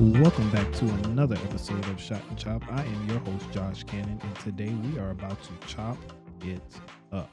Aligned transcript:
Welcome 0.00 0.48
back 0.52 0.72
to 0.74 0.84
another 0.84 1.34
episode 1.34 1.84
of 1.86 2.00
Shot 2.00 2.22
and 2.28 2.38
Chop. 2.38 2.62
I 2.70 2.84
am 2.84 3.08
your 3.08 3.18
host, 3.18 3.50
Josh 3.50 3.82
Cannon, 3.82 4.20
and 4.22 4.36
today 4.36 4.68
we 4.68 4.96
are 4.96 5.10
about 5.10 5.42
to 5.42 5.50
chop 5.66 5.98
it 6.40 6.62
up. 7.10 7.28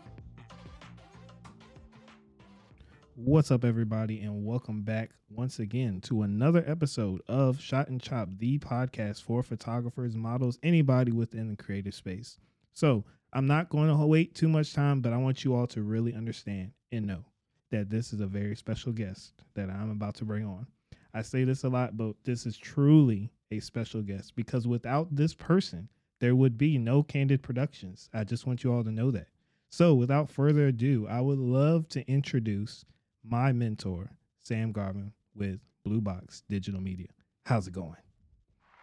What's 3.14 3.52
up, 3.52 3.64
everybody, 3.64 4.22
and 4.22 4.44
welcome 4.44 4.82
back 4.82 5.12
once 5.30 5.60
again 5.60 6.02
to 6.06 6.24
another 6.24 6.64
episode 6.66 7.22
of 7.28 7.62
Shot 7.62 7.90
and 7.90 8.02
Chop, 8.02 8.30
the 8.40 8.58
podcast 8.58 9.22
for 9.22 9.44
photographers, 9.44 10.16
models, 10.16 10.58
anybody 10.64 11.12
within 11.12 11.50
the 11.50 11.56
creative 11.56 11.94
space. 11.94 12.40
So, 12.74 13.06
I'm 13.32 13.46
not 13.46 13.70
going 13.70 13.96
to 13.96 14.06
wait 14.08 14.34
too 14.34 14.50
much 14.50 14.74
time, 14.74 15.02
but 15.02 15.14
I 15.14 15.18
want 15.18 15.44
you 15.44 15.54
all 15.54 15.68
to 15.68 15.84
really 15.84 16.16
understand 16.16 16.72
and 16.92 17.06
know 17.06 17.26
that 17.70 17.92
this 17.92 18.12
is 18.12 18.22
a 18.22 18.28
very 18.28 18.56
special 18.56 18.92
guest 18.92 19.34
that 19.54 19.70
I'm 19.70 19.92
about 19.92 20.16
to 20.16 20.26
bring 20.26 20.48
on. 20.48 20.66
I 21.16 21.22
say 21.22 21.46
this 21.46 21.64
a 21.64 21.70
lot, 21.70 21.96
but 21.96 22.14
this 22.26 22.46
is 22.46 22.58
truly 22.58 23.32
a 23.50 23.62
special 23.62 24.02
guest 24.02 24.36
because 24.36 24.68
without 24.68 25.16
this 25.16 25.34
person, 25.34 25.88
there 26.20 26.36
would 26.36 26.58
be 26.58 26.78
no 26.78 27.04
Candid 27.04 27.42
Productions. 27.42 28.10
I 28.14 28.26
just 28.26 28.46
want 28.46 28.66
you 28.66 28.74
all 28.74 28.84
to 28.84 28.92
know 28.92 29.12
that. 29.12 29.28
So, 29.70 29.94
without 29.94 30.30
further 30.30 30.68
ado, 30.68 31.08
I 31.10 31.22
would 31.22 31.40
love 31.40 31.88
to 31.90 32.06
introduce 32.12 32.84
my 33.24 33.54
mentor, 33.54 34.12
Sam 34.44 34.74
Garvin, 34.74 35.14
with 35.34 35.62
BlueBox 35.88 36.44
Digital 36.50 36.82
Media. 36.82 37.08
How's 37.46 37.68
it 37.68 37.74
going? 37.74 37.96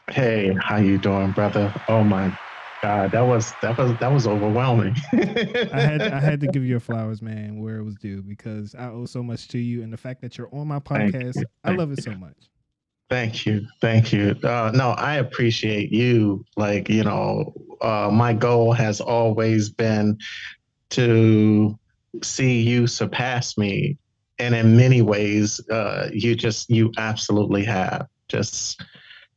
Hey, 0.09 0.57
how 0.63 0.79
you 0.79 0.97
doing, 0.97 1.33
brother? 1.33 1.73
Oh 1.89 2.03
my 2.03 2.37
God, 2.83 3.13
that 3.13 3.21
was 3.21 3.53
that 3.63 3.79
was 3.79 3.97
that 4.01 4.11
was 4.11 4.27
overwhelming. 4.27 4.97
I 5.13 5.81
had 5.81 6.03
I 6.03 6.19
had 6.19 6.41
to 6.41 6.47
give 6.53 6.65
you 6.65 6.71
your 6.71 6.81
flowers, 6.81 7.23
man, 7.23 7.61
where 7.61 7.77
it 7.77 7.85
was 7.85 7.95
due 7.95 8.23
because 8.23 8.75
I 8.75 8.87
owe 8.89 9.05
so 9.05 9.23
much 9.23 9.47
to 9.49 9.59
you, 9.59 9.85
and 9.85 9.93
the 9.93 9.97
fact 9.97 10.21
that 10.23 10.37
you're 10.37 10.53
on 10.53 10.67
my 10.67 10.81
podcast, 10.81 11.41
I 11.63 11.73
love 11.75 11.93
it 11.93 12.03
so 12.03 12.11
much. 12.17 12.51
Thank 13.09 13.47
you, 13.47 13.67
thank 13.81 14.13
you. 14.13 14.35
Uh, 14.43 14.73
no, 14.75 14.91
I 14.91 15.17
appreciate 15.17 15.93
you. 15.93 16.45
Like 16.57 16.89
you 16.89 17.05
know, 17.05 17.55
uh, 17.81 18.11
my 18.13 18.33
goal 18.33 18.73
has 18.73 19.01
always 19.01 19.71
been 19.71 20.19
to 20.91 21.79
see 22.21 22.63
you 22.63 22.89
surpass 22.89 23.57
me, 23.57 23.97
and 24.41 24.57
in 24.57 24.77
many 24.77 25.03
ways, 25.03 25.61
uh, 25.69 26.09
you 26.13 26.35
just 26.35 26.69
you 26.69 26.91
absolutely 26.99 27.63
have. 27.63 28.09
Just 28.27 28.83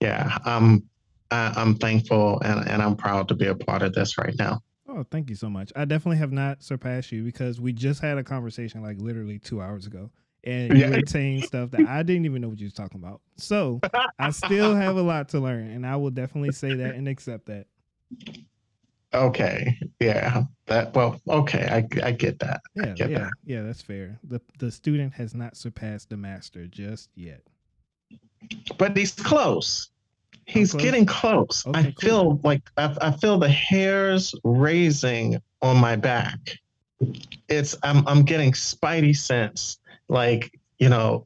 yeah, 0.02 0.36
I'm 0.46 0.90
I, 1.32 1.54
I'm 1.56 1.76
thankful 1.76 2.40
and, 2.42 2.68
and 2.68 2.82
I'm 2.82 2.96
proud 2.96 3.28
to 3.30 3.36
be 3.36 3.48
a 3.48 3.56
part 3.56 3.82
of 3.82 3.94
this 3.94 4.18
right 4.18 4.36
now. 4.38 4.62
Oh, 4.88 5.04
thank 5.10 5.30
you 5.30 5.36
so 5.36 5.50
much. 5.50 5.72
I 5.76 5.86
definitely 5.86 6.18
have 6.18 6.32
not 6.32 6.64
surpassed 6.64 7.12
you 7.12 7.24
because 7.24 7.60
we 7.60 7.74
just 7.74 8.02
had 8.02 8.18
a 8.18 8.24
conversation 8.24 8.82
like 8.82 8.98
literally 9.00 9.40
two 9.40 9.62
hours 9.62 9.88
ago. 9.88 10.12
And 10.44 10.78
you 10.78 10.88
were 10.88 11.02
saying 11.08 11.42
stuff 11.42 11.72
that 11.72 11.88
I 11.88 12.04
didn't 12.04 12.26
even 12.26 12.42
know 12.42 12.50
what 12.50 12.60
you 12.60 12.68
was 12.68 12.74
talking 12.74 13.02
about. 13.02 13.20
So 13.36 13.82
I 14.20 14.30
still 14.30 14.76
have 14.76 14.96
a 14.96 15.02
lot 15.02 15.30
to 15.30 15.40
learn, 15.40 15.72
and 15.72 15.88
I 15.88 15.96
will 15.96 16.12
definitely 16.12 16.52
say 16.52 16.76
that 16.76 16.94
and 16.94 17.08
accept 17.08 17.48
that. 17.48 17.66
Okay. 19.12 19.80
Yeah. 20.00 20.44
That 20.68 20.94
well, 20.94 21.20
okay, 21.28 21.68
I, 21.68 22.08
I 22.08 22.12
get 22.12 22.40
that. 22.40 22.62
Yeah, 22.76 22.94
get 22.94 23.10
yeah, 23.10 23.20
that. 23.20 23.32
yeah, 23.44 23.62
that's 23.64 23.82
fair. 23.82 24.20
The 24.24 24.40
the 24.60 24.72
student 24.72 25.14
has 25.14 25.34
not 25.34 25.58
surpassed 25.58 26.10
the 26.10 26.18
master 26.18 26.68
just 26.68 27.10
yet. 27.16 27.42
But 28.78 28.96
he's 28.96 29.14
close. 29.14 29.90
He's 30.46 30.72
close? 30.72 30.84
getting 30.84 31.06
close. 31.06 31.66
Okay, 31.66 31.80
I 31.80 31.84
cool. 31.84 31.94
feel 32.00 32.40
like 32.44 32.62
I, 32.78 32.96
I 33.02 33.12
feel 33.12 33.40
the 33.40 33.50
hairs 33.50 34.34
raising 34.44 35.42
on 35.62 35.78
my 35.78 35.96
back. 35.96 36.40
It's 37.50 37.76
I'm 37.84 38.08
I'm 38.08 38.24
getting 38.24 38.52
spidey 38.52 39.16
sense. 39.16 39.80
Like, 40.08 40.58
you 40.78 40.90
know, 40.90 41.26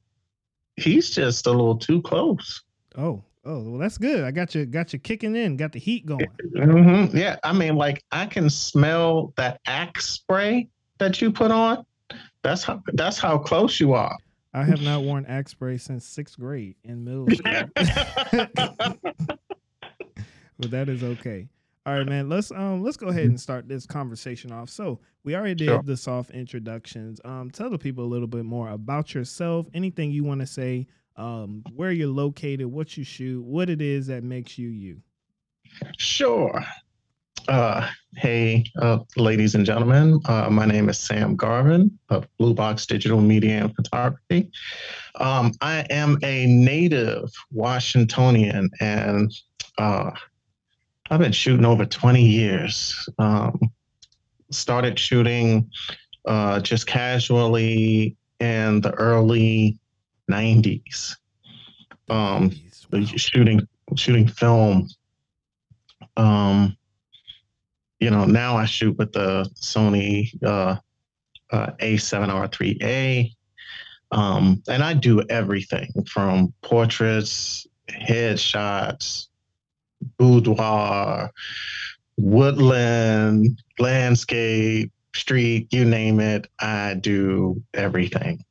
he's 0.78 1.10
just 1.10 1.48
a 1.48 1.52
little 1.52 1.78
too 1.78 2.02
close. 2.02 2.62
Oh, 2.98 3.22
oh, 3.46 3.60
well, 3.62 3.78
that's 3.78 3.98
good. 3.98 4.24
I 4.24 4.32
got 4.32 4.56
you, 4.56 4.66
got 4.66 4.94
you 4.94 5.00
kicking 5.00 5.36
in, 5.36 5.58
got 5.58 5.74
the 5.74 5.80
heat 5.80 6.06
going. 6.06 6.28
hmm 6.56 7.06
Yeah, 7.16 7.38
I 7.44 7.54
mean, 7.54 7.76
like 7.76 8.04
I 8.12 8.26
can 8.26 8.50
smell 8.50 9.34
that 9.36 9.60
axe 9.66 10.10
spray 10.10 10.70
that 10.98 11.22
you 11.22 11.32
put 11.32 11.52
on. 11.52 11.86
That's 12.42 12.64
how 12.64 12.82
that's 12.94 13.20
how 13.20 13.38
close 13.38 13.80
you 13.80 13.94
are. 13.94 14.18
I 14.54 14.64
have 14.64 14.82
not 14.82 15.04
worn 15.04 15.26
axe 15.28 15.52
spray 15.52 15.78
since 15.78 16.06
sixth 16.06 16.40
grade 16.40 16.76
in 16.84 17.04
middle 17.04 17.30
school, 17.36 17.70
but 20.60 20.72
that 20.72 20.90
is 20.90 21.04
okay. 21.04 21.48
All 21.86 21.94
right, 21.98 22.06
man. 22.08 22.30
Let's 22.30 22.52
um 22.52 22.84
let's 22.84 22.98
go 22.98 23.08
ahead 23.08 23.26
and 23.26 23.40
start 23.40 23.68
this 23.68 23.86
conversation 23.86 24.52
off. 24.52 24.70
So 24.70 25.00
we 25.24 25.36
already 25.36 25.56
did 25.56 25.68
Sure. 25.70 25.82
the 25.84 25.96
soft 25.98 26.32
introductions. 26.32 27.20
Um, 27.26 27.50
tell 27.52 27.70
the 27.70 27.78
people 27.78 28.04
a 28.04 28.08
little 28.08 28.28
bit 28.28 28.46
more 28.46 28.70
about 28.70 29.14
yourself. 29.14 29.68
Anything 29.74 30.12
you 30.12 30.24
want 30.24 30.42
to 30.42 30.48
say. 30.48 30.88
Um, 31.16 31.64
where 31.76 31.92
you're 31.92 32.08
located, 32.08 32.66
what 32.68 32.96
you 32.96 33.04
shoot, 33.04 33.44
what 33.44 33.70
it 33.70 33.82
is 33.82 34.08
that 34.08 34.24
makes 34.24 34.58
you 34.58 34.70
you. 34.70 35.02
Sure. 35.98 36.64
Uh, 37.48 37.88
hey, 38.16 38.64
uh, 38.82 39.00
ladies 39.16 39.56
and 39.56 39.66
gentlemen, 39.66 40.20
uh, 40.26 40.50
my 40.50 40.66
name 40.66 40.90
is 40.90 40.98
Sam 40.98 41.36
Garvin 41.36 41.98
of 42.10 42.28
BlueBox 42.40 42.88
Digital 42.88 43.22
Media 43.22 43.64
and 43.64 43.76
Photography. 43.76 44.52
Um, 45.16 45.54
I 45.62 45.86
am 45.90 46.18
a 46.24 46.46
native 46.48 47.32
Washingtonian 47.52 48.70
and 48.80 49.32
uh, 49.78 50.12
I've 51.10 51.20
been 51.20 51.32
shooting 51.32 51.66
over 51.66 51.86
20 51.86 52.24
years. 52.24 53.08
Um, 53.18 53.60
started 54.52 55.00
shooting 55.00 55.70
uh, 56.26 56.60
just 56.60 56.88
casually 56.88 58.16
in 58.40 58.82
the 58.82 58.92
early 58.92 59.78
90s. 60.30 61.16
Um, 62.10 62.52
wow. 62.92 63.02
shooting 63.06 63.68
shooting 63.96 64.28
film. 64.28 64.88
Um, 66.18 66.76
you 68.00 68.10
know, 68.10 68.26
now 68.26 68.58
I 68.58 68.66
shoot 68.66 68.98
with 68.98 69.12
the 69.12 69.50
Sony 69.56 70.32
uh, 70.44 70.78
uh, 71.52 71.72
A7R3A, 71.80 73.32
um, 74.12 74.64
and 74.68 74.84
I 74.84 74.94
do 74.94 75.22
everything 75.30 75.92
from 76.08 76.54
portraits, 76.62 77.68
headshots, 77.90 79.28
boudoir, 80.18 81.32
woodland, 82.18 83.62
landscape, 83.78 84.92
street, 85.14 85.68
you 85.72 85.86
name 85.86 86.20
it. 86.20 86.48
I 86.60 86.96
do 86.96 87.62
everything. 87.74 88.44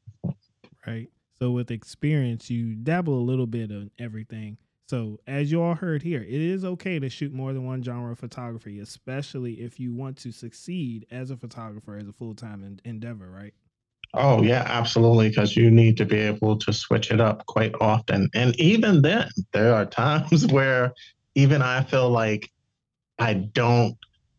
right? 0.87 1.09
So 1.39 1.53
with 1.53 1.71
experience, 1.71 2.51
you 2.51 2.75
dabble 2.75 3.15
a 3.15 3.23
little 3.23 3.47
bit 3.47 3.71
of 3.71 3.91
everything. 3.99 4.59
So 4.89 5.21
as 5.27 5.53
you 5.53 5.63
all 5.63 5.75
heard 5.75 6.03
here, 6.03 6.23
it 6.23 6.41
is 6.41 6.65
okay 6.65 6.99
to 6.99 7.11
shoot 7.11 7.33
more 7.33 7.53
than 7.53 7.67
one 7.67 7.83
genre 7.83 8.13
of 8.13 8.19
photography, 8.19 8.81
especially 8.81 9.61
if 9.61 9.79
you 9.79 9.93
want 9.93 10.17
to 10.19 10.33
succeed 10.33 11.07
as 11.11 11.31
a 11.31 11.37
photographer 11.37 11.97
as 11.97 12.09
a 12.09 12.13
full 12.13 12.35
time 12.35 12.65
en- 12.65 12.81
endeavor, 12.85 13.31
right? 13.31 13.53
Oh, 14.15 14.43
yeah, 14.43 14.65
absolutely. 14.67 15.29
Because 15.29 15.57
you 15.57 15.71
need 15.71 15.97
to 15.99 16.07
be 16.07 16.17
able 16.19 16.57
to 16.59 16.73
switch 16.73 17.11
it 17.11 17.21
up 17.21 17.45
quite 17.47 17.75
often. 17.81 18.31
And 18.35 18.59
even 18.59 19.03
then, 19.03 19.29
there 19.53 19.75
are 19.75 19.85
times 19.87 20.47
where 20.47 20.95
even 21.35 21.61
I 21.61 21.83
feel 21.85 22.09
like 22.09 22.51
I 23.19 23.35
don't 23.35 23.97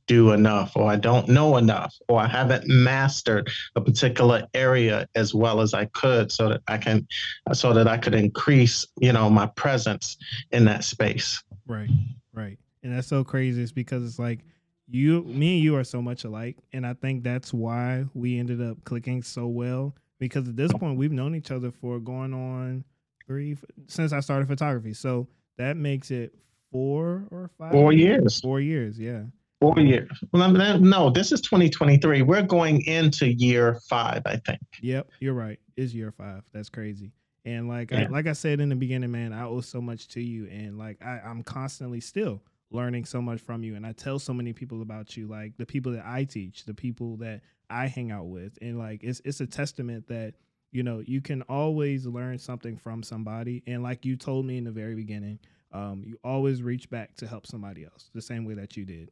do 0.09 0.31
enough 0.31 0.75
or 0.75 0.89
I 0.89 0.95
don't 0.95 1.29
know 1.29 1.57
enough 1.57 1.95
or 2.07 2.19
I 2.19 2.27
haven't 2.27 2.67
mastered 2.67 3.47
a 3.75 3.81
particular 3.81 4.47
area 4.55 5.07
as 5.13 5.35
well 5.35 5.61
as 5.61 5.75
I 5.75 5.85
could 5.85 6.31
so 6.31 6.49
that 6.49 6.61
I 6.67 6.79
can 6.79 7.07
so 7.53 7.73
that 7.73 7.87
I 7.87 7.99
could 7.99 8.15
increase, 8.15 8.87
you 8.99 9.13
know, 9.13 9.29
my 9.29 9.45
presence 9.45 10.17
in 10.51 10.65
that 10.65 10.83
space. 10.83 11.41
Right, 11.67 11.91
right. 12.33 12.57
And 12.81 12.97
that's 12.97 13.07
so 13.07 13.23
crazy. 13.23 13.61
It's 13.61 13.71
because 13.71 14.03
it's 14.03 14.17
like 14.17 14.39
you, 14.87 15.21
me, 15.25 15.57
and 15.57 15.63
you 15.63 15.75
are 15.75 15.83
so 15.83 16.01
much 16.01 16.23
alike, 16.23 16.57
and 16.73 16.87
I 16.87 16.95
think 16.95 17.23
that's 17.23 17.53
why 17.53 18.05
we 18.15 18.39
ended 18.39 18.59
up 18.59 18.83
clicking 18.85 19.21
so 19.21 19.45
well. 19.45 19.95
Because 20.17 20.49
at 20.49 20.55
this 20.55 20.73
point, 20.73 20.97
we've 20.97 21.11
known 21.11 21.35
each 21.35 21.51
other 21.51 21.71
for 21.71 21.99
going 21.99 22.33
on 22.33 22.83
three 23.27 23.55
since 23.85 24.11
I 24.11 24.21
started 24.21 24.47
photography. 24.47 24.93
So 24.95 25.27
that 25.57 25.77
makes 25.77 26.09
it 26.09 26.33
four 26.71 27.27
or 27.29 27.51
five. 27.59 27.71
Four 27.71 27.93
years. 27.93 28.41
Four 28.41 28.59
years, 28.59 28.97
yeah. 28.97 29.21
Four 29.61 29.79
years. 29.79 30.09
Well, 30.31 30.51
no, 30.79 31.09
this 31.09 31.33
is 31.33 31.41
2023. 31.41 32.21
We're 32.21 32.41
going 32.41 32.81
into 32.85 33.27
year 33.33 33.79
five, 33.89 34.21
I 34.25 34.37
think. 34.37 34.61
Yep, 34.81 35.09
you're 35.19 35.33
right. 35.33 35.59
It's 35.75 35.93
year 35.93 36.11
five. 36.11 36.43
That's 36.53 36.69
crazy. 36.69 37.11
And 37.45 37.67
like 37.67 37.91
I, 37.91 38.07
like 38.07 38.27
I 38.27 38.33
said 38.33 38.61
in 38.61 38.69
the 38.69 38.75
beginning, 38.75 39.11
man, 39.11 39.33
I 39.33 39.43
owe 39.43 39.61
so 39.61 39.81
much 39.81 40.07
to 40.09 40.21
you, 40.21 40.47
and 40.47 40.77
like 40.77 41.03
I, 41.03 41.19
I'm 41.25 41.43
constantly 41.43 41.99
still 41.99 42.41
learning 42.71 43.05
so 43.05 43.21
much 43.21 43.41
from 43.41 43.63
you. 43.63 43.75
And 43.75 43.85
I 43.85 43.91
tell 43.91 44.19
so 44.19 44.33
many 44.33 44.53
people 44.53 44.81
about 44.81 45.17
you, 45.17 45.27
like 45.27 45.57
the 45.57 45.65
people 45.65 45.91
that 45.93 46.05
I 46.05 46.23
teach, 46.23 46.65
the 46.65 46.73
people 46.73 47.17
that 47.17 47.41
I 47.69 47.87
hang 47.87 48.11
out 48.11 48.27
with, 48.27 48.57
and 48.61 48.77
like 48.77 49.03
it's 49.03 49.21
it's 49.25 49.41
a 49.41 49.47
testament 49.47 50.07
that 50.07 50.35
you 50.71 50.83
know 50.83 51.03
you 51.05 51.21
can 51.21 51.41
always 51.43 52.05
learn 52.05 52.37
something 52.37 52.77
from 52.77 53.03
somebody. 53.03 53.63
And 53.67 53.83
like 53.83 54.05
you 54.05 54.15
told 54.15 54.45
me 54.45 54.57
in 54.57 54.63
the 54.63 54.71
very 54.71 54.95
beginning, 54.95 55.39
um, 55.71 56.03
you 56.05 56.17
always 56.23 56.61
reach 56.61 56.89
back 56.89 57.15
to 57.17 57.27
help 57.27 57.47
somebody 57.47 57.83
else 57.83 58.09
the 58.13 58.21
same 58.21 58.45
way 58.45 58.53
that 58.55 58.77
you 58.77 58.85
did. 58.85 59.11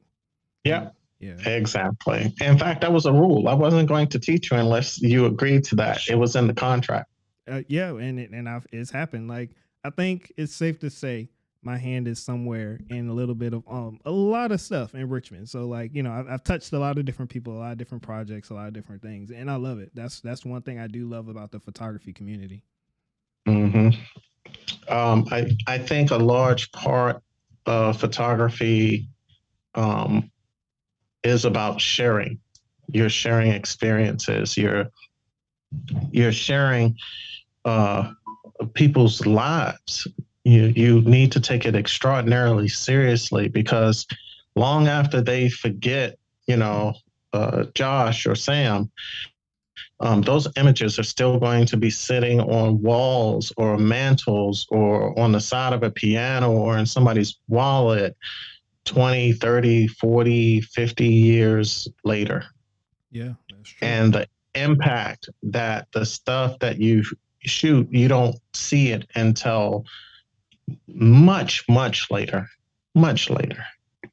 Yeah. 0.64 0.90
Yeah. 1.20 1.38
Exactly. 1.46 2.34
In 2.42 2.58
fact, 2.58 2.82
that 2.82 2.92
was 2.92 3.06
a 3.06 3.12
rule. 3.12 3.48
I 3.48 3.54
wasn't 3.54 3.88
going 3.88 4.08
to 4.10 4.20
teach 4.20 4.52
you 4.52 4.58
unless 4.58 5.02
you 5.02 5.26
agreed 5.26 5.64
to 5.66 5.76
that. 5.78 6.08
It 6.08 6.16
was 6.16 6.36
in 6.36 6.46
the 6.46 6.54
contract. 6.54 7.10
Uh, 7.48 7.62
yeah, 7.68 7.96
and 7.96 8.20
it, 8.20 8.32
and 8.32 8.48
I've, 8.48 8.68
it's 8.72 8.92
happened. 8.92 9.28
Like 9.28 9.52
I 9.84 9.90
think 9.90 10.32
it's 10.38 10.54
safe 10.54 10.80
to 10.80 10.90
say 10.90 11.30
my 11.64 11.78
hand 11.78 12.08
is 12.08 12.24
somewhere 12.24 12.80
in 12.90 13.08
a 13.08 13.14
little 13.14 13.36
bit 13.36 13.54
of 13.54 13.64
um 13.68 14.00
a 14.06 14.12
lot 14.12 14.52
of 14.52 14.62
stuff 14.62 14.94
in 14.94 15.10
Richmond. 15.10 15.50
So 15.50 15.66
like 15.66 15.94
you 15.94 16.04
know 16.04 16.12
I've, 16.12 16.30
I've, 16.30 16.44
touched 16.44 16.74
a 16.74 16.80
lot 16.80 16.98
of 16.98 17.06
different 17.06 17.32
people, 17.32 17.58
a 17.58 17.60
lot 17.60 17.72
of 17.72 17.78
different 17.78 18.04
projects, 18.04 18.50
a 18.50 18.54
lot 18.54 18.68
of 18.68 18.74
different 18.74 19.02
things, 19.02 19.32
and 19.32 19.50
I 19.50 19.56
love 19.56 19.80
it. 19.80 19.92
That's 19.94 20.20
that's 20.22 20.46
one 20.46 20.62
thing 20.62 20.80
I 20.80 20.88
do 20.88 21.08
love 21.08 21.30
about 21.30 21.52
the 21.52 21.60
photography 21.60 22.14
community. 22.14 22.64
hmm 23.46 23.90
Um, 24.90 25.26
I 25.32 25.56
I 25.68 25.78
think 25.78 26.12
a 26.12 26.18
large 26.18 26.72
part 26.74 27.22
of 27.66 28.00
photography 28.00 29.10
um, 29.76 30.32
is 31.28 31.46
about 31.46 31.80
sharing. 31.80 32.40
You're 32.92 33.10
sharing 33.10 33.52
experiences. 33.52 34.58
You're 34.58 34.88
you're 36.12 36.32
sharing 36.32 36.98
uh, 37.66 38.14
people's 38.74 39.26
lives 39.26 40.08
you 40.48 40.74
you 40.76 41.02
need 41.02 41.34
to 41.34 41.42
take 41.42 41.66
it 41.66 41.76
extraordinarily 41.76 42.70
seriously 42.70 43.50
because 43.50 44.08
long 44.56 44.88
after 44.88 45.20
they 45.22 45.50
forget, 45.50 46.18
you 46.48 46.56
know, 46.56 46.94
uh, 47.34 47.66
Josh 47.76 48.26
or 48.26 48.34
Sam, 48.34 48.90
um, 50.00 50.22
those 50.22 50.48
images 50.56 50.98
are 51.00 51.04
still 51.04 51.38
going 51.38 51.66
to 51.66 51.76
be 51.76 51.90
sitting 51.90 52.40
on 52.40 52.82
walls 52.82 53.52
or 53.58 53.78
mantles 53.78 54.66
or 54.70 55.20
on 55.20 55.34
the 55.34 55.42
side 55.42 55.74
of 55.74 55.84
a 55.84 55.92
piano 55.92 56.52
or 56.52 56.78
in 56.78 56.86
somebody's 56.86 57.36
wallet 57.50 58.16
20, 58.88 59.34
30, 59.34 59.88
40, 59.88 60.62
50 60.62 61.06
years 61.06 61.88
later. 62.04 62.44
Yeah, 63.12 63.34
that's 63.52 63.70
true. 63.70 63.88
And 63.88 64.14
the 64.14 64.28
impact 64.56 65.30
that 65.44 65.88
the 65.94 66.06
stuff 66.06 66.58
that 66.60 66.80
you 66.80 67.04
shoot, 67.40 67.88
you 67.92 68.08
don't 68.08 68.36
see 68.54 68.92
it 68.92 69.08
until 69.16 69.86
much, 70.88 71.68
much 71.70 72.10
later. 72.10 72.50
Much 72.96 73.30
later. 73.30 73.64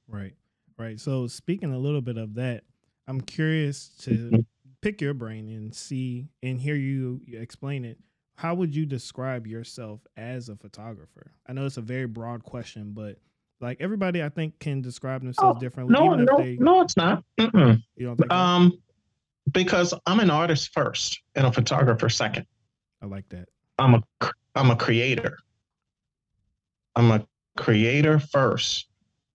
Right. 0.08 0.34
Right. 0.76 1.00
So 1.00 1.26
speaking 1.26 1.72
a 1.72 1.78
little 1.78 2.02
bit 2.02 2.18
of 2.18 2.34
that, 2.34 2.64
I'm 3.06 3.20
curious 3.20 3.88
to 4.00 4.10
mm-hmm. 4.10 4.40
pick 4.80 5.00
your 5.00 5.14
brain 5.14 5.48
and 5.48 5.74
see 5.74 6.28
and 6.42 6.60
hear 6.60 6.74
you 6.74 7.20
explain 7.32 7.84
it. 7.84 7.98
How 8.36 8.54
would 8.54 8.74
you 8.74 8.84
describe 8.84 9.46
yourself 9.46 10.00
as 10.16 10.48
a 10.48 10.56
photographer? 10.56 11.30
I 11.46 11.52
know 11.52 11.66
it's 11.66 11.76
a 11.76 11.82
very 11.82 12.06
broad 12.06 12.42
question, 12.42 12.92
but 12.92 13.18
like 13.60 13.78
everybody, 13.80 14.22
I 14.22 14.28
think 14.28 14.58
can 14.58 14.82
describe 14.82 15.22
themselves 15.22 15.56
oh, 15.56 15.60
differently. 15.60 15.92
No, 15.92 16.14
no, 16.14 16.38
they, 16.38 16.56
no, 16.56 16.80
it's 16.80 16.96
not. 16.96 17.24
Mm-mm. 17.38 17.82
You 17.96 18.14
don't? 18.14 18.32
Um, 18.32 18.70
that? 18.70 19.52
because 19.52 19.94
I'm 20.06 20.20
an 20.20 20.30
artist 20.30 20.72
first 20.72 21.20
and 21.34 21.46
a 21.46 21.52
photographer 21.52 22.08
second. 22.08 22.46
I 23.02 23.06
like 23.06 23.28
that. 23.30 23.48
I'm 23.78 23.94
a 23.94 24.02
I'm 24.54 24.70
a 24.70 24.76
creator. 24.76 25.38
I'm 26.96 27.10
a 27.10 27.26
creator 27.56 28.18
first 28.18 28.88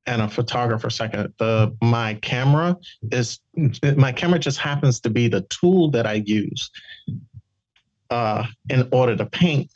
and 0.06 0.22
a 0.22 0.28
photographer 0.28 0.90
second. 0.90 1.34
The 1.38 1.76
my 1.82 2.16
camera 2.16 2.78
is 3.12 3.40
my 3.96 4.12
camera 4.12 4.40
just 4.40 4.58
happens 4.58 5.00
to 5.02 5.10
be 5.10 5.28
the 5.28 5.42
tool 5.42 5.92
that 5.92 6.08
I 6.08 6.24
use 6.26 6.72
uh, 8.10 8.46
in 8.70 8.88
order 8.92 9.16
to 9.16 9.26
paint, 9.26 9.70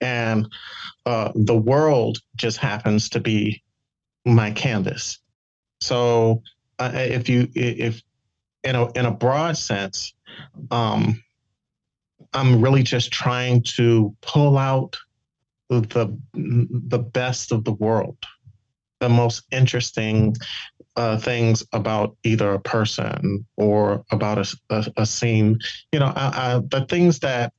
and 0.00 0.48
uh, 1.04 1.32
the 1.34 1.56
world 1.56 2.18
just 2.36 2.58
happens 2.58 3.08
to 3.10 3.20
be 3.20 3.62
my 4.24 4.50
canvas. 4.50 5.18
So 5.80 6.42
uh, 6.78 6.90
if 6.94 7.28
you 7.28 7.48
if 7.54 8.02
in 8.64 8.76
a 8.76 8.90
in 8.92 9.06
a 9.06 9.10
broad 9.10 9.56
sense, 9.56 10.14
um, 10.70 11.22
I'm 12.32 12.60
really 12.60 12.82
just 12.82 13.12
trying 13.12 13.62
to 13.76 14.14
pull 14.20 14.58
out 14.58 14.96
the 15.68 16.16
the 16.34 16.98
best 16.98 17.52
of 17.52 17.64
the 17.64 17.72
world, 17.72 18.18
the 19.00 19.08
most 19.08 19.44
interesting 19.50 20.36
uh, 20.96 21.18
things 21.18 21.64
about 21.72 22.16
either 22.24 22.52
a 22.52 22.60
person 22.60 23.46
or 23.56 24.04
about 24.10 24.38
a, 24.38 24.56
a, 24.70 24.86
a 24.98 25.06
scene. 25.06 25.58
You 25.92 26.00
know, 26.00 26.12
I, 26.16 26.54
I, 26.54 26.60
the 26.68 26.86
things 26.86 27.18
that 27.20 27.52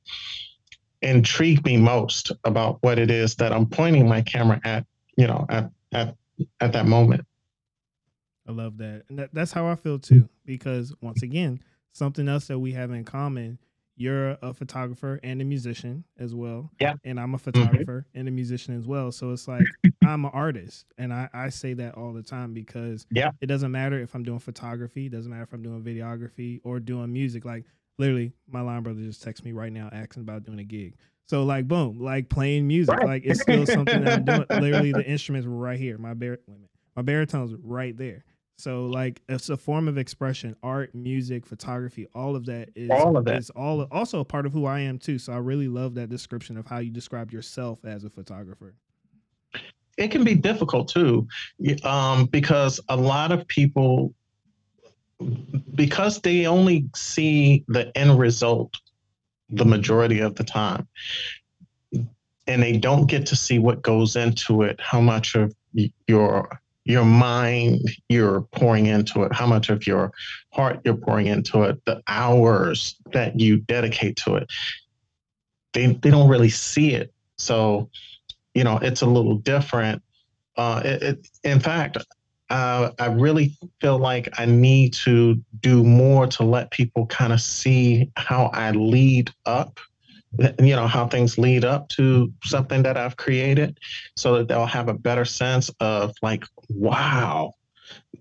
intrigue 1.02 1.64
me 1.64 1.76
most 1.76 2.32
about 2.44 2.78
what 2.82 2.98
it 2.98 3.10
is 3.10 3.34
that 3.36 3.52
I'm 3.52 3.66
pointing 3.66 4.08
my 4.08 4.22
camera 4.22 4.60
at. 4.64 4.86
You 5.16 5.26
know, 5.26 5.46
at 5.48 5.70
at 5.92 6.16
at 6.60 6.72
that 6.72 6.86
moment. 6.86 7.26
I 8.46 8.52
love 8.52 8.78
that, 8.78 9.04
and 9.08 9.18
that, 9.18 9.34
that's 9.34 9.52
how 9.52 9.66
I 9.66 9.74
feel 9.74 9.98
too. 9.98 10.28
Because 10.46 10.94
once 11.00 11.22
again, 11.22 11.60
something 11.92 12.28
else 12.28 12.46
that 12.46 12.58
we 12.58 12.72
have 12.72 12.90
in 12.92 13.04
common 13.04 13.58
you're 13.98 14.38
a 14.42 14.54
photographer 14.54 15.18
and 15.24 15.42
a 15.42 15.44
musician 15.44 16.04
as 16.18 16.34
well. 16.34 16.70
Yeah. 16.80 16.94
And 17.04 17.18
I'm 17.18 17.34
a 17.34 17.36
mm-hmm. 17.36 17.44
photographer 17.44 18.06
mm-hmm. 18.08 18.18
and 18.18 18.28
a 18.28 18.30
musician 18.30 18.78
as 18.78 18.86
well. 18.86 19.10
So 19.10 19.32
it's 19.32 19.48
like 19.48 19.64
I'm 20.06 20.24
an 20.24 20.30
artist. 20.32 20.86
And 20.96 21.12
I, 21.12 21.28
I 21.34 21.48
say 21.48 21.74
that 21.74 21.96
all 21.96 22.12
the 22.12 22.22
time 22.22 22.54
because 22.54 23.06
yeah. 23.10 23.32
it 23.40 23.46
doesn't 23.46 23.72
matter 23.72 24.00
if 24.00 24.14
I'm 24.14 24.22
doing 24.22 24.38
photography, 24.38 25.06
it 25.06 25.12
doesn't 25.12 25.30
matter 25.30 25.42
if 25.42 25.52
I'm 25.52 25.62
doing 25.62 25.82
videography 25.82 26.60
or 26.62 26.78
doing 26.78 27.12
music. 27.12 27.44
Like 27.44 27.64
literally, 27.98 28.32
my 28.48 28.60
line 28.60 28.82
brother 28.82 29.00
just 29.00 29.24
texted 29.24 29.44
me 29.44 29.52
right 29.52 29.72
now 29.72 29.88
asking 29.92 30.22
about 30.22 30.44
doing 30.44 30.58
a 30.58 30.64
gig. 30.64 30.94
So 31.28 31.44
like 31.44 31.68
boom, 31.68 31.98
like 32.00 32.28
playing 32.28 32.66
music. 32.66 32.96
Right. 32.96 33.06
Like 33.06 33.22
it's 33.24 33.42
still 33.42 33.66
something 33.66 34.04
that 34.04 34.18
I'm 34.18 34.24
doing. 34.24 34.46
Literally 34.62 34.92
the 34.92 35.04
instruments 35.04 35.46
were 35.46 35.54
right 35.54 35.78
here. 35.78 35.98
My 35.98 36.14
bar 36.14 36.38
my 36.96 37.02
baritone's 37.02 37.54
right 37.62 37.96
there. 37.96 38.24
So 38.56 38.86
like 38.86 39.20
it's 39.28 39.50
a 39.50 39.56
form 39.56 39.86
of 39.88 39.98
expression, 39.98 40.56
art, 40.62 40.94
music, 40.94 41.46
photography, 41.46 42.06
all 42.14 42.34
of 42.34 42.46
that 42.46 42.70
is 42.74 42.90
all 42.90 43.16
of 43.16 43.24
that 43.26 43.36
is 43.36 43.50
all 43.50 43.82
also 43.92 44.20
a 44.20 44.24
part 44.24 44.46
of 44.46 44.52
who 44.52 44.64
I 44.64 44.80
am 44.80 44.98
too. 44.98 45.18
So 45.18 45.32
I 45.32 45.36
really 45.36 45.68
love 45.68 45.94
that 45.94 46.08
description 46.08 46.56
of 46.56 46.66
how 46.66 46.78
you 46.78 46.90
describe 46.90 47.30
yourself 47.30 47.84
as 47.84 48.04
a 48.04 48.10
photographer. 48.10 48.74
It 49.96 50.12
can 50.12 50.24
be 50.24 50.34
difficult 50.34 50.88
too, 50.88 51.26
um, 51.82 52.26
because 52.26 52.80
a 52.88 52.96
lot 52.96 53.32
of 53.32 53.46
people, 53.48 54.14
because 55.74 56.20
they 56.20 56.46
only 56.46 56.88
see 56.94 57.64
the 57.68 57.96
end 57.96 58.18
result 58.18 58.76
the 59.50 59.64
majority 59.64 60.20
of 60.20 60.34
the 60.34 60.44
time, 60.44 60.86
and 62.46 62.62
they 62.62 62.76
don't 62.76 63.06
get 63.06 63.26
to 63.26 63.36
see 63.36 63.58
what 63.58 63.82
goes 63.82 64.16
into 64.16 64.62
it, 64.62 64.80
how 64.80 65.00
much 65.00 65.34
of 65.34 65.54
your 66.06 66.60
your 66.88 67.04
mind 67.04 67.82
you're 68.08 68.40
pouring 68.40 68.86
into 68.86 69.22
it, 69.22 69.32
how 69.32 69.46
much 69.46 69.68
of 69.68 69.86
your 69.86 70.10
heart 70.54 70.80
you're 70.84 70.96
pouring 70.96 71.26
into 71.26 71.62
it, 71.62 71.84
the 71.84 72.02
hours 72.08 72.96
that 73.12 73.38
you 73.38 73.58
dedicate 73.58 74.16
to 74.16 74.36
it. 74.36 74.50
They, 75.74 75.86
they 75.86 76.10
don't 76.10 76.30
really 76.30 76.48
see 76.48 76.94
it. 76.94 77.12
So, 77.36 77.90
you 78.54 78.64
know, 78.64 78.78
it's 78.78 79.02
a 79.02 79.06
little 79.06 79.34
different. 79.34 80.02
Uh, 80.56 80.80
it, 80.82 81.02
it, 81.02 81.28
in 81.44 81.60
fact, 81.60 81.98
uh, 82.50 82.92
I 82.98 83.06
really 83.06 83.56
feel 83.80 83.98
like 83.98 84.28
I 84.38 84.46
need 84.46 84.94
to 85.04 85.36
do 85.60 85.84
more 85.84 86.26
to 86.28 86.44
let 86.44 86.70
people 86.70 87.06
kind 87.06 87.32
of 87.32 87.40
see 87.40 88.10
how 88.16 88.46
I 88.54 88.70
lead 88.70 89.30
up 89.44 89.80
you 90.60 90.76
know 90.76 90.86
how 90.86 91.06
things 91.06 91.38
lead 91.38 91.64
up 91.64 91.88
to 91.88 92.32
something 92.44 92.82
that 92.82 92.96
I've 92.96 93.16
created, 93.16 93.78
so 94.16 94.36
that 94.36 94.48
they'll 94.48 94.66
have 94.66 94.88
a 94.88 94.94
better 94.94 95.24
sense 95.24 95.70
of 95.80 96.14
like, 96.22 96.44
wow. 96.68 97.54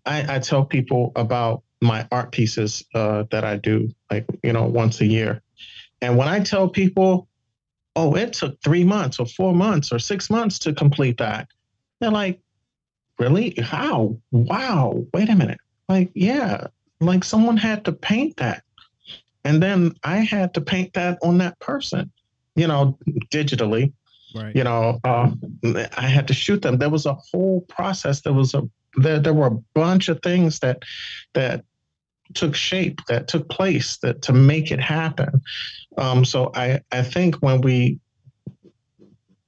I, 0.06 0.36
I 0.36 0.40
tell 0.40 0.64
people 0.64 1.12
about 1.16 1.64
my 1.82 2.08
art 2.12 2.32
pieces 2.32 2.86
uh, 2.96 3.26
that 3.32 3.44
I 3.44 3.58
do, 3.58 3.90
like 4.10 4.26
you 4.42 4.54
know, 4.54 4.66
once 4.66 5.02
a 5.02 5.06
year, 5.06 5.42
and 6.02 6.18
when 6.18 6.28
I 6.28 6.40
tell 6.40 6.70
people, 6.70 7.28
oh, 7.96 8.16
it 8.16 8.34
took 8.34 8.62
three 8.64 8.84
months 8.84 9.20
or 9.20 9.26
four 9.26 9.54
months 9.54 9.92
or 9.92 10.00
six 10.00 10.30
months 10.30 10.60
to 10.60 10.74
complete 10.74 11.18
that, 11.18 11.50
they're 12.00 12.12
like, 12.12 12.40
really? 13.20 13.56
How? 13.62 14.18
Wow! 14.32 15.06
Wait 15.14 15.30
a 15.30 15.36
minute. 15.36 15.60
Like, 15.90 16.12
yeah, 16.14 16.68
like 17.00 17.24
someone 17.24 17.58
had 17.58 17.86
to 17.86 17.92
paint 17.92 18.38
that 18.38 18.64
and 19.48 19.64
then 19.64 19.96
I 20.04 20.18
had 20.18 20.54
to 20.56 20.62
paint 20.62 20.92
that 20.96 21.20
on 21.24 21.38
that 21.38 21.58
person, 21.60 22.12
you 22.58 22.68
know, 22.68 22.98
digitally. 23.32 23.94
Right. 24.36 24.54
You 24.54 24.66
know, 24.66 25.00
uh, 25.06 25.32
I 25.96 26.08
had 26.08 26.28
to 26.28 26.34
shoot 26.34 26.62
them. 26.62 26.78
There 26.78 26.90
was 26.90 27.06
a 27.06 27.14
whole 27.14 27.62
process. 27.62 28.20
There 28.22 28.34
was 28.34 28.54
a 28.54 28.70
there 28.98 29.20
there 29.20 29.34
were 29.34 29.48
a 29.48 29.58
bunch 29.74 30.10
of 30.10 30.22
things 30.22 30.60
that 30.60 30.84
that 31.34 31.64
took 32.34 32.56
shape, 32.56 33.00
that 33.08 33.30
took 33.30 33.48
place, 33.48 33.96
that 34.00 34.22
to 34.24 34.34
make 34.34 34.70
it 34.70 34.82
happen. 34.82 35.42
Um, 35.98 36.26
so 36.26 36.52
I 36.54 36.82
I 36.92 37.02
think 37.02 37.36
when 37.36 37.62
we 37.62 38.00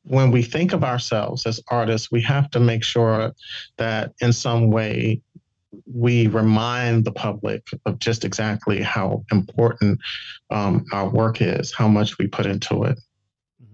when 0.09 0.31
we 0.31 0.41
think 0.41 0.73
of 0.73 0.83
ourselves 0.83 1.45
as 1.45 1.61
artists, 1.69 2.11
we 2.11 2.19
have 2.23 2.49
to 2.49 2.59
make 2.59 2.83
sure 2.83 3.31
that 3.77 4.11
in 4.21 4.33
some 4.33 4.71
way 4.71 5.21
we 5.85 6.25
remind 6.25 7.05
the 7.05 7.11
public 7.11 7.67
of 7.85 7.99
just 7.99 8.25
exactly 8.25 8.81
how 8.81 9.23
important 9.31 9.99
um, 10.49 10.83
our 10.91 11.07
work 11.07 11.43
is, 11.43 11.71
how 11.71 11.87
much 11.87 12.17
we 12.17 12.25
put 12.25 12.47
into 12.47 12.85
it. 12.85 12.99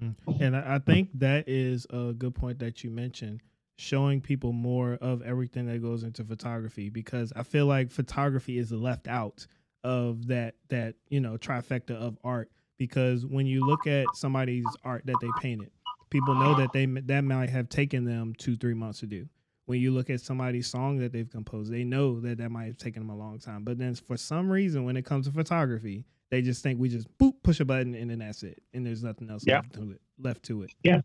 Mm-hmm. 0.03 0.43
And 0.43 0.57
I 0.57 0.79
think 0.79 1.07
that 1.13 1.47
is 1.47 1.87
a 1.89 2.11
good 2.11 2.35
point 2.35 2.59
that 2.59 2.83
you 2.83 2.91
mentioned 2.91 3.39
showing 3.77 4.19
people 4.19 4.51
more 4.51 4.97
of 5.01 5.21
everything 5.21 5.67
that 5.67 5.81
goes 5.81 6.03
into 6.03 6.25
photography 6.25 6.89
because 6.89 7.31
I 7.33 7.43
feel 7.43 7.65
like 7.65 7.91
photography 7.91 8.57
is 8.57 8.73
left 8.73 9.07
out 9.07 9.47
of 9.85 10.27
that 10.27 10.55
that 10.69 10.95
you 11.09 11.19
know 11.19 11.37
trifecta 11.37 11.91
of 11.91 12.17
art 12.23 12.49
because 12.77 13.25
when 13.25 13.45
you 13.45 13.65
look 13.65 13.85
at 13.85 14.07
somebody's 14.15 14.65
art 14.83 15.05
that 15.05 15.15
they 15.21 15.29
painted 15.39 15.69
people 16.15 16.33
know 16.33 16.55
that 16.55 16.71
they 16.71 16.85
that 16.85 17.21
might 17.25 17.49
have 17.49 17.67
taken 17.67 18.05
them 18.05 18.33
two 18.37 18.55
three 18.55 18.73
months 18.73 18.99
to 19.01 19.05
do. 19.05 19.27
When 19.65 19.81
you 19.81 19.91
look 19.91 20.09
at 20.09 20.21
somebody's 20.21 20.67
song 20.67 20.97
that 20.99 21.11
they've 21.11 21.29
composed, 21.29 21.73
they 21.73 21.83
know 21.83 22.21
that 22.21 22.37
that 22.37 22.51
might 22.51 22.67
have 22.67 22.77
taken 22.77 23.01
them 23.01 23.09
a 23.09 23.17
long 23.17 23.37
time. 23.37 23.63
But 23.65 23.77
then 23.77 23.95
for 23.95 24.15
some 24.15 24.49
reason, 24.49 24.85
when 24.85 24.95
it 24.95 25.03
comes 25.03 25.25
to 25.27 25.33
photography, 25.33 26.05
they 26.29 26.41
just 26.41 26.63
think 26.63 26.79
we 26.79 26.87
just 26.87 27.07
boop 27.17 27.33
push 27.43 27.59
a 27.59 27.65
button 27.65 27.95
and 27.95 28.09
then 28.09 28.19
that's 28.19 28.43
it, 28.43 28.61
and 28.73 28.85
there's 28.85 29.03
nothing 29.03 29.29
else 29.29 29.43
Yeah. 29.45 29.57
left 29.57 29.73
to 29.73 29.91
it. 29.91 30.01
Left 30.19 30.43
to 30.43 30.61
it. 30.63 30.71
Yeah. 30.83 31.01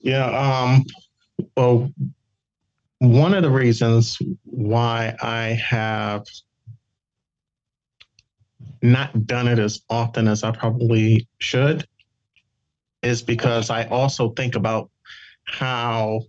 Yeah. 0.00 0.26
Um, 0.26 0.84
well, 1.56 1.90
one 2.98 3.32
of 3.32 3.42
the 3.42 3.50
reasons 3.50 4.18
why 4.44 5.16
I 5.22 5.44
have 5.54 6.26
not 8.82 9.26
done 9.26 9.48
it 9.48 9.58
as 9.58 9.80
often 9.88 10.28
as 10.28 10.42
I 10.44 10.50
probably 10.50 11.26
should 11.38 11.86
is 13.04 13.22
because 13.22 13.70
I 13.70 13.84
also 13.84 14.30
think 14.30 14.54
about 14.56 14.90
how 15.44 16.20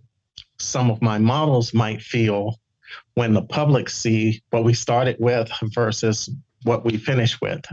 some 0.58 0.90
of 0.90 1.02
my 1.02 1.18
models 1.18 1.74
might 1.74 2.00
feel 2.00 2.60
when 3.14 3.32
the 3.32 3.42
public 3.42 3.88
see 3.88 4.42
what 4.50 4.64
we 4.64 4.74
started 4.74 5.16
with 5.18 5.50
versus 5.74 6.30
what 6.62 6.84
we 6.84 6.96
finish 6.96 7.40
with. 7.40 7.64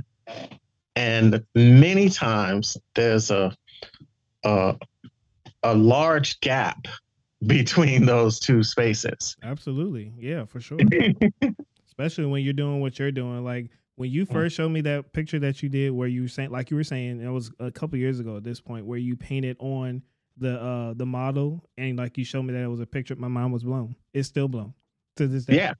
And 0.95 1.43
many 1.55 2.09
times 2.09 2.77
there's 2.95 3.31
a, 3.31 3.55
a 4.43 4.75
a 5.63 5.73
large 5.73 6.39
gap 6.41 6.87
between 7.47 8.05
those 8.05 8.39
two 8.39 8.63
spaces. 8.63 9.35
Absolutely, 9.43 10.13
yeah, 10.17 10.45
for 10.45 10.59
sure. 10.59 10.77
Especially 11.87 12.25
when 12.25 12.43
you're 12.43 12.53
doing 12.53 12.79
what 12.79 12.97
you're 12.99 13.11
doing. 13.11 13.43
Like 13.43 13.69
when 13.95 14.09
you 14.09 14.25
first 14.25 14.55
showed 14.55 14.69
me 14.69 14.81
that 14.81 15.13
picture 15.13 15.39
that 15.39 15.61
you 15.61 15.69
did, 15.69 15.91
where 15.91 16.07
you 16.07 16.27
saying, 16.27 16.49
like 16.51 16.71
you 16.71 16.77
were 16.77 16.83
saying, 16.83 17.21
it 17.21 17.29
was 17.29 17.51
a 17.59 17.71
couple 17.71 17.97
years 17.97 18.19
ago 18.19 18.37
at 18.37 18.43
this 18.43 18.59
point, 18.59 18.85
where 18.85 18.97
you 18.97 19.15
painted 19.15 19.55
on 19.59 20.01
the 20.37 20.59
uh 20.59 20.93
the 20.95 21.05
model, 21.05 21.63
and 21.77 21.97
like 21.97 22.17
you 22.17 22.25
showed 22.25 22.43
me 22.43 22.53
that 22.53 22.63
it 22.63 22.67
was 22.67 22.79
a 22.79 22.85
picture. 22.85 23.15
My 23.15 23.27
mind 23.27 23.53
was 23.53 23.63
blown. 23.63 23.95
It's 24.13 24.27
still 24.27 24.47
blown 24.47 24.73
to 25.17 25.27
this 25.27 25.45
day. 25.45 25.55
Yeah. 25.55 25.73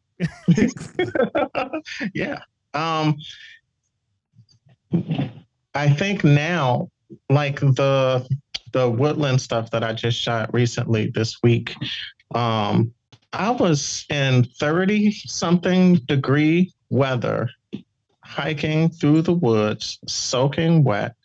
yeah. 2.14 2.40
Um 2.74 3.18
I 5.74 5.90
think 5.90 6.24
now 6.24 6.90
like 7.30 7.60
the 7.60 8.28
the 8.74 8.90
woodland 8.90 9.42
stuff 9.42 9.72
that 9.72 9.84
I 9.84 9.94
just 9.94 10.20
shot 10.20 10.54
recently 10.54 11.12
this 11.14 11.42
week, 11.44 11.76
um, 12.36 12.92
I 13.32 13.52
was 13.52 14.06
in 14.10 14.44
30 14.44 15.12
something 15.12 15.96
degree 16.08 16.74
weather, 16.90 17.50
hiking 18.34 18.90
through 18.90 19.22
the 19.22 19.34
woods, 19.34 20.00
soaking 20.08 20.84
wet. 20.84 21.16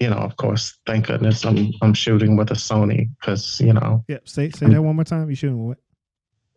You 0.00 0.10
know, 0.10 0.16
of 0.16 0.36
course, 0.36 0.76
thank 0.86 1.06
goodness 1.06 1.44
I'm 1.44 1.72
I'm 1.82 1.94
shooting 1.94 2.36
with 2.36 2.50
a 2.50 2.54
Sony 2.54 3.08
because 3.20 3.60
you 3.60 3.72
know 3.72 4.04
Yep. 4.08 4.28
Say 4.28 4.50
say 4.50 4.66
that 4.68 4.82
one 4.82 4.96
more 4.96 5.04
time. 5.04 5.28
You 5.30 5.36
shooting 5.36 5.66
what? 5.66 5.78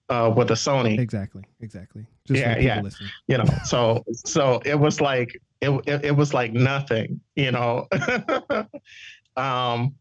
uh, 0.10 0.32
with 0.36 0.50
a 0.52 0.56
Sony, 0.56 0.98
Exactly. 1.00 1.44
Exactly. 1.62 2.06
Just 2.26 2.40
Yeah, 2.40 2.58
yeah. 2.58 2.82
listening. 2.82 3.10
you 3.28 3.38
know 3.38 3.46
so 3.66 4.04
so 4.26 4.62
it 4.66 4.80
was 4.80 5.02
like 5.02 5.40
it 5.62 5.70
it, 5.86 6.06
it 6.06 6.16
was 6.16 6.34
like 6.34 6.54
nothing 6.54 7.20
you 7.36 7.52
know 7.52 7.88
um 9.38 9.96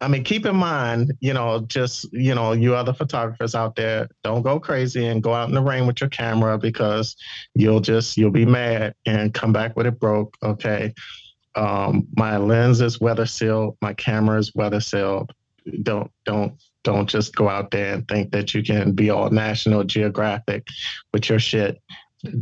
i 0.00 0.08
mean 0.08 0.22
keep 0.22 0.44
in 0.44 0.56
mind 0.56 1.12
you 1.20 1.32
know 1.32 1.60
just 1.60 2.12
you 2.12 2.34
know 2.34 2.52
you 2.52 2.74
other 2.74 2.92
photographers 2.92 3.54
out 3.54 3.76
there 3.76 4.08
don't 4.22 4.42
go 4.42 4.60
crazy 4.60 5.06
and 5.06 5.22
go 5.22 5.32
out 5.32 5.48
in 5.48 5.54
the 5.54 5.62
rain 5.62 5.86
with 5.86 6.00
your 6.00 6.10
camera 6.10 6.58
because 6.58 7.16
you'll 7.54 7.80
just 7.80 8.16
you'll 8.16 8.30
be 8.30 8.46
mad 8.46 8.94
and 9.06 9.32
come 9.34 9.52
back 9.52 9.76
with 9.76 9.86
it 9.86 9.98
broke 9.98 10.36
okay? 10.42 10.92
Um 11.54 12.06
my 12.16 12.36
lens 12.36 12.80
is 12.80 13.00
weather 13.00 13.26
sealed 13.26 13.76
my 13.80 13.94
camera 13.94 14.38
is 14.38 14.54
weather 14.54 14.80
sealed. 14.80 15.32
Don't 15.82 16.10
don't 16.24 16.60
don't 16.84 17.08
just 17.08 17.34
go 17.34 17.48
out 17.48 17.72
there 17.72 17.94
and 17.94 18.06
think 18.06 18.30
that 18.30 18.54
you 18.54 18.62
can 18.62 18.92
be 18.92 19.10
all 19.10 19.30
national 19.30 19.82
geographic 19.82 20.68
with 21.12 21.28
your 21.28 21.40
shit. 21.40 21.80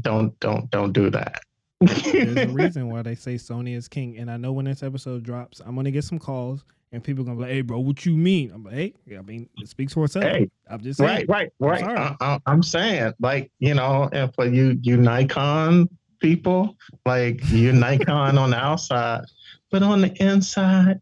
Don't 0.02 0.38
don't 0.40 0.70
don't 0.70 0.92
do 0.92 1.08
that. 1.11 1.40
There's 1.80 2.37
a 2.37 2.49
reason 2.49 2.90
why 2.90 3.02
they 3.02 3.14
say 3.14 3.37
Sony 3.37 3.75
is 3.75 3.88
king. 3.88 4.18
And 4.18 4.30
I 4.30 4.37
know 4.37 4.52
when 4.52 4.66
this 4.66 4.82
episode 4.82 5.23
drops, 5.23 5.61
I'm 5.64 5.75
gonna 5.75 5.90
get 5.90 6.04
some 6.04 6.18
calls 6.18 6.64
and 6.94 7.02
people 7.04 7.22
are 7.22 7.26
gonna 7.26 7.36
be 7.36 7.42
like, 7.42 7.52
"Hey, 7.52 7.60
bro, 7.62 7.78
what 7.80 8.06
you 8.06 8.16
mean?" 8.16 8.50
I'm 8.54 8.64
like, 8.64 8.74
"Hey, 8.74 8.94
I 9.18 9.22
mean, 9.22 9.48
it 9.58 9.68
speaks 9.68 9.92
for 9.92 10.04
itself." 10.04 10.24
Hey, 10.24 10.50
I'm 10.70 10.80
just 10.80 10.98
saying. 10.98 11.26
right 11.28 11.52
right 11.58 11.82
right. 11.82 12.16
I, 12.20 12.38
i'm 12.46 12.62
saying 12.62 13.12
like 13.20 13.50
you 13.58 13.74
know 13.74 14.08
and 14.12 14.34
for 14.34 14.46
you 14.46 14.78
you 14.82 14.96
nikon 14.96 15.88
people 16.20 16.76
like 17.04 17.40
you 17.50 17.72
nikon 17.84 18.38
on 18.38 18.50
the 18.50 18.56
outside 18.56 19.22
but 19.70 19.82
on 19.82 20.00
the 20.00 20.12
inside 20.22 21.00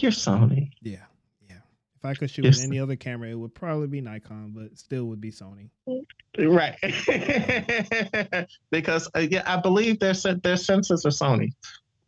you're 0.00 0.10
sony 0.10 0.70
Yeah, 0.82 0.96
yeah. 1.48 1.56
If 1.96 2.04
I 2.04 2.14
could 2.14 2.30
shoot 2.30 2.44
Yes. 2.46 2.56
with 2.56 2.66
any 2.66 2.78
other 2.80 2.96
camera, 2.96 3.28
it 3.28 3.34
would 3.34 3.54
probably 3.54 3.86
be 3.86 4.00
Nikon, 4.00 4.52
but 4.56 4.76
still 4.78 5.04
would 5.04 5.20
be 5.20 5.30
Sony. 5.30 5.68
right 6.38 6.76
because 8.70 9.08
uh, 9.14 9.20
yeah 9.20 9.42
i 9.46 9.56
believe 9.60 9.98
their 10.00 10.14
their 10.14 10.56
sensors 10.56 11.04
are 11.04 11.10
sony 11.10 11.50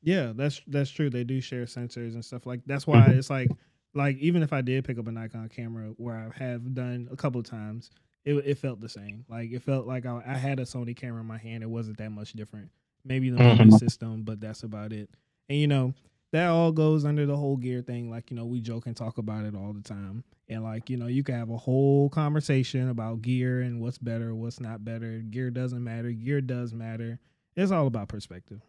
Yeah, 0.03 0.33
that's 0.35 0.61
that's 0.67 0.91
true. 0.91 1.11
They 1.11 1.25
do 1.25 1.41
share 1.41 1.65
sensors 1.65 2.15
and 2.15 2.25
stuff 2.25 2.47
like. 2.47 2.61
That's 2.67 2.87
why 2.87 3.09
Mhm. 3.09 3.19
it's 3.19 3.31
like 3.31 3.51
like 3.95 4.17
even 4.19 4.43
if 4.43 4.53
I 4.53 4.61
did 4.63 4.85
pick 4.85 4.99
up 4.99 5.07
a 5.07 5.13
Nikon 5.13 5.49
camera, 5.49 5.93
where 5.97 6.17
I 6.17 6.31
have 6.43 6.75
done 6.75 7.09
a 7.13 7.17
couple 7.17 7.41
of 7.41 7.47
times, 7.47 7.91
it 8.25 8.35
it 8.35 8.59
felt 8.59 8.81
the 8.81 8.89
same. 8.89 9.25
Like 9.29 9.51
it 9.53 9.63
felt 9.63 9.87
like 9.87 10.05
I, 10.07 10.23
I 10.27 10.37
had 10.37 10.59
a 10.59 10.63
Sony 10.65 10.97
camera 10.97 11.21
in 11.21 11.27
my 11.27 11.39
hand. 11.39 11.63
It 11.63 11.71
wasn't 11.71 11.99
that 11.99 12.11
much 12.11 12.33
different. 12.33 12.71
Maybe 13.05 13.31
the 13.31 13.39
Mhm. 13.39 13.79
system, 13.79 14.23
but 14.23 14.41
that's 14.41 14.63
about 14.63 14.93
it. 14.93 15.11
And 15.49 15.59
you 15.59 15.67
know 15.69 15.95
that 16.33 16.47
all 16.49 16.73
goes 16.73 17.05
under 17.05 17.27
the 17.27 17.37
whole 17.37 17.57
gear 17.57 17.83
thing. 17.83 18.11
Like 18.11 18.31
you 18.31 18.37
know 18.37 18.47
we 18.47 18.61
joke 18.61 18.87
and 18.87 18.97
talk 18.97 19.19
about 19.19 19.45
it 19.45 19.55
all 19.55 19.73
the 19.73 19.83
time. 19.83 20.25
And 20.49 20.65
like 20.65 20.91
you 20.91 20.97
know 20.97 21.07
you 21.07 21.23
can 21.23 21.37
have 21.37 21.51
a 21.51 21.57
whole 21.59 22.09
conversation 22.09 22.89
about 22.89 23.23
gear 23.23 23.61
and 23.61 23.81
what's 23.81 23.99
better, 23.99 24.35
what's 24.35 24.59
not 24.59 24.85
better. 24.85 25.19
Gear 25.19 25.51
doesn't 25.51 25.83
matter. 25.85 26.11
Gear 26.11 26.41
does 26.41 26.73
matter. 26.75 27.21
It's 27.55 27.71
all 27.71 27.87
about 27.87 28.09
perspective. 28.09 28.63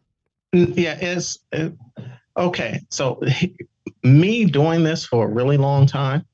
Yeah, 0.54 0.98
it's 1.02 1.40
uh, 1.52 1.70
okay. 2.38 2.80
So, 2.90 3.20
me 4.04 4.46
doing 4.46 4.84
this 4.84 5.06
for 5.06 5.26
a 5.26 5.28
really 5.28 5.58
long 5.58 5.88
time, 5.88 6.26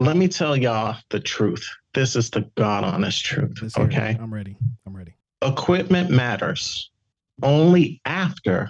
let 0.00 0.16
me 0.16 0.26
tell 0.26 0.56
y'all 0.56 0.96
the 1.10 1.20
truth. 1.20 1.64
This 1.94 2.16
is 2.16 2.30
the 2.30 2.40
God 2.56 2.82
honest 2.82 3.24
truth. 3.24 3.58
Let's. 3.62 3.78
Okay. 3.78 4.18
I'm 4.20 4.34
ready. 4.34 4.56
I'm 4.84 4.96
ready. 4.96 5.14
Equipment 5.42 6.10
matters 6.10 6.90
only 7.42 8.00
after 8.04 8.68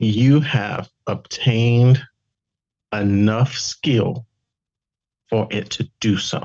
you 0.00 0.40
have 0.40 0.88
obtained 1.06 2.02
enough 2.92 3.52
skill 3.54 4.26
for 5.28 5.46
it 5.50 5.70
to 5.70 5.88
do 6.00 6.16
so. 6.16 6.42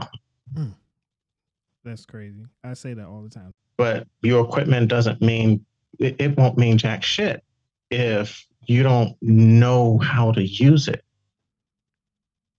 That's 1.84 2.06
crazy. 2.06 2.46
I 2.64 2.74
say 2.76 2.94
that 2.94 3.06
all 3.08 3.22
the 3.24 3.30
time. 3.30 3.52
but 3.78 4.08
your 4.22 4.46
equipment 4.46 4.88
doesn't 4.90 5.22
mean 5.22 5.66
it, 6.00 6.16
it 6.20 6.38
won't 6.38 6.58
mean 6.58 6.78
jack 6.78 7.04
shit 7.04 7.44
if 7.90 8.46
you 8.66 8.84
don't 8.84 9.16
know 9.22 9.98
how 9.98 10.32
to 10.32 10.44
use 10.44 10.88
it. 10.88 11.04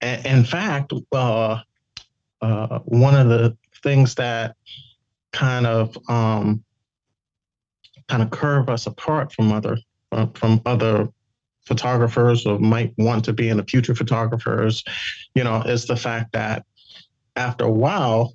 A- 0.03 0.27
in 0.29 0.45
fact, 0.45 0.93
uh, 1.13 1.61
uh, 2.41 2.79
one 2.85 3.15
of 3.15 3.29
the 3.29 3.57
things 3.83 4.15
that 4.17 4.57
kind 5.33 5.67
of 5.67 5.97
um, 6.09 6.63
kind 8.09 8.23
of 8.23 8.31
curve 8.31 8.69
us 8.69 8.87
apart 8.87 9.33
from 9.33 9.53
other 9.53 9.79
uh, 10.13 10.27
from 10.35 10.61
other 10.67 11.09
photographers 11.67 12.47
or 12.47 12.59
might 12.59 12.93
want 12.99 13.25
to 13.25 13.33
be 13.33 13.49
in 13.49 13.57
the 13.57 13.65
future 13.65 13.95
photographers, 13.95 14.85
you 15.35 15.43
know, 15.43 15.63
is 15.63 15.87
the 15.87 15.97
fact 15.97 16.33
that 16.33 16.65
after 17.37 17.65
a 17.65 17.71
while 17.71 18.35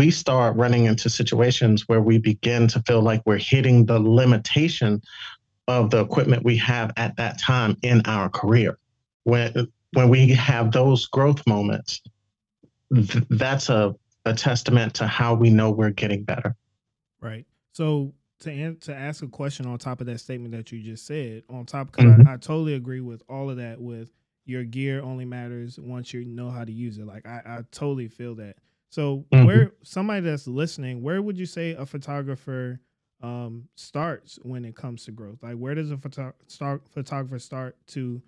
we 0.00 0.10
start 0.10 0.56
running 0.56 0.86
into 0.86 1.10
situations 1.10 1.86
where 1.86 2.00
we 2.00 2.16
begin 2.16 2.66
to 2.68 2.80
feel 2.86 3.02
like 3.02 3.20
we're 3.26 3.36
hitting 3.36 3.84
the 3.84 3.98
limitation 4.00 5.02
of 5.68 5.90
the 5.90 6.00
equipment 6.00 6.42
we 6.42 6.56
have 6.56 6.90
at 6.96 7.14
that 7.16 7.38
time 7.38 7.76
in 7.82 8.00
our 8.06 8.30
career. 8.30 8.78
When 9.24 9.68
when 9.92 10.08
we 10.08 10.28
have 10.30 10.72
those 10.72 11.04
growth 11.06 11.46
moments, 11.46 12.00
th- 12.94 13.24
that's 13.28 13.68
a, 13.68 13.94
a 14.24 14.32
testament 14.32 14.94
to 14.94 15.06
how 15.06 15.34
we 15.34 15.50
know 15.50 15.70
we're 15.70 15.90
getting 15.90 16.24
better. 16.24 16.56
Right. 17.20 17.46
So 17.72 18.14
to 18.40 18.50
an- 18.50 18.78
to 18.80 18.94
ask 18.94 19.22
a 19.22 19.28
question 19.28 19.66
on 19.66 19.76
top 19.76 20.00
of 20.00 20.06
that 20.06 20.20
statement 20.20 20.52
that 20.52 20.72
you 20.72 20.82
just 20.82 21.04
said, 21.04 21.42
on 21.50 21.66
top, 21.66 21.92
because 21.92 22.06
Mhm. 22.06 22.26
I, 22.26 22.32
I 22.34 22.36
totally 22.38 22.72
agree 22.72 23.02
with 23.02 23.22
all 23.28 23.50
of 23.50 23.58
that. 23.58 23.78
With 23.78 24.14
your 24.46 24.64
gear 24.64 25.02
only 25.02 25.26
matters 25.26 25.78
once 25.78 26.14
you 26.14 26.24
know 26.24 26.48
how 26.48 26.64
to 26.64 26.72
use 26.72 26.96
it. 26.96 27.06
Like 27.06 27.26
I, 27.26 27.42
I 27.44 27.58
totally 27.70 28.08
feel 28.08 28.34
that. 28.36 28.56
So 28.90 29.24
Mhm. 29.32 29.46
where 29.46 29.72
somebody 29.82 30.20
that's 30.20 30.46
listening, 30.46 31.02
where 31.02 31.22
would 31.22 31.38
you 31.38 31.46
say 31.46 31.72
a 31.72 31.86
photographer 31.86 32.80
um 33.22 33.68
starts 33.76 34.38
when 34.42 34.64
it 34.64 34.74
comes 34.74 35.04
to 35.04 35.12
growth? 35.12 35.42
Like 35.42 35.56
where 35.56 35.74
does 35.74 35.90
a 35.90 35.96
photo- 35.98 36.34
start 36.48 36.88
photographer 36.88 37.38
start 37.38 37.76
to 37.88 38.20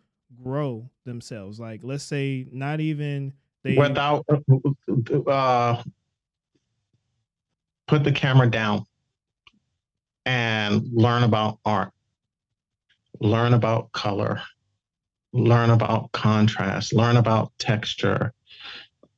grow 0.42 0.88
themselves? 1.04 1.58
Like 1.58 1.82
let's 1.82 2.04
say 2.04 2.46
not 2.52 2.80
even 2.80 3.32
they 3.64 3.76
Without 3.76 4.24
uh, 5.26 5.82
put 7.86 8.04
the 8.04 8.12
camera 8.12 8.48
down 8.50 8.84
and 10.26 10.88
learn 10.92 11.24
about 11.24 11.58
art, 11.64 11.90
learn 13.20 13.54
about 13.54 13.90
color, 13.92 14.40
learn 15.32 15.70
about 15.70 16.12
contrast, 16.12 16.92
learn 16.92 17.16
about 17.16 17.52
texture, 17.58 18.32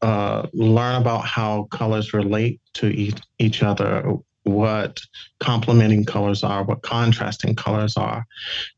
uh, 0.05 0.47
learn 0.53 1.01
about 1.01 1.25
how 1.25 1.63
colors 1.71 2.13
relate 2.13 2.61
to 2.75 2.89
each, 2.89 3.19
each 3.39 3.63
other, 3.63 4.05
what 4.43 5.01
complementing 5.41 6.05
colors 6.05 6.45
are, 6.45 6.63
what 6.63 6.83
contrasting 6.83 7.55
colors 7.57 7.97
are. 7.97 8.27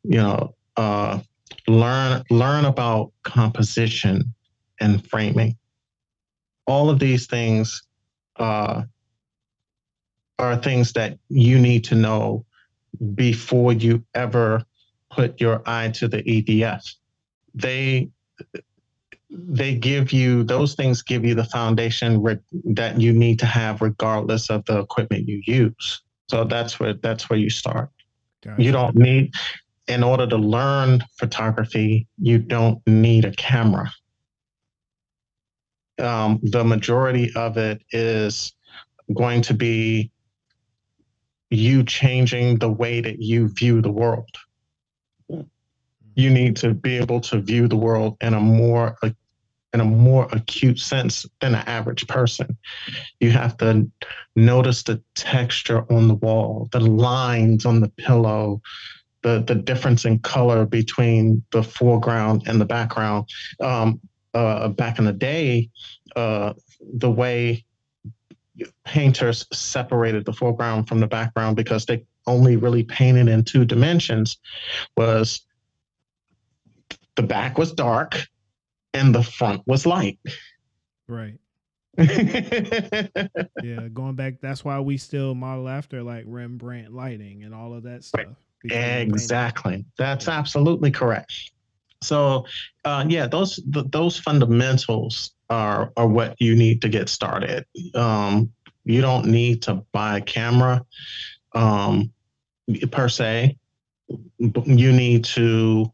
You 0.05 0.19
know, 0.19 0.55
uh, 0.77 1.19
learn 1.67 2.23
learn 2.31 2.65
about 2.65 3.11
composition 3.25 4.33
and 4.79 5.05
framing. 5.11 5.57
All 6.65 6.91
of 6.91 7.01
these 7.01 7.27
things 7.27 7.83
uh, 8.37 8.85
are 10.39 10.57
things 10.57 10.93
that 10.93 11.19
you 11.29 11.59
need 11.59 11.83
to 11.87 11.97
know 11.97 12.45
before 13.17 13.73
you 13.73 14.05
ever 14.15 14.65
put 15.11 15.41
your 15.41 15.61
eye 15.67 15.89
to 15.89 16.07
the 16.07 16.23
EVF. 16.23 16.89
They 17.53 18.11
they 19.49 19.75
give 19.75 20.13
you 20.13 20.45
those 20.45 20.75
things 20.75 21.03
give 21.03 21.25
you 21.25 21.35
the 21.35 21.45
foundation 21.45 22.23
re- 22.23 22.39
that 22.65 23.01
you 23.01 23.13
need 23.13 23.39
to 23.39 23.47
have 23.47 23.83
regardless 23.83 24.51
of 24.51 24.65
the 24.65 24.79
equipment 24.79 25.29
you 25.29 25.43
use. 25.47 26.03
So 26.29 26.45
that's 26.45 26.81
where 26.81 26.95
that's 26.95 27.29
where 27.29 27.39
you 27.39 27.51
start. 27.51 27.91
Gotcha. 28.43 28.63
You 28.63 28.73
don't 28.73 28.97
need 28.97 29.33
in 29.89 30.03
order 30.03 30.27
to 30.27 30.37
learn 30.37 31.05
photography, 31.19 32.07
you 32.19 32.39
don't 32.39 32.81
need 32.87 33.25
a 33.25 33.33
camera. 33.33 33.93
Um, 35.99 36.41
the 36.43 36.65
majority 36.65 37.31
of 37.37 37.57
it 37.57 37.83
is 37.93 38.53
going 39.15 39.43
to 39.43 39.55
be 39.55 40.11
you 41.51 41.85
changing 41.85 42.59
the 42.59 42.71
way 42.71 43.01
that 43.01 43.21
you 43.21 43.49
view 43.49 43.81
the 43.81 43.91
world. 43.91 44.29
You 46.17 46.31
need 46.31 46.57
to 46.57 46.75
be 46.75 46.97
able 46.97 47.21
to 47.21 47.41
view 47.41 47.69
the 47.69 47.77
world 47.77 48.17
in 48.21 48.35
a 48.35 48.41
more 48.41 48.97
in 49.77 49.81
a 49.83 49.85
more 49.85 50.27
acute 50.33 50.79
sense 50.79 51.27
than 51.43 51.55
an 51.55 51.63
average 51.67 52.07
person. 52.07 52.57
You 53.21 53.31
have 53.33 53.59
to 53.59 53.87
notice 54.35 54.83
the 54.83 55.03
texture 55.15 55.85
on 55.93 56.09
the 56.09 56.15
wall, 56.15 56.71
the 56.73 56.81
lines 56.81 57.67
on 57.67 57.81
the 57.81 57.91
pillow, 57.91 58.63
the 59.23 59.45
the 59.47 59.55
difference 59.55 60.07
in 60.07 60.21
color 60.21 60.65
between 60.65 61.45
the 61.53 61.63
foreground 61.63 62.45
and 62.47 62.59
the 62.59 62.65
background. 62.65 63.29
Um, 63.61 64.01
uh, 64.33 64.69
back 64.69 64.99
in 64.99 65.05
the 65.05 65.13
day, 65.13 65.69
uh, 66.15 66.55
the 66.81 67.11
way 67.11 67.65
painters 68.85 69.47
separated 69.53 70.25
the 70.25 70.33
foreground 70.33 70.89
from 70.89 71.01
the 71.01 71.07
background 71.07 71.57
because 71.57 71.85
they 71.85 72.03
only 72.27 72.57
really 72.57 72.83
painted 72.83 73.29
in 73.29 73.45
two 73.45 73.67
dimensions 73.67 74.39
was 74.97 75.43
the 77.17 77.23
back 77.23 77.59
was 77.59 77.73
dark 77.73 78.27
and 78.97 79.15
the 79.15 79.23
front 79.23 79.63
was 79.67 79.87
light. 79.87 80.19
Right. 81.07 81.35
yeah, 81.99 83.89
going 83.93 84.15
back, 84.15 84.41
that's 84.41 84.65
why 84.65 84.81
we 84.81 84.97
still 84.97 85.35
model 85.35 85.69
after 85.69 86.03
like 86.03 86.25
Rembrandt 86.27 86.93
lighting 86.93 87.45
and 87.45 87.55
all 87.55 87.75
of 87.75 87.85
that 87.85 88.05
stuff. 88.05 88.37
Exactly. 88.65 89.85
That's 89.97 90.29
absolutely 90.29 90.91
correct. 90.91 91.33
So, 92.03 92.47
uh, 92.85 93.05
yeah, 93.09 93.27
those 93.27 93.61
th- 93.73 93.87
those 93.91 94.19
fundamentals 94.19 95.33
are 95.49 95.93
are 95.97 96.07
what 96.07 96.37
you 96.39 96.55
need 96.55 96.83
to 96.83 96.89
get 96.89 97.09
started. 97.09 97.65
Um, 97.95 98.53
you 98.85 99.01
don't 99.01 99.27
need 99.27 99.63
to 99.63 99.85
buy 99.93 100.19
a 100.19 100.21
camera 100.21 100.85
um, 101.55 102.13
per 102.91 103.09
se. 103.09 103.57
You 104.39 104.93
need 104.93 105.25
to 105.25 105.93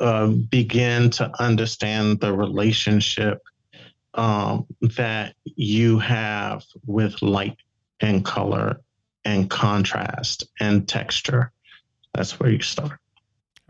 uh, 0.00 0.28
begin 0.28 1.10
to 1.10 1.30
understand 1.40 2.20
the 2.20 2.32
relationship 2.32 3.38
um, 4.14 4.66
that 4.96 5.34
you 5.44 5.98
have 5.98 6.64
with 6.86 7.20
light 7.22 7.56
and 8.00 8.24
color 8.24 8.80
and 9.24 9.50
contrast 9.50 10.44
and 10.58 10.88
texture. 10.88 11.52
That's 12.14 12.40
where 12.40 12.50
you 12.50 12.62
start. 12.62 12.98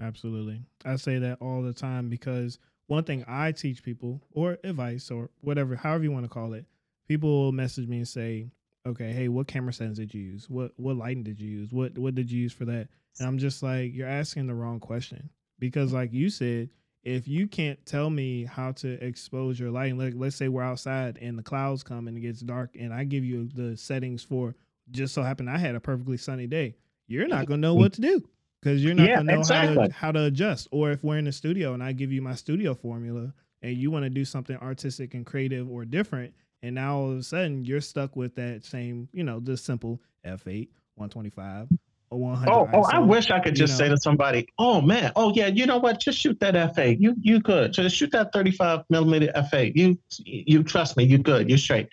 Absolutely. 0.00 0.62
I 0.84 0.96
say 0.96 1.18
that 1.18 1.38
all 1.40 1.62
the 1.62 1.74
time 1.74 2.08
because 2.08 2.58
one 2.86 3.04
thing 3.04 3.24
I 3.28 3.52
teach 3.52 3.82
people, 3.82 4.20
or 4.32 4.58
advice, 4.64 5.10
or 5.10 5.30
whatever, 5.42 5.76
however 5.76 6.04
you 6.04 6.10
want 6.10 6.24
to 6.24 6.28
call 6.28 6.54
it, 6.54 6.64
people 7.06 7.28
will 7.28 7.52
message 7.52 7.86
me 7.86 7.98
and 7.98 8.08
say, 8.08 8.48
"Okay, 8.86 9.12
hey, 9.12 9.28
what 9.28 9.46
camera 9.46 9.72
settings 9.72 9.98
did 9.98 10.12
you 10.12 10.22
use? 10.22 10.48
What 10.50 10.72
what 10.76 10.96
lighting 10.96 11.22
did 11.22 11.40
you 11.40 11.48
use? 11.48 11.70
What 11.70 11.96
what 11.98 12.14
did 12.14 12.30
you 12.30 12.40
use 12.40 12.52
for 12.52 12.64
that?" 12.64 12.88
And 13.18 13.28
I'm 13.28 13.38
just 13.38 13.62
like, 13.62 13.94
"You're 13.94 14.08
asking 14.08 14.46
the 14.48 14.54
wrong 14.54 14.80
question." 14.80 15.30
Because, 15.60 15.92
like 15.92 16.12
you 16.12 16.30
said, 16.30 16.70
if 17.04 17.28
you 17.28 17.46
can't 17.46 17.84
tell 17.86 18.10
me 18.10 18.44
how 18.44 18.72
to 18.72 19.02
expose 19.04 19.60
your 19.60 19.70
lighting, 19.70 19.98
like 19.98 20.14
let's 20.16 20.36
say 20.36 20.48
we're 20.48 20.62
outside 20.62 21.18
and 21.22 21.38
the 21.38 21.42
clouds 21.42 21.82
come 21.82 22.08
and 22.08 22.16
it 22.16 22.20
gets 22.20 22.40
dark, 22.40 22.74
and 22.78 22.92
I 22.92 23.04
give 23.04 23.24
you 23.24 23.48
the 23.54 23.76
settings 23.76 24.24
for 24.24 24.56
just 24.90 25.14
so 25.14 25.22
happen 25.22 25.48
I 25.48 25.58
had 25.58 25.76
a 25.76 25.80
perfectly 25.80 26.16
sunny 26.16 26.46
day, 26.46 26.74
you're 27.06 27.28
not 27.28 27.46
gonna 27.46 27.60
know 27.60 27.74
what 27.74 27.92
to 27.94 28.00
do 28.00 28.22
because 28.60 28.84
you're 28.84 28.94
not 28.94 29.08
yeah, 29.08 29.16
gonna 29.16 29.32
know 29.32 29.38
exactly. 29.38 29.76
how 29.76 29.86
to 29.86 29.92
how 29.92 30.12
to 30.12 30.24
adjust. 30.24 30.68
Or 30.70 30.90
if 30.90 31.02
we're 31.02 31.18
in 31.18 31.24
the 31.24 31.32
studio 31.32 31.74
and 31.74 31.82
I 31.82 31.92
give 31.92 32.12
you 32.12 32.22
my 32.22 32.34
studio 32.34 32.74
formula 32.74 33.32
and 33.62 33.76
you 33.76 33.90
want 33.90 34.04
to 34.04 34.10
do 34.10 34.24
something 34.24 34.56
artistic 34.56 35.14
and 35.14 35.24
creative 35.24 35.70
or 35.70 35.84
different, 35.84 36.34
and 36.62 36.74
now 36.74 36.96
all 36.96 37.12
of 37.12 37.18
a 37.18 37.22
sudden 37.22 37.64
you're 37.64 37.80
stuck 37.80 38.16
with 38.16 38.34
that 38.36 38.64
same, 38.64 39.08
you 39.12 39.24
know, 39.24 39.40
the 39.40 39.56
simple 39.56 40.00
f8, 40.24 40.68
125, 40.96 41.68
or 41.72 41.78
100. 42.16 42.50
Oh, 42.50 42.68
oh, 42.72 42.82
I 42.92 42.98
wish 42.98 43.30
I 43.30 43.40
could 43.40 43.54
just 43.54 43.74
know. 43.74 43.86
say 43.86 43.88
to 43.88 43.96
somebody, 43.96 44.48
"Oh 44.58 44.80
man, 44.80 45.12
oh 45.16 45.32
yeah, 45.34 45.46
you 45.46 45.66
know 45.66 45.78
what? 45.78 46.00
Just 46.00 46.18
shoot 46.18 46.38
that 46.40 46.54
f8. 46.54 47.00
You 47.00 47.14
you 47.20 47.40
good? 47.40 47.72
Just 47.72 47.96
shoot 47.96 48.10
that 48.12 48.32
35 48.32 48.84
millimeter 48.90 49.32
f8. 49.36 49.72
You 49.76 49.98
you 50.16 50.62
trust 50.62 50.96
me. 50.96 51.04
You 51.04 51.18
good. 51.18 51.48
You're 51.48 51.58
straight." 51.58 51.88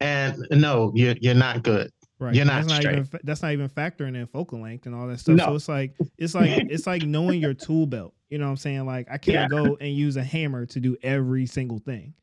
And 0.00 0.38
no, 0.50 0.92
you're 0.94 1.16
you're 1.20 1.34
not 1.34 1.62
good. 1.62 1.90
Right. 2.18 2.34
You're 2.34 2.46
not, 2.46 2.54
that's 2.62 2.68
not 2.68 2.80
straight. 2.80 2.98
even 2.98 3.20
that's 3.24 3.42
not 3.42 3.52
even 3.52 3.68
factoring 3.68 4.16
in 4.16 4.26
focal 4.26 4.60
length 4.60 4.86
and 4.86 4.94
all 4.94 5.06
that 5.08 5.20
stuff. 5.20 5.36
No. 5.36 5.46
So 5.46 5.54
it's 5.54 5.68
like 5.68 5.94
it's 6.16 6.34
like 6.34 6.66
it's 6.70 6.86
like 6.86 7.02
knowing 7.02 7.40
your 7.40 7.54
tool 7.54 7.86
belt. 7.86 8.14
You 8.30 8.38
know 8.38 8.46
what 8.46 8.52
I'm 8.52 8.56
saying? 8.56 8.86
Like 8.86 9.08
I 9.10 9.18
can't 9.18 9.52
yeah. 9.52 9.64
go 9.64 9.76
and 9.80 9.94
use 9.94 10.16
a 10.16 10.24
hammer 10.24 10.64
to 10.66 10.80
do 10.80 10.96
every 11.02 11.46
single 11.46 11.78
thing. 11.78 12.14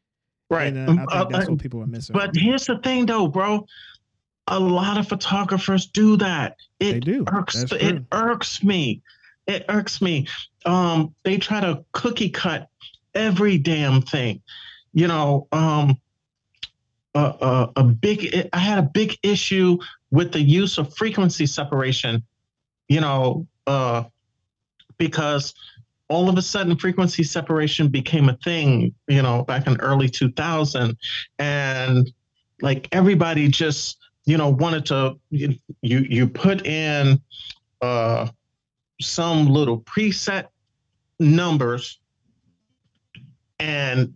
Right. 0.50 0.74
And, 0.74 0.78
uh, 0.78 0.94
I 0.94 0.96
think 0.96 1.12
uh, 1.12 1.26
that's 1.26 1.50
what 1.50 1.60
people 1.60 1.82
are 1.82 1.88
missing. 1.88 2.14
But 2.14 2.36
here's 2.36 2.66
the 2.66 2.78
thing 2.80 3.06
though, 3.06 3.28
bro. 3.28 3.66
A 4.48 4.60
lot 4.60 4.98
of 4.98 5.08
photographers 5.08 5.88
do 5.88 6.18
that. 6.18 6.58
It 6.80 6.94
they 6.94 7.00
do. 7.00 7.26
irks 7.32 7.64
it 7.72 8.04
irks 8.12 8.64
me. 8.64 9.02
It 9.48 9.66
irks 9.70 10.02
me. 10.02 10.28
Um, 10.66 11.16
they 11.24 11.38
try 11.38 11.62
to 11.62 11.84
cookie 11.92 12.30
cut 12.30 12.70
every 13.14 13.58
damn 13.58 14.02
thing. 14.02 14.42
You 14.94 15.08
know, 15.08 15.48
um, 15.52 16.00
a, 17.16 17.20
a, 17.20 17.72
a 17.78 17.84
big 17.84 18.50
I 18.54 18.60
had 18.60 18.80
a 18.80 18.84
big 18.84 19.18
issue 19.24 19.78
with 20.12 20.32
the 20.32 20.42
use 20.42 20.78
of 20.78 20.96
frequency 20.96 21.46
separation, 21.46 22.24
you 22.88 23.02
know, 23.02 23.48
uh, 23.66 24.04
because 24.98 25.54
all 26.08 26.30
of 26.30 26.38
a 26.38 26.42
sudden 26.42 26.78
frequency 26.78 27.24
separation 27.24 27.88
became 27.88 28.30
a 28.30 28.38
thing, 28.44 28.94
you 29.08 29.22
know, 29.22 29.44
back 29.44 29.68
in 29.68 29.80
early 29.80 30.10
2000 30.10 30.96
and 31.40 32.12
like 32.62 32.88
everybody 32.92 33.48
just, 33.48 33.98
you 34.26 34.38
know, 34.38 34.50
wanted 34.50 34.86
to 34.88 35.18
you 35.30 35.58
you, 35.82 36.28
put 36.28 36.66
in 36.66 37.22
uh 37.82 38.28
some 39.02 39.48
little 39.48 39.80
preset 39.82 40.48
numbers 41.20 42.00
and 43.60 44.14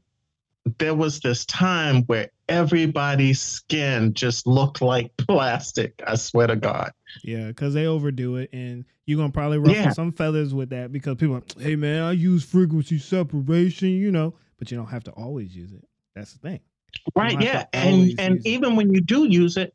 there 0.79 0.95
was 0.95 1.19
this 1.19 1.45
time 1.45 2.03
where 2.03 2.29
everybody's 2.49 3.41
skin 3.41 4.13
just 4.13 4.47
looked 4.47 4.81
like 4.81 5.15
plastic. 5.17 6.01
I 6.05 6.15
swear 6.15 6.47
to 6.47 6.55
God. 6.55 6.91
Yeah, 7.23 7.47
because 7.47 7.73
they 7.73 7.85
overdo 7.85 8.35
it, 8.37 8.49
and 8.53 8.85
you're 9.05 9.17
gonna 9.17 9.31
probably 9.31 9.57
ruffle 9.57 9.75
yeah. 9.75 9.89
some 9.91 10.11
feathers 10.11 10.53
with 10.53 10.69
that 10.69 10.91
because 10.91 11.15
people, 11.15 11.35
are, 11.35 11.43
hey 11.59 11.75
man, 11.75 12.03
I 12.03 12.11
use 12.11 12.43
frequency 12.43 12.99
separation, 12.99 13.89
you 13.89 14.11
know, 14.11 14.35
but 14.59 14.71
you 14.71 14.77
don't 14.77 14.87
have 14.87 15.03
to 15.05 15.11
always 15.11 15.55
use 15.55 15.71
it. 15.71 15.87
That's 16.15 16.33
the 16.33 16.39
thing. 16.39 16.59
Right. 17.15 17.39
Yeah, 17.41 17.65
and 17.73 18.13
and 18.19 18.45
even 18.45 18.75
when 18.75 18.93
you 18.93 19.01
do 19.01 19.25
use 19.25 19.57
it, 19.57 19.73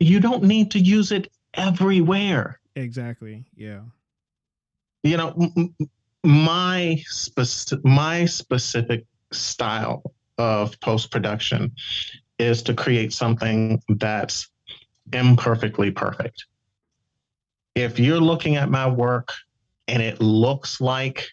you 0.00 0.20
don't 0.20 0.42
need 0.42 0.70
to 0.72 0.78
use 0.78 1.12
it 1.12 1.30
everywhere. 1.54 2.60
Exactly. 2.74 3.44
Yeah. 3.56 3.80
You 5.02 5.16
know, 5.16 5.34
m- 5.56 5.74
my 6.24 7.02
specific 7.06 7.84
my 7.84 8.24
specific 8.24 9.04
style 9.32 10.02
of 10.36 10.78
post 10.80 11.10
production 11.10 11.72
is 12.38 12.62
to 12.62 12.74
create 12.74 13.12
something 13.12 13.82
that's 13.88 14.48
imperfectly 15.12 15.90
perfect. 15.90 16.44
If 17.74 17.98
you're 17.98 18.20
looking 18.20 18.56
at 18.56 18.70
my 18.70 18.88
work 18.88 19.32
and 19.86 20.02
it 20.02 20.20
looks 20.20 20.80
like 20.80 21.28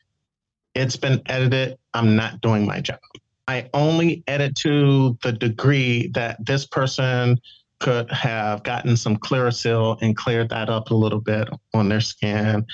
it's 0.74 0.96
been 0.96 1.22
edited, 1.26 1.78
I'm 1.94 2.16
not 2.16 2.42
doing 2.42 2.66
my 2.66 2.82
job. 2.82 3.00
I 3.48 3.70
only 3.74 4.24
edit 4.28 4.56
to 4.58 5.18
the 5.24 5.32
degree 5.32 6.08
that 6.14 6.44
this 6.44 6.66
person 6.66 7.40
could 7.80 8.10
have 8.12 8.64
gotten 8.64 8.96
some 8.96 9.18
Clearasil 9.18 9.98
and 10.02 10.16
cleared 10.16 10.50
that 10.50 10.70
up 10.70 10.92
a 10.92 10.96
little 10.96 11.20
bit 11.20 11.48
on 11.74 11.90
their 11.90 12.02
skin, 12.02 12.66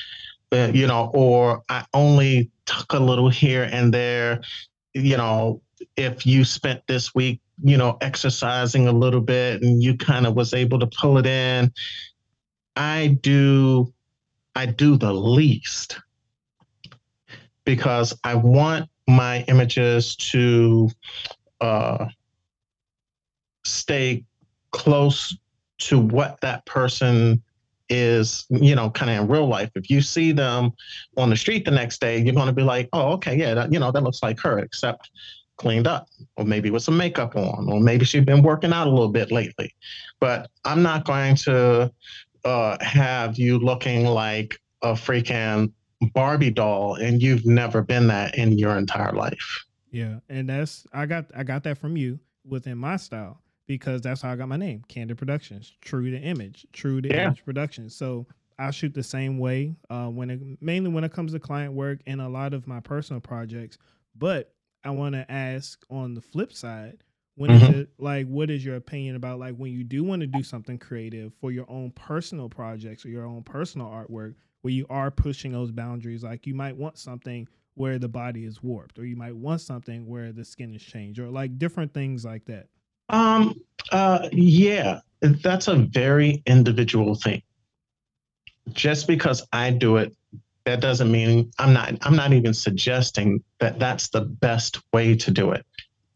uh, 0.51 0.71
you 0.73 0.87
know, 0.87 1.11
or 1.13 1.63
I 1.69 1.85
only 1.93 2.51
tuck 2.65 2.93
a 2.93 2.99
little 2.99 3.29
here 3.29 3.67
and 3.71 3.93
there. 3.93 4.41
You 4.93 5.17
know, 5.17 5.61
if 5.97 6.25
you 6.25 6.43
spent 6.43 6.85
this 6.87 7.15
week, 7.15 7.41
you 7.63 7.77
know, 7.77 7.97
exercising 8.01 8.87
a 8.87 8.91
little 8.91 9.21
bit 9.21 9.61
and 9.61 9.81
you 9.81 9.97
kind 9.97 10.25
of 10.25 10.35
was 10.35 10.53
able 10.53 10.79
to 10.79 10.87
pull 10.87 11.17
it 11.17 11.25
in, 11.25 11.71
I 12.75 13.17
do 13.21 13.93
I 14.55 14.65
do 14.65 14.97
the 14.97 15.13
least 15.13 15.99
because 17.63 18.17
I 18.23 18.35
want 18.35 18.89
my 19.07 19.43
images 19.47 20.15
to 20.17 20.89
uh, 21.61 22.07
stay 23.63 24.25
close 24.71 25.37
to 25.79 25.99
what 25.99 26.39
that 26.41 26.65
person 26.65 27.41
is, 27.89 28.45
you 28.49 28.75
know, 28.75 28.89
kind 28.89 29.11
of 29.11 29.23
in 29.23 29.27
real 29.27 29.47
life. 29.47 29.69
If 29.75 29.89
you 29.89 30.01
see 30.01 30.31
them 30.31 30.71
on 31.17 31.29
the 31.29 31.35
street 31.35 31.65
the 31.65 31.71
next 31.71 31.99
day, 31.99 32.19
you're 32.19 32.33
going 32.33 32.47
to 32.47 32.53
be 32.53 32.63
like, 32.63 32.87
oh, 32.93 33.11
okay, 33.13 33.35
yeah, 33.35 33.53
that, 33.53 33.73
you 33.73 33.79
know, 33.79 33.91
that 33.91 34.01
looks 34.01 34.23
like 34.23 34.39
her, 34.39 34.59
except 34.59 35.09
cleaned 35.57 35.87
up, 35.87 36.07
or 36.37 36.45
maybe 36.45 36.71
with 36.71 36.83
some 36.83 36.97
makeup 36.97 37.35
on, 37.35 37.71
or 37.71 37.79
maybe 37.79 38.05
she's 38.05 38.23
been 38.23 38.41
working 38.41 38.71
out 38.71 38.87
a 38.87 38.89
little 38.89 39.09
bit 39.09 39.31
lately. 39.31 39.73
But 40.19 40.49
I'm 40.63 40.81
not 40.81 41.05
going 41.05 41.35
to 41.37 41.91
uh, 42.45 42.77
have 42.81 43.37
you 43.37 43.59
looking 43.59 44.05
like 44.05 44.59
a 44.81 44.93
freaking 44.93 45.71
Barbie 46.13 46.49
doll 46.49 46.95
and 46.95 47.21
you've 47.21 47.45
never 47.45 47.81
been 47.81 48.07
that 48.07 48.35
in 48.35 48.57
your 48.57 48.77
entire 48.77 49.13
life. 49.13 49.65
Yeah, 49.91 50.19
and 50.29 50.49
that's 50.49 50.87
I 50.93 51.05
got 51.05 51.25
I 51.35 51.43
got 51.43 51.63
that 51.63 51.77
from 51.77 51.97
you 51.97 52.19
within 52.45 52.77
my 52.77 52.95
style 52.97 53.41
because 53.71 54.01
that's 54.01 54.21
how 54.21 54.33
I 54.33 54.35
got 54.35 54.49
my 54.49 54.57
name, 54.57 54.83
Candid 54.89 55.17
Productions, 55.17 55.71
true 55.79 56.11
to 56.11 56.17
image, 56.17 56.65
true 56.73 57.01
to 57.01 57.07
yeah. 57.07 57.27
image 57.27 57.45
productions. 57.45 57.95
So 57.95 58.27
I 58.59 58.69
shoot 58.71 58.93
the 58.93 59.01
same 59.01 59.39
way 59.39 59.77
uh, 59.89 60.07
when 60.07 60.29
it, 60.29 60.41
mainly 60.59 60.89
when 60.89 61.05
it 61.05 61.13
comes 61.13 61.31
to 61.31 61.39
client 61.39 61.71
work 61.71 61.99
and 62.05 62.19
a 62.19 62.27
lot 62.27 62.53
of 62.53 62.67
my 62.67 62.81
personal 62.81 63.21
projects. 63.21 63.77
But 64.13 64.53
I 64.83 64.89
want 64.89 65.15
to 65.15 65.31
ask 65.31 65.81
on 65.89 66.15
the 66.15 66.21
flip 66.21 66.51
side, 66.51 67.01
when 67.35 67.49
mm-hmm. 67.49 67.63
is 67.63 67.79
it 67.79 67.89
like 67.97 68.27
what 68.27 68.49
is 68.49 68.65
your 68.65 68.75
opinion 68.75 69.15
about 69.15 69.39
like 69.39 69.55
when 69.55 69.71
you 69.71 69.85
do 69.85 70.03
want 70.03 70.19
to 70.19 70.27
do 70.27 70.43
something 70.43 70.77
creative 70.77 71.33
for 71.39 71.49
your 71.49 71.65
own 71.69 71.91
personal 71.91 72.49
projects 72.49 73.05
or 73.05 73.09
your 73.09 73.25
own 73.25 73.41
personal 73.41 73.87
artwork 73.87 74.35
where 74.63 74.73
you 74.73 74.85
are 74.89 75.09
pushing 75.09 75.53
those 75.53 75.71
boundaries 75.71 76.25
like 76.25 76.45
you 76.45 76.53
might 76.53 76.75
want 76.75 76.97
something 76.97 77.47
where 77.75 77.97
the 77.97 78.09
body 78.09 78.43
is 78.43 78.61
warped 78.61 78.99
or 78.99 79.05
you 79.05 79.15
might 79.15 79.33
want 79.33 79.61
something 79.61 80.05
where 80.05 80.33
the 80.33 80.43
skin 80.43 80.75
is 80.75 80.83
changed 80.83 81.19
or 81.19 81.29
like 81.29 81.57
different 81.57 81.93
things 81.93 82.25
like 82.25 82.43
that 82.43 82.67
um 83.11 83.59
uh 83.91 84.27
yeah 84.31 84.99
that's 85.21 85.67
a 85.67 85.75
very 85.75 86.41
individual 86.47 87.15
thing. 87.15 87.43
Just 88.71 89.07
because 89.07 89.45
i 89.53 89.69
do 89.69 89.97
it 89.97 90.15
that 90.65 90.79
doesn't 90.79 91.11
mean 91.11 91.51
i'm 91.57 91.73
not 91.73 91.93
i'm 92.01 92.15
not 92.15 92.33
even 92.33 92.53
suggesting 92.53 93.43
that 93.59 93.79
that's 93.79 94.09
the 94.09 94.21
best 94.21 94.79
way 94.93 95.15
to 95.15 95.31
do 95.31 95.51
it. 95.51 95.65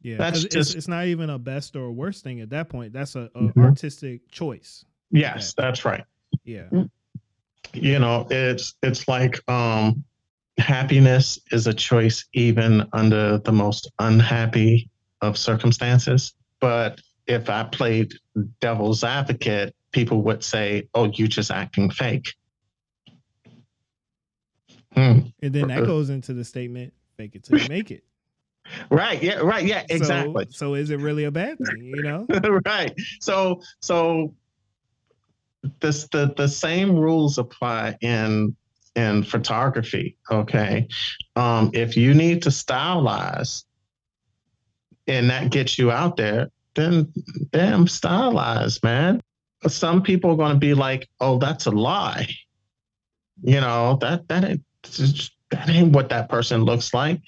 Yeah 0.01 0.17
that's 0.17 0.43
just 0.43 0.55
it's, 0.55 0.75
it's, 0.75 0.87
not 0.87 1.05
even 1.05 1.29
a 1.29 1.39
best 1.39 1.75
or 1.75 1.85
a 1.85 1.91
worst 1.91 2.23
thing 2.23 2.41
at 2.41 2.49
that 2.51 2.69
point. 2.69 2.93
That's 2.93 3.15
a, 3.15 3.31
a 3.35 3.39
mm-hmm. 3.39 3.61
artistic 3.63 4.29
choice. 4.31 4.85
Yes 5.11 5.53
that's 5.53 5.85
right. 5.85 6.03
Yeah. 6.43 6.69
You 7.73 7.99
know 7.99 8.27
it's 8.29 8.75
it's 8.81 9.07
like 9.07 9.39
um 9.49 10.03
happiness 10.57 11.39
is 11.51 11.67
a 11.67 11.73
choice 11.73 12.25
even 12.33 12.87
under 12.93 13.39
the 13.39 13.51
most 13.51 13.91
unhappy 13.99 14.89
of 15.21 15.37
circumstances 15.37 16.34
but 16.59 16.99
if 17.27 17.49
i 17.49 17.63
played 17.63 18.13
devil's 18.59 19.03
advocate 19.03 19.75
people 19.91 20.21
would 20.21 20.43
say 20.43 20.87
oh 20.93 21.05
you're 21.05 21.27
just 21.27 21.51
acting 21.51 21.89
fake. 21.89 22.33
Hmm. 24.93 25.19
and 25.41 25.53
then 25.53 25.67
that 25.67 25.85
goes 25.85 26.09
into 26.09 26.33
the 26.33 26.45
statement 26.45 26.93
fake 27.17 27.35
it 27.35 27.43
till 27.43 27.59
you 27.59 27.69
make 27.69 27.91
it. 27.91 28.03
Right 28.89 29.21
yeah 29.21 29.35
right 29.35 29.63
yeah 29.63 29.83
exactly. 29.89 30.45
so, 30.45 30.69
so 30.69 30.73
is 30.73 30.89
it 30.89 30.99
really 30.99 31.25
a 31.25 31.31
bad 31.31 31.59
thing 31.59 31.83
you 31.83 32.01
know? 32.01 32.25
Right. 32.65 32.99
So 33.21 33.61
so 33.79 34.33
this 35.79 36.07
the 36.07 36.33
the 36.35 36.47
same 36.47 36.95
rules 36.95 37.37
apply 37.37 37.95
in 38.01 38.55
in 38.95 39.23
photography. 39.23 40.17
Okay, 40.31 40.87
um, 41.35 41.71
if 41.73 41.97
you 41.97 42.13
need 42.13 42.41
to 42.43 42.49
stylize, 42.49 43.65
and 45.07 45.29
that 45.29 45.51
gets 45.51 45.77
you 45.77 45.91
out 45.91 46.17
there, 46.17 46.49
then 46.75 47.11
damn 47.51 47.87
stylized, 47.87 48.83
man. 48.83 49.21
Some 49.67 50.01
people 50.01 50.31
are 50.31 50.37
going 50.37 50.53
to 50.53 50.59
be 50.59 50.73
like, 50.73 51.07
"Oh, 51.19 51.37
that's 51.37 51.65
a 51.65 51.71
lie." 51.71 52.27
You 53.43 53.61
know 53.61 53.97
that 54.01 54.27
that 54.27 54.45
ain't 54.45 54.61
that 55.51 55.69
ain't 55.69 55.93
what 55.93 56.09
that 56.09 56.29
person 56.29 56.63
looks 56.63 56.93
like 56.93 57.19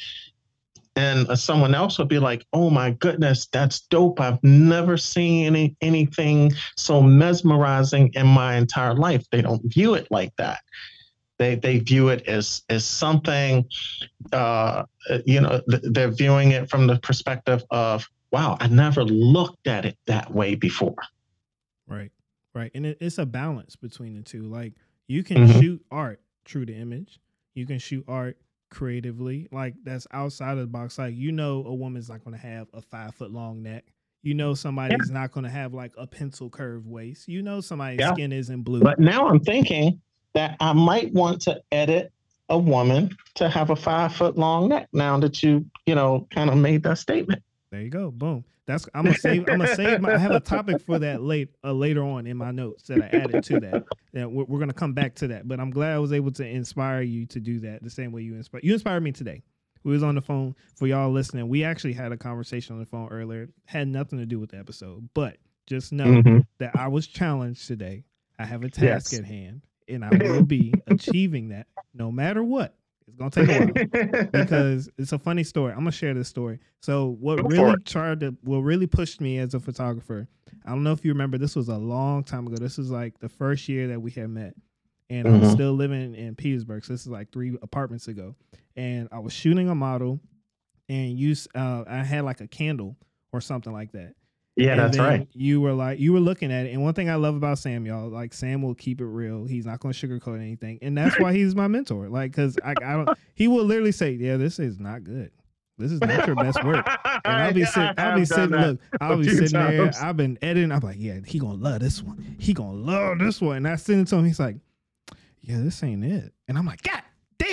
and 0.97 1.29
uh, 1.29 1.35
someone 1.35 1.75
else 1.75 1.99
would 1.99 2.09
be 2.09 2.19
like, 2.19 2.45
"Oh 2.51 2.69
my 2.71 2.89
goodness, 2.89 3.47
that's 3.47 3.81
dope! 3.81 4.19
I've 4.19 4.43
never 4.43 4.97
seen 4.97 5.45
any 5.45 5.77
anything 5.79 6.51
so 6.75 7.01
mesmerizing 7.01 8.11
in 8.15 8.25
my 8.25 8.55
entire 8.55 8.95
life." 8.95 9.23
They 9.31 9.41
don't 9.41 9.61
view 9.63 9.93
it 9.93 10.07
like 10.09 10.35
that. 10.37 10.59
They 11.37 11.55
they 11.55 11.79
view 11.79 12.09
it 12.09 12.27
as 12.27 12.63
as 12.69 12.85
something, 12.85 13.65
uh, 14.31 14.83
you 15.25 15.41
know, 15.41 15.61
they're 15.67 16.11
viewing 16.11 16.51
it 16.51 16.69
from 16.69 16.87
the 16.87 16.97
perspective 16.99 17.63
of, 17.69 18.07
"Wow, 18.31 18.57
I 18.59 18.67
never 18.67 19.03
looked 19.03 19.67
at 19.67 19.85
it 19.85 19.97
that 20.07 20.33
way 20.33 20.55
before." 20.55 20.95
Right, 21.87 22.11
right, 22.55 22.71
and 22.73 22.87
it, 22.87 22.97
it's 22.99 23.19
a 23.19 23.25
balance 23.25 23.75
between 23.75 24.15
the 24.15 24.23
two. 24.23 24.43
Like 24.43 24.73
you 25.07 25.23
can 25.23 25.47
mm-hmm. 25.47 25.59
shoot 25.59 25.85
art 25.91 26.21
true 26.43 26.65
to 26.65 26.73
image, 26.73 27.19
you 27.53 27.67
can 27.67 27.77
shoot 27.77 28.03
art 28.07 28.37
creatively, 28.71 29.47
like 29.51 29.75
that's 29.83 30.07
outside 30.11 30.53
of 30.53 30.59
the 30.59 30.67
box. 30.67 30.97
Like 30.97 31.15
you 31.15 31.31
know, 31.31 31.63
a 31.67 31.73
woman's 31.73 32.09
not 32.09 32.23
going 32.23 32.35
to 32.35 32.41
have 32.41 32.67
a 32.73 32.81
five 32.81 33.13
foot 33.13 33.31
long 33.31 33.61
neck. 33.61 33.85
You 34.23 34.33
know, 34.33 34.55
somebody's 34.55 35.09
yeah. 35.09 35.13
not 35.13 35.31
going 35.31 35.43
to 35.43 35.49
have 35.49 35.73
like 35.75 35.93
a 35.97 36.07
pencil 36.07 36.49
curve 36.49 36.87
waist. 36.87 37.27
You 37.27 37.43
know, 37.43 37.61
somebody's 37.61 37.99
yeah. 37.99 38.13
skin 38.13 38.33
isn't 38.33 38.63
blue. 38.63 38.81
But 38.81 38.99
now 38.99 39.27
I'm 39.27 39.39
thinking 39.39 40.01
that 40.37 40.55
I 40.59 40.71
might 40.71 41.11
want 41.13 41.41
to 41.41 41.59
edit 41.71 42.13
a 42.49 42.59
woman 42.59 43.09
to 43.33 43.49
have 43.49 43.71
a 43.71 43.75
five 43.75 44.15
foot 44.15 44.37
long 44.37 44.69
neck. 44.69 44.87
Now 44.93 45.17
that 45.19 45.41
you, 45.41 45.65
you 45.87 45.95
know, 45.95 46.27
kind 46.29 46.51
of 46.51 46.57
made 46.57 46.83
that 46.83 46.99
statement. 46.99 47.41
There 47.71 47.81
you 47.81 47.89
go. 47.89 48.11
Boom. 48.11 48.45
That's 48.67 48.87
I'm 48.93 49.05
gonna 49.05 49.17
save. 49.17 49.49
I'm 49.49 49.57
gonna 49.57 49.75
save. 49.75 49.99
My, 49.99 50.13
I 50.13 50.17
have 50.19 50.31
a 50.31 50.39
topic 50.39 50.79
for 50.81 50.99
that 50.99 51.23
late 51.23 51.49
uh, 51.63 51.71
later 51.71 52.03
on 52.03 52.27
in 52.27 52.37
my 52.37 52.51
notes 52.51 52.83
that 52.83 53.01
I 53.01 53.17
added 53.17 53.43
to 53.45 53.59
that. 53.61 53.85
That 54.13 54.31
we're, 54.31 54.43
we're, 54.43 54.59
gonna 54.59 54.73
come 54.73 54.93
back 54.93 55.15
to 55.15 55.27
that. 55.29 55.47
But 55.47 55.59
I'm 55.59 55.71
glad 55.71 55.93
I 55.93 55.99
was 55.99 56.13
able 56.13 56.31
to 56.33 56.45
inspire 56.45 57.01
you 57.01 57.25
to 57.27 57.39
do 57.39 57.59
that 57.61 57.81
the 57.81 57.89
same 57.89 58.11
way 58.11 58.21
you 58.21 58.35
inspire. 58.35 58.61
You 58.63 58.73
inspired 58.73 59.01
me 59.01 59.13
today. 59.13 59.41
We 59.83 59.93
was 59.93 60.03
on 60.03 60.13
the 60.13 60.21
phone 60.21 60.53
for 60.75 60.85
y'all 60.85 61.09
listening. 61.09 61.47
We 61.47 61.63
actually 61.63 61.93
had 61.93 62.11
a 62.11 62.17
conversation 62.17 62.75
on 62.75 62.79
the 62.79 62.85
phone 62.85 63.07
earlier. 63.09 63.49
Had 63.65 63.87
nothing 63.87 64.19
to 64.19 64.25
do 64.27 64.39
with 64.39 64.51
the 64.51 64.59
episode, 64.59 65.09
but 65.15 65.37
just 65.65 65.91
know 65.91 66.05
mm-hmm. 66.05 66.39
that 66.59 66.75
I 66.75 66.89
was 66.89 67.07
challenged 67.07 67.67
today. 67.67 68.03
I 68.37 68.45
have 68.45 68.63
a 68.63 68.69
task 68.69 69.13
yes. 69.13 69.19
at 69.19 69.25
hand, 69.25 69.61
and 69.87 70.03
I 70.03 70.09
will 70.09 70.43
be 70.43 70.73
achieving 70.87 71.49
that 71.49 71.67
no 71.93 72.11
matter 72.11 72.43
what. 72.43 72.75
It's 73.07 73.15
gonna 73.15 73.31
take 73.31 73.49
a 73.49 73.65
while 73.65 74.23
because 74.31 74.89
it's 74.97 75.13
a 75.13 75.19
funny 75.19 75.43
story. 75.43 75.71
I'm 75.71 75.79
gonna 75.79 75.91
share 75.91 76.13
this 76.13 76.27
story. 76.27 76.59
So 76.81 77.15
what 77.19 77.37
Go 77.37 77.47
really 77.47 77.75
tried 77.83 78.19
to 78.19 78.35
what 78.43 78.59
really 78.59 78.87
pushed 78.87 79.21
me 79.21 79.37
as 79.39 79.53
a 79.53 79.59
photographer, 79.59 80.27
I 80.65 80.69
don't 80.69 80.83
know 80.83 80.91
if 80.91 81.05
you 81.05 81.11
remember, 81.11 81.37
this 81.37 81.55
was 81.55 81.69
a 81.69 81.77
long 81.77 82.23
time 82.23 82.47
ago. 82.47 82.57
This 82.57 82.77
was 82.77 82.91
like 82.91 83.17
the 83.19 83.29
first 83.29 83.69
year 83.69 83.87
that 83.87 84.01
we 84.01 84.11
had 84.11 84.29
met. 84.29 84.53
And 85.09 85.25
mm-hmm. 85.25 85.35
I 85.35 85.39
was 85.39 85.47
mm-hmm. 85.47 85.55
still 85.55 85.73
living 85.73 86.15
in 86.15 86.35
Petersburg. 86.35 86.83
So 86.83 86.93
this 86.93 87.01
is 87.01 87.07
like 87.07 87.31
three 87.31 87.57
apartments 87.61 88.09
ago. 88.09 88.35
And 88.75 89.07
I 89.11 89.19
was 89.19 89.31
shooting 89.31 89.69
a 89.69 89.75
model 89.75 90.19
and 90.89 91.17
you 91.17 91.35
uh, 91.55 91.85
I 91.87 92.03
had 92.03 92.25
like 92.25 92.41
a 92.41 92.47
candle 92.47 92.97
or 93.31 93.39
something 93.39 93.71
like 93.71 93.93
that. 93.93 94.15
Yeah, 94.57 94.71
and 94.71 94.79
that's 94.79 94.97
right. 94.97 95.27
You 95.33 95.61
were 95.61 95.73
like, 95.73 95.99
you 95.99 96.13
were 96.13 96.19
looking 96.19 96.51
at 96.51 96.65
it, 96.65 96.73
and 96.73 96.81
one 96.81 96.93
thing 96.95 97.09
I 97.09 97.15
love 97.15 97.35
about 97.35 97.59
Sam, 97.59 97.85
y'all, 97.85 98.09
like 98.09 98.33
Sam 98.33 98.61
will 98.63 98.73
keep 98.73 98.99
it 98.99 99.05
real. 99.05 99.45
He's 99.45 99.65
not 99.67 99.79
going 99.79 99.93
to 99.93 100.07
sugarcoat 100.07 100.39
anything, 100.41 100.79
and 100.81 100.97
that's 100.97 101.19
why 101.19 101.31
he's 101.33 101.55
my 101.55 101.67
mentor. 101.67 102.09
Like, 102.09 102.31
because 102.31 102.57
I, 102.65 102.71
I 102.83 102.93
don't, 102.93 103.09
he 103.35 103.47
will 103.47 103.63
literally 103.63 103.91
say, 103.91 104.11
"Yeah, 104.11 104.37
this 104.37 104.57
is 104.57 104.79
not 104.79 105.03
good. 105.03 105.31
This 105.77 105.91
is 105.91 106.01
not 106.01 106.25
your 106.25 106.35
best 106.35 106.63
work." 106.63 106.87
And 107.05 107.21
I'll 107.25 107.53
be 107.53 107.65
sitting, 107.73 107.93
I'll 107.99 108.15
be 108.17 108.25
sitting, 108.25 108.49
look, 108.49 108.79
I'll 108.99 109.17
be 109.17 109.29
sitting 109.29 109.49
times. 109.49 109.99
there. 109.99 110.09
I've 110.09 110.17
been 110.17 110.39
editing. 110.41 110.71
I'm 110.71 110.79
like, 110.79 110.97
"Yeah, 110.99 111.19
he 111.23 111.37
gonna 111.37 111.53
love 111.53 111.81
this 111.81 112.01
one. 112.01 112.35
He 112.39 112.53
gonna 112.53 112.73
love 112.73 113.19
this 113.19 113.39
one." 113.39 113.57
And 113.57 113.67
I 113.67 113.75
send 113.75 114.01
it 114.01 114.09
to 114.09 114.15
him. 114.15 114.25
He's 114.25 114.39
like, 114.39 114.55
"Yeah, 115.41 115.59
this 115.59 115.83
ain't 115.83 116.03
it." 116.03 116.33
And 116.47 116.57
I'm 116.57 116.65
like, 116.65 116.81
"God 116.81 117.03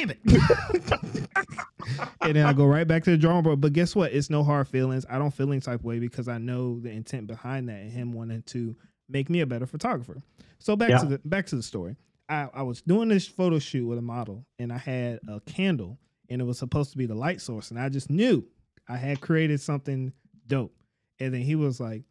damn 0.07 0.11
it. 0.11 1.29
and 2.21 2.37
then 2.37 2.47
I 2.47 2.53
go 2.53 2.67
right 2.67 2.87
back 2.87 3.05
to 3.05 3.11
the 3.11 3.17
drawing 3.17 3.43
board. 3.43 3.61
But 3.61 3.73
guess 3.73 3.95
what? 3.95 4.13
It's 4.13 4.31
no 4.31 4.43
hard 4.43 4.69
feelings. 4.69 5.05
I 5.09 5.19
don't 5.19 5.33
feel 5.33 5.51
any 5.51 5.61
type 5.61 5.81
of 5.81 5.85
way 5.85 5.99
because 5.99 6.29
I 6.29 6.39
know 6.39 6.81
the 6.81 6.91
intent 6.91 7.27
behind 7.27 7.69
that 7.69 7.81
and 7.81 7.91
him 7.91 8.13
wanting 8.13 8.43
to 8.43 8.77
make 9.09 9.29
me 9.29 9.41
a 9.41 9.47
better 9.47 9.67
photographer. 9.67 10.23
So 10.59 10.77
back 10.77 10.91
yeah. 10.91 10.99
to 10.99 11.07
the 11.07 11.21
back 11.25 11.47
to 11.47 11.57
the 11.57 11.63
story. 11.63 11.97
I, 12.29 12.49
I 12.55 12.63
was 12.63 12.81
doing 12.81 13.09
this 13.09 13.27
photo 13.27 13.59
shoot 13.59 13.87
with 13.87 13.99
a 13.99 14.03
model 14.03 14.47
and 14.59 14.73
I 14.73 14.79
had 14.79 15.21
a 15.29 15.41
candle 15.41 15.99
and 16.31 16.41
it 16.41 16.45
was 16.45 16.59
supposed 16.59 16.91
to 16.93 16.99
be 16.99 17.05
the 17.05 17.15
light 17.15 17.43
source. 17.43 17.71
And 17.71 17.79
I 17.79 17.91
just 17.91 18.09
knew 18.09 18.47
I 18.89 18.97
had 18.97 19.21
created 19.21 19.61
something 19.61 20.11
dope. 20.47 20.75
And 21.21 21.35
then 21.35 21.43
he 21.43 21.55
was 21.55 21.81
like, 21.81 22.03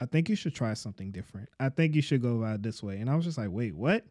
I 0.00 0.06
think 0.06 0.28
you 0.28 0.36
should 0.36 0.54
try 0.54 0.74
something 0.74 1.10
different. 1.10 1.48
I 1.60 1.68
think 1.68 1.94
you 1.94 2.02
should 2.02 2.22
go 2.22 2.38
about 2.38 2.56
it 2.56 2.62
this 2.62 2.82
way. 2.82 2.98
And 2.98 3.10
I 3.10 3.16
was 3.16 3.24
just 3.24 3.36
like, 3.36 3.50
wait, 3.50 3.74
what? 3.74 4.04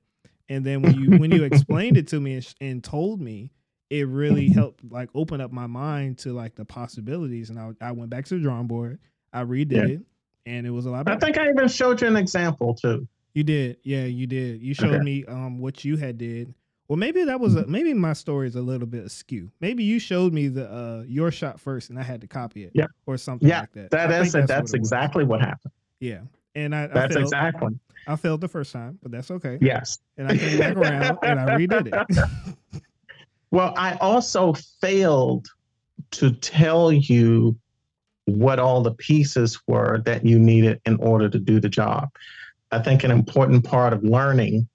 And 0.50 0.66
then 0.66 0.82
when 0.82 0.96
you 0.96 1.18
when 1.18 1.32
you 1.32 1.44
explained 1.52 1.98
it 1.98 2.08
to 2.08 2.20
me 2.20 2.36
and, 2.36 2.56
and, 2.62 2.84
told 2.84 3.22
me, 3.22 3.52
it 3.90 4.08
really 4.08 4.50
helped 4.50 4.84
like 4.90 5.10
open 5.16 5.42
up 5.42 5.52
my 5.52 5.68
mind 5.68 6.20
to 6.20 6.34
like 6.34 6.56
the 6.56 6.66
possibilities. 6.66 7.50
And 7.50 7.60
I, 7.60 7.72
I 7.82 7.92
went 7.92 8.10
back 8.10 8.26
to 8.26 8.36
the 8.36 8.42
drawing 8.42 8.68
board. 8.68 9.00
I 9.34 9.44
redid 9.44 9.72
yeah. 9.72 9.96
it, 9.96 10.02
and 10.46 10.66
it 10.66 10.72
was 10.72 10.86
a 10.86 10.90
lot 10.90 11.06
better. 11.06 11.18
I 11.18 11.20
think 11.20 11.38
I 11.38 11.50
even 11.50 11.68
showed 11.68 12.02
you 12.02 12.08
an 12.08 12.16
example 12.16 12.74
too. 12.74 13.08
You 13.34 13.44
did, 13.44 13.78
yeah, 13.84 14.06
you 14.06 14.26
did. 14.26 14.62
You 14.62 14.74
showed 14.74 14.96
okay. 14.96 15.04
me 15.04 15.26
um 15.26 15.60
what 15.60 15.86
you 15.86 15.98
had 15.98 16.18
did. 16.18 16.54
Well, 16.88 16.98
maybe 16.98 17.26
that 17.26 17.40
was 17.40 17.56
a, 17.56 17.64
mm-hmm. 17.64 17.72
maybe 17.72 17.94
my 17.94 18.14
story 18.14 18.48
is 18.48 18.56
a 18.56 18.62
little 18.62 18.88
bit 18.88 19.04
askew. 19.04 19.52
Maybe 19.60 19.84
you 19.84 20.00
showed 20.00 20.34
me 20.34 20.48
the 20.48 20.72
uh 20.72 21.04
your 21.06 21.32
shot 21.32 21.60
first, 21.60 21.90
and 21.90 22.00
I 22.00 22.04
had 22.04 22.22
to 22.22 22.28
copy 22.28 22.64
it, 22.64 22.72
yeah, 22.74 22.88
or 23.06 23.18
something 23.18 23.48
yeah, 23.48 23.62
like 23.62 23.74
that. 23.74 23.92
That 23.92 24.12
is 24.12 24.32
that's, 24.32 24.48
that's 24.48 24.74
exactly 24.74 25.26
what 25.26 25.42
happened. 25.42 25.74
Yeah, 26.00 26.22
and 26.58 26.76
I 26.76 26.88
that's 26.88 27.16
I 27.16 27.20
failed, 27.20 27.24
exactly. 27.24 27.80
I 28.08 28.16
failed 28.16 28.42
the 28.42 28.48
first 28.48 28.74
time, 28.74 28.98
but 29.02 29.12
that's 29.12 29.32
okay. 29.32 29.58
Yes, 29.62 30.00
and 30.18 30.28
I 30.28 30.38
came 30.38 30.58
back 30.58 30.76
around 30.76 31.18
and 31.24 31.40
I 31.40 31.46
redid 31.56 31.94
it. 31.94 32.82
well, 33.52 33.74
I 33.78 33.96
also 33.96 34.54
failed 34.82 35.48
to 36.12 36.32
tell 36.32 36.92
you 36.92 37.56
what 38.26 38.60
all 38.60 38.82
the 38.82 38.94
pieces 38.94 39.60
were 39.68 40.02
that 40.06 40.26
you 40.26 40.40
needed 40.40 40.82
in 40.86 40.98
order 40.98 41.30
to 41.30 41.40
do 41.40 41.60
the 41.60 41.70
job. 41.70 42.10
I 42.72 42.80
think 42.80 43.04
an 43.04 43.12
important 43.12 43.64
part 43.64 43.94
of 43.94 44.04
learning 44.04 44.68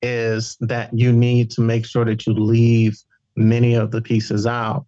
is 0.00 0.56
that 0.60 0.90
you 0.92 1.12
need 1.12 1.50
to 1.52 1.60
make 1.60 1.84
sure 1.84 2.04
that 2.04 2.26
you 2.26 2.32
leave 2.32 2.98
many 3.36 3.74
of 3.74 3.90
the 3.90 4.00
pieces 4.00 4.46
out 4.46 4.86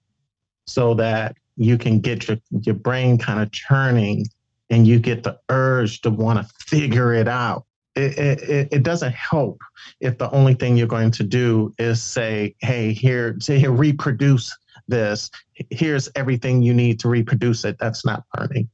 so 0.67 0.95
that 0.95 1.37
you 1.57 1.79
can 1.79 2.01
get 2.01 2.27
your, 2.27 2.39
your 2.63 2.75
brain 2.75 3.19
kind 3.19 3.41
of 3.41 3.53
churning 3.53 4.27
and 4.71 4.87
you 4.87 4.99
get 4.99 5.23
the 5.23 5.39
urge 5.51 6.01
to 6.03 6.11
want 6.11 6.39
to 6.39 6.55
figure 6.67 7.15
it 7.15 7.29
out. 7.29 7.67
It, 7.97 8.19
it, 8.19 8.69
it 8.73 8.83
doesn't 8.83 9.15
help 9.15 9.61
if 10.01 10.19
the 10.19 10.29
only 10.31 10.55
thing 10.55 10.77
you're 10.77 10.89
going 10.89 11.13
to 11.13 11.23
do 11.23 11.73
is 11.79 12.03
say, 12.03 12.57
hey, 12.61 12.93
here, 12.93 13.37
say 13.41 13.59
here, 13.59 13.71
reproduce 13.71 14.57
this. 14.89 15.31
Here's 15.71 16.11
everything 16.17 16.63
you 16.63 16.75
need 16.75 16.99
to 17.01 17.09
reproduce 17.09 17.65
it. 17.65 17.77
That's 17.79 18.05
not 18.05 18.25
learning. 18.37 18.69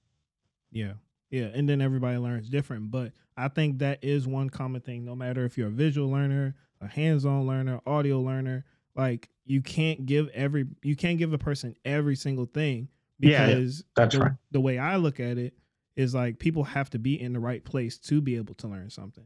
Yeah. 0.73 0.95
Yeah. 1.31 1.49
And 1.53 1.69
then 1.69 1.83
everybody 1.83 2.17
learns 2.17 2.49
different. 2.49 2.91
But 2.91 3.13
I 3.37 3.49
think 3.49 3.79
that 3.81 3.99
is 4.03 4.27
one 4.27 4.49
common 4.49 4.81
thing, 4.81 5.05
no 5.05 5.15
matter 5.15 5.45
if 5.45 5.59
you're 5.59 5.69
a 5.69 5.71
visual 5.71 6.11
learner, 6.11 6.55
a 6.81 6.89
hands-on 6.89 7.47
learner, 7.47 7.81
audio 7.87 8.21
learner, 8.21 8.65
like 8.97 9.29
you 9.45 9.61
can't 9.61 10.07
give 10.07 10.29
every 10.31 10.67
you 10.83 10.97
can't 10.97 11.19
give 11.19 11.33
a 11.33 11.39
person 11.39 11.75
every 11.85 12.17
single 12.17 12.47
thing 12.47 12.89
because 13.19 13.81
yeah, 13.81 13.85
that's 13.97 14.15
the, 14.15 14.21
right. 14.21 14.33
the 14.51 14.61
way 14.61 14.79
I 14.79 14.97
look 14.97 15.21
at 15.21 15.39
it 15.39 15.55
is 16.01 16.15
like 16.15 16.39
people 16.39 16.65
have 16.65 16.91
to 16.91 16.99
be 16.99 17.21
in 17.21 17.33
the 17.33 17.41
right 17.41 17.63
place 17.63 17.99
to 17.99 18.21
be 18.21 18.37
able 18.37 18.55
to 18.55 18.67
learn 18.67 18.91
something. 18.91 19.25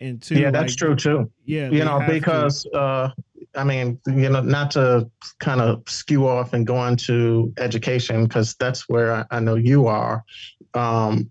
And 0.00 0.20
two, 0.20 0.34
yeah, 0.34 0.50
that's 0.50 0.72
like, 0.72 0.78
true 0.78 0.96
too. 0.96 1.30
Yeah, 1.44 1.70
you 1.70 1.84
know, 1.84 2.02
because 2.06 2.66
uh, 2.66 3.10
I 3.54 3.64
mean, 3.64 4.00
you 4.06 4.28
know, 4.28 4.40
not 4.40 4.72
to 4.72 5.10
kind 5.38 5.60
of 5.60 5.82
skew 5.88 6.26
off 6.26 6.52
and 6.52 6.66
go 6.66 6.84
into 6.86 7.52
education 7.58 8.24
because 8.24 8.54
that's 8.56 8.88
where 8.88 9.12
I, 9.12 9.24
I, 9.30 9.40
know 9.40 9.54
you 9.54 9.86
are. 9.86 10.24
Um, 10.74 11.30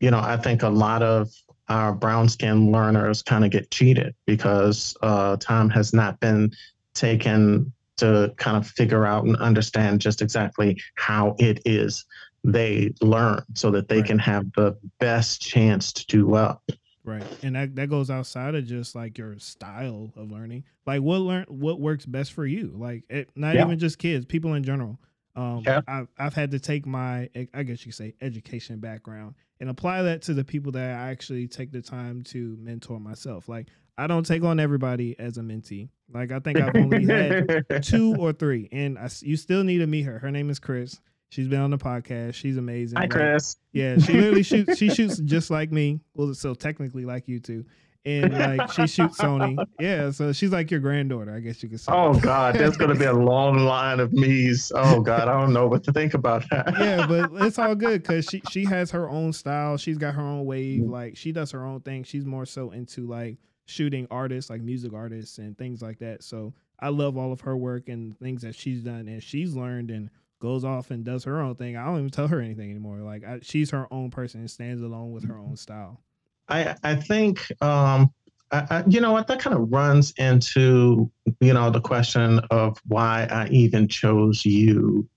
you 0.00 0.10
know, 0.10 0.20
I 0.20 0.36
think 0.36 0.62
a 0.62 0.68
lot 0.68 1.02
of 1.02 1.28
our 1.68 1.92
brown 1.92 2.28
skin 2.28 2.72
learners 2.72 3.22
kind 3.22 3.44
of 3.44 3.50
get 3.50 3.70
cheated 3.70 4.14
because 4.26 4.96
uh, 5.02 5.36
time 5.36 5.68
has 5.70 5.92
not 5.92 6.18
been 6.20 6.50
taken 6.94 7.72
to 7.98 8.32
kind 8.36 8.56
of 8.56 8.66
figure 8.66 9.04
out 9.04 9.24
and 9.24 9.36
understand 9.36 10.00
just 10.00 10.22
exactly 10.22 10.80
how 10.94 11.36
it 11.38 11.60
is 11.66 12.06
they 12.44 12.92
learn 13.00 13.42
so 13.54 13.70
that 13.70 13.88
they 13.88 13.98
right. 13.98 14.06
can 14.06 14.18
have 14.18 14.52
the 14.54 14.76
best 14.98 15.40
chance 15.40 15.92
to 15.92 16.06
do 16.06 16.26
well. 16.26 16.62
Right. 17.04 17.24
And 17.42 17.56
that, 17.56 17.74
that 17.76 17.88
goes 17.88 18.10
outside 18.10 18.54
of 18.54 18.66
just 18.66 18.94
like 18.94 19.16
your 19.16 19.38
style 19.38 20.12
of 20.14 20.30
learning. 20.30 20.64
Like 20.86 21.00
what 21.00 21.18
learn 21.18 21.46
what 21.48 21.80
works 21.80 22.04
best 22.04 22.32
for 22.32 22.44
you. 22.44 22.74
Like 22.76 23.04
it, 23.08 23.30
not 23.34 23.54
yeah. 23.54 23.64
even 23.64 23.78
just 23.78 23.98
kids, 23.98 24.26
people 24.26 24.54
in 24.54 24.62
general. 24.62 24.98
Um, 25.34 25.62
yeah. 25.64 25.80
I've, 25.88 26.08
I've 26.18 26.34
had 26.34 26.50
to 26.50 26.58
take 26.58 26.84
my, 26.84 27.30
I 27.54 27.62
guess 27.62 27.86
you 27.86 27.92
could 27.92 27.94
say, 27.94 28.14
education 28.20 28.78
background 28.80 29.36
and 29.60 29.70
apply 29.70 30.02
that 30.02 30.22
to 30.22 30.34
the 30.34 30.44
people 30.44 30.72
that 30.72 30.98
I 30.98 31.10
actually 31.10 31.48
take 31.48 31.72
the 31.72 31.80
time 31.80 32.22
to 32.24 32.56
mentor 32.60 33.00
myself. 33.00 33.48
Like 33.48 33.68
I 33.96 34.06
don't 34.06 34.24
take 34.24 34.44
on 34.44 34.60
everybody 34.60 35.18
as 35.18 35.38
a 35.38 35.40
mentee. 35.40 35.88
Like 36.12 36.30
I 36.30 36.38
think 36.38 36.60
I've 36.60 36.76
only 36.76 37.04
had 37.04 37.66
two 37.82 38.14
or 38.16 38.32
three, 38.32 38.68
and 38.70 38.98
I, 38.98 39.10
you 39.20 39.36
still 39.36 39.64
need 39.64 39.78
to 39.78 39.86
meet 39.86 40.02
her. 40.02 40.18
Her 40.18 40.30
name 40.30 40.50
is 40.50 40.58
Chris. 40.58 41.00
She's 41.30 41.48
been 41.48 41.60
on 41.60 41.70
the 41.70 41.78
podcast. 41.78 42.34
She's 42.34 42.56
amazing. 42.56 42.96
Hi, 42.96 43.02
like, 43.02 43.10
Chris. 43.10 43.56
Yeah, 43.72 43.98
she 43.98 44.14
literally 44.14 44.42
shoots. 44.42 44.78
She 44.78 44.88
shoots 44.90 45.18
just 45.18 45.50
like 45.50 45.70
me. 45.70 46.00
Well, 46.14 46.34
so 46.34 46.54
technically 46.54 47.04
like 47.04 47.28
you 47.28 47.40
too 47.40 47.64
and 48.08 48.32
like 48.32 48.72
she 48.72 48.86
shoots 48.86 49.18
Sony. 49.18 49.56
Yeah, 49.78 50.10
so 50.10 50.32
she's 50.32 50.50
like 50.50 50.70
your 50.70 50.80
granddaughter, 50.80 51.34
I 51.34 51.40
guess 51.40 51.62
you 51.62 51.68
could 51.68 51.80
say. 51.80 51.92
Oh 51.92 52.14
God, 52.14 52.54
there's 52.54 52.76
gonna 52.76 52.94
be 52.94 53.04
a 53.04 53.12
long 53.12 53.58
line 53.58 54.00
of 54.00 54.12
me's. 54.12 54.72
Oh 54.74 55.00
God, 55.00 55.28
I 55.28 55.40
don't 55.40 55.52
know 55.52 55.66
what 55.66 55.84
to 55.84 55.92
think 55.92 56.14
about 56.14 56.48
that. 56.50 56.74
yeah, 56.78 57.06
but 57.06 57.30
it's 57.44 57.58
all 57.58 57.74
good 57.74 58.02
because 58.02 58.24
she 58.26 58.42
she 58.50 58.64
has 58.64 58.90
her 58.90 59.08
own 59.08 59.32
style. 59.32 59.76
She's 59.76 59.98
got 59.98 60.14
her 60.14 60.22
own 60.22 60.44
wave. 60.44 60.82
Mm. 60.82 60.90
Like 60.90 61.16
she 61.16 61.32
does 61.32 61.50
her 61.50 61.64
own 61.64 61.80
thing. 61.80 62.04
She's 62.04 62.24
more 62.24 62.46
so 62.46 62.70
into 62.70 63.06
like 63.06 63.36
shooting 63.66 64.06
artists, 64.10 64.50
like 64.50 64.62
music 64.62 64.92
artists 64.94 65.38
and 65.38 65.56
things 65.58 65.82
like 65.82 65.98
that. 65.98 66.22
So 66.22 66.54
I 66.80 66.88
love 66.88 67.16
all 67.16 67.32
of 67.32 67.40
her 67.42 67.56
work 67.56 67.88
and 67.88 68.18
things 68.18 68.42
that 68.42 68.54
she's 68.54 68.82
done 68.82 69.08
and 69.08 69.22
she's 69.22 69.54
learned 69.54 69.90
and 69.90 70.10
goes 70.40 70.64
off 70.64 70.90
and 70.90 71.04
does 71.04 71.24
her 71.24 71.40
own 71.40 71.54
thing. 71.56 71.76
I 71.76 71.86
don't 71.86 71.98
even 71.98 72.10
tell 72.10 72.28
her 72.28 72.40
anything 72.40 72.70
anymore. 72.70 72.98
Like 72.98 73.24
I, 73.24 73.40
she's 73.42 73.70
her 73.70 73.86
own 73.92 74.10
person 74.10 74.40
and 74.40 74.50
stands 74.50 74.82
alone 74.82 75.12
with 75.12 75.26
her 75.26 75.38
own 75.38 75.56
style. 75.56 76.00
I 76.48 76.76
I 76.82 76.96
think 76.96 77.40
um, 77.62 78.12
I, 78.50 78.66
I, 78.70 78.84
you 78.88 79.00
know 79.00 79.12
what 79.12 79.26
that 79.28 79.40
kind 79.40 79.56
of 79.56 79.70
runs 79.70 80.12
into 80.18 81.10
you 81.40 81.52
know 81.52 81.70
the 81.70 81.80
question 81.80 82.40
of 82.50 82.78
why 82.86 83.26
I 83.30 83.48
even 83.48 83.88
chose 83.88 84.44
you 84.44 85.08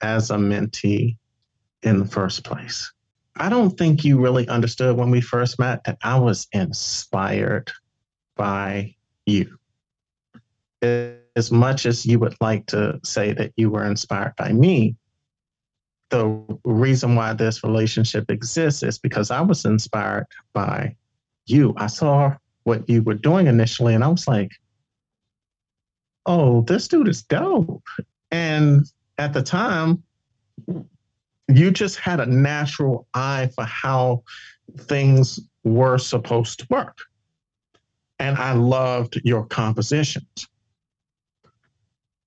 as 0.00 0.30
a 0.30 0.36
mentee 0.36 1.16
in 1.82 1.98
the 1.98 2.06
first 2.06 2.44
place. 2.44 2.92
I 3.36 3.48
don't 3.48 3.76
think 3.78 4.04
you 4.04 4.20
really 4.20 4.48
understood 4.48 4.96
when 4.96 5.10
we 5.10 5.20
first 5.20 5.58
met 5.58 5.84
that 5.84 5.98
I 6.02 6.18
was 6.18 6.48
inspired 6.52 7.70
by 8.36 8.94
you. 9.26 9.58
As 11.38 11.52
much 11.52 11.86
as 11.86 12.04
you 12.04 12.18
would 12.18 12.34
like 12.40 12.66
to 12.66 12.98
say 13.04 13.32
that 13.32 13.52
you 13.54 13.70
were 13.70 13.84
inspired 13.84 14.34
by 14.36 14.52
me, 14.52 14.96
the 16.10 16.24
reason 16.64 17.14
why 17.14 17.32
this 17.32 17.62
relationship 17.62 18.28
exists 18.28 18.82
is 18.82 18.98
because 18.98 19.30
I 19.30 19.40
was 19.40 19.64
inspired 19.64 20.26
by 20.52 20.96
you. 21.46 21.74
I 21.76 21.86
saw 21.86 22.34
what 22.64 22.88
you 22.88 23.04
were 23.04 23.14
doing 23.14 23.46
initially, 23.46 23.94
and 23.94 24.02
I 24.02 24.08
was 24.08 24.26
like, 24.26 24.50
oh, 26.26 26.62
this 26.62 26.88
dude 26.88 27.06
is 27.06 27.22
dope. 27.22 27.86
And 28.32 28.84
at 29.18 29.32
the 29.32 29.42
time, 29.42 30.02
you 31.46 31.70
just 31.70 32.00
had 32.00 32.18
a 32.18 32.26
natural 32.26 33.06
eye 33.14 33.48
for 33.54 33.64
how 33.64 34.24
things 34.76 35.38
were 35.62 35.98
supposed 35.98 36.58
to 36.58 36.66
work. 36.68 36.98
And 38.18 38.36
I 38.36 38.54
loved 38.54 39.20
your 39.22 39.46
compositions. 39.46 40.48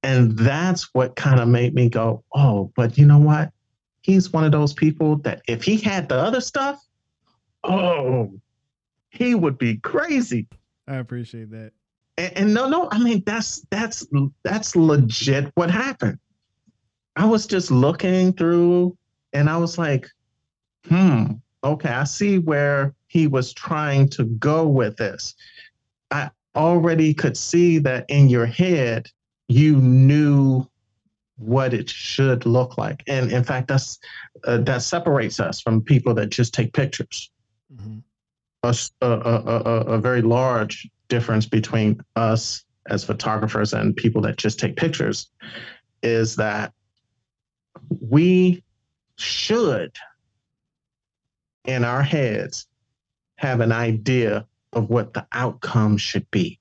And 0.03 0.37
that's 0.37 0.93
what 0.93 1.15
kind 1.15 1.39
of 1.39 1.47
made 1.47 1.75
me 1.75 1.89
go, 1.89 2.23
oh, 2.33 2.71
but 2.75 2.97
you 2.97 3.05
know 3.05 3.19
what? 3.19 3.51
he's 4.01 4.33
one 4.33 4.43
of 4.43 4.51
those 4.51 4.73
people 4.73 5.17
that 5.17 5.41
if 5.47 5.63
he 5.63 5.77
had 5.77 6.09
the 6.09 6.15
other 6.15 6.41
stuff, 6.41 6.83
oh, 7.63 8.33
he 9.09 9.35
would 9.35 9.57
be 9.57 9.77
crazy. 9.77 10.47
I 10.87 10.95
appreciate 10.95 11.51
that. 11.51 11.71
And, 12.17 12.37
and, 12.37 12.53
no, 12.53 12.67
no, 12.67 12.89
I 12.91 12.99
mean 12.99 13.23
that's 13.25 13.65
that's 13.69 14.05
that's 14.43 14.75
legit 14.75 15.51
what 15.55 15.71
happened. 15.71 16.19
I 17.15 17.25
was 17.25 17.45
just 17.45 17.71
looking 17.71 18.33
through 18.33 18.97
and 19.33 19.49
I 19.49 19.57
was 19.57 19.77
like, 19.77 20.07
hmm, 20.87 21.25
okay, 21.63 21.89
I 21.89 22.03
see 22.03 22.39
where 22.39 22.93
he 23.07 23.27
was 23.27 23.53
trying 23.53 24.09
to 24.09 24.25
go 24.25 24.67
with 24.67 24.97
this. 24.97 25.35
I 26.09 26.31
already 26.55 27.13
could 27.13 27.37
see 27.37 27.79
that 27.79 28.05
in 28.09 28.27
your 28.29 28.45
head 28.45 29.09
you 29.51 29.75
knew 29.77 30.65
what 31.37 31.73
it 31.73 31.89
should 31.89 32.45
look 32.45 32.77
like. 32.77 33.03
And 33.07 33.31
in 33.31 33.43
fact, 33.43 33.67
that's 33.67 33.99
uh, 34.45 34.57
that 34.59 34.81
separates 34.81 35.39
us 35.39 35.59
from 35.59 35.81
people 35.81 36.13
that 36.15 36.29
just 36.29 36.53
take 36.53 36.73
pictures. 36.73 37.31
Mm-hmm. 37.73 37.99
A, 38.63 38.75
a, 39.01 39.07
a, 39.07 39.81
a, 39.95 39.97
very 39.97 40.21
large 40.21 40.87
difference 41.07 41.47
between 41.47 41.99
us 42.15 42.63
as 42.89 43.03
photographers 43.03 43.73
and 43.73 43.95
people 43.95 44.21
that 44.21 44.37
just 44.37 44.59
take 44.59 44.75
pictures 44.75 45.31
is 46.03 46.35
that 46.35 46.71
we 48.07 48.63
should, 49.17 49.95
in 51.65 51.83
our 51.83 52.03
heads, 52.03 52.67
have 53.37 53.61
an 53.61 53.71
idea 53.71 54.45
of 54.73 54.91
what 54.91 55.15
the 55.15 55.25
outcome 55.31 55.97
should 55.97 56.29
be. 56.29 56.60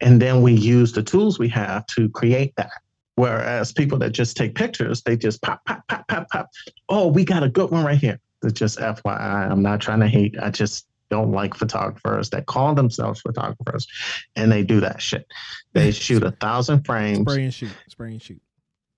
And 0.00 0.20
then 0.20 0.42
we 0.42 0.52
use 0.52 0.92
the 0.92 1.02
tools 1.02 1.38
we 1.38 1.48
have 1.50 1.86
to 1.88 2.08
create 2.10 2.54
that. 2.56 2.70
Whereas 3.16 3.72
people 3.72 3.98
that 3.98 4.10
just 4.10 4.36
take 4.36 4.54
pictures, 4.54 5.02
they 5.02 5.16
just 5.16 5.40
pop, 5.40 5.64
pop, 5.64 5.82
pop, 5.88 6.06
pop, 6.08 6.28
pop. 6.30 6.50
Oh, 6.88 7.08
we 7.08 7.24
got 7.24 7.42
a 7.42 7.48
good 7.48 7.70
one 7.70 7.84
right 7.84 7.98
here. 7.98 8.20
It's 8.42 8.52
just 8.52 8.78
FYI. 8.78 9.50
I'm 9.50 9.62
not 9.62 9.80
trying 9.80 10.00
to 10.00 10.08
hate. 10.08 10.36
I 10.40 10.50
just 10.50 10.86
don't 11.08 11.32
like 11.32 11.54
photographers 11.54 12.30
that 12.30 12.46
call 12.46 12.74
themselves 12.74 13.20
photographers 13.20 13.86
and 14.34 14.50
they 14.50 14.62
do 14.62 14.80
that 14.80 15.00
shit. 15.00 15.26
They 15.72 15.90
shoot 15.92 16.22
a 16.22 16.32
thousand 16.32 16.84
frames. 16.84 17.20
Spray 17.20 17.44
and 17.44 17.54
shoot. 17.54 17.70
Spray 17.88 18.12
and 18.12 18.22
shoot. 18.22 18.40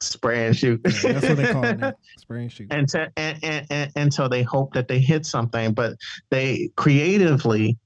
Spray 0.01 0.47
and 0.47 0.57
shoot. 0.57 0.81
Yeah, 0.85 1.13
that's 1.13 1.29
what 1.29 1.37
they 1.37 1.53
call 1.53 1.65
it 1.65 1.79
now. 1.79 1.93
Spray 2.19 2.43
and 2.43 2.53
shoot. 2.53 2.69
and, 2.71 2.89
to, 2.91 3.13
and, 3.17 3.39
and, 3.43 3.67
and 3.71 3.93
until 3.97 4.29
they 4.29 4.43
hope 4.43 4.73
that 4.75 4.89
they 4.89 5.01
hit 5.01 5.27
something, 5.27 5.75
but 5.75 5.97
they 6.31 6.71
creatively, 6.77 7.77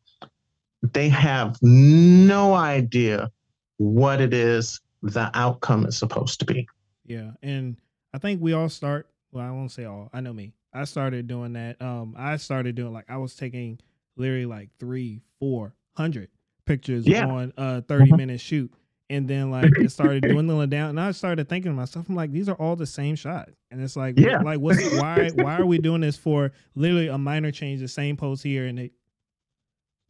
they 0.83 1.09
have 1.09 1.57
no 1.63 2.55
idea 2.55 3.31
what 3.79 4.21
it 4.21 4.35
is 4.35 4.81
the 5.03 5.31
outcome 5.35 5.87
is 5.87 5.97
supposed 5.97 6.39
to 6.41 6.47
be. 6.47 6.67
Yeah, 7.05 7.33
and 7.43 7.77
I 8.15 8.19
think 8.19 8.41
we 8.41 8.53
all 8.53 8.69
start. 8.69 9.09
Well, 9.33 9.45
I 9.45 9.51
won't 9.51 9.73
say 9.73 9.85
all. 9.85 10.11
I 10.13 10.21
know 10.21 10.33
me. 10.33 10.53
I 10.75 10.85
started 10.85 11.27
doing 11.27 11.53
that. 11.55 11.81
Um, 11.83 12.15
I 12.17 12.37
started 12.37 12.75
doing 12.75 12.93
like 12.93 13.07
I 13.09 13.17
was 13.17 13.35
taking 13.35 13.79
literally 14.17 14.47
like 14.47 14.71
three, 14.79 15.21
four 15.41 15.75
hundred 15.97 16.29
pictures 16.65 17.07
Yeah. 17.07 17.27
on 17.27 17.53
a 17.57 17.83
30 17.83 18.13
Mhm. 18.13 18.17
minute 18.17 18.41
shoot, 18.41 18.73
and 19.11 19.27
then 19.29 19.51
like 19.51 19.77
it 19.77 19.91
started 19.91 20.23
dwindling 20.23 20.71
down. 20.71 20.91
And 20.91 21.01
I 21.01 21.11
started 21.11 21.49
thinking 21.49 21.73
to 21.73 21.77
myself, 21.77 22.09
I'm 22.09 22.15
like, 22.15 22.31
these 22.31 22.49
are 22.49 22.55
all 22.55 22.77
the 22.77 22.87
same 22.87 23.17
shot, 23.17 23.51
and 23.71 23.83
it's 23.83 23.97
like, 23.97 24.19
Yeah. 24.19 24.39
like 24.43 24.61
what's 24.61 24.81
why 25.01 25.31
why 25.35 25.57
are 25.59 25.67
we 25.67 25.79
doing 25.79 26.01
this 26.03 26.17
for 26.17 26.53
literally 26.75 27.09
a 27.09 27.19
minor 27.19 27.51
change, 27.51 27.81
the 27.81 27.89
same 27.89 28.17
pose 28.17 28.43
here, 28.43 28.67
and 28.67 28.79
it 28.79 28.93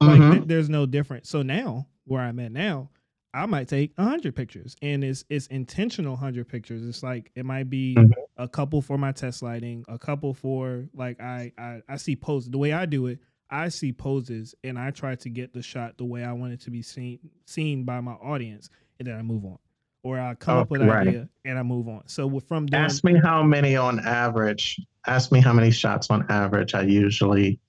like 0.07 0.21
Mhm. 0.21 0.33
th- 0.33 0.45
there's 0.47 0.69
no 0.69 0.87
difference. 0.87 1.29
So 1.29 1.43
now 1.43 1.87
where 2.05 2.21
I'm 2.21 2.39
at 2.41 2.53
now, 2.53 2.91
I 3.35 3.47
might 3.47 3.69
take 3.69 3.93
a 3.97 4.05
hundred 4.05 4.35
pictures, 4.37 4.77
and 4.83 5.03
it's 5.03 5.25
it's 5.31 5.47
intentional 5.47 6.17
hundred 6.17 6.49
pictures. 6.49 6.87
It's 6.87 7.03
like 7.03 7.31
it 7.35 7.45
might 7.47 7.71
be 7.71 7.95
Mhm. 7.97 8.11
a 8.37 8.49
couple 8.49 8.83
for 8.83 8.99
my 8.99 9.13
test 9.13 9.43
lighting, 9.43 9.85
a 9.89 9.99
couple 9.99 10.35
for 10.35 10.87
like 10.95 11.21
I 11.21 11.53
I, 11.57 11.83
I 11.89 11.97
see 11.97 12.17
poses. 12.17 12.51
The 12.51 12.59
way 12.59 12.73
I 12.73 12.85
do 12.87 13.07
it, 13.07 13.21
I 13.51 13.69
see 13.69 13.93
poses, 13.93 14.55
and 14.65 14.79
I 14.79 14.91
try 14.91 15.15
to 15.15 15.29
get 15.31 15.53
the 15.55 15.63
shot 15.63 15.97
the 15.99 16.05
way 16.05 16.25
I 16.25 16.33
want 16.33 16.53
it 16.53 16.61
to 16.63 16.71
be 16.71 16.83
seen 16.83 17.19
seen 17.47 17.85
by 17.85 18.01
my 18.01 18.13
audience, 18.13 18.69
and 18.99 19.09
then 19.09 19.17
I 19.19 19.23
move 19.23 19.45
on. 19.45 19.59
Or 20.05 20.19
I 20.19 20.35
come 20.35 20.59
up 20.59 20.67
Oh, 20.67 20.73
with 20.73 20.83
an 20.83 20.89
right. 20.89 21.07
idea 21.07 21.29
and 21.45 21.57
I 21.59 21.63
move 21.63 21.87
on. 21.89 22.09
So 22.09 22.41
from 22.41 22.67
doing 22.67 22.83
Ask 22.83 23.05
me 23.05 23.17
how 23.23 23.43
many 23.45 23.77
on 23.77 24.01
average. 24.01 24.81
Ask 25.07 25.31
me 25.31 25.41
how 25.41 25.53
many 25.53 25.71
shots 25.71 26.11
on 26.11 26.27
average 26.29 26.75
I 26.75 26.83
usually 26.83 27.61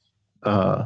uh, 0.42 0.86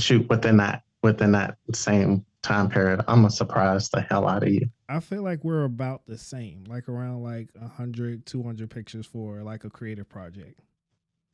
shoot 0.00 0.28
within 0.28 0.56
that 0.58 0.82
within 1.02 1.32
that 1.32 1.56
same 1.72 2.24
time 2.42 2.68
period. 2.68 3.00
I'm 3.08 3.16
gonna 3.18 3.30
surprise 3.30 3.88
the 3.90 4.00
hell 4.00 4.28
out 4.28 4.42
of 4.42 4.48
you. 4.50 4.68
I 4.88 5.00
feel 5.00 5.22
like 5.22 5.44
we're 5.44 5.64
about 5.64 6.02
the 6.06 6.16
same, 6.18 6.64
like 6.66 6.88
around 6.88 7.22
like 7.22 7.48
100, 7.54 8.24
200 8.26 8.70
pictures 8.70 9.06
for 9.06 9.42
like 9.42 9.64
a 9.64 9.70
creative 9.70 10.08
project. 10.08 10.60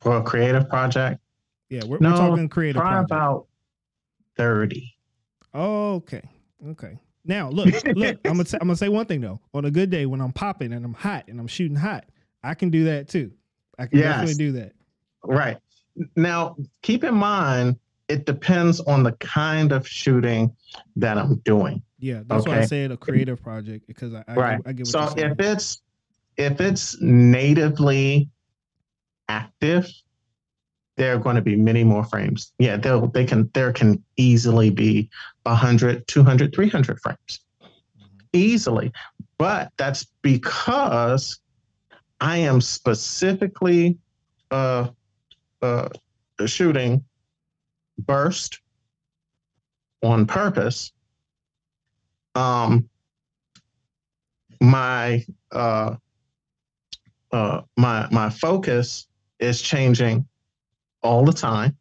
For 0.01 0.17
a 0.17 0.23
creative 0.23 0.67
project, 0.69 1.21
Yeah, 1.69 1.83
we're, 1.85 1.97
No, 1.99 2.11
we're 2.11 2.15
talking 2.17 2.49
creative 2.49 2.81
try 2.81 2.91
project. 2.91 3.11
about 3.11 3.47
thirty. 4.35 4.95
Okay. 5.53 6.21
Okay. 6.67 6.99
Now 7.23 7.49
look, 7.49 7.67
look. 7.95 8.17
I'm 8.25 8.33
gonna 8.33 8.43
t- 8.43 8.57
I'm 8.61 8.67
gonna 8.67 8.75
say 8.75 8.89
one 8.89 9.05
thing 9.05 9.21
though. 9.21 9.39
On 9.53 9.65
a 9.65 9.71
good 9.71 9.89
day, 9.89 10.05
when 10.05 10.21
I'm 10.21 10.31
popping 10.33 10.73
and 10.73 10.85
I'm 10.85 10.93
hot 10.93 11.27
and 11.27 11.39
I'm 11.39 11.47
shooting 11.47 11.75
hot, 11.77 12.05
I 12.43 12.53
can 12.53 12.69
do 12.69 12.83
that 12.85 13.07
too. 13.07 13.31
I 13.79 13.87
can 13.87 13.97
Yes. 13.99 14.13
definitely 14.15 14.35
do 14.45 14.51
that. 14.53 14.73
Right. 15.23 15.57
Now, 16.15 16.55
keep 16.81 17.03
in 17.03 17.15
mind, 17.15 17.77
it 18.07 18.25
depends 18.25 18.79
on 18.81 19.03
the 19.03 19.13
kind 19.13 19.71
of 19.71 19.87
shooting 19.87 20.55
that 20.95 21.17
I'm 21.17 21.37
doing. 21.39 21.81
Yeah, 21.99 22.21
that's 22.25 22.45
why 22.45 22.53
I 22.53 22.57
Okay. 22.59 22.67
said 22.67 22.91
a 22.91 22.97
creative 22.97 23.41
project 23.41 23.87
because 23.87 24.13
I, 24.13 24.23
I, 24.27 24.35
right. 24.35 24.61
I 24.65 24.73
get 24.73 24.85
what 24.85 24.91
so 24.91 25.13
if 25.17 25.39
it's 25.39 25.81
if 26.37 26.59
it's 26.59 27.01
natively 27.01 28.29
active, 29.29 29.89
there 30.97 31.15
are 31.15 31.19
going 31.19 31.35
to 31.35 31.41
be 31.41 31.55
many 31.55 31.83
more 31.83 32.03
frames. 32.03 32.53
Yeah, 32.59 32.77
they'll 32.77 33.07
they 33.07 33.25
can 33.25 33.49
there 33.53 33.71
can 33.71 34.03
easily 34.17 34.69
be 34.69 35.09
100, 35.43 36.07
200, 36.07 36.53
300 36.53 36.99
frames. 36.99 37.39
Mhm. 37.61 38.21
easily. 38.33 38.91
But 39.37 39.71
that's 39.77 40.05
because 40.21 41.39
I 42.21 42.37
am 42.37 42.61
specifically 42.61 43.97
uh, 44.51 44.89
uh, 45.61 45.89
shooting 46.45 47.03
burst 47.97 48.59
on 50.03 50.25
purpose. 50.25 50.91
Um, 52.35 52.89
my 54.61 55.25
uh, 55.51 55.95
uh, 57.31 57.61
my 57.77 58.07
my 58.11 58.29
focus 58.29 59.07
is 59.39 59.61
changing 59.61 60.25
all 61.01 61.25
the 61.25 61.33
time, 61.33 61.77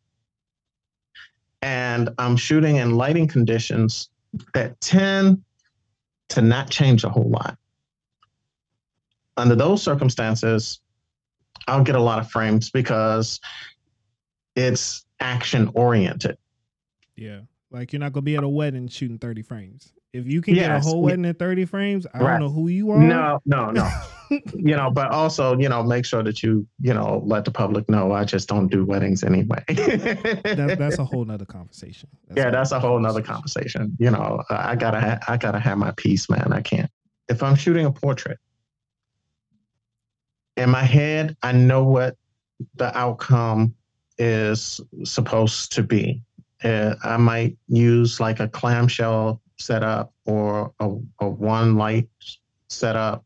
and 1.63 2.11
I'm 2.19 2.37
shooting 2.37 2.77
in 2.77 2.97
lighting 2.97 3.29
conditions 3.29 4.11
that 4.53 4.81
tend 4.81 5.43
to 6.31 6.43
not 6.43 6.71
change 6.71 7.05
a 7.05 7.09
whole 7.09 7.29
lot. 7.29 7.57
Under 9.37 9.55
those 9.55 9.83
circumstances, 9.83 10.81
I'll 11.67 11.83
get 11.83 11.97
a 11.97 12.01
lot 12.01 12.19
of 12.19 12.31
frames 12.31 12.71
because 12.71 13.41
it's 14.57 15.05
action 15.29 15.71
oriented. 15.75 16.37
Yeah. 17.17 17.41
Like 17.71 17.93
you're 17.93 18.01
not 18.01 18.13
gonna 18.13 18.23
be 18.23 18.37
at 18.37 18.45
a 18.45 18.49
wedding 18.49 18.87
shooting 18.89 19.19
30 19.19 19.43
frames. 19.43 19.93
If 20.13 20.27
you 20.27 20.41
can 20.43 20.55
get 20.55 20.71
a 20.71 20.79
whole 20.79 21.03
wedding 21.03 21.25
in 21.25 21.35
30 21.35 21.65
frames, 21.65 22.07
I 22.15 22.19
Right. 22.19 22.31
don't 22.39 22.41
know 22.41 22.49
who 22.51 22.69
you 22.69 22.93
are. 22.93 22.99
No, 22.99 23.41
no, 23.47 23.71
no. 23.73 23.91
you 24.55 24.77
know, 24.77 24.91
but 24.91 25.11
also, 25.11 25.59
you 25.59 25.69
know, 25.69 25.83
make 25.83 26.05
sure 26.05 26.23
that 26.23 26.41
you, 26.43 26.67
you 26.81 26.95
know, 26.95 27.21
let 27.27 27.45
the 27.45 27.51
public 27.51 27.89
know 27.89 28.13
I 28.13 28.25
just 28.25 28.49
don't 28.49 28.69
do 28.69 28.85
weddings 28.85 29.25
anyway. 29.25 29.65
that, 29.69 30.77
that's 30.79 30.99
a 30.99 31.05
whole 31.05 31.25
nother 31.25 31.45
conversation. 31.47 32.09
yeah, 32.37 32.51
that's 32.51 32.71
a 32.71 32.79
whole 32.79 33.01
nother 33.01 33.23
conversation. 33.23 33.97
You 33.99 34.11
know, 34.13 34.41
I 34.51 34.77
gotta, 34.77 35.01
ha- 35.01 35.19
I 35.27 35.37
gotta 35.37 35.59
have 35.59 35.79
my 35.79 35.91
piece, 35.97 36.31
man. 36.31 36.53
I 36.53 36.61
can't. 36.61 36.91
If 37.29 37.43
I'm 37.43 37.57
shooting 37.57 37.87
a 37.87 37.91
portrait, 37.93 38.39
in 40.57 40.71
my 40.71 40.85
head, 40.85 41.37
I 41.43 41.51
know 41.53 41.83
what 41.85 42.17
the 42.77 42.97
outcome 42.97 43.75
is 44.19 44.81
supposed 45.05 45.73
to 45.73 45.83
be. 45.83 46.23
Uh, 46.63 46.95
I 47.05 47.17
might 47.17 47.57
use 47.69 48.21
like 48.21 48.41
a 48.41 48.49
clamshell 48.49 49.41
setup 49.59 50.13
or 50.25 50.73
a, 50.81 50.91
a 51.21 51.29
one 51.29 51.77
light 51.77 52.09
setup. 52.69 53.25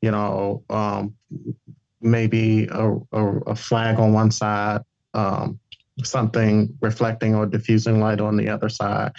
You 0.00 0.10
know, 0.10 0.64
um, 0.68 1.14
maybe 2.00 2.66
a, 2.70 2.96
a, 3.12 3.26
a 3.46 3.54
flag 3.54 4.00
on 4.00 4.12
one 4.12 4.30
side, 4.30 4.80
um, 5.14 5.60
something 6.02 6.76
reflecting 6.80 7.34
or 7.34 7.46
diffusing 7.46 8.00
light 8.00 8.20
on 8.20 8.36
the 8.36 8.48
other 8.48 8.68
side. 8.68 9.12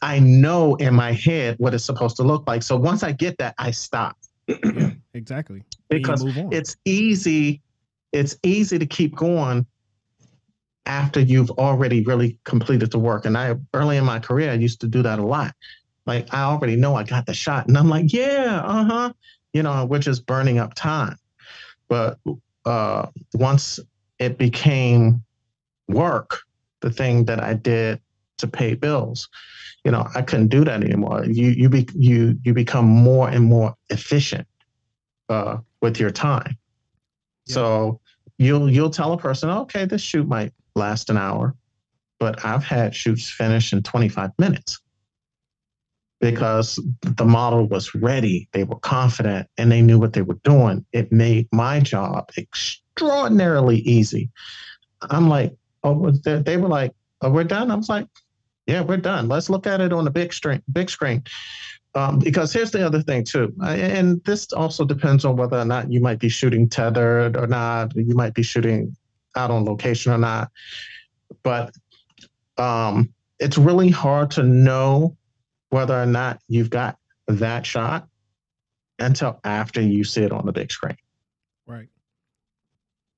I 0.00 0.20
know 0.20 0.76
in 0.76 0.94
my 0.94 1.12
head 1.12 1.56
what 1.58 1.74
it's 1.74 1.84
supposed 1.84 2.16
to 2.16 2.22
look 2.22 2.46
like. 2.46 2.62
So 2.62 2.76
once 2.76 3.02
I 3.02 3.12
get 3.12 3.36
that, 3.38 3.54
I 3.58 3.72
stop 3.72 4.16
Yeah, 4.48 4.90
exactly. 5.14 5.62
Because 5.90 6.24
it's 6.50 6.76
easy. 6.84 7.62
It's 8.12 8.36
easy 8.42 8.78
to 8.78 8.86
keep 8.86 9.14
going 9.14 9.66
after 10.88 11.20
you've 11.20 11.50
already 11.52 12.02
really 12.02 12.38
completed 12.44 12.90
the 12.90 12.98
work. 12.98 13.26
And 13.26 13.36
I 13.36 13.54
early 13.74 13.98
in 13.98 14.04
my 14.04 14.18
career, 14.18 14.50
I 14.50 14.54
used 14.54 14.80
to 14.80 14.88
do 14.88 15.02
that 15.02 15.18
a 15.18 15.24
lot. 15.24 15.54
Like 16.06 16.32
I 16.32 16.42
already 16.42 16.74
know 16.74 16.96
I 16.96 17.04
got 17.04 17.26
the 17.26 17.34
shot, 17.34 17.68
and 17.68 17.76
I'm 17.76 17.88
like, 17.88 18.12
yeah, 18.12 18.62
uh 18.64 18.84
huh, 18.84 19.12
you 19.52 19.62
know, 19.62 19.84
which 19.84 20.08
is 20.08 20.18
burning 20.18 20.58
up 20.58 20.74
time. 20.74 21.16
But 21.88 22.18
uh, 22.64 23.06
once 23.34 23.78
it 24.18 24.38
became 24.38 25.22
work, 25.86 26.40
the 26.80 26.90
thing 26.90 27.26
that 27.26 27.42
I 27.42 27.54
did 27.54 28.00
to 28.38 28.46
pay 28.46 28.74
bills, 28.74 29.28
you 29.84 29.90
know, 29.90 30.08
I 30.14 30.22
couldn't 30.22 30.48
do 30.48 30.64
that 30.64 30.82
anymore. 30.82 31.24
You 31.26 31.50
you 31.50 31.68
be 31.68 31.86
you 31.94 32.38
you 32.42 32.54
become 32.54 32.86
more 32.86 33.28
and 33.28 33.44
more 33.44 33.74
efficient 33.90 34.46
uh, 35.28 35.58
with 35.82 36.00
your 36.00 36.10
time. 36.10 36.56
Yeah. 37.46 37.54
So 37.54 38.00
you'll 38.38 38.70
you'll 38.70 38.90
tell 38.90 39.12
a 39.12 39.18
person, 39.18 39.50
okay, 39.50 39.84
this 39.84 40.00
shoot 40.00 40.26
might 40.26 40.52
last 40.78 41.10
an 41.10 41.16
hour, 41.16 41.54
but 42.18 42.44
I've 42.44 42.64
had 42.64 42.94
shoots 42.94 43.30
finish 43.30 43.72
in 43.72 43.82
25 43.82 44.30
minutes 44.38 44.80
because 46.20 46.80
the 47.02 47.24
model 47.24 47.66
was 47.66 47.94
ready, 47.94 48.48
they 48.52 48.64
were 48.64 48.78
confident, 48.80 49.48
and 49.56 49.70
they 49.70 49.82
knew 49.82 49.98
what 49.98 50.12
they 50.12 50.22
were 50.22 50.38
doing. 50.42 50.84
It 50.92 51.12
made 51.12 51.48
my 51.52 51.80
job 51.80 52.30
extraordinarily 52.36 53.78
easy. 53.78 54.30
I'm 55.02 55.28
like, 55.28 55.54
oh, 55.84 56.10
they, 56.10 56.56
were 56.56 56.68
like, 56.68 56.92
oh, 57.22 57.30
we're 57.30 57.44
done. 57.44 57.70
I 57.70 57.76
was 57.76 57.88
like, 57.88 58.08
yeah, 58.66 58.80
we're 58.80 58.96
done. 58.96 59.28
Let's 59.28 59.48
look 59.48 59.66
at 59.66 59.80
it 59.80 59.92
on 59.92 60.04
the 60.04 60.10
big 60.10 60.32
screen. 60.32 60.62
Big 60.72 60.90
screen. 60.90 61.22
Um, 61.94 62.18
because 62.18 62.52
here's 62.52 62.70
the 62.70 62.84
other 62.84 63.00
thing 63.00 63.24
too, 63.24 63.52
and 63.64 64.22
this 64.24 64.52
also 64.52 64.84
depends 64.84 65.24
on 65.24 65.36
whether 65.36 65.58
or 65.58 65.64
not 65.64 65.90
you 65.90 66.00
might 66.00 66.18
be 66.18 66.28
shooting 66.28 66.68
tethered 66.68 67.36
or 67.36 67.46
not. 67.46 67.96
You 67.96 68.14
might 68.14 68.34
be 68.34 68.42
shooting 68.42 68.94
out 69.38 69.50
on 69.50 69.64
location 69.64 70.12
or 70.12 70.18
not. 70.18 70.50
But 71.42 71.74
um, 72.58 73.14
it's 73.38 73.56
really 73.56 73.88
hard 73.90 74.32
to 74.32 74.42
know 74.42 75.16
whether 75.70 75.94
or 76.00 76.06
not 76.06 76.40
you've 76.48 76.70
got 76.70 76.98
that 77.28 77.64
shot 77.64 78.08
until 78.98 79.38
after 79.44 79.80
you 79.80 80.02
see 80.04 80.22
it 80.22 80.32
on 80.32 80.44
the 80.44 80.52
big 80.52 80.72
screen. 80.72 80.96
right. 81.66 81.88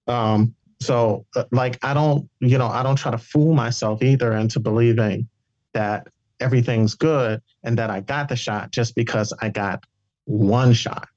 Um, 0.07 0.55
So, 0.83 1.27
uh, 1.37 1.45
like, 1.53 1.79
I 1.83 1.93
don't, 1.95 2.29
you 2.41 2.59
know, 2.59 2.67
I 2.67 2.83
don't 2.83 2.97
try 2.97 3.13
to 3.13 3.19
fool 3.19 3.55
myself 3.55 4.03
either 4.03 4.33
into 4.33 4.61
believing 4.61 5.29
that 5.75 6.09
everything's 6.41 6.95
good 6.95 7.43
and 7.63 7.79
that 7.79 7.91
I 7.91 8.01
got 8.01 8.29
the 8.29 8.37
shot 8.37 8.73
just 8.73 8.95
because 8.95 9.33
I 9.41 9.51
got 9.51 9.85
one 10.25 10.73
shot 10.73 11.09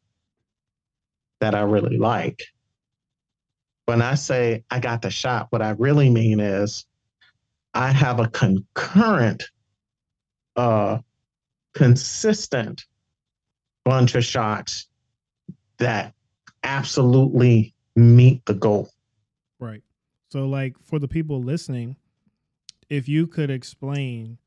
that 1.40 1.56
I 1.56 1.62
really 1.62 1.98
like. 1.98 2.44
When 3.86 4.02
I 4.02 4.16
say 4.16 4.64
I 4.72 4.80
got 4.80 5.02
the 5.02 5.10
shot, 5.10 5.48
what 5.50 5.62
I 5.62 5.72
really 5.72 6.10
mean 6.10 6.40
is 6.40 6.86
I 7.74 7.92
have 7.92 8.20
a 8.20 8.28
concurrent, 8.28 9.44
uh, 10.56 11.00
consistent 11.74 12.86
bunch 13.84 14.16
of 14.16 14.24
shots 14.24 14.88
that 15.78 16.14
absolutely 16.64 17.74
meet 17.96 18.46
the 18.46 18.54
goal. 18.54 18.90
Right. 19.60 19.84
So, 20.30 20.48
like 20.48 20.76
for 20.82 21.00
the 21.00 21.08
people 21.08 21.42
listening, 21.42 21.98
if 22.90 23.10
you 23.10 23.28
could 23.28 23.50
explain 23.50 24.38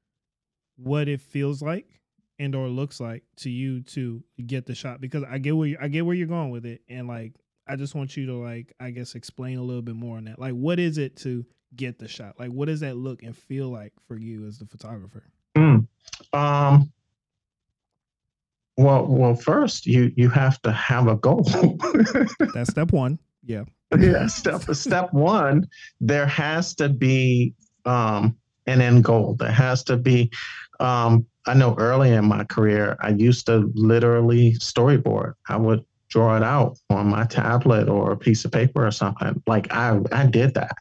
what 0.77 1.09
it 1.09 1.21
feels 1.21 1.63
like 1.63 2.01
and 2.39 2.55
or 2.55 2.69
looks 2.69 3.01
like 3.01 3.23
to 3.37 3.51
you 3.51 3.83
to 3.83 4.23
get 4.47 4.67
the 4.67 4.75
shot, 4.75 5.01
because 5.01 5.25
I 5.29 5.39
get 5.39 5.57
where 5.57 5.69
you, 5.69 5.79
I 5.81 5.89
get 5.89 6.07
where 6.07 6.15
you're 6.15 6.27
going 6.27 6.51
with 6.51 6.65
it, 6.65 6.83
and 6.89 7.09
like 7.09 7.33
I 7.67 7.77
just 7.77 7.95
want 7.95 8.17
you 8.17 8.27
to 8.27 8.35
like 8.35 8.73
I 8.81 8.91
guess 8.91 9.15
explain 9.15 9.59
a 9.59 9.63
little 9.63 9.83
bit 9.83 9.97
more 9.97 10.17
on 10.17 10.25
that. 10.25 10.39
Like, 10.39 10.53
what 10.53 10.79
is 10.79 10.99
it 10.99 11.17
to 11.19 11.45
get 11.75 11.99
the 11.99 12.09
shot? 12.09 12.39
Like, 12.39 12.51
what 12.51 12.67
does 12.67 12.81
that 12.81 12.97
look 12.97 13.23
and 13.23 13.37
feel 13.37 13.69
like 13.69 13.93
for 14.07 14.17
you 14.17 14.47
as 14.47 14.59
the 14.59 14.67
photographer? 14.67 15.25
Mm. 15.57 15.87
Um. 16.33 16.93
Well, 18.77 19.07
well, 19.07 19.35
first 19.35 19.87
you 19.87 20.13
you 20.17 20.29
have 20.29 20.61
to 20.63 20.73
have 20.73 21.09
a 21.09 21.17
goal. 21.17 21.45
That's 22.55 22.71
step 22.71 22.93
one. 22.93 23.19
Yeah. 23.45 23.65
yeah. 23.99 24.27
Step 24.27 24.63
step 24.75 25.13
one, 25.13 25.67
there 26.01 26.27
has 26.27 26.75
to 26.77 26.89
be 26.89 27.55
um, 27.85 28.37
an 28.67 28.81
end 28.81 29.05
goal. 29.05 29.35
There 29.35 29.51
has 29.51 29.83
to 29.85 29.97
be. 29.97 30.31
Um, 30.79 31.27
I 31.47 31.55
know 31.55 31.75
early 31.79 32.11
in 32.11 32.27
my 32.27 32.45
career, 32.45 32.97
I 33.01 33.11
used 33.11 33.47
to 33.47 33.71
literally 33.75 34.55
storyboard. 34.55 35.35
I 35.49 35.57
would 35.57 35.85
draw 36.09 36.37
it 36.37 36.43
out 36.43 36.79
on 36.91 37.09
my 37.09 37.25
tablet 37.25 37.89
or 37.89 38.13
a 38.13 38.17
piece 38.17 38.45
of 38.45 38.53
paper 38.53 38.87
or 38.87 38.91
something. 38.91 39.43
Like 39.47 39.73
I, 39.73 40.01
I 40.13 40.27
did 40.27 40.55
that 40.55 40.77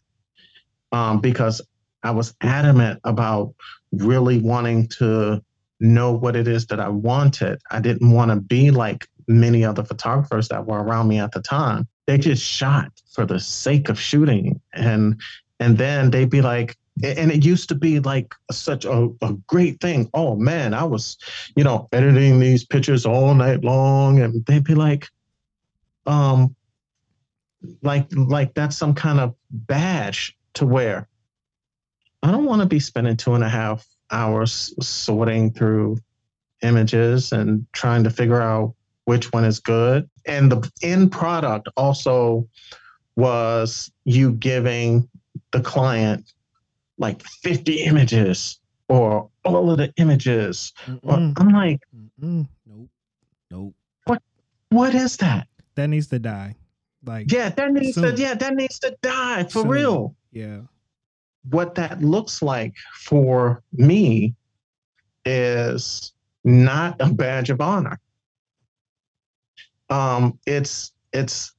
um, 0.91 1.19
because 1.19 1.61
I 2.03 2.11
was 2.11 2.35
adamant 2.41 2.99
about 3.03 3.53
really 3.91 4.39
wanting 4.39 4.87
to 4.87 5.43
know 5.79 6.11
what 6.11 6.35
it 6.35 6.47
is 6.47 6.67
that 6.67 6.79
I 6.79 6.89
wanted. 6.89 7.59
I 7.71 7.79
didn't 7.79 8.11
want 8.11 8.31
to 8.31 8.37
be 8.37 8.71
like 8.71 9.07
many 9.27 9.65
other 9.65 9.83
photographers 9.83 10.47
that 10.49 10.65
were 10.65 10.81
around 10.81 11.07
me 11.07 11.19
at 11.19 11.31
the 11.31 11.41
time. 11.41 11.87
They 12.05 12.17
just 12.17 12.43
shot 12.43 12.91
for 13.11 13.25
the 13.25 13.39
sake 13.39 13.89
of 13.89 13.99
shooting. 13.99 14.61
And 14.73 15.19
and 15.59 15.77
then 15.77 16.11
they'd 16.11 16.29
be 16.29 16.41
like, 16.41 16.77
and 17.03 17.31
it 17.31 17.43
used 17.43 17.69
to 17.69 17.75
be 17.75 17.99
like 17.99 18.33
such 18.51 18.85
a, 18.85 19.09
a 19.21 19.33
great 19.47 19.81
thing. 19.81 20.09
Oh 20.13 20.35
man, 20.35 20.73
I 20.73 20.83
was, 20.83 21.17
you 21.55 21.63
know, 21.63 21.89
editing 21.91 22.39
these 22.39 22.63
pictures 22.63 23.05
all 23.05 23.33
night 23.33 23.63
long. 23.63 24.21
And 24.21 24.45
they'd 24.45 24.63
be 24.63 24.75
like, 24.75 25.09
um, 26.05 26.55
like 27.81 28.07
like 28.11 28.53
that's 28.53 28.77
some 28.77 28.93
kind 28.93 29.19
of 29.19 29.35
badge 29.49 30.37
to 30.53 30.65
wear. 30.65 31.07
I 32.23 32.31
don't 32.31 32.45
want 32.45 32.61
to 32.61 32.67
be 32.67 32.79
spending 32.79 33.17
two 33.17 33.33
and 33.33 33.43
a 33.43 33.49
half 33.49 33.85
hours 34.11 34.73
sorting 34.81 35.51
through 35.51 35.97
images 36.61 37.31
and 37.31 37.67
trying 37.73 38.03
to 38.05 38.09
figure 38.09 38.41
out 38.41 38.73
which 39.03 39.31
one 39.33 39.43
is 39.43 39.59
good. 39.59 40.09
And 40.25 40.51
the 40.51 40.71
end 40.81 41.11
product 41.11 41.67
also 41.75 42.47
was 43.15 43.91
you 44.05 44.31
giving 44.31 45.09
the 45.51 45.61
client 45.61 46.33
like 46.97 47.21
50 47.23 47.83
images 47.83 48.59
or 48.87 49.29
all 49.43 49.71
of 49.71 49.77
the 49.77 49.91
images. 49.97 50.73
Or, 51.03 51.13
I'm 51.15 51.49
like, 51.49 51.81
Mm-mm. 52.21 52.47
nope, 52.65 52.89
nope. 53.51 53.73
What? 54.05 54.21
What 54.69 54.95
is 54.95 55.17
that? 55.17 55.47
That 55.75 55.87
needs 55.87 56.07
to 56.07 56.19
die. 56.19 56.55
Like 57.05 57.31
yeah, 57.31 57.49
that 57.49 57.71
needs 57.71 57.95
soon. 57.95 58.15
to 58.15 58.21
yeah, 58.21 58.33
that 58.33 58.53
needs 58.55 58.79
to 58.79 58.95
die 59.01 59.43
for 59.43 59.61
Soon. 59.61 59.67
real. 59.67 60.15
yeah, 60.31 60.61
What 61.49 61.75
that 61.75 62.01
looks 62.01 62.41
like 62.41 62.73
for 62.95 63.61
me 63.73 64.33
is 65.25 66.13
not 66.43 66.95
a 66.99 67.11
badge 67.11 67.49
of 67.51 67.61
honor. 67.61 67.99
Um, 69.89 70.39
it's 70.47 70.93
it's 71.13 71.53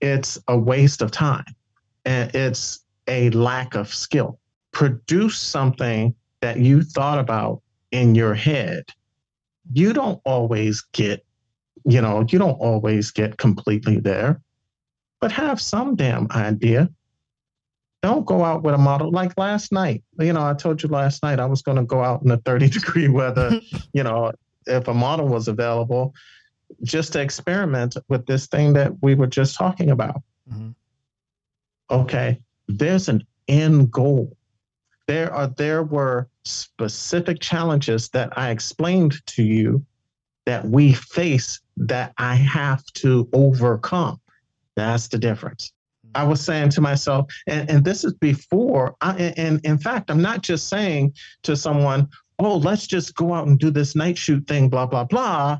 it's 0.00 0.38
a 0.48 0.56
waste 0.56 1.02
of 1.02 1.10
time 1.10 1.44
and 2.06 2.34
it's 2.34 2.84
a 3.12 3.28
lack 3.30 3.74
of 3.74 3.92
skill. 3.92 4.38
Produce 4.72 5.38
something 5.38 6.14
that 6.40 6.58
you 6.58 6.82
thought 6.82 7.18
about 7.18 7.60
in 7.90 8.14
your 8.14 8.34
head. 8.34 8.84
You 9.72 9.92
don't 9.92 10.20
always 10.24 10.80
get, 10.92 11.24
you 11.84 12.00
know, 12.00 12.24
you 12.28 12.38
don't 12.38 12.58
always 12.58 13.10
get 13.10 13.36
completely 13.36 13.98
there, 13.98 14.40
but 15.20 15.30
have 15.30 15.60
some 15.60 15.94
damn 15.94 16.26
idea. 16.32 16.88
Don't 18.02 18.24
go 18.26 18.42
out 18.44 18.62
with 18.62 18.74
a 18.74 18.78
model 18.78 19.10
like 19.12 19.32
last 19.36 19.70
night. 19.72 20.02
You 20.18 20.32
know, 20.32 20.44
I 20.44 20.54
told 20.54 20.82
you 20.82 20.88
last 20.88 21.22
night 21.22 21.38
I 21.38 21.46
was 21.46 21.62
going 21.62 21.76
to 21.76 21.84
go 21.84 22.02
out 22.02 22.22
in 22.22 22.28
the 22.30 22.38
30 22.38 22.68
degree 22.78 23.08
weather, 23.08 23.60
you 23.92 24.02
know, 24.02 24.32
if 24.66 24.88
a 24.88 24.94
model 24.94 25.28
was 25.28 25.48
available, 25.48 26.14
just 26.82 27.12
to 27.12 27.20
experiment 27.20 27.96
with 28.08 28.24
this 28.26 28.46
thing 28.46 28.72
that 28.72 28.90
we 29.02 29.14
were 29.14 29.26
just 29.26 29.54
talking 29.54 29.90
about 29.90 30.22
Mhm. 30.50 30.74
okay 31.90 32.40
there's 32.68 33.08
an 33.08 33.24
end 33.48 33.90
goal. 33.90 34.36
There 35.06 35.32
are 35.32 35.48
there 35.48 35.82
were 35.82 36.28
specific 36.44 37.40
challenges 37.40 38.08
that 38.10 38.36
i 38.36 38.50
explained 38.50 39.14
to 39.26 39.42
you 39.42 39.84
that 40.44 40.64
we 40.64 40.92
face 40.92 41.60
that 41.76 42.12
i 42.18 42.34
have 42.34 42.84
to 42.94 43.28
overcome. 43.32 44.20
That's 44.74 45.08
the 45.08 45.18
difference. 45.18 45.72
Hmm. 46.04 46.10
I 46.14 46.24
was 46.24 46.40
saying 46.40 46.70
to 46.70 46.80
myself 46.80 47.32
and, 47.46 47.68
and 47.70 47.84
this 47.84 48.04
is 48.04 48.14
before 48.14 48.96
I, 49.00 49.32
and 49.36 49.60
in 49.64 49.78
fact 49.78 50.10
i'm 50.10 50.22
not 50.22 50.42
just 50.42 50.68
saying 50.68 51.14
to 51.44 51.56
someone 51.56 52.08
oh 52.38 52.56
let's 52.56 52.86
just 52.86 53.14
go 53.14 53.34
out 53.34 53.46
and 53.46 53.58
do 53.58 53.70
this 53.70 53.94
night 53.94 54.18
shoot 54.18 54.46
thing 54.46 54.68
blah 54.68 54.86
blah 54.86 55.04
blah 55.04 55.58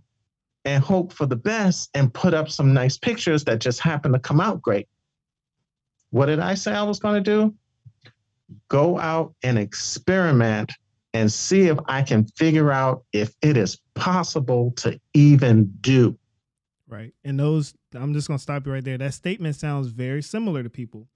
and 0.65 0.83
hope 0.83 1.13
for 1.13 1.27
the 1.27 1.37
best 1.37 1.91
and 1.95 2.13
put 2.15 2.35
up 2.35 2.49
some 2.49 2.73
nice 2.73 2.97
pictures 2.97 3.45
that 3.45 3.61
just 3.61 3.81
happen 3.81 4.13
to 4.13 4.19
come 4.19 4.41
out 4.41 4.63
great 4.63 4.89
what 6.13 6.27
did 6.27 6.41
I 6.41 6.55
say 6.55 6.73
I 6.73 6.83
was 6.83 7.01
going 7.01 7.23
to 7.23 7.31
do? 7.31 7.55
Go 8.69 8.99
out 8.99 9.35
and 9.43 9.59
experiment 9.59 10.71
and 11.15 11.33
see 11.33 11.69
if 11.69 11.79
I 11.87 12.03
can 12.03 12.27
figure 12.37 12.71
out 12.71 13.05
if 13.13 13.35
it 13.43 13.57
is 13.57 13.81
possible 13.95 14.73
to 14.77 15.01
even 15.15 15.73
do. 15.81 16.19
right. 16.87 17.13
And 17.25 17.41
those, 17.41 17.75
I'm 17.95 18.13
just 18.15 18.29
gonna 18.29 18.39
stop 18.39 18.67
you 18.67 18.73
right 18.73 18.85
there. 18.85 18.99
That 18.99 19.15
statement 19.15 19.57
sounds 19.57 19.89
very 19.89 20.23
similar 20.23 20.63
to 20.63 20.71
people. 20.71 21.09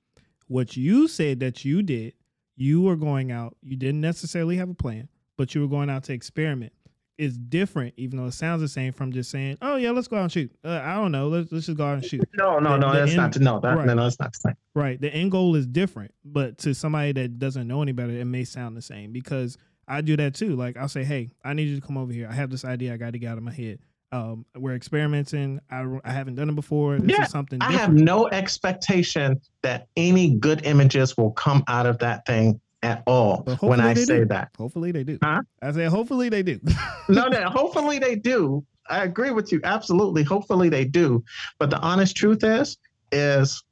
What 0.48 0.76
you 0.76 1.08
said 1.08 1.40
that 1.40 1.64
you 1.64 1.82
did, 1.82 2.14
you 2.56 2.82
were 2.82 2.96
going 2.96 3.32
out. 3.32 3.56
You 3.62 3.76
didn't 3.76 4.00
necessarily 4.00 4.56
have 4.56 4.70
a 4.70 4.74
plan, 4.74 5.08
but 5.36 5.54
you 5.54 5.60
were 5.60 5.68
going 5.68 5.90
out 5.90 6.04
to 6.04 6.12
experiment. 6.12 6.72
It's 7.18 7.36
different, 7.36 7.94
even 7.96 8.18
though 8.18 8.26
it 8.26 8.32
sounds 8.34 8.60
the 8.60 8.68
same 8.68 8.92
from 8.92 9.10
just 9.12 9.30
saying, 9.30 9.56
"Oh 9.62 9.76
yeah, 9.76 9.90
let's 9.90 10.06
go 10.06 10.16
out 10.16 10.22
and 10.24 10.32
shoot." 10.32 10.50
Uh, 10.64 10.80
I 10.84 10.96
don't 10.96 11.12
know. 11.12 11.28
Let's 11.28 11.50
let's 11.50 11.64
just 11.66 11.78
go 11.78 11.86
out 11.86 11.94
and 11.94 12.04
shoot. 12.04 12.28
No, 12.34 12.58
no, 12.58 12.72
The- 12.72 12.76
no, 12.78 12.92
the 12.92 12.98
that's 12.98 13.10
end- 13.12 13.16
not 13.16 13.40
no, 13.40 13.60
that, 13.60 13.76
right. 13.76 13.86
no, 13.86 13.94
no, 13.94 14.02
that's 14.02 14.20
not 14.20 14.32
the 14.34 14.38
same. 14.40 14.54
Right. 14.74 15.00
The 15.00 15.12
end 15.14 15.30
goal 15.30 15.54
is 15.56 15.66
different, 15.66 16.12
but 16.24 16.58
to 16.58 16.74
somebody 16.74 17.12
that 17.12 17.38
doesn't 17.38 17.66
know 17.66 17.80
any 17.80 17.92
better, 17.92 18.12
it 18.12 18.26
may 18.26 18.44
sound 18.44 18.76
the 18.76 18.82
same 18.82 19.12
because 19.12 19.56
I 19.88 20.02
do 20.02 20.16
that 20.18 20.34
too. 20.34 20.56
Like 20.56 20.76
I'll 20.76 20.88
say, 20.88 21.04
"Hey, 21.04 21.30
I 21.42 21.54
need 21.54 21.68
you 21.68 21.80
to 21.80 21.86
come 21.86 21.96
over 21.96 22.12
here. 22.12 22.28
I 22.30 22.34
have 22.34 22.50
this 22.50 22.64
idea. 22.66 22.92
I 22.92 22.96
got 22.98 23.12
to 23.14 23.18
get 23.18 23.28
out 23.30 23.38
of 23.38 23.44
my 23.44 23.52
head. 23.52 23.78
Um, 24.12 24.44
we're 24.54 24.74
experimenting. 24.74 25.58
I, 25.70 25.84
I 26.04 26.12
haven't 26.12 26.36
done 26.36 26.48
it 26.50 26.54
before. 26.54 26.98
This 26.98 27.16
Yeah, 27.16 27.24
is 27.24 27.30
something 27.30 27.60
I 27.62 27.72
have 27.72 27.92
no 27.94 28.28
expectation 28.28 29.40
that 29.62 29.88
any 29.96 30.34
good 30.34 30.64
images 30.66 31.16
will 31.16 31.32
come 31.32 31.64
out 31.66 31.86
of 31.86 31.98
that 32.00 32.24
thing 32.26 32.60
at 32.82 33.02
all 33.06 33.42
when 33.60 33.80
I 33.80 33.94
say 33.94 34.20
do. 34.20 34.24
that. 34.26 34.50
Hopefully 34.56 34.92
they 34.92 35.04
do. 35.04 35.18
Huh? 35.22 35.42
I 35.62 35.72
say 35.72 35.84
hopefully 35.86 36.28
they 36.28 36.42
do. 36.42 36.60
no, 37.08 37.28
no, 37.28 37.48
hopefully 37.48 37.98
they 37.98 38.16
do. 38.16 38.64
I 38.88 39.04
agree 39.04 39.30
with 39.30 39.50
you. 39.52 39.60
Absolutely. 39.64 40.22
Hopefully 40.22 40.68
they 40.68 40.84
do. 40.84 41.24
But 41.58 41.70
the 41.70 41.78
honest 41.80 42.16
truth 42.16 42.44
is, 42.44 42.78
is 43.10 43.62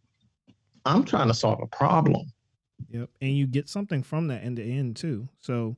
I'm 0.84 1.05
trying 1.05 1.28
to 1.28 1.34
solve 1.34 1.61
a 1.62 1.66
problem. 1.66 2.32
Yep. 2.90 3.11
And 3.20 3.36
you 3.36 3.46
get 3.46 3.68
something 3.68 4.02
from 4.02 4.28
that 4.28 4.42
in 4.42 4.55
the 4.55 4.62
end 4.62 4.96
too. 4.96 5.28
So 5.40 5.76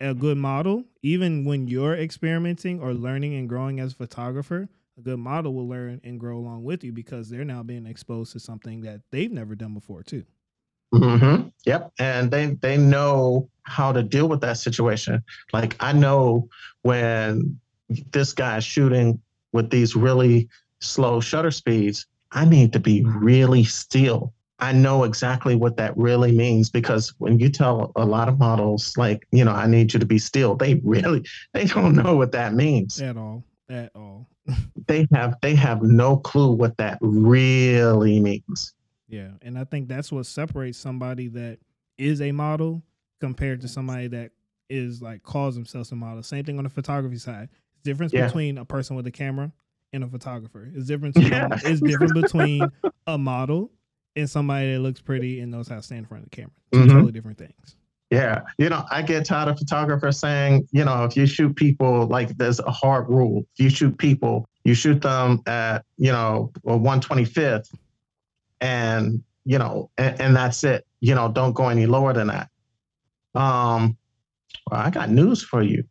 a 0.00 0.14
good 0.14 0.38
model, 0.38 0.84
even 1.02 1.44
when 1.44 1.68
you're 1.68 1.96
experimenting 1.96 2.80
or 2.80 2.94
learning 2.94 3.34
and 3.34 3.48
growing 3.48 3.80
as 3.80 3.92
a 3.92 3.96
photographer, 3.96 4.68
a 4.98 5.00
good 5.00 5.18
model 5.18 5.54
will 5.54 5.68
learn 5.68 6.00
and 6.04 6.18
grow 6.18 6.38
along 6.38 6.64
with 6.64 6.84
you 6.84 6.92
because 6.92 7.28
they're 7.28 7.44
now 7.44 7.62
being 7.62 7.86
exposed 7.86 8.32
to 8.32 8.40
something 8.40 8.80
that 8.82 9.00
they've 9.10 9.32
never 9.32 9.54
done 9.54 9.74
before 9.74 10.02
too. 10.02 10.24
Hmm 10.92 11.48
Yep. 11.64 11.92
And 11.98 12.30
they 12.30 12.46
they 12.46 12.76
know 12.76 13.48
how 13.64 13.92
to 13.92 14.02
deal 14.02 14.28
with 14.28 14.40
that 14.42 14.58
situation. 14.58 15.22
Like 15.52 15.76
I 15.80 15.92
know 15.92 16.48
when 16.82 17.58
this 18.12 18.32
guy's 18.32 18.64
shooting 18.64 19.20
with 19.52 19.70
these 19.70 19.96
really 19.96 20.48
slow 20.80 21.20
shutter 21.20 21.50
speeds, 21.50 22.06
I 22.32 22.44
need 22.44 22.72
to 22.74 22.80
be 22.80 23.04
really 23.04 23.64
still 23.64 24.32
I 24.58 24.72
know 24.72 25.04
exactly 25.04 25.54
what 25.54 25.76
that 25.76 25.96
really 25.96 26.32
means 26.32 26.70
because 26.70 27.12
when 27.18 27.38
you 27.38 27.50
tell 27.50 27.92
a 27.94 28.04
lot 28.04 28.28
of 28.28 28.38
models, 28.38 28.96
like, 28.96 29.26
you 29.30 29.44
know, 29.44 29.52
I 29.52 29.66
need 29.66 29.92
you 29.92 30.00
to 30.00 30.06
be 30.06 30.18
still, 30.18 30.54
they 30.56 30.74
really, 30.82 31.24
they 31.52 31.66
don't 31.66 31.94
know 31.94 32.16
what 32.16 32.32
that 32.32 32.54
means 32.54 33.00
at 33.00 33.16
all. 33.16 33.44
At 33.68 33.90
all. 33.94 34.28
they 34.86 35.06
have, 35.12 35.34
they 35.42 35.54
have 35.54 35.82
no 35.82 36.16
clue 36.16 36.52
what 36.52 36.76
that 36.78 36.98
really 37.00 38.18
means. 38.20 38.72
Yeah. 39.08 39.30
And 39.42 39.58
I 39.58 39.64
think 39.64 39.88
that's 39.88 40.10
what 40.10 40.26
separates 40.26 40.78
somebody 40.78 41.28
that 41.28 41.58
is 41.98 42.20
a 42.20 42.32
model 42.32 42.82
compared 43.20 43.60
to 43.62 43.68
somebody 43.68 44.08
that 44.08 44.32
is 44.68 45.00
like 45.00 45.22
calls 45.22 45.54
themselves 45.54 45.92
a 45.92 45.96
model. 45.96 46.22
Same 46.22 46.44
thing 46.44 46.58
on 46.58 46.64
the 46.64 46.70
photography 46.70 47.18
side. 47.18 47.48
Difference 47.84 48.12
yeah. 48.12 48.26
between 48.26 48.58
a 48.58 48.64
person 48.64 48.96
with 48.96 49.06
a 49.06 49.10
camera 49.10 49.52
and 49.92 50.04
a 50.04 50.08
photographer. 50.08 50.68
It's 50.74 50.86
different. 50.86 51.16
Yeah. 51.20 51.48
It's 51.64 51.80
different 51.80 52.14
between 52.14 52.68
a 53.06 53.16
model 53.16 53.70
and 54.16 54.28
somebody 54.28 54.72
that 54.72 54.80
looks 54.80 55.00
pretty 55.00 55.40
and 55.40 55.50
knows 55.50 55.68
how 55.68 55.76
to 55.76 55.82
stand 55.82 56.00
in 56.00 56.06
front 56.06 56.24
of 56.24 56.30
the 56.30 56.36
camera. 56.36 56.52
2 56.72 56.78
mm-hmm. 56.78 56.90
totally 56.90 57.12
different 57.12 57.38
things. 57.38 57.76
Yeah. 58.10 58.42
You 58.58 58.68
know, 58.68 58.84
I 58.90 59.02
get 59.02 59.24
tired 59.24 59.48
of 59.48 59.58
photographers 59.58 60.18
saying, 60.18 60.68
you 60.70 60.84
know, 60.84 61.04
if 61.04 61.16
you 61.16 61.26
shoot 61.26 61.54
people, 61.56 62.06
like 62.06 62.36
there's 62.36 62.60
a 62.60 62.70
hard 62.70 63.08
rule. 63.08 63.44
If 63.56 63.64
you 63.64 63.70
shoot 63.70 63.98
people, 63.98 64.46
you 64.64 64.74
shoot 64.74 65.02
them 65.02 65.42
at, 65.46 65.84
you 65.96 66.12
know, 66.12 66.52
125th 66.64 67.68
and, 68.60 69.22
you 69.44 69.58
know, 69.58 69.90
and, 69.96 70.20
and 70.20 70.36
that's 70.36 70.64
it. 70.64 70.86
You 71.00 71.14
know, 71.14 71.30
don't 71.30 71.52
go 71.52 71.68
any 71.68 71.86
lower 71.86 72.12
than 72.12 72.28
that. 72.28 72.48
Um, 73.34 73.96
well, 74.70 74.80
I 74.80 74.90
got 74.90 75.10
news 75.10 75.42
for 75.42 75.62
you. 75.62 75.84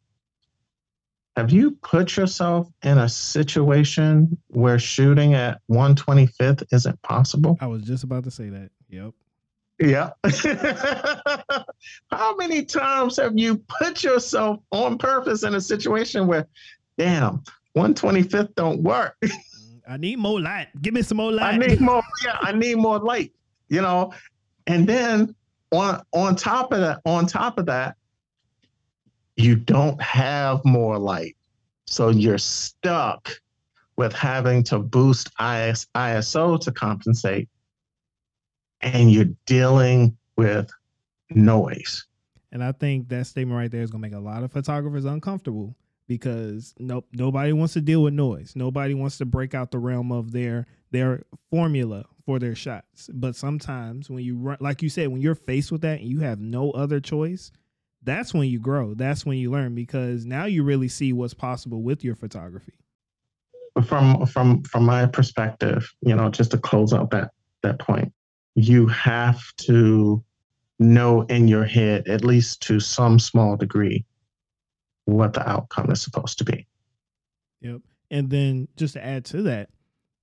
Have 1.36 1.52
you 1.52 1.72
put 1.72 2.16
yourself 2.16 2.70
in 2.82 2.98
a 2.98 3.10
situation 3.10 4.38
where 4.48 4.80
shooting 4.80 5.34
at 5.34 5.60
125th 5.70 6.64
isn't 6.72 7.02
possible? 7.02 7.58
I 7.60 7.68
was 7.68 7.84
just 7.84 8.06
about 8.06 8.24
to 8.24 8.32
say 8.32 8.50
that. 8.50 8.72
Yep. 8.90 9.14
Yeah. 9.80 10.12
How 12.10 12.36
many 12.38 12.64
times 12.64 13.18
have 13.18 13.38
you 13.38 13.58
put 13.58 14.04
yourself 14.04 14.62
on 14.72 14.98
purpose 14.98 15.44
in 15.44 15.56
a 15.56 15.62
situation 15.62 16.28
where, 16.28 16.48
damn, 16.98 17.44
125th 17.76 18.56
don't 18.56 18.82
work? 18.82 19.18
I 19.88 19.98
need 19.98 20.18
more 20.20 20.40
light. 20.40 20.68
Give 20.82 20.94
me 20.94 21.02
some 21.02 21.18
more 21.18 21.32
light. 21.32 21.54
I 21.54 21.58
need 21.58 21.82
more. 21.82 22.02
Yeah, 22.26 22.38
I 22.42 22.52
need 22.52 22.78
more 22.78 23.00
light. 23.00 23.32
You 23.70 23.82
know, 23.82 24.14
and 24.68 24.88
then 24.88 25.36
on 25.72 26.02
on 26.12 26.36
top 26.36 26.72
of 26.72 26.80
that, 26.80 27.02
on 27.06 27.28
top 27.28 27.58
of 27.58 27.66
that, 27.68 27.96
you 29.36 29.56
don't 29.56 30.02
have 30.02 30.64
more 30.66 30.98
light. 30.98 31.36
So 31.88 32.10
you're 32.10 32.38
stuck 32.38 33.30
with 33.98 34.14
having 34.14 34.64
to 34.64 34.80
boost 34.80 35.28
IS, 35.40 35.88
ISO 35.96 36.60
to 36.62 36.72
compensate, 36.72 37.48
and 38.82 39.12
you're 39.12 39.34
dealing 39.46 40.18
with 40.36 40.70
noise. 41.30 42.06
And 42.52 42.64
I 42.64 42.72
think 42.72 43.10
that 43.10 43.28
statement 43.28 43.58
right 43.58 43.72
there 43.72 43.82
is 43.82 43.92
going 43.92 44.02
to 44.02 44.10
make 44.10 44.18
a 44.18 44.24
lot 44.24 44.44
of 44.44 44.52
photographers 44.52 45.06
uncomfortable 45.06 45.76
because 46.08 46.74
nope, 46.80 47.08
nobody 47.14 47.54
wants 47.54 47.74
to 47.74 47.82
deal 47.82 48.04
with 48.04 48.14
noise. 48.14 48.54
Nobody 48.56 48.94
wants 48.94 49.18
to 49.20 49.26
break 49.26 49.54
out 49.54 49.72
the 49.72 49.80
realm 49.80 50.12
of 50.12 50.32
their 50.32 50.68
their 50.92 51.24
formula 51.50 52.06
for 52.26 52.40
their 52.40 52.56
shots. 52.56 53.10
But 53.14 53.36
sometimes 53.36 54.10
when 54.10 54.24
you 54.24 54.38
run, 54.38 54.58
like 54.60 54.82
you 54.82 54.90
said, 54.90 55.10
when 55.10 55.22
you're 55.22 55.36
faced 55.36 55.72
with 55.72 55.82
that 55.82 56.00
and 56.00 56.10
you 56.10 56.20
have 56.20 56.40
no 56.40 56.72
other 56.72 57.00
choice, 57.00 57.52
that's 58.04 58.34
when 58.34 58.48
you 58.48 58.60
grow. 58.60 58.94
That's 58.94 59.26
when 59.26 59.38
you 59.38 59.52
learn 59.52 59.76
because 59.76 60.26
now 60.26 60.46
you 60.46 60.64
really 60.64 60.88
see 60.88 61.14
what's 61.14 61.34
possible 61.34 61.82
with 61.82 62.04
your 62.04 62.16
photography. 62.16 62.74
From 63.86 64.26
from 64.26 64.64
from 64.64 64.86
my 64.86 65.06
perspective, 65.06 65.92
you 66.02 66.16
know, 66.16 66.30
just 66.30 66.52
to 66.52 66.58
close 66.58 66.94
out 66.94 67.12
that 67.12 67.32
that 67.62 67.80
point, 67.80 68.14
you 68.56 68.88
have 68.88 69.42
to 69.58 70.24
know 70.80 71.22
in 71.24 71.48
your 71.48 71.66
head, 71.66 72.08
at 72.08 72.24
least 72.24 72.62
to 72.64 72.80
some 72.80 73.20
small 73.20 73.56
degree, 73.58 74.06
what 75.06 75.34
the 75.34 75.48
outcome 75.48 75.92
is 75.92 76.02
supposed 76.02 76.38
to 76.40 76.44
be. 76.44 76.68
Yep. 77.62 77.82
And 78.12 78.30
then 78.30 78.68
just 78.76 78.94
to 78.94 79.04
add 79.04 79.26
to 79.26 79.44
that, 79.44 79.70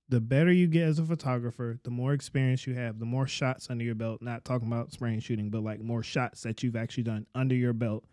the 0.09 0.21
better 0.21 0.51
you 0.51 0.67
get 0.67 0.83
as 0.83 0.99
a 0.99 1.05
photographer, 1.05 1.79
the 1.83 1.89
more 1.89 2.13
experience 2.13 2.67
you 2.67 2.75
have, 2.75 2.99
the 2.99 3.05
more 3.05 3.25
shots 3.25 3.69
under 3.69 3.83
your 3.83 3.95
belt, 3.95 4.21
not 4.21 4.45
talking 4.45 4.67
about 4.67 4.91
spraying 4.91 5.19
shooting, 5.19 5.49
but 5.49 5.63
like 5.63 5.81
more 5.81 6.03
shots 6.03 6.43
that 6.43 6.61
you've 6.61 6.75
actually 6.75 7.03
done 7.03 7.25
under 7.33 7.55
your 7.55 7.73
belt, 7.73 8.03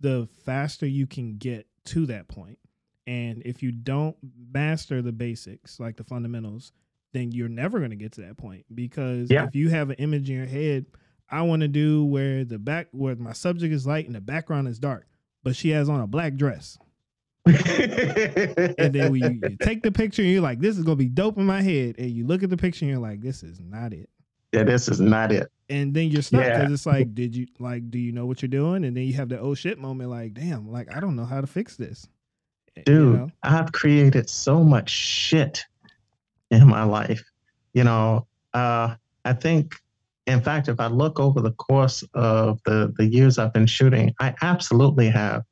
the 0.00 0.28
faster 0.44 0.86
you 0.86 1.06
can 1.06 1.36
get 1.36 1.66
to 1.84 2.06
that 2.06 2.28
point. 2.28 2.58
And 3.06 3.42
if 3.44 3.62
you 3.62 3.72
don't 3.72 4.16
master 4.52 5.02
the 5.02 5.12
basics, 5.12 5.80
like 5.80 5.96
the 5.96 6.04
fundamentals, 6.04 6.72
then 7.12 7.32
you're 7.32 7.48
never 7.48 7.78
going 7.78 7.90
to 7.90 7.96
get 7.96 8.12
to 8.12 8.22
that 8.22 8.36
point 8.36 8.64
because 8.74 9.30
yeah. 9.30 9.44
if 9.44 9.54
you 9.54 9.68
have 9.68 9.90
an 9.90 9.96
image 9.96 10.30
in 10.30 10.36
your 10.36 10.46
head, 10.46 10.86
I 11.28 11.42
want 11.42 11.62
to 11.62 11.68
do 11.68 12.04
where 12.04 12.44
the 12.44 12.58
back 12.58 12.88
where 12.92 13.16
my 13.16 13.32
subject 13.32 13.72
is 13.72 13.86
light 13.86 14.06
and 14.06 14.14
the 14.14 14.20
background 14.20 14.68
is 14.68 14.78
dark, 14.78 15.06
but 15.42 15.56
she 15.56 15.70
has 15.70 15.88
on 15.88 16.00
a 16.00 16.06
black 16.06 16.34
dress 16.34 16.78
and 17.46 18.94
then 18.94 19.10
we 19.10 19.20
you 19.20 19.56
take 19.60 19.82
the 19.82 19.90
picture 19.90 20.22
and 20.22 20.30
you're 20.30 20.40
like, 20.40 20.60
this 20.60 20.78
is 20.78 20.84
gonna 20.84 20.94
be 20.94 21.08
dope 21.08 21.38
in 21.38 21.44
my 21.44 21.60
head. 21.60 21.96
And 21.98 22.08
you 22.08 22.24
look 22.24 22.44
at 22.44 22.50
the 22.50 22.56
picture 22.56 22.84
and 22.84 22.90
you're 22.90 23.00
like, 23.00 23.20
this 23.20 23.42
is 23.42 23.58
not 23.58 23.92
it. 23.92 24.08
Yeah, 24.52 24.62
this 24.62 24.88
is 24.88 25.00
not 25.00 25.32
it. 25.32 25.50
And 25.68 25.92
then 25.92 26.08
you're 26.08 26.22
stuck 26.22 26.44
because 26.44 26.68
yeah. 26.68 26.72
it's 26.72 26.86
like, 26.86 27.14
did 27.14 27.34
you 27.34 27.48
like, 27.58 27.90
do 27.90 27.98
you 27.98 28.12
know 28.12 28.26
what 28.26 28.42
you're 28.42 28.48
doing? 28.48 28.84
And 28.84 28.96
then 28.96 29.04
you 29.04 29.14
have 29.14 29.28
the 29.28 29.40
oh 29.40 29.54
shit 29.54 29.78
moment, 29.78 30.08
like, 30.08 30.34
damn, 30.34 30.70
like 30.70 30.94
I 30.94 31.00
don't 31.00 31.16
know 31.16 31.24
how 31.24 31.40
to 31.40 31.46
fix 31.48 31.76
this. 31.76 32.06
Dude, 32.76 32.86
you 32.86 33.12
know? 33.16 33.30
I've 33.42 33.72
created 33.72 34.30
so 34.30 34.62
much 34.62 34.88
shit 34.88 35.64
in 36.52 36.68
my 36.68 36.84
life. 36.84 37.24
You 37.74 37.82
know, 37.82 38.28
uh, 38.54 38.94
I 39.24 39.32
think 39.32 39.74
in 40.26 40.40
fact, 40.40 40.68
if 40.68 40.78
I 40.78 40.86
look 40.86 41.18
over 41.18 41.40
the 41.40 41.52
course 41.52 42.04
of 42.14 42.60
the, 42.64 42.92
the 42.96 43.06
years 43.06 43.38
I've 43.38 43.52
been 43.52 43.66
shooting, 43.66 44.14
I 44.20 44.34
absolutely 44.42 45.08
have 45.08 45.42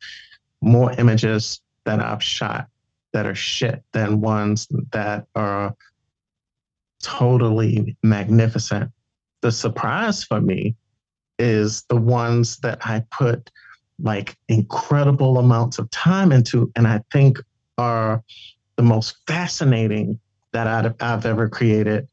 more 0.61 0.93
images 0.93 1.61
that 1.85 2.01
I've 2.01 2.23
shot 2.23 2.69
that 3.13 3.27
are 3.27 3.35
shit 3.35 3.83
than 3.93 4.21
ones 4.21 4.69
that 4.93 5.27
are 5.35 5.75
totally 7.03 7.97
magnificent. 8.03 8.91
The 9.41 9.51
surprise 9.51 10.23
for 10.23 10.41
me 10.41 10.77
is 11.39 11.85
the 11.89 11.97
ones 11.97 12.59
that 12.59 12.87
I 12.87 13.03
put 13.11 13.51
like 14.03 14.37
incredible 14.49 15.39
amounts 15.39 15.79
of 15.79 15.91
time 15.91 16.33
into, 16.33 16.71
and 16.77 16.87
I 16.87 17.03
think 17.13 17.39
are 17.77 18.23
the 18.77 18.83
most 18.83 19.17
fascinating 19.27 20.21
that 20.53 20.67
I've, 20.67 20.95
I've 21.01 21.27
ever 21.27 21.49
created. 21.49 22.09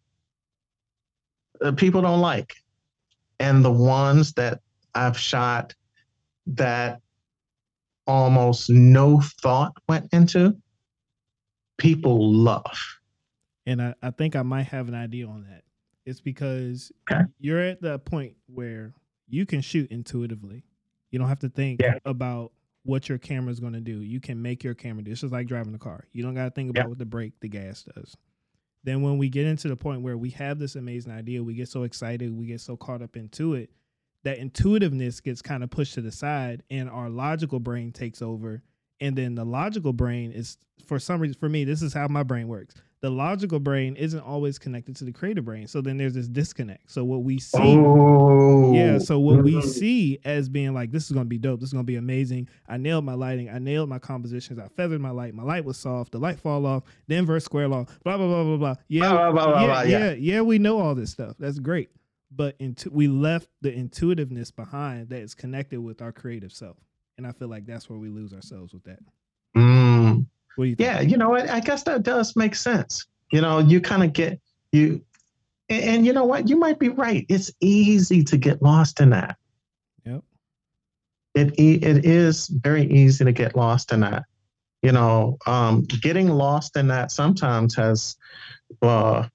Uh, 1.62 1.72
people 1.72 2.02
don't 2.02 2.22
like. 2.22 2.56
And 3.40 3.64
the 3.64 3.72
ones 3.72 4.34
that 4.34 4.62
I've 4.96 5.18
shot 5.18 5.76
that 6.48 7.02
almost 8.08 8.70
no 8.70 9.22
thought 9.42 9.74
went 9.88 10.10
into, 10.14 10.56
people 11.78 12.34
love. 12.34 13.00
And 13.66 13.82
I, 13.82 13.94
I 14.02 14.12
think 14.12 14.36
I 14.36 14.42
might 14.42 14.68
have 14.68 14.88
an 14.88 14.96
idea 14.96 15.28
on 15.28 15.46
that. 15.50 15.64
It's 16.06 16.22
because 16.22 16.92
okay. 17.12 17.24
you're 17.40 17.62
at 17.62 17.82
the 17.82 18.00
point 18.00 18.34
where 18.48 18.94
you 19.28 19.46
can 19.46 19.60
shoot 19.62 19.92
intuitively. 19.92 20.64
You 21.12 21.20
don't 21.20 21.28
have 21.28 21.40
to 21.40 21.50
think 21.50 21.82
yeah. 21.82 21.96
about 22.06 22.54
what 22.84 23.10
your 23.10 23.18
camera 23.18 23.52
is 23.52 23.60
going 23.60 23.74
to 23.74 23.82
do. 23.82 24.00
You 24.00 24.22
can 24.22 24.42
make 24.42 24.64
your 24.64 24.74
camera 24.74 25.04
do. 25.04 25.12
It's 25.12 25.22
just 25.22 25.34
like 25.34 25.48
driving 25.48 25.76
a 25.76 25.80
car. 25.80 26.06
You 26.14 26.24
don't 26.24 26.34
got 26.34 26.46
to 26.46 26.52
think 26.52 26.70
about 26.70 26.86
yeah. 26.86 26.88
what 26.88 26.98
the 26.98 27.06
brake, 27.06 27.34
the 27.42 27.50
gas 27.50 27.84
does. 27.84 28.16
Then 28.84 29.02
when 29.02 29.18
we 29.18 29.30
get 29.30 29.46
into 29.46 29.68
the 29.68 29.76
point 29.76 30.02
where 30.02 30.18
we 30.18 30.30
have 30.32 30.60
this 30.60 30.76
amazing 30.76 31.12
idea, 31.12 31.44
we 31.44 31.56
get 31.56 31.70
so 31.70 31.84
excited, 31.84 32.36
we 32.36 32.46
get 32.46 32.62
so 32.62 32.78
caught 32.78 33.02
up 33.02 33.18
into 33.18 33.54
it 33.54 33.70
that 34.24 34.40
intuitiveness 34.40 35.20
gets 35.20 35.42
kind 35.42 35.64
of 35.64 35.70
pushed 35.70 35.94
to 35.94 36.02
the 36.02 36.12
side 36.12 36.64
and 36.70 36.90
our 36.90 37.10
logical 37.10 37.60
brain 37.60 37.92
takes 37.92 38.22
over. 38.22 38.62
And 39.00 39.16
then 39.16 39.36
the 39.36 39.46
logical 39.46 39.94
brain 39.94 40.32
is 40.32 40.58
for 40.86 41.00
some 41.00 41.20
reason 41.20 41.38
for 41.40 41.50
me 41.50 41.64
this 41.64 41.82
is 41.82 41.94
how 41.94 42.08
my 42.08 42.24
brain 42.24 42.48
works 42.48 42.76
the 43.02 43.10
logical 43.10 43.60
brain 43.60 43.96
isn't 43.96 44.22
always 44.22 44.58
connected 44.58 44.96
to 44.96 45.04
the 45.04 45.12
creative 45.12 45.46
brain. 45.46 45.68
So 45.68 45.82
then 45.82 45.98
there's 45.98 46.16
this 46.16 46.28
disconnect. 46.28 46.92
So 46.92 47.04
what 47.04 47.24
we 47.24 47.38
see 47.40 47.58
oh. 47.60 48.74
yeah 48.74 48.98
so 48.98 49.20
what 49.20 49.44
we 49.44 49.62
see 49.62 50.20
as 50.26 50.50
being 50.50 50.74
like 50.74 50.92
this 50.92 51.06
is 51.06 51.12
going 51.12 51.26
to 51.26 51.30
be 51.30 51.38
dope. 51.38 51.60
This 51.60 51.70
is 51.70 51.74
going 51.74 51.86
to 51.86 51.88
be 51.88 51.98
amazing. 51.98 52.50
I 52.68 52.78
nailed 52.78 53.06
my 53.06 53.14
lighting. 53.14 53.50
I 53.50 53.60
nailed 53.60 53.90
my 53.90 54.00
compositions. 54.00 54.60
I 54.60 54.68
feathered 54.70 55.02
my 55.02 55.12
light. 55.12 55.36
My 55.36 55.44
light 55.44 55.64
was 55.64 55.78
soft. 55.78 56.12
The 56.12 56.20
light 56.20 56.40
fall 56.40 56.66
off. 56.66 56.84
The 57.08 57.16
inverse 57.16 57.46
square 57.46 57.68
law. 57.68 57.86
Blah 58.04 58.18
blah 58.18 58.28
blah 58.28 58.44
blah 58.44 58.58
blah. 58.58 58.76
Yeah 58.88 59.12
blah, 59.12 59.32
blah, 59.32 59.46
blah, 59.46 59.62
yeah, 59.62 59.84
yeah, 59.84 59.98
yeah 59.98 60.14
yeah 60.14 60.42
we 60.42 60.58
know 60.58 60.80
all 60.80 60.96
this 60.96 61.12
stuff. 61.12 61.36
That's 61.38 61.60
great. 61.60 61.90
But 62.32 62.56
intu- 62.60 62.92
we 62.92 63.08
left 63.08 63.48
the 63.62 63.74
intuitiveness 63.74 64.52
behind 64.52 65.10
that 65.10 65.22
is 65.22 65.34
connected 65.34 65.80
with 65.80 66.02
our 66.02 66.12
creative 66.12 66.52
self. 66.52 66.78
And 67.18 67.26
I 67.26 67.32
feel 67.32 67.48
like 67.48 67.66
that's 67.66 67.90
where 67.90 67.98
we 67.98 68.10
lose 68.10 68.34
ourselves 68.34 68.74
with 68.74 68.84
that. 68.84 69.00
You? 70.66 70.76
Yeah, 70.80 71.02
you 71.02 71.18
know 71.18 71.30
what? 71.30 71.50
I 71.50 71.60
guess 71.60 71.84
that 71.84 72.04
does 72.04 72.36
make 72.36 72.56
sense. 72.56 73.06
You 73.32 73.42
know, 73.42 73.60
you 73.60 73.82
kind 73.82 74.04
of 74.04 74.14
get 74.14 74.40
you 74.72 75.02
and, 75.70 75.84
and, 75.84 76.06
you 76.06 76.14
know 76.14 76.26
what? 76.26 76.48
You 76.48 76.58
might 76.58 76.80
be 76.80 76.90
right. 76.90 77.26
It's 77.30 77.52
easy 77.60 78.24
to 78.24 78.38
get 78.38 78.62
lost 78.62 79.02
in 79.02 79.10
that. 79.10 79.38
Yep. 80.06 80.24
It 81.36 81.54
it 81.60 82.06
is 82.06 82.48
very 82.48 82.86
easy 82.86 83.26
to 83.26 83.32
get 83.32 83.56
lost 83.56 83.92
in 83.92 84.02
that. 84.02 84.24
You 84.82 84.92
know, 84.92 85.38
um, 85.46 85.84
getting 85.84 86.30
lost 86.30 86.78
in 86.78 86.88
that 86.88 87.12
sometimes 87.12 87.76
has 87.76 88.16
uh, 88.82 89.28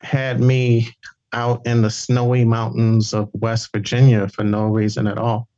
had 0.00 0.40
me 0.40 0.88
out 1.32 1.66
in 1.66 1.82
the 1.82 1.90
snowy 1.90 2.44
mountains 2.44 3.14
of 3.14 3.30
West 3.34 3.70
Virginia 3.72 4.28
for 4.28 4.44
no 4.44 4.66
reason 4.66 5.06
at 5.06 5.18
all. 5.18 5.48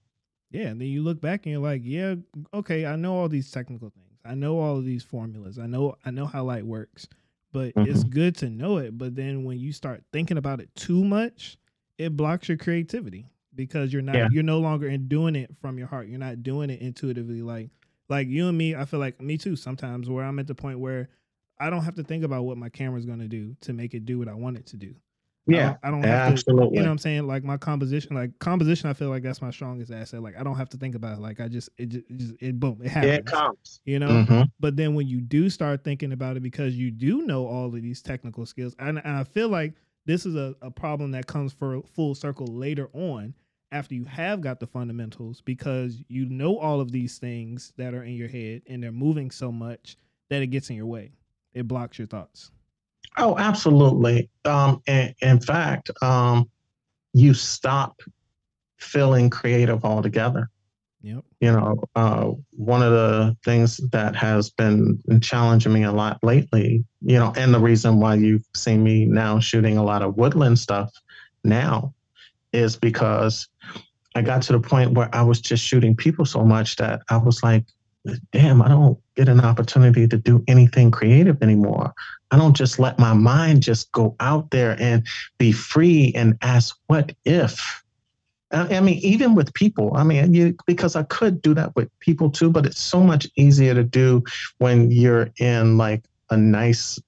Yeah, 0.51 0.69
and 0.69 0.81
then 0.81 0.89
you 0.89 1.03
look 1.03 1.21
back 1.21 1.45
and 1.45 1.53
you're 1.53 1.63
like, 1.63 1.83
yeah, 1.85 2.15
okay, 2.55 2.87
I 2.87 2.97
know 2.97 3.15
all 3.15 3.29
these 3.29 3.51
technical 3.51 3.91
things. 3.91 4.08
I 4.29 4.35
know 4.35 4.59
all 4.59 4.77
of 4.77 4.85
these 4.85 5.03
formulas. 5.03 5.59
I 5.59 5.67
know 5.67 5.97
I 6.05 6.11
know 6.11 6.27
how 6.27 6.45
light 6.45 6.67
works. 6.67 7.09
But 7.53 7.75
mm-hmm. 7.75 7.91
it's 7.91 8.05
good 8.05 8.37
to 8.37 8.51
know 8.51 8.77
it. 8.77 8.99
But 8.99 9.15
then 9.17 9.45
when 9.45 9.59
you 9.59 9.73
start 9.73 10.05
thinking 10.13 10.37
about 10.37 10.61
it 10.61 10.69
too 10.75 11.03
much, 11.03 11.57
it 11.97 12.17
blocks 12.17 12.49
your 12.49 12.59
creativity 12.59 13.27
because 13.55 13.93
you're 13.93 14.03
not 14.03 14.17
yeah. 14.17 14.29
you're 14.31 14.43
no 14.43 14.59
longer 14.59 14.89
in 14.89 15.09
doing 15.09 15.35
it 15.35 15.51
from 15.61 15.79
your 15.79 15.89
heart. 15.89 16.09
You're 16.09 16.19
not 16.19 16.43
doing 16.43 16.71
it 16.71 16.81
intuitively 16.81 17.43
like 17.43 17.71
like 18.09 18.29
you 18.29 18.49
and 18.49 18.57
me, 18.57 18.75
I 18.75 18.85
feel 18.85 19.01
like 19.01 19.21
me 19.21 19.39
too 19.39 19.57
sometimes 19.57 20.09
where 20.09 20.25
I'm 20.25 20.39
at 20.39 20.47
the 20.47 20.55
point 20.55 20.79
where 20.79 21.09
I 21.59 21.71
don't 21.71 21.85
have 21.85 21.97
to 21.97 22.05
think 22.05 22.25
about 22.25 22.45
what 22.45 22.57
my 22.57 22.69
camera's 22.69 23.05
going 23.05 23.19
to 23.19 23.29
do 23.29 23.57
to 23.63 23.73
make 23.73 23.95
it 23.95 24.07
do 24.07 24.19
what 24.19 24.29
I 24.29 24.35
want 24.35 24.57
it 24.57 24.67
to 24.67 24.77
do. 24.77 24.95
Yeah, 25.49 25.77
I 25.83 25.91
don't, 25.91 26.01
I 26.01 26.03
don't 26.03 26.11
have 26.11 26.33
absolutely. 26.33 26.69
to. 26.69 26.75
You 26.75 26.81
know 26.81 26.87
what 26.87 26.93
I'm 26.93 26.99
saying? 26.99 27.27
Like 27.27 27.43
my 27.43 27.57
composition, 27.57 28.15
like 28.15 28.39
composition, 28.39 28.91
I 28.91 28.93
feel 28.93 29.09
like 29.09 29.23
that's 29.23 29.41
my 29.41 29.51
strongest 29.51 29.91
asset. 29.91 30.23
Like 30.23 30.39
I 30.39 30.43
don't 30.43 30.57
have 30.57 30.69
to 30.71 30.77
think 30.77 30.95
about 30.95 31.19
it. 31.19 31.21
Like 31.21 31.41
I 31.41 31.49
just, 31.49 31.71
it 31.79 31.89
just, 31.89 32.05
it, 32.11 32.17
just, 32.17 32.35
it 32.41 32.61
boom, 32.61 32.81
it 32.83 32.91
happens. 32.91 33.11
Yeah, 33.11 33.19
it 33.19 33.27
comes. 33.27 33.81
You 33.85 33.99
know. 33.99 34.09
Mm-hmm. 34.09 34.43
But 34.61 34.77
then 34.77 34.95
when 34.95 35.09
you 35.09 35.21
do 35.21 35.49
start 35.49 35.83
thinking 35.85 36.13
about 36.13 36.37
it, 36.37 36.43
because 36.43 36.77
you 36.77 36.91
do 36.91 37.23
know 37.23 37.47
all 37.47 37.67
of 37.67 37.73
these 37.73 38.03
technical 38.03 38.45
skills, 38.45 38.77
and, 38.79 38.99
and 38.99 39.17
I 39.17 39.25
feel 39.25 39.49
like 39.49 39.73
this 40.05 40.27
is 40.27 40.37
a, 40.37 40.55
a 40.63 40.71
problem 40.71 41.13
that 41.13 41.27
comes 41.27 41.53
for 41.53 41.83
full 41.95 42.15
circle 42.15 42.47
later 42.47 42.89
on 42.93 43.35
after 43.73 43.95
you 43.95 44.05
have 44.05 44.41
got 44.41 44.61
the 44.61 44.67
fundamentals 44.67 45.41
because 45.43 46.03
you 46.09 46.27
know 46.27 46.59
all 46.59 46.81
of 46.81 46.93
these 46.93 47.19
things 47.19 47.73
that 47.77 47.95
are 47.95 48.03
in 48.03 48.15
your 48.15 48.29
head 48.29 48.63
and 48.67 48.83
they're 48.83 48.93
moving 48.93 49.31
so 49.31 49.53
much 49.53 49.97
that 50.31 50.43
it 50.43 50.49
gets 50.49 50.71
in 50.71 50.77
your 50.77 50.87
way. 50.87 51.13
It 51.53 51.69
blocks 51.69 51.99
your 51.99 52.07
thoughts. 52.07 52.51
Oh, 53.19 53.37
absolutely. 53.37 54.31
Um, 54.45 54.81
in, 54.87 55.15
in 55.21 55.41
fact, 55.41 55.91
um, 56.03 56.49
you 57.13 57.35
stop 57.35 58.01
feeling 58.79 59.29
creative 59.29 59.85
altogether. 59.85 60.51
Yep. 61.03 61.25
You 61.41 61.53
know, 61.53 61.83
uh, 61.95 62.33
one 62.51 62.83
of 62.83 62.93
the 62.93 63.37
things 63.45 63.79
that 63.93 64.17
has 64.17 64.51
been 64.51 65.01
challenging 65.21 65.73
me 65.73 65.85
a 65.85 65.93
lot 65.93 66.19
lately, 66.23 66.85
you 67.03 67.19
know, 67.19 67.33
and 67.37 67.55
the 67.55 67.61
reason 67.61 68.01
why 68.01 68.15
you've 68.15 68.45
seen 68.55 68.83
me 68.83 69.05
now 69.05 69.39
shooting 69.39 69.79
a 69.79 69.85
lot 69.85 70.03
of 70.03 70.17
woodland 70.17 70.59
stuff 70.59 70.91
now 71.45 71.95
is 72.53 72.77
because 72.77 73.49
I 74.15 74.23
got 74.23 74.43
to 74.43 74.53
the 74.53 74.61
point 74.61 74.93
where 74.93 75.09
I 75.15 75.23
was 75.23 75.41
just 75.41 75.65
shooting 75.65 75.95
people 75.95 76.25
so 76.25 76.45
much 76.45 76.77
that 76.77 77.03
I 77.09 77.17
was 77.19 77.43
like, 77.43 77.65
damn, 78.33 78.63
I 78.63 78.69
don't 78.69 78.99
get 79.17 79.29
an 79.29 79.41
opportunity 79.41 80.07
to 80.09 80.17
do 80.17 80.45
anything 80.49 80.91
creative 80.91 81.43
anymore. 81.43 81.93
I 82.31 82.37
don't 82.37 82.57
just 82.57 82.79
let 82.79 82.99
my 82.99 83.15
mind 83.15 83.63
just 83.63 83.91
go 83.93 84.15
out 84.21 84.51
there 84.51 84.77
and 84.79 85.07
be 85.39 85.53
free 85.53 86.13
and 86.15 86.37
ask, 86.43 86.77
what 86.87 87.15
if? 87.25 87.83
I 88.51 88.81
mean, 88.81 88.99
even 89.03 89.35
with 89.35 89.53
people, 89.53 89.93
I 89.95 90.05
mean, 90.05 90.33
you, 90.33 90.57
because 90.67 90.97
I 90.97 91.03
could 91.03 91.43
do 91.43 91.53
that 91.55 91.77
with 91.77 91.91
people 92.01 92.31
too, 92.31 92.51
but 92.51 92.65
it's 92.65 92.81
so 92.81 93.01
much 93.01 93.29
easier 93.37 93.75
to 93.75 93.85
do 93.85 94.25
when 94.57 94.91
you're 94.91 95.31
in 95.39 95.77
like 95.77 96.05
a 96.31 96.37
nice, 96.37 96.99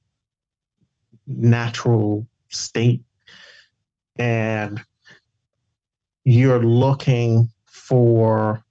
natural 1.27 2.27
state 2.49 3.03
and 4.17 4.83
you're 6.25 6.63
looking 6.63 7.51
for 7.65 8.63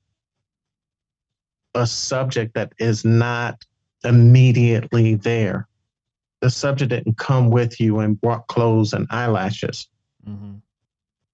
a 1.73 1.85
subject 1.85 2.53
that 2.55 2.73
is 2.79 3.05
not 3.05 3.63
immediately 4.03 5.15
there. 5.15 5.67
The 6.41 6.49
subject 6.49 6.89
didn't 6.89 7.17
come 7.17 7.49
with 7.49 7.79
you 7.79 7.99
and 7.99 8.19
brought 8.19 8.47
clothes 8.47 8.93
and 8.93 9.07
eyelashes. 9.09 9.89
Mm-hmm. 10.27 10.55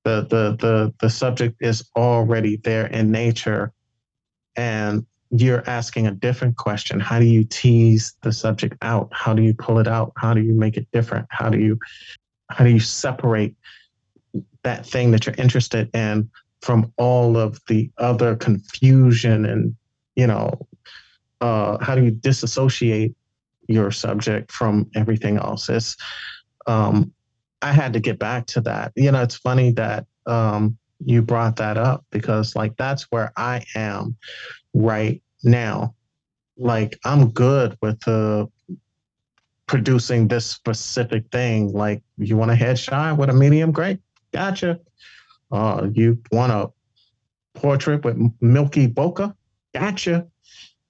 The, 0.03 0.21
the 0.21 0.57
the 0.59 0.93
the 0.99 1.09
subject 1.09 1.57
is 1.61 1.89
already 1.95 2.57
there 2.57 2.87
in 2.87 3.11
nature, 3.11 3.73
and 4.55 5.05
you're 5.31 5.67
asking 5.67 6.07
a 6.07 6.11
different 6.11 6.57
question. 6.57 6.99
How 6.99 7.19
do 7.19 7.25
you 7.25 7.43
tease 7.43 8.15
the 8.21 8.31
subject 8.31 8.77
out? 8.81 9.09
How 9.11 9.33
do 9.33 9.41
you 9.41 9.53
pull 9.53 9.79
it 9.79 9.87
out? 9.87 10.13
How 10.17 10.33
do 10.33 10.41
you 10.41 10.53
make 10.53 10.77
it 10.77 10.87
different? 10.91 11.27
How 11.29 11.49
do 11.49 11.59
you 11.59 11.79
how 12.49 12.63
do 12.63 12.69
you 12.69 12.79
separate 12.79 13.55
that 14.63 14.85
thing 14.85 15.11
that 15.11 15.25
you're 15.25 15.35
interested 15.37 15.89
in 15.95 16.29
from 16.61 16.91
all 16.97 17.37
of 17.37 17.59
the 17.67 17.89
other 17.97 18.35
confusion 18.35 19.45
and 19.45 19.75
you 20.15 20.27
know 20.27 20.67
uh, 21.41 21.77
how 21.83 21.95
do 21.95 22.03
you 22.03 22.11
disassociate 22.11 23.15
your 23.67 23.91
subject 23.91 24.51
from 24.51 24.89
everything 24.95 25.37
else? 25.37 25.69
It's 25.69 25.95
um, 26.67 27.11
i 27.61 27.71
had 27.71 27.93
to 27.93 27.99
get 27.99 28.19
back 28.19 28.45
to 28.47 28.61
that. 28.61 28.91
You 28.95 29.11
know 29.11 29.21
it's 29.21 29.35
funny 29.35 29.71
that 29.73 30.05
um, 30.25 30.77
you 31.03 31.21
brought 31.21 31.55
that 31.57 31.77
up 31.77 32.05
because 32.11 32.55
like 32.55 32.75
that's 32.77 33.03
where 33.11 33.31
i 33.37 33.63
am 33.75 34.15
right 34.73 35.21
now. 35.43 35.95
Like 36.57 36.97
i'm 37.05 37.31
good 37.31 37.77
with 37.81 37.99
the 38.01 38.49
producing 39.67 40.27
this 40.27 40.45
specific 40.45 41.25
thing. 41.31 41.73
Like 41.73 42.03
you 42.17 42.37
want 42.37 42.51
a 42.51 42.55
headshot 42.55 43.17
with 43.17 43.29
a 43.29 43.33
medium? 43.33 43.71
Great. 43.71 43.99
Gotcha. 44.31 44.79
Uh, 45.51 45.87
you 45.93 46.21
want 46.31 46.51
a 46.51 46.71
portrait 47.59 48.03
with 48.03 48.17
Milky 48.41 48.87
Bokeh? 48.87 49.33
Gotcha. 49.75 50.25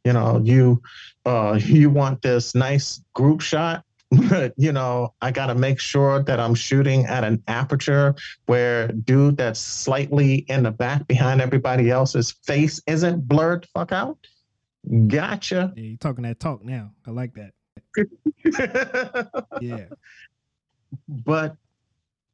You 0.03 0.13
know, 0.13 0.39
you 0.43 0.81
uh, 1.25 1.59
you 1.63 1.89
want 1.89 2.21
this 2.21 2.53
nice 2.53 3.01
group 3.13 3.41
shot, 3.41 3.83
but 4.29 4.53
you 4.57 4.71
know, 4.71 5.13
I 5.21 5.31
got 5.31 5.47
to 5.47 5.55
make 5.55 5.79
sure 5.79 6.21
that 6.23 6.39
I'm 6.39 6.53
shooting 6.53 7.05
at 7.05 7.23
an 7.23 7.41
aperture 7.47 8.15
where 8.45 8.89
dude 8.89 9.37
that's 9.37 9.59
slightly 9.59 10.45
in 10.47 10.63
the 10.63 10.71
back 10.71 11.07
behind 11.07 11.41
everybody 11.41 11.89
else's 11.89 12.31
face 12.31 12.79
isn't 12.85 13.27
blurred 13.27 13.67
fuck 13.73 13.91
out. 13.91 14.17
Gotcha. 15.07 15.73
Yeah, 15.75 15.83
you're 15.83 15.97
talking 15.97 16.23
that 16.25 16.39
talk 16.39 16.63
now. 16.63 16.91
I 17.07 17.11
like 17.11 17.33
that. 17.33 17.53
yeah. 19.61 19.85
But 21.07 21.55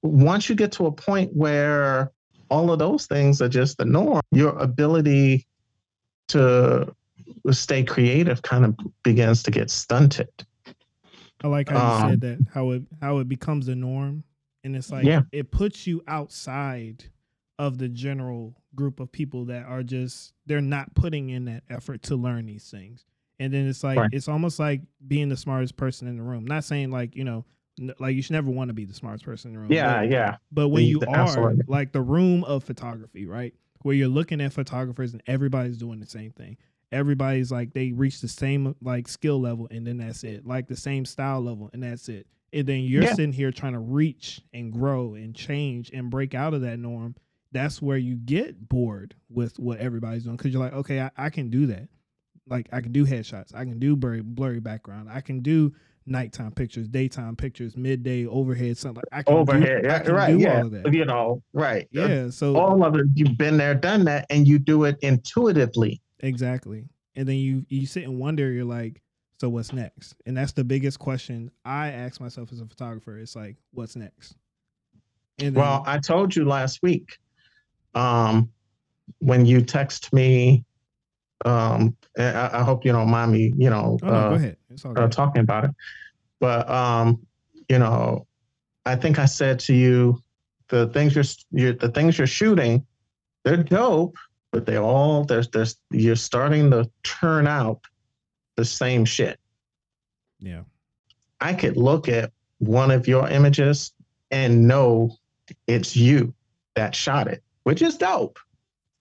once 0.02 0.50
you 0.50 0.56
get 0.56 0.74
to 0.74 0.88
a 0.88 0.92
point 0.92 1.34
where 1.34 2.12
all 2.50 2.74
of 2.74 2.80
those 2.80 3.06
things 3.06 3.42
are 3.42 3.48
just 3.48 3.78
the 3.78 3.86
norm, 3.86 4.20
your 4.34 4.50
ability 4.58 5.48
to 6.30 6.94
stay 7.52 7.84
creative 7.84 8.42
kind 8.42 8.66
of 8.66 8.76
begins 9.04 9.44
to 9.44 9.52
get 9.52 9.70
stunted. 9.70 10.30
I 11.44 11.48
like 11.48 11.70
how 11.70 11.76
you 11.76 12.04
um, 12.06 12.12
said 12.12 12.22
that 12.22 12.46
how 12.54 12.72
it 12.72 12.84
how 13.02 13.18
it 13.18 13.28
becomes 13.28 13.68
a 13.68 13.76
norm, 13.76 14.24
and 14.64 14.76
it's 14.76 14.92
like 14.92 15.06
yeah. 15.06 15.22
it 15.32 15.52
puts 15.52 15.88
you 15.88 16.04
outside 16.08 17.04
of 17.58 17.78
the 17.78 17.90
general 17.90 18.56
group 18.76 19.00
of 19.00 19.12
people 19.12 19.46
that 19.46 19.66
are 19.66 19.84
just 19.84 20.34
they're 20.46 20.62
not 20.62 20.94
putting 20.96 21.30
in 21.30 21.46
that 21.46 21.64
effort 21.70 22.04
to 22.04 22.16
learn 22.16 22.46
these 22.46 22.70
things. 22.70 23.06
And 23.40 23.52
then 23.52 23.68
it's 23.68 23.84
like 23.84 23.98
right. 23.98 24.10
it's 24.14 24.28
almost 24.28 24.60
like 24.60 24.82
being 25.08 25.30
the 25.30 25.38
smartest 25.38 25.76
person 25.78 26.08
in 26.08 26.16
the 26.16 26.24
room. 26.24 26.46
Not 26.46 26.64
saying 26.64 26.92
like 26.92 27.16
you 27.16 27.24
know 27.24 27.46
like 28.00 28.16
you 28.16 28.22
should 28.22 28.34
never 28.34 28.52
want 28.52 28.70
to 28.70 28.74
be 28.74 28.86
the 28.86 28.94
smartest 28.94 29.26
person 29.26 29.50
in 29.50 29.54
the 29.54 29.60
room. 29.60 29.72
Yeah, 29.72 30.02
but, 30.02 30.12
yeah. 30.12 30.38
But 30.52 30.70
when 30.70 30.84
you 30.84 31.02
are 31.08 31.16
absolutely. 31.16 31.64
like 31.68 31.92
the 31.92 32.02
room 32.02 32.44
of 32.44 32.64
photography, 32.64 33.26
right? 33.26 33.54
Where 33.84 33.96
you're 33.96 34.08
looking 34.08 34.42
at 34.42 34.54
photographers 34.54 35.14
and 35.14 35.24
everybody's 35.28 35.78
doing 35.78 36.00
the 36.00 36.06
same 36.06 36.32
thing. 36.32 36.58
Everybody's 36.92 37.52
like 37.52 37.74
they 37.74 37.92
reach 37.92 38.22
the 38.22 38.28
same 38.28 38.76
like 38.82 39.08
skill 39.08 39.40
level 39.40 39.68
and 39.72 39.86
then 39.88 39.98
that's 39.98 40.24
it. 40.24 40.46
Like 40.46 40.68
the 40.68 40.76
same 40.76 41.06
style 41.06 41.42
level 41.42 41.70
and 41.74 41.84
that's 41.84 42.10
it. 42.10 42.28
And 42.54 42.68
then 42.68 42.82
you're 42.82 43.04
yeah. 43.04 43.14
sitting 43.14 43.32
here 43.32 43.52
trying 43.52 43.74
to 43.74 43.80
reach 43.80 44.42
and 44.54 44.74
grow 44.74 45.14
and 45.14 45.34
change 45.34 45.90
and 45.94 46.10
break 46.10 46.36
out 46.36 46.54
of 46.54 46.62
that 46.62 46.80
norm. 46.80 47.16
That's 47.54 47.82
where 47.82 47.98
you 47.98 48.16
get 48.16 48.70
bored 48.70 49.16
with 49.30 49.58
what 49.58 49.80
everybody's 49.80 50.24
doing 50.24 50.36
because 50.36 50.52
you're 50.52 50.64
like, 50.64 50.74
okay, 50.74 51.02
I, 51.02 51.12
I 51.18 51.30
can 51.30 51.50
do 51.50 51.68
that. 51.68 51.88
Like 52.48 52.68
I 52.74 52.82
can 52.82 52.92
do 52.92 53.06
headshots. 53.06 53.56
I 53.56 53.64
can 53.64 53.80
do 53.80 53.96
blurry 53.96 54.22
blurry 54.22 54.60
background. 54.60 55.10
I 55.10 55.22
can 55.22 55.40
do 55.40 55.74
nighttime 56.06 56.52
pictures, 56.52 56.88
daytime 56.88 57.36
pictures, 57.36 57.78
midday 57.78 58.26
overhead, 58.26 58.78
something. 58.78 59.04
Like 59.12 59.20
I 59.20 59.24
can 59.24 59.36
overhead, 59.36 59.84
do, 59.84 59.88
yeah, 59.88 59.96
I 59.96 60.00
can 60.00 60.14
right, 60.14 60.40
yeah. 60.40 60.64
You 60.92 61.06
know, 61.06 61.44
right. 61.54 61.88
Yeah. 61.92 62.30
So 62.30 62.56
all 62.56 62.84
of 62.84 62.96
it, 62.96 63.06
you've 63.14 63.38
been 63.38 63.58
there, 63.58 63.76
done 63.76 64.06
that, 64.06 64.26
and 64.30 64.48
you 64.48 64.60
do 64.60 64.86
it 64.86 64.98
intuitively. 65.02 66.02
Exactly. 66.20 66.86
And 67.16 67.28
then 67.28 67.36
you 67.36 67.66
you 67.70 67.86
sit 67.86 68.04
and 68.04 68.20
wonder, 68.20 68.52
you're 68.52 68.66
like, 68.66 69.02
so 69.40 69.50
what's 69.50 69.74
next? 69.74 70.16
And 70.26 70.38
that's 70.38 70.54
the 70.54 70.64
biggest 70.64 71.00
question 71.00 71.52
I 71.66 71.90
ask 71.90 72.22
myself 72.22 72.52
as 72.52 72.62
a 72.62 72.66
photographer. 72.66 73.18
It's 73.18 73.36
like, 73.36 73.58
what's 73.72 73.96
next? 73.96 74.36
And 75.40 75.56
then, 75.56 75.64
well, 75.64 75.84
I 75.88 75.98
told 75.98 76.36
you 76.36 76.46
last 76.46 76.84
week, 76.84 77.18
um, 77.96 78.50
when 79.20 79.46
you 79.46 79.62
text 79.62 80.14
me 80.14 80.64
um, 81.46 81.96
I, 82.18 82.60
I, 82.60 82.64
hope 82.64 82.86
you 82.86 82.92
don't 82.92 83.10
mind 83.10 83.32
me, 83.32 83.54
you 83.58 83.70
know, 83.70 83.98
oh, 84.04 84.08
no, 84.08 84.14
uh, 84.14 84.30
go 84.30 84.36
ahead. 84.36 84.58
Uh, 84.86 85.08
talking 85.08 85.42
about 85.42 85.66
it. 85.66 85.72
But 86.40 86.70
um, 86.70 87.26
you 87.70 87.80
know, 87.80 88.28
I 88.86 88.96
think 88.96 89.20
I 89.20 89.26
said 89.26 89.60
to 89.62 89.74
you, 89.74 90.22
the 90.70 90.88
things 90.88 91.16
you're, 91.16 91.24
you're 91.52 91.74
the 91.74 91.90
things 91.90 92.18
you're 92.18 92.28
shooting, 92.28 92.86
they're 93.44 93.58
dope, 93.58 94.16
but 94.52 94.66
they 94.66 94.78
all 94.78 95.24
there's 95.24 95.50
there's 95.50 95.78
you're 95.90 96.16
starting 96.16 96.72
to 96.72 96.90
turn 97.04 97.48
out 97.48 97.82
the 98.56 98.66
same 98.66 99.06
shit. 99.06 99.40
Yeah. 100.40 100.62
I 101.40 101.54
could 101.54 101.78
look 101.78 102.08
at 102.10 102.32
one 102.60 102.92
of 102.92 103.08
your 103.08 103.28
images 103.28 103.94
and 104.30 104.68
know 104.68 105.16
it's 105.68 105.96
you 105.96 106.34
that 106.76 106.96
shot 106.96 107.28
it, 107.28 107.44
which 107.64 107.82
is 107.82 107.98
dope. 107.98 108.40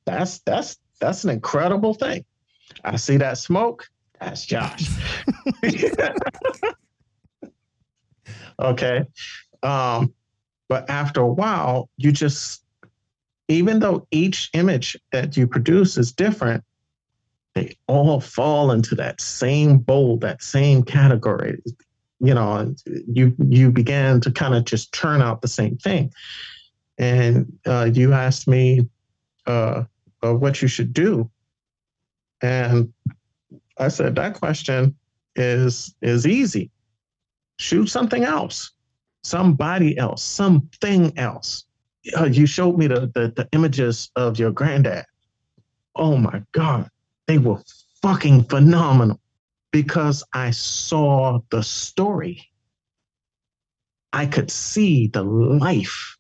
That's 0.07 0.38
that's 0.41 0.78
that's 1.01 1.24
an 1.24 1.30
incredible 1.30 1.95
thing. 1.95 2.24
I 2.85 2.97
see 2.97 3.16
that 3.18 3.39
smoke. 3.39 3.89
That's 4.21 4.45
Josh. 4.45 4.89
okay. 8.61 9.05
Um, 9.62 10.12
but 10.68 10.89
after 10.89 11.21
a 11.21 11.29
while, 11.29 11.89
you 11.97 12.12
just, 12.12 12.62
even 13.49 13.81
though 13.81 14.07
each 14.11 14.51
image 14.53 14.97
that 15.11 15.37
you 15.37 15.47
produce 15.47 15.97
is 15.99 16.12
different, 16.12 16.62
they 17.55 17.77
all 17.89 18.21
fall 18.21 18.71
into 18.71 18.95
that 18.95 19.21
same 19.21 19.79
bowl, 19.79 20.16
that 20.18 20.43
same 20.43 20.83
category. 20.83 21.61
You 22.21 22.35
know, 22.35 22.75
you 22.87 23.35
you 23.49 23.71
began 23.73 24.21
to 24.21 24.31
kind 24.31 24.55
of 24.55 24.64
just 24.64 24.93
turn 24.93 25.23
out 25.23 25.43
the 25.43 25.49
same 25.49 25.77
thing. 25.79 26.12
And 26.99 27.59
uh, 27.66 27.91
you 27.93 28.12
asked 28.12 28.47
me 28.47 28.89
uh, 29.47 29.85
uh, 30.23 30.35
what 30.35 30.61
you 30.62 30.68
should 30.68 30.93
do, 30.93 31.31
and 32.43 32.93
I 33.78 33.88
said 33.88 34.14
that 34.16 34.34
question 34.34 34.97
is 35.36 35.95
is 36.03 36.26
easy. 36.26 36.70
Shoot 37.59 37.86
something 37.86 38.24
else, 38.24 38.72
somebody 39.22 39.97
else, 39.99 40.22
something 40.22 41.16
else. 41.18 41.64
Uh, 42.16 42.24
you 42.24 42.47
showed 42.47 42.78
me 42.78 42.86
the, 42.86 43.11
the 43.14 43.32
the 43.36 43.49
images 43.53 44.11
of 44.16 44.38
your 44.38 44.51
granddad. 44.51 45.05
Oh 45.97 46.16
my 46.16 46.43
God, 46.53 46.88
they 47.26 47.38
were 47.38 47.62
fucking 48.03 48.45
phenomenal 48.45 49.20
because 49.70 50.24
I 50.32 50.51
saw 50.51 51.41
the 51.51 51.62
story. 51.62 52.49
I 54.12 54.26
could 54.26 54.51
see 54.51 55.07
the 55.07 55.22
life. 55.22 56.16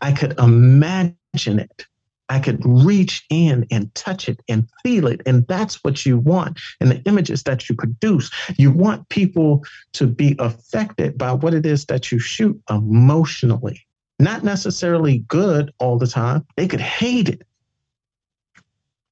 I 0.00 0.12
could 0.12 0.38
imagine 0.38 1.16
it. 1.46 1.86
I 2.32 2.40
could 2.40 2.64
reach 2.64 3.26
in 3.28 3.66
and 3.70 3.94
touch 3.94 4.26
it 4.26 4.40
and 4.48 4.66
feel 4.82 5.06
it. 5.06 5.20
And 5.26 5.46
that's 5.48 5.84
what 5.84 6.06
you 6.06 6.16
want 6.16 6.58
in 6.80 6.88
the 6.88 7.02
images 7.02 7.42
that 7.42 7.68
you 7.68 7.76
produce. 7.76 8.30
You 8.56 8.70
want 8.70 9.06
people 9.10 9.62
to 9.92 10.06
be 10.06 10.34
affected 10.38 11.18
by 11.18 11.34
what 11.34 11.52
it 11.52 11.66
is 11.66 11.84
that 11.86 12.10
you 12.10 12.18
shoot 12.18 12.58
emotionally. 12.70 13.86
Not 14.18 14.44
necessarily 14.44 15.18
good 15.28 15.74
all 15.78 15.98
the 15.98 16.06
time. 16.06 16.46
They 16.56 16.66
could 16.66 16.80
hate 16.80 17.28
it. 17.28 17.42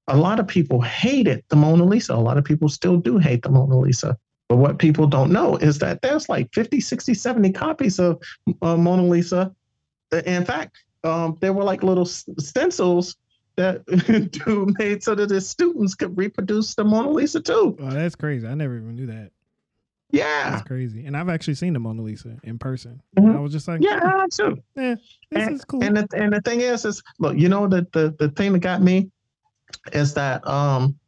A 0.07 0.17
lot 0.17 0.41
of 0.41 0.49
people 0.49 0.81
hated 0.81 1.45
the 1.51 1.57
Mona 1.57 1.85
Lisa. 1.85 2.15
A 2.15 2.17
lot 2.17 2.39
of 2.39 2.45
people 2.45 2.71
still 2.71 2.97
do 2.97 3.19
hate 3.19 3.43
the 3.43 3.51
Mona 3.51 3.79
Lisa. 3.79 4.17
But 4.49 4.57
what 4.57 4.79
people 4.79 5.07
don't 5.07 5.31
know 5.31 5.57
is 5.57 5.79
that 5.81 6.01
there's 6.01 6.31
like 6.31 6.49
50, 6.55 6.81
60, 6.81 7.13
70 7.13 7.53
copies 7.53 7.99
of 7.99 8.23
uh, 8.63 8.79
Mona 8.79 9.05
Lisa. 9.05 9.55
In 10.25 10.47
fact, 10.47 10.79
um, 11.05 11.37
there 11.41 11.53
were 11.53 11.65
like 11.65 11.83
little 11.83 12.07
stencils 12.07 13.17
that 13.57 13.85
dude 14.45 14.79
made 14.79 15.03
so 15.03 15.15
that 15.15 15.31
his 15.31 15.49
students 15.49 15.95
could 15.95 16.17
reproduce 16.17 16.75
the 16.75 16.85
Mona 16.85 17.11
Lisa 17.11 17.41
too. 17.41 17.77
Oh, 17.81 17.91
that's 17.91 18.15
crazy. 18.15 18.47
I 18.47 18.55
never 18.55 18.77
even 18.77 18.97
knew 18.97 19.07
that. 19.07 19.31
Yeah. 20.13 20.51
That's 20.51 20.63
crazy. 20.63 21.07
And 21.07 21.17
I've 21.17 21.29
actually 21.29 21.55
seen 21.55 21.73
the 21.73 21.79
Mona 21.79 22.03
Lisa 22.03 22.37
in 22.43 22.59
person. 22.59 23.01
Mm-hmm. 23.17 23.37
I 23.37 23.41
was 23.41 23.53
just 23.53 23.69
like, 23.69 23.81
Yeah, 23.81 24.01
I 24.03 24.27
too. 24.31 24.59
Yeah, 24.75 24.97
this 25.31 25.47
and, 25.47 25.55
is 25.55 25.65
cool. 25.65 25.85
And 25.85 25.97
the, 25.97 26.09
and 26.15 26.33
the 26.33 26.41
thing 26.41 26.61
is, 26.61 26.85
is 26.85 27.03
look, 27.19 27.37
you 27.37 27.49
know 27.49 27.69
that 27.69 27.93
the, 27.93 28.15
the 28.19 28.29
thing 28.31 28.53
that 28.55 28.59
got 28.61 28.83
me 28.83 29.11
is 29.93 30.15
that 30.15 30.47
um 30.47 30.99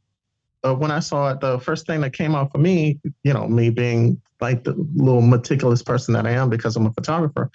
uh, 0.64 0.74
when 0.74 0.93
I 0.93 1.01
saw 1.01 1.30
it, 1.30 1.40
the 1.40 1.59
first 1.59 1.86
thing 1.86 2.01
that 2.03 2.12
came 2.12 2.36
out 2.36 2.53
for 2.53 2.59
me, 2.59 3.01
you 3.24 3.32
know, 3.32 3.49
me 3.49 3.70
being 3.70 4.20
like 4.40 4.62
the 4.62 4.74
little 4.95 5.20
meticulous 5.20 5.82
person 5.82 6.14
that 6.14 6.26
I 6.26 6.30
am 6.30 6.51
because 6.51 6.76
I'm 6.76 6.86
a 6.86 6.93
photographer, 6.93 7.51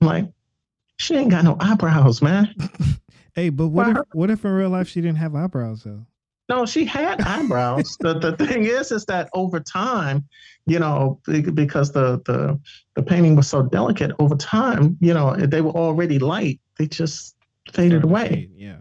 I'm 0.00 0.06
like, 0.06 0.28
she 1.04 1.16
ain't 1.16 1.30
got 1.30 1.44
no 1.44 1.56
eyebrows, 1.60 2.22
man. 2.22 2.54
hey, 3.34 3.50
but 3.50 3.68
what 3.68 3.88
if 3.88 3.96
what 4.12 4.30
if 4.30 4.44
in 4.44 4.50
real 4.50 4.70
life 4.70 4.88
she 4.88 5.00
didn't 5.00 5.18
have 5.18 5.34
eyebrows 5.34 5.82
though? 5.82 6.06
No, 6.48 6.66
she 6.66 6.84
had 6.84 7.20
eyebrows. 7.20 7.96
the 8.00 8.18
the 8.18 8.36
thing 8.46 8.64
is, 8.64 8.90
is 8.90 9.04
that 9.06 9.28
over 9.34 9.60
time, 9.60 10.26
you 10.66 10.78
know, 10.78 11.20
because 11.26 11.92
the 11.92 12.22
the 12.24 12.58
the 12.94 13.02
painting 13.02 13.36
was 13.36 13.46
so 13.46 13.62
delicate, 13.62 14.12
over 14.18 14.34
time, 14.34 14.96
you 15.00 15.12
know, 15.12 15.36
they 15.36 15.60
were 15.60 15.72
already 15.72 16.18
light. 16.18 16.60
They 16.78 16.86
just 16.86 17.36
faded 17.70 18.04
away. 18.04 18.28
Fade. 18.28 18.52
Yeah, 18.56 18.76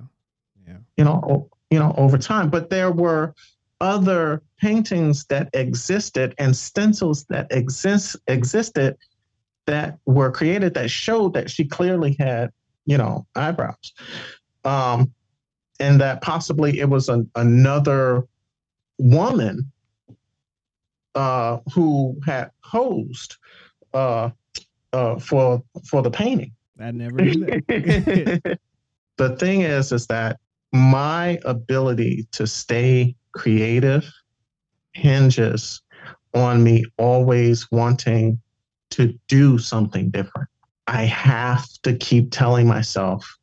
yeah. 0.65 0.77
You 0.95 1.03
know, 1.03 1.49
you 1.71 1.79
know, 1.79 1.93
over 1.97 2.17
time. 2.17 2.49
But 2.49 2.69
there 2.69 2.91
were 2.91 3.35
other 3.81 4.41
paintings 4.61 5.25
that 5.25 5.49
existed 5.53 6.33
and 6.37 6.55
stencils 6.55 7.25
that 7.25 7.47
exist 7.51 8.15
existed 8.27 8.95
that 9.65 9.97
were 10.05 10.31
created 10.31 10.73
that 10.73 10.89
showed 10.89 11.33
that 11.33 11.49
she 11.49 11.65
clearly 11.65 12.15
had, 12.19 12.51
you 12.85 12.97
know, 12.97 13.25
eyebrows. 13.35 13.93
Um, 14.65 15.13
and 15.79 15.99
that 16.01 16.21
possibly 16.21 16.79
it 16.79 16.89
was 16.89 17.09
an, 17.09 17.29
another 17.35 18.23
woman 18.97 19.71
uh, 21.15 21.59
who 21.73 22.19
had 22.25 22.51
posed 22.63 23.37
uh, 23.93 24.29
uh, 24.93 25.19
for 25.19 25.63
for 25.89 26.01
the 26.01 26.11
painting. 26.11 26.51
I 26.79 26.91
never 26.91 27.17
knew 27.17 27.45
that. 27.45 28.59
the 29.17 29.35
thing 29.37 29.61
is, 29.61 29.91
is 29.91 30.07
that 30.07 30.39
my 30.71 31.39
ability 31.45 32.27
to 32.31 32.47
stay 32.47 33.15
creative 33.33 34.11
hinges 34.93 35.81
on 36.33 36.63
me 36.63 36.83
always 36.97 37.71
wanting 37.71 38.41
to 38.95 39.17
do 39.27 39.57
something 39.57 40.09
different. 40.09 40.49
I 40.87 41.03
have 41.03 41.65
to 41.83 41.95
keep 41.95 42.31
telling 42.31 42.67
myself 42.67 43.37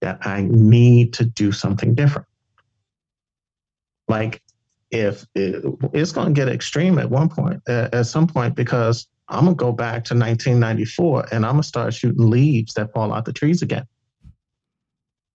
that 0.00 0.26
I 0.26 0.46
need 0.48 1.12
to 1.14 1.24
do 1.24 1.52
something 1.52 1.94
different. 1.94 2.28
Like, 4.08 4.42
if 4.90 5.26
it, 5.34 5.64
it's 5.92 6.12
going 6.12 6.28
to 6.28 6.32
get 6.32 6.48
extreme 6.48 6.98
at 6.98 7.10
one 7.10 7.28
point, 7.28 7.60
at 7.68 8.06
some 8.06 8.26
point, 8.26 8.54
because 8.54 9.08
I'm 9.28 9.44
going 9.44 9.56
to 9.56 9.60
go 9.64 9.72
back 9.72 10.04
to 10.04 10.14
1994 10.14 11.26
and 11.32 11.44
I'm 11.44 11.52
going 11.52 11.62
to 11.62 11.68
start 11.68 11.92
shooting 11.92 12.30
leaves 12.30 12.74
that 12.74 12.92
fall 12.92 13.12
out 13.12 13.24
the 13.24 13.32
trees 13.32 13.62
again. 13.62 13.86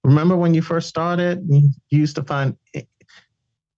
Remember 0.04 0.38
when 0.38 0.54
you 0.54 0.62
first 0.62 0.88
started, 0.88 1.46
you 1.50 1.70
used 1.90 2.16
to 2.16 2.24
find 2.24 2.58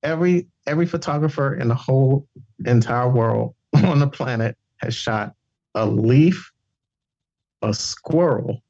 every 0.03 0.47
every 0.67 0.85
photographer 0.85 1.55
in 1.55 1.67
the 1.67 1.75
whole 1.75 2.27
entire 2.65 3.09
world 3.09 3.55
on 3.83 3.99
the 3.99 4.07
planet 4.07 4.55
has 4.77 4.93
shot 4.93 5.33
a 5.75 5.85
leaf, 5.85 6.51
a 7.61 7.73
squirrel, 7.73 8.61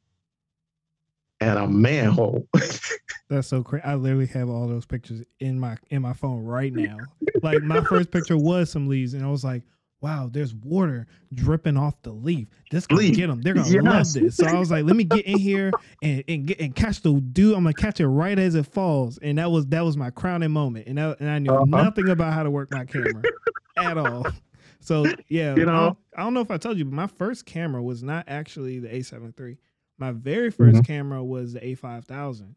and 1.39 1.59
a 1.59 1.67
manhole. 1.67 2.47
That's 3.29 3.47
so 3.47 3.63
crazy. 3.63 3.83
I 3.83 3.95
literally 3.95 4.27
have 4.27 4.49
all 4.49 4.67
those 4.67 4.85
pictures 4.85 5.23
in 5.39 5.59
my 5.59 5.77
in 5.89 6.01
my 6.01 6.13
phone 6.13 6.43
right 6.43 6.73
now. 6.73 6.97
like 7.41 7.61
my 7.63 7.81
first 7.81 8.11
picture 8.11 8.37
was 8.37 8.71
some 8.71 8.87
leaves, 8.87 9.13
and 9.13 9.25
I 9.25 9.29
was 9.29 9.43
like, 9.43 9.63
"Wow, 10.01 10.29
there's 10.31 10.53
water 10.53 11.07
dripping 11.33 11.75
off 11.75 12.01
the 12.03 12.11
leaf. 12.11 12.47
This 12.71 12.87
gonna 12.87 13.01
leaf. 13.01 13.15
get 13.15 13.27
them. 13.27 13.41
They're 13.41 13.53
gonna 13.53 13.67
yes. 13.69 13.83
love 13.83 14.23
this." 14.23 14.37
So 14.37 14.45
I 14.45 14.57
was 14.57 14.71
like, 14.71 14.85
"Let 14.85 14.95
me 14.95 15.03
get 15.03 15.25
in 15.25 15.37
here 15.37 15.71
and 16.01 16.23
and 16.27 16.45
get 16.45 16.61
and 16.61 16.75
catch 16.75 17.01
the 17.01 17.13
dude. 17.13 17.55
I'm 17.55 17.63
gonna 17.63 17.73
catch 17.73 17.99
it 17.99 18.07
right 18.07 18.37
as 18.37 18.55
it 18.55 18.65
falls." 18.65 19.17
And 19.17 19.37
that 19.37 19.51
was 19.51 19.65
that 19.67 19.83
was 19.83 19.97
my 19.97 20.11
crowning 20.11 20.51
moment. 20.51 20.87
And 20.87 20.99
I, 20.99 21.15
and 21.19 21.29
I 21.29 21.39
knew 21.39 21.51
uh-huh. 21.51 21.65
nothing 21.65 22.09
about 22.09 22.33
how 22.33 22.43
to 22.43 22.51
work 22.51 22.71
my 22.71 22.85
camera 22.85 23.23
at 23.77 23.97
all. 23.97 24.25
So 24.79 25.05
yeah, 25.27 25.55
you 25.55 25.65
know, 25.65 25.97
I 26.15 26.23
don't, 26.23 26.33
know 26.33 26.41
if 26.41 26.51
I 26.51 26.57
told 26.57 26.77
you, 26.77 26.85
but 26.85 26.93
my 26.93 27.07
first 27.07 27.45
camera 27.45 27.81
was 27.81 28.03
not 28.03 28.25
actually 28.27 28.79
the 28.79 28.89
A7 28.89 29.39
III. 29.39 29.57
My 29.97 30.11
very 30.11 30.51
1st 30.51 30.71
mm-hmm. 30.71 30.81
camera 30.81 31.23
was 31.23 31.53
the 31.53 31.59
A5000. 31.59 32.55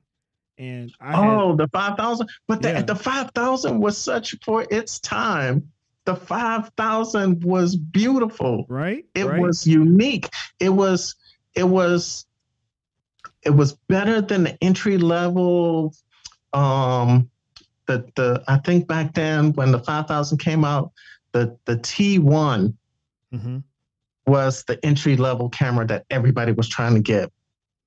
And 0.59 0.93
I 1.01 1.23
oh, 1.23 1.51
had, 1.51 1.59
the 1.59 1.69
5000, 1.69 2.29
but 2.49 2.63
the, 2.63 2.69
yeah. 2.69 2.83
the 2.83 2.97
5000 2.97 3.79
was 3.79 3.99
such 3.99 4.35
for 4.43 4.67
its 4.71 4.99
time. 5.01 5.71
The 6.07 6.17
5000 6.17 7.45
was 7.45 7.77
beautiful, 7.77 8.65
right? 8.69 9.05
It 9.15 9.27
right. 9.27 9.41
was 9.41 9.67
unique. 9.67 10.29
It 10.61 10.71
was, 10.71 11.15
it 11.55 11.65
was, 11.65 12.27
it 13.43 13.51
was 13.51 13.75
better 13.89 14.21
than 14.21 14.45
the 14.45 14.63
entry 14.63 14.99
level. 14.99 15.95
Um, 16.53 17.29
the 17.87 18.05
the 18.17 18.43
I 18.49 18.59
think 18.59 18.89
back 18.89 19.15
then 19.15 19.53
when 19.53 19.73
the 19.73 19.79
5000 19.79 20.39
came 20.39 20.65
out, 20.65 20.93
the 21.33 21.57
the 21.65 21.77
T1 21.77 22.75
mm-hmm. 23.39 24.31
was 24.31 24.65
the 24.65 24.85
entry 24.85 25.17
level 25.17 25.49
camera 25.49 25.87
that 25.87 26.05
everybody 26.11 26.53
was 26.53 26.69
trying 26.69 26.95
to 26.95 27.01
get. 27.01 27.33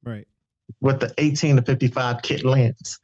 Right. 0.03 0.27
With 0.81 0.99
the 0.99 1.13
18 1.17 1.57
to 1.57 1.61
55 1.61 2.21
kit 2.21 2.45
lens. 2.45 2.99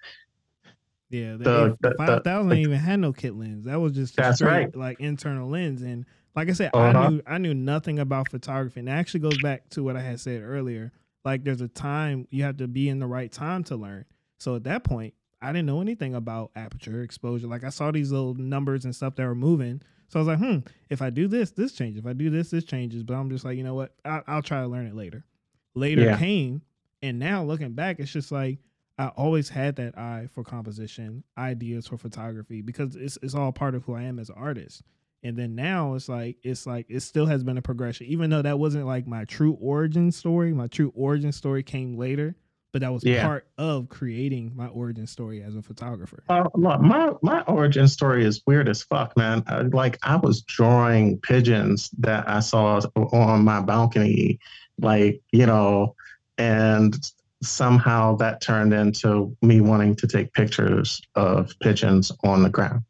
Yeah, 1.10 1.34
the, 1.38 1.78
the, 1.82 1.90
the 1.90 1.96
5000 1.98 2.58
even 2.58 2.78
had 2.78 3.00
no 3.00 3.14
kit 3.14 3.36
lens. 3.36 3.66
That 3.66 3.80
was 3.80 3.94
just 3.94 4.16
that's 4.16 4.38
straight, 4.38 4.50
right. 4.50 4.76
like 4.76 5.00
internal 5.00 5.50
lens. 5.50 5.82
And 5.82 6.06
like 6.36 6.50
I 6.50 6.54
said, 6.54 6.72
uh-huh. 6.74 7.00
I 7.00 7.10
knew 7.10 7.22
I 7.28 7.38
knew 7.38 7.54
nothing 7.54 8.00
about 8.00 8.30
photography. 8.30 8.80
And 8.82 8.90
it 8.90 8.94
actually 8.94 9.22
goes 9.22 9.42
back 9.42 9.70
to 9.72 9.84
what 9.84 9.96
I 9.96 10.02
had 10.02 10.20
said 10.20 10.42
earlier. 10.44 10.92
Like 11.24 11.44
there's 11.44 11.62
a 11.62 11.68
time 11.68 12.28
you 12.30 12.44
have 12.44 12.58
to 12.58 12.68
be 12.68 12.90
in 12.90 13.00
the 13.00 13.08
right 13.08 13.32
time 13.32 13.64
to 13.66 13.76
learn. 13.76 14.06
So 14.40 14.56
at 14.56 14.64
that 14.66 14.84
point, 14.84 15.14
I 15.42 15.52
didn't 15.52 15.66
know 15.66 15.82
anything 15.82 16.16
about 16.16 16.52
aperture 16.56 17.02
exposure. 17.02 17.48
Like 17.48 17.64
I 17.64 17.70
saw 17.70 17.92
these 17.92 18.12
little 18.12 18.34
numbers 18.34 18.86
and 18.86 18.96
stuff 18.96 19.16
that 19.16 19.26
were 19.26 19.36
moving. 19.36 19.82
So 20.08 20.20
I 20.20 20.22
was 20.22 20.28
like, 20.28 20.40
hmm, 20.40 20.60
if 20.90 21.02
I 21.02 21.10
do 21.10 21.28
this, 21.28 21.52
this 21.52 21.74
changes. 21.74 22.00
If 22.00 22.06
I 22.06 22.14
do 22.14 22.30
this, 22.30 22.50
this 22.52 22.64
changes. 22.64 23.04
But 23.04 23.16
I'm 23.16 23.30
just 23.30 23.44
like, 23.44 23.58
you 23.58 23.64
know 23.64 23.76
what? 23.76 23.94
I, 24.04 24.22
will 24.28 24.42
try 24.42 24.62
to 24.62 24.68
learn 24.68 24.88
it 24.88 24.96
later. 24.96 25.26
Later 25.74 26.04
yeah. 26.04 26.18
came 26.18 26.62
And 27.02 27.20
now 27.20 27.44
looking 27.44 27.74
back, 27.74 28.00
it's 28.00 28.12
just 28.12 28.32
like 28.32 28.60
I 28.98 29.08
always 29.10 29.50
had 29.50 29.76
that 29.76 29.98
eye 29.98 30.30
for 30.34 30.44
composition, 30.44 31.24
ideas 31.38 31.88
for 31.88 31.98
photography, 31.98 32.62
because 32.62 32.96
it's 32.96 33.18
it's 33.22 33.36
all 33.36 33.52
part 33.52 33.76
of 33.76 33.84
who 33.84 33.94
I 33.96 34.04
am 34.04 34.20
as 34.20 34.30
an 34.30 34.36
artist. 34.38 34.84
And 35.24 35.36
then 35.36 35.56
now 35.56 35.96
it's 35.96 36.08
like 36.08 36.38
it's 36.44 36.66
like 36.66 36.86
it 36.88 37.02
still 37.02 37.26
has 37.26 37.44
been 37.44 37.58
a 37.58 37.62
progression, 37.62 38.08
even 38.08 38.30
though 38.30 38.44
that 38.44 38.60
wasn't 38.60 38.86
like 38.86 39.08
my 39.08 39.26
true 39.26 39.58
origin 39.60 40.12
story. 40.12 40.54
My 40.54 40.68
true 40.68 40.94
origin 40.96 41.32
story 41.32 41.64
came 41.64 41.98
later, 41.98 42.36
but 42.76 42.82
that 42.82 42.92
was 42.92 43.06
Yeah. 43.06 43.26
part 43.26 43.48
of 43.58 43.88
creating 43.88 44.52
my 44.54 44.68
origin 44.68 45.08
story 45.08 45.42
as 45.42 45.56
a 45.56 45.62
photographer. 45.62 46.22
Uh, 46.28 46.44
look, 46.56 46.82
my 46.82 47.14
my 47.22 47.40
origin 47.44 47.88
story 47.88 48.26
is 48.26 48.42
weird 48.46 48.68
as 48.68 48.84
fuck, 48.84 49.16
man. 49.16 49.44
I, 49.48 49.62
like 49.62 49.98
I 50.04 50.18
was 50.18 50.42
drawing 50.42 51.18
pigeons 51.20 51.90
that 52.00 52.28
I 52.28 52.42
saw 52.42 52.82
on 53.14 53.46
my 53.46 53.62
balcony, 53.62 54.42
like 54.78 55.22
you 55.32 55.46
know, 55.46 55.96
and 56.38 56.94
somehow 57.42 58.18
that 58.18 58.42
turned 58.42 58.74
into 58.74 59.34
me 59.42 59.62
wanting 59.62 59.96
to 59.96 60.06
take 60.06 60.34
pictures 60.34 61.02
of 61.16 61.58
pigeons 61.62 62.12
on 62.26 62.44
the 62.44 62.50
ground. 62.50 62.82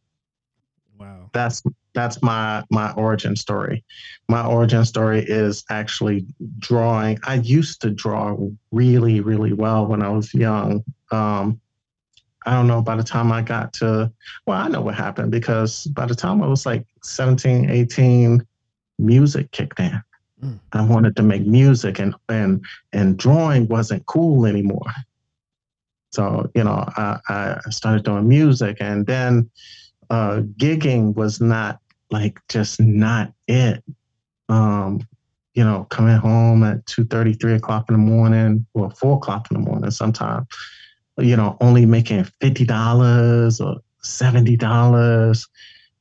Wow. 0.97 1.29
That's 1.31 1.61
that's 1.95 2.21
my 2.21 2.63
my 2.69 2.91
origin 2.93 3.35
story. 3.35 3.83
My 4.29 4.45
origin 4.45 4.85
story 4.85 5.23
is 5.25 5.63
actually 5.69 6.27
drawing. 6.59 7.17
I 7.23 7.35
used 7.35 7.81
to 7.81 7.89
draw 7.89 8.37
really 8.71 9.21
really 9.21 9.53
well 9.53 9.87
when 9.87 10.03
I 10.03 10.09
was 10.09 10.33
young. 10.33 10.83
Um, 11.11 11.59
I 12.45 12.53
don't 12.53 12.67
know, 12.67 12.81
by 12.81 12.95
the 12.95 13.03
time 13.03 13.31
I 13.31 13.41
got 13.41 13.73
to, 13.73 14.11
well, 14.45 14.61
I 14.61 14.67
know 14.67 14.81
what 14.81 14.93
happened 14.93 15.31
because 15.31 15.87
by 15.87 16.05
the 16.05 16.13
time 16.13 16.43
I 16.43 16.47
was 16.47 16.63
like 16.63 16.85
17, 17.01 17.71
18, 17.71 18.45
music 18.99 19.49
kicked 19.49 19.79
in. 19.79 19.99
Mm. 20.43 20.59
I 20.73 20.83
wanted 20.83 21.15
to 21.15 21.23
make 21.23 21.45
music 21.45 21.97
and 21.99 22.13
and 22.29 22.63
and 22.93 23.17
drawing 23.17 23.67
wasn't 23.67 24.05
cool 24.05 24.45
anymore. 24.45 24.91
So, 26.11 26.49
you 26.55 26.63
know, 26.63 26.85
I, 26.95 27.19
I 27.27 27.69
started 27.71 28.05
doing 28.05 28.27
music 28.27 28.77
and 28.79 29.05
then 29.05 29.49
uh, 30.09 30.41
gigging 30.57 31.13
was 31.13 31.41
not 31.41 31.79
like 32.11 32.39
just 32.49 32.79
not 32.79 33.33
it. 33.47 33.83
Um, 34.49 35.07
you 35.53 35.63
know, 35.63 35.85
coming 35.89 36.17
home 36.17 36.63
at 36.63 36.85
2 36.85 37.05
3 37.05 37.53
o'clock 37.53 37.85
in 37.89 37.93
the 37.93 37.99
morning 37.99 38.65
or 38.73 38.91
4 38.91 39.17
o'clock 39.17 39.47
in 39.49 39.61
the 39.61 39.67
morning 39.67 39.89
sometime 39.91 40.45
you 41.17 41.35
know, 41.35 41.57
only 41.61 41.85
making 41.85 42.23
fifty 42.41 42.65
dollars 42.65 43.61
or 43.61 43.77
seventy 44.01 44.57
dollars, 44.57 45.47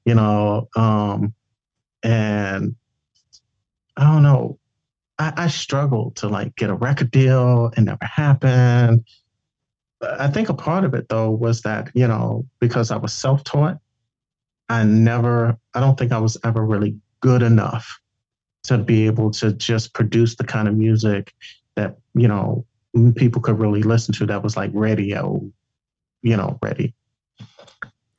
you 0.04 0.14
know, 0.14 0.68
um, 0.76 1.34
and 2.02 2.74
I 3.96 4.04
don't 4.04 4.22
know. 4.22 4.58
I, 5.18 5.32
I 5.36 5.48
struggled 5.48 6.16
to 6.16 6.28
like 6.28 6.56
get 6.56 6.70
a 6.70 6.74
record 6.74 7.10
deal. 7.12 7.70
It 7.76 7.82
never 7.82 8.04
happened. 8.04 9.04
I 10.02 10.26
think 10.28 10.48
a 10.48 10.54
part 10.54 10.84
of 10.84 10.94
it 10.94 11.08
though 11.08 11.30
was 11.30 11.62
that 11.62 11.90
you 11.94 12.06
know 12.06 12.46
because 12.58 12.90
I 12.90 12.96
was 12.96 13.12
self-taught, 13.12 13.78
I 14.68 14.84
never. 14.84 15.56
I 15.74 15.80
don't 15.80 15.98
think 15.98 16.12
I 16.12 16.18
was 16.18 16.36
ever 16.44 16.64
really 16.64 16.96
good 17.20 17.42
enough 17.42 18.00
to 18.64 18.78
be 18.78 19.06
able 19.06 19.30
to 19.30 19.52
just 19.52 19.92
produce 19.92 20.36
the 20.36 20.44
kind 20.44 20.68
of 20.68 20.74
music 20.74 21.34
that 21.74 21.98
you 22.14 22.28
know 22.28 22.64
people 23.14 23.42
could 23.42 23.58
really 23.58 23.82
listen 23.82 24.14
to 24.14 24.26
that 24.26 24.42
was 24.42 24.56
like 24.56 24.70
radio, 24.72 25.40
you 26.22 26.36
know, 26.36 26.58
ready. 26.62 26.94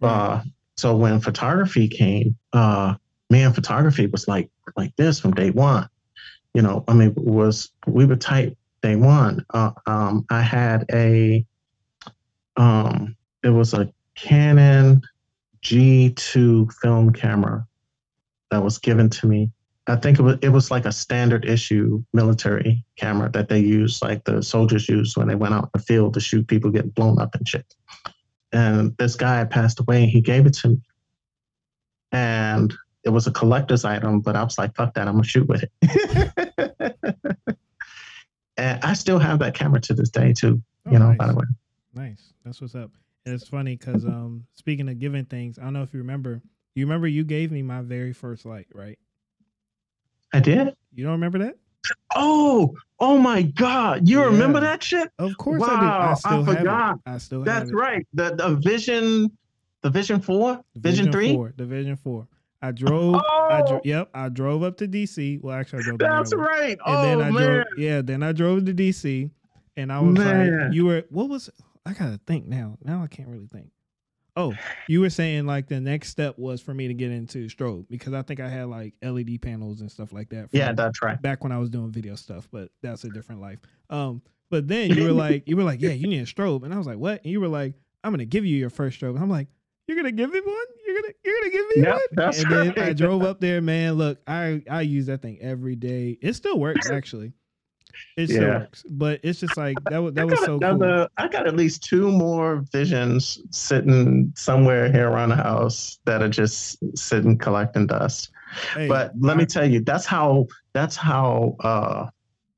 Uh, 0.02 0.42
so 0.78 0.96
when 0.96 1.20
photography 1.20 1.88
came, 1.88 2.38
uh, 2.54 2.96
man, 3.30 3.54
photography 3.54 4.08
was 4.08 4.28
like 4.28 4.50
like 4.76 4.96
this 4.98 5.20
from 5.20 5.32
day 5.32 5.52
one. 5.52 5.88
You 6.54 6.62
know, 6.62 6.84
I 6.88 6.94
mean, 6.94 7.14
was 7.16 7.72
we 7.88 8.06
were 8.06 8.16
tight 8.16 8.58
day 8.82 8.96
one. 8.96 9.46
Uh, 9.54 9.72
um, 9.88 10.26
I 10.30 10.42
had 10.42 10.86
a, 10.94 11.46
um, 12.56 13.16
it 13.44 13.50
was 13.50 13.74
a 13.74 13.92
Canon 14.16 15.02
G2 15.66 16.72
film 16.82 17.12
camera 17.12 17.66
that 18.52 18.64
was 18.64 18.78
given 18.78 19.10
to 19.10 19.28
me 19.28 19.52
I 19.88 19.96
think 19.96 20.18
it 20.18 20.24
was 20.24 20.38
it 20.42 20.50
was 20.50 20.72
like 20.72 20.86
a 20.86 20.92
standard 20.92 21.46
issue 21.46 22.04
military 22.12 22.84
camera 22.98 23.30
that 23.32 23.50
they 23.50 23.60
used, 23.60 24.02
like 24.02 24.24
the 24.24 24.42
soldiers 24.42 24.90
used 24.90 25.16
when 25.16 25.28
they 25.28 25.36
went 25.36 25.54
out 25.54 25.66
in 25.66 25.70
the 25.74 25.80
field 25.80 26.16
to 26.16 26.20
shoot 26.20 26.48
people 26.48 26.72
getting 26.72 26.90
blown 26.90 27.20
up 27.20 27.36
and 27.36 27.48
shit. 27.48 27.76
And 28.52 28.98
this 28.98 29.16
guy 29.16 29.44
passed 29.46 29.80
away, 29.80 30.04
and 30.04 30.12
he 30.12 30.22
gave 30.22 30.48
it 30.48 30.54
to 30.56 30.70
me, 30.70 30.82
and 32.12 32.74
it 33.04 33.10
was 33.10 33.28
a 33.28 33.32
collector's 33.32 33.86
item. 33.86 34.22
But 34.22 34.36
I 34.36 34.44
was 34.44 34.58
like, 34.58 34.76
"Fuck 34.76 34.96
that! 34.96 35.08
I'm 35.08 35.16
gonna 35.16 35.24
shoot 35.24 35.48
with 35.48 35.64
it." 35.64 35.72
and 38.58 38.84
I 38.84 38.94
still 38.94 39.20
have 39.20 39.38
that 39.40 39.54
camera 39.54 39.82
to 39.82 39.94
this 39.94 40.10
day, 40.10 40.34
too. 40.34 40.64
Oh, 40.88 40.92
You 40.92 40.98
know, 40.98 41.10
nice. 41.10 41.18
by 41.18 41.28
the 41.28 41.36
way. 41.36 41.46
Nice. 41.94 42.34
That's 42.44 42.60
what's 42.60 42.74
up. 42.74 42.90
And 43.26 43.34
it's 43.34 43.48
funny 43.48 43.76
because 43.76 44.06
um 44.06 44.46
speaking 44.54 44.88
of 44.90 45.00
giving 45.00 45.26
things, 45.26 45.58
I 45.60 45.64
don't 45.64 45.74
know 45.74 45.84
if 45.84 45.94
you 45.94 46.00
remember. 46.00 46.42
You 46.76 46.86
remember 46.86 47.08
you 47.08 47.24
gave 47.24 47.52
me 47.52 47.62
my 47.62 47.82
very 47.82 48.14
first 48.14 48.46
light, 48.46 48.68
right? 48.74 49.00
I 50.34 50.40
did. 50.40 50.74
You 50.94 51.04
don't 51.06 51.14
remember 51.14 51.40
that? 51.40 51.56
Oh, 52.16 52.74
oh 53.00 53.18
my 53.18 53.42
God! 53.44 54.08
You 54.08 54.24
remember 54.26 54.60
that 54.60 54.84
shit? 54.84 55.10
Of 55.20 55.38
course 55.38 55.62
I 55.64 55.68
do. 55.80 55.86
Wow, 55.86 56.00
I 56.00 56.12
I 56.12 56.14
still 56.16 56.44
have 56.44 56.58
forgot. 56.58 56.96
it. 56.96 57.02
I 57.06 57.18
still 57.20 57.40
have 57.40 57.46
That's 57.46 57.72
right. 57.74 58.06
The 58.14 58.36
the 58.36 58.56
Vision, 58.56 59.32
the 59.82 59.90
Vision 59.90 60.20
Four, 60.20 60.62
Vision, 60.76 61.12
Three. 61.12 61.34
Four. 61.34 61.54
Division 61.56 61.96
four. 61.96 62.28
I 62.62 62.72
drove. 62.72 63.16
I 63.16 63.62
Oh, 63.64 63.68
dro- 63.68 63.82
yep. 63.84 64.10
I 64.16 64.30
drove 64.30 64.64
up 64.64 64.78
to 64.78 64.88
DC. 64.88 65.40
Well, 65.42 65.56
actually, 65.56 65.80
I 65.80 65.84
drove. 65.84 66.00
that's 66.00 66.36
Maryland. 66.36 66.60
right. 66.60 66.78
And 66.86 66.98
oh 66.98 67.02
then 67.02 67.22
I 67.22 67.32
man. 67.32 67.44
drove. 67.44 67.66
Yeah. 67.78 68.02
Then 68.02 68.24
I 68.24 68.32
drove 68.32 68.66
to 68.66 68.74
DC, 68.74 69.30
and 69.78 69.92
I 69.92 70.00
was 70.00 70.18
Man. 70.18 70.62
like, 70.66 70.74
"You 70.74 70.86
were 70.86 71.04
what 71.10 71.30
was? 71.30 71.50
I 71.86 71.94
gotta 71.94 72.20
think 72.26 72.48
now. 72.48 72.78
Now 72.84 73.04
I 73.04 73.08
can't 73.08 73.30
really 73.30 73.48
think. 73.48 73.72
Oh, 74.38 74.54
you 74.90 75.00
were 75.00 75.10
saying 75.10 75.46
like 75.46 75.68
the 75.68 75.80
next 75.80 76.10
step 76.10 76.38
was 76.38 76.60
for 76.60 76.74
me 76.74 76.90
to 76.90 76.94
get 76.94 77.10
into 77.12 77.48
strobe 77.48 77.88
because 77.90 78.14
I 78.14 78.22
think 78.22 78.40
I 78.42 78.50
had 78.50 78.68
like 78.68 78.94
LED 79.02 79.42
panels 79.42 79.80
and 79.82 79.90
stuff 79.90 80.12
like 80.12 80.30
that. 80.30 80.50
Yeah, 80.52 80.74
that's 80.74 81.02
right. 81.02 81.22
back 81.22 81.44
when 81.44 81.54
I 81.54 81.58
was 81.58 81.70
doing 81.70 81.92
video 81.92 82.16
stuff, 82.16 82.48
but 82.52 82.70
that's 82.82 83.06
a 83.06 83.10
different 83.10 83.40
life. 83.40 83.60
Um, 83.90 84.22
but 84.50 84.68
then 84.68 84.92
you 84.92 85.04
were 85.04 85.12
like, 85.14 85.48
you 85.48 85.56
were 85.56 85.64
like, 85.64 85.82
yeah, 85.82 85.92
you 85.92 86.08
need 86.08 86.20
a 86.20 86.26
strobe, 86.26 86.64
and 86.64 86.74
I 86.74 86.78
was 86.78 86.86
like, 86.88 86.98
what? 86.98 87.24
And 87.24 87.32
you 87.32 87.40
were 87.40 87.48
like, 87.48 87.76
I'm 88.04 88.12
gonna 88.12 88.26
give 88.26 88.46
you 88.46 88.58
your 88.58 88.70
first 88.70 89.00
strobe. 89.00 89.12
And 89.12 89.20
I'm 89.20 89.30
like, 89.30 89.48
you're 89.88 89.96
gonna 89.98 90.12
give 90.12 90.32
me 90.32 90.42
one? 90.42 90.56
You're 90.86 91.02
gonna 91.02 91.14
you're 91.24 91.40
gonna 91.40 91.52
give 91.52 91.68
me 91.68 91.76
Yep, 91.84 91.92
one? 91.94 92.00
that's 92.12 92.44
and 92.44 92.52
then 92.52 92.74
I 92.78 92.94
drove 92.94 93.24
up 93.24 93.40
there, 93.40 93.62
man. 93.62 93.94
Look, 93.94 94.20
I 94.28 94.64
I 94.70 94.82
use 94.82 95.06
that 95.06 95.22
thing 95.22 95.38
every 95.40 95.76
day. 95.76 96.18
It 96.22 96.34
still 96.34 96.60
works 96.60 96.90
actually. 96.90 97.34
It 98.18 98.28
still 98.28 98.44
Yeah. 98.44 98.60
works, 98.60 98.84
but 98.90 99.20
it's 99.24 99.40
just 99.42 99.58
like 99.58 99.84
that 99.90 99.98
was 99.98 100.14
that 100.14 100.22
I 100.22 100.26
was 100.26 100.40
so 100.40 100.58
cool. 100.60 101.08
I 101.18 101.28
got 101.28 101.48
at 101.48 101.56
least 101.56 101.84
two 101.84 102.12
more 102.12 102.64
visions 102.72 103.40
sitting 103.52 104.32
somewhere 104.38 104.90
here 104.92 105.10
around 105.10 105.30
the 105.30 105.36
house 105.36 106.00
that 106.06 106.22
are 106.22 106.30
just 106.30 106.78
sitting 106.98 107.38
collecting 107.38 107.88
dust. 107.88 108.30
Hey, 108.74 108.88
but 108.88 109.12
let 109.20 109.36
me 109.36 109.46
tell 109.46 109.70
you, 109.70 109.82
that's 109.82 110.06
how 110.06 110.48
that's 110.74 110.96
how 110.96 111.58
uh, 111.60 112.08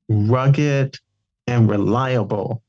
rugged 0.08 0.96
and 1.48 1.68
reliable 1.68 2.62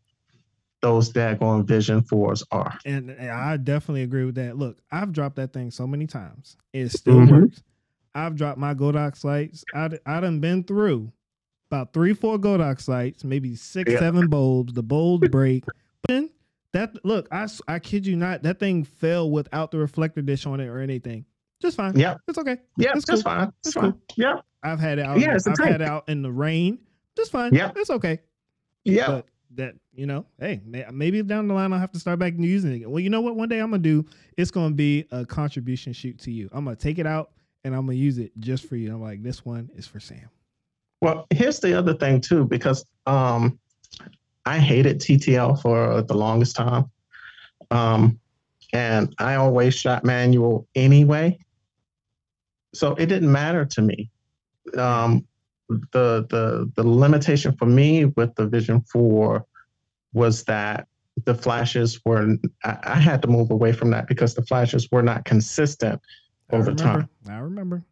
those 0.82 1.12
daggone 1.12 1.68
Vision 1.68 2.02
Fours 2.02 2.44
are. 2.52 2.78
and, 2.86 3.10
and 3.12 3.30
I 3.30 3.58
definitely 3.58 4.04
agree 4.04 4.24
with 4.26 4.36
that. 4.36 4.58
Look, 4.58 4.78
I've 4.92 5.12
dropped 5.12 5.36
that 5.36 5.52
thing 5.54 5.72
so 5.72 5.86
many 5.86 6.08
times. 6.08 6.56
It 6.74 6.90
still 6.90 7.18
Mhm. 7.18 7.30
works. 7.30 7.62
I've 8.16 8.36
dropped 8.36 8.58
my 8.58 8.74
Godox 8.74 9.24
lights. 9.24 9.64
I 9.74 9.90
I 10.06 10.20
done 10.22 10.40
been 10.40 10.64
through 10.64 11.12
about 11.72 11.94
three, 11.94 12.14
four 12.14 12.38
Godox 12.38 12.88
lights, 12.88 13.24
maybe 13.24 13.56
six, 13.56 13.92
Yeah. 13.92 14.00
seven 14.00 14.28
bulbs. 14.28 14.74
The 14.74 14.84
bulbs 14.84 15.28
break. 15.30 15.66
But 15.66 15.76
then 16.08 16.30
that 16.74 16.94
look, 17.06 17.28
I, 17.32 17.48
I 17.68 17.80
kid 17.80 18.06
you 18.08 18.16
not, 18.16 18.44
that 18.44 18.60
thing 18.60 18.84
fell 18.84 19.30
without 19.30 19.72
the 19.72 19.78
reflector 19.78 20.22
dish 20.22 20.46
on 20.46 20.60
it 20.60 20.68
or 20.68 20.80
anything. 20.80 21.26
Just 21.62 21.76
fine. 21.78 21.98
Yeah, 21.98 22.16
It's 22.28 22.38
okay. 22.38 22.58
yeah, 22.78 22.92
it's 22.96 23.06
that's 23.06 23.22
cool. 23.22 23.32
fine. 23.32 23.54
That's 23.64 23.74
fine. 23.76 23.92
cool. 23.92 24.02
Yeah, 24.16 24.36
I've 24.64 24.80
had 24.80 24.98
it 25.00 25.06
out. 25.06 25.20
Yeah, 25.20 25.36
it's 25.36 25.46
I've 25.46 25.58
had 25.60 25.82
it 25.82 25.88
out 25.88 26.08
in 26.08 26.22
the 26.22 26.32
rain. 26.32 26.80
Just 27.18 27.32
fine. 27.32 27.54
Yeah. 27.54 27.72
It's 27.76 27.90
okay. 27.90 28.20
yeah. 28.86 29.08
But 29.08 29.26
that 29.56 29.76
you 29.94 30.06
know, 30.06 30.26
hey, 30.40 30.62
maybe 30.92 31.22
down 31.24 31.48
the 31.48 31.54
line 31.54 31.74
I'll 31.74 31.80
have 31.80 31.92
to 31.92 32.00
start 32.00 32.20
back 32.20 32.34
using 32.38 32.72
it. 32.72 32.76
again. 32.78 32.92
Well, 32.92 33.00
you 33.02 33.10
know 33.10 33.20
what? 33.22 33.36
One 33.36 33.50
day 33.50 33.60
I'm 33.60 33.72
gonna 33.72 33.84
do. 33.84 34.06
It's 34.38 34.52
gonna 34.52 34.74
be 34.74 35.06
a 35.12 35.26
contribution 35.26 35.92
shoot 35.92 36.18
to 36.20 36.32
you. 36.32 36.50
I'm 36.54 36.64
gonna 36.64 36.76
take 36.78 36.98
it 37.00 37.06
out 37.08 37.32
and 37.66 37.76
I'm 37.76 37.82
gonna 37.88 37.98
use 37.98 38.20
it 38.20 38.32
just 38.40 38.68
for 38.70 38.76
you. 38.78 38.94
I'm 38.94 39.02
like, 39.02 39.22
this 39.22 39.44
one 39.44 39.70
is 39.76 39.86
for 39.86 40.00
Sam. 40.00 40.30
Well, 41.02 41.28
here's 41.30 41.60
the 41.60 41.78
other 41.78 41.93
thing 41.93 42.22
too, 42.22 42.45
because 42.45 42.86
um, 43.06 43.60
I 44.45 44.60
hated 44.60 45.00
TTL 45.00 45.62
for 45.62 46.02
the 46.02 46.14
longest 46.14 46.56
time, 46.56 46.86
um, 47.72 48.20
and 48.74 49.14
I 49.18 49.36
always 49.36 49.76
shot 49.76 50.04
manual 50.04 50.68
anyway, 50.76 51.39
so 52.74 52.95
it 52.95 53.06
didn't 53.08 53.32
matter 53.32 53.66
to 53.66 53.82
me. 53.82 54.10
Um, 54.78 55.26
the 55.70 56.26
the 56.30 56.72
the 56.76 56.84
limitation 56.84 57.56
for 57.58 57.66
me 57.66 58.06
with 58.06 58.34
the 58.36 58.47
Vision 58.47 58.82
Four 58.82 59.45
was 60.14 60.43
that 60.45 60.88
the 61.26 61.36
flashes 61.36 62.00
were 62.06 62.36
I, 62.64 62.78
I 62.84 62.95
had 62.95 63.22
to 63.22 63.28
move 63.28 63.52
away 63.52 63.72
from 63.72 63.91
that 63.91 64.08
because 64.08 64.36
the 64.36 64.43
flashes 64.43 64.89
were 64.91 65.04
not 65.04 65.26
consistent 65.26 66.02
I 66.52 66.56
over 66.56 66.72
remember. 66.72 66.84
time. 66.84 67.10
I 67.30 67.38
remember 67.38 67.84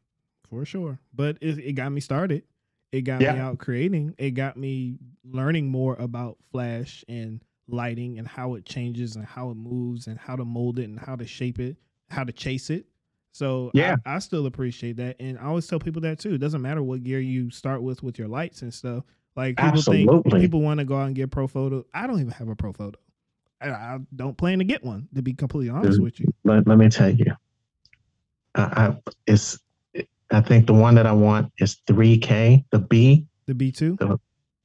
for 0.49 0.65
sure. 0.65 0.99
But 1.13 1.37
it, 1.41 1.59
it 1.59 1.73
got 1.73 1.91
me 1.91 2.01
started. 2.01 2.43
It 2.91 3.01
got 3.01 3.19
me 3.19 3.27
out 3.27 3.57
creating. 3.57 4.15
It 4.17 4.31
got 4.31 4.57
me 4.57 4.97
learning 5.29 5.67
more 5.67 5.95
about 5.95 6.37
flash 6.51 7.03
and 7.09 7.41
lighting 7.67 8.17
and 8.17 8.27
how 8.27 8.53
it 8.55 8.65
changes 8.65 9.15
and 9.17 9.25
how 9.25 9.49
it 9.49 9.55
moves 9.55 10.07
and 10.07 10.17
how 10.17 10.35
to 10.35 10.45
mold 10.45 10.79
it 10.79 10.85
and 10.85 10.99
how 10.99 11.15
to 11.15 11.27
shape 11.27 11.59
it, 11.59 11.75
how 12.09 12.23
to 12.23 12.31
chase 12.31 12.69
it. 12.69 12.85
So 13.33 13.71
Yeah. 13.73 13.97
I, 14.05 14.15
I 14.15 14.19
still 14.19 14.45
appreciate 14.45 14.95
that, 14.97 15.17
and 15.19 15.37
I 15.37 15.43
always 15.43 15.67
tell 15.67 15.79
people 15.79 16.01
that 16.03 16.17
too. 16.19 16.33
It 16.33 16.37
doesn't 16.39 16.61
matter 16.61 16.81
what 16.81 17.03
gear 17.03 17.19
you 17.19 17.51
start 17.51 17.83
with 17.83 18.01
with 18.03 18.17
your 18.17 18.27
lights 18.27 18.61
and 18.61 18.73
stuff. 18.73 19.03
Like 19.35 19.57
people 19.57 19.81
think 19.81 20.09
Absolutely. 20.09 20.39
people 20.39 20.61
want 20.61 20.79
to 20.79 20.85
go 20.85 20.97
out 20.97 21.07
and 21.07 21.15
get 21.15 21.29
Profoto. 21.29 21.83
I 21.93 22.07
don't 22.07 22.19
even 22.19 22.31
have 22.31 22.47
a 22.47 22.55
Profoto. 22.55 22.95
I, 23.61 23.69
I 23.69 23.99
don't 24.15 24.37
plan 24.37 24.59
to 24.59 24.65
get 24.65 24.83
one. 24.83 25.07
To 25.13 25.21
be 25.21 25.33
completely 25.33 25.69
honest 25.69 25.97
Dude. 25.97 26.03
with 26.03 26.19
you, 26.19 26.33
let, 26.43 26.65
let 26.65 26.77
me 26.77 26.89
tell 26.89 27.11
you, 27.11 27.33
I, 28.55 28.61
I 28.61 28.97
it's 29.27 29.59
I 30.31 30.41
think 30.41 30.67
the 30.67 30.73
one 30.73 30.95
that 30.95 31.07
I 31.07 31.13
want 31.13 31.51
is 31.59 31.77
3K. 31.87 32.65
The 32.71 32.79
B, 32.79 33.25
the 33.45 33.53
B 33.55 33.71
two. 33.71 33.97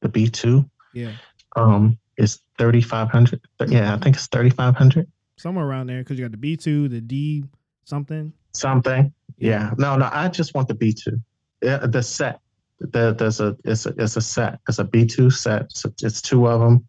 the 0.01 0.09
B2, 0.09 0.69
Yeah, 0.93 1.13
um, 1.57 1.99
is 2.17 2.41
3,500. 2.59 3.41
Yeah, 3.69 3.95
I 3.95 3.99
think 3.99 4.17
it's 4.17 4.27
3,500 4.29 5.07
somewhere 5.37 5.67
around 5.67 5.89
there 5.89 5.99
because 5.99 6.19
you 6.19 6.25
got 6.25 6.31
the 6.31 6.37
B 6.37 6.57
two, 6.57 6.89
the 6.89 7.01
D 7.01 7.45
something. 7.85 8.33
something. 8.53 9.13
Yeah, 9.39 9.73
no, 9.77 9.97
no, 9.97 10.09
I 10.13 10.29
just 10.29 10.55
want 10.55 10.69
the 10.69 10.75
B2. 10.75 11.21
Yeah, 11.63 11.79
the 11.79 12.03
set. 12.03 12.41
The, 12.79 13.15
there's 13.15 13.41
a 13.41 13.57
it's 13.65 13.87
a 13.87 13.95
it's 13.99 14.17
a 14.17 14.21
set. 14.21 14.59
It's 14.69 14.79
a 14.79 14.85
B2 14.85 15.33
set. 15.33 15.73
So 15.73 15.93
it's 16.03 16.21
two 16.21 16.47
of 16.47 16.61
them. 16.61 16.87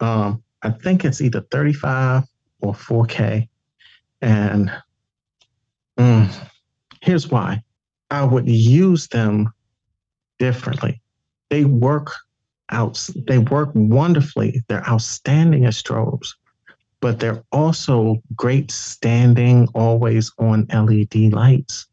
Um, 0.00 0.42
I 0.62 0.70
think 0.70 1.04
it's 1.04 1.20
either 1.20 1.40
35 1.50 2.24
or 2.60 2.72
4K. 2.72 3.48
And 4.22 4.72
mm, 5.98 6.48
here's 7.02 7.28
why. 7.30 7.62
I 8.10 8.24
would 8.24 8.48
use 8.48 9.08
them 9.08 9.52
differently. 10.38 11.00
They 11.50 11.64
work 11.64 12.12
out. 12.70 13.08
They 13.26 13.38
work 13.38 13.70
wonderfully. 13.74 14.62
They're 14.68 14.86
outstanding 14.88 15.66
as 15.66 15.82
strobes, 15.82 16.28
but 17.00 17.20
they're 17.20 17.42
also 17.52 18.22
great 18.34 18.70
standing, 18.70 19.68
always 19.74 20.32
on 20.38 20.66
LED 20.66 21.32
lights. 21.32 21.86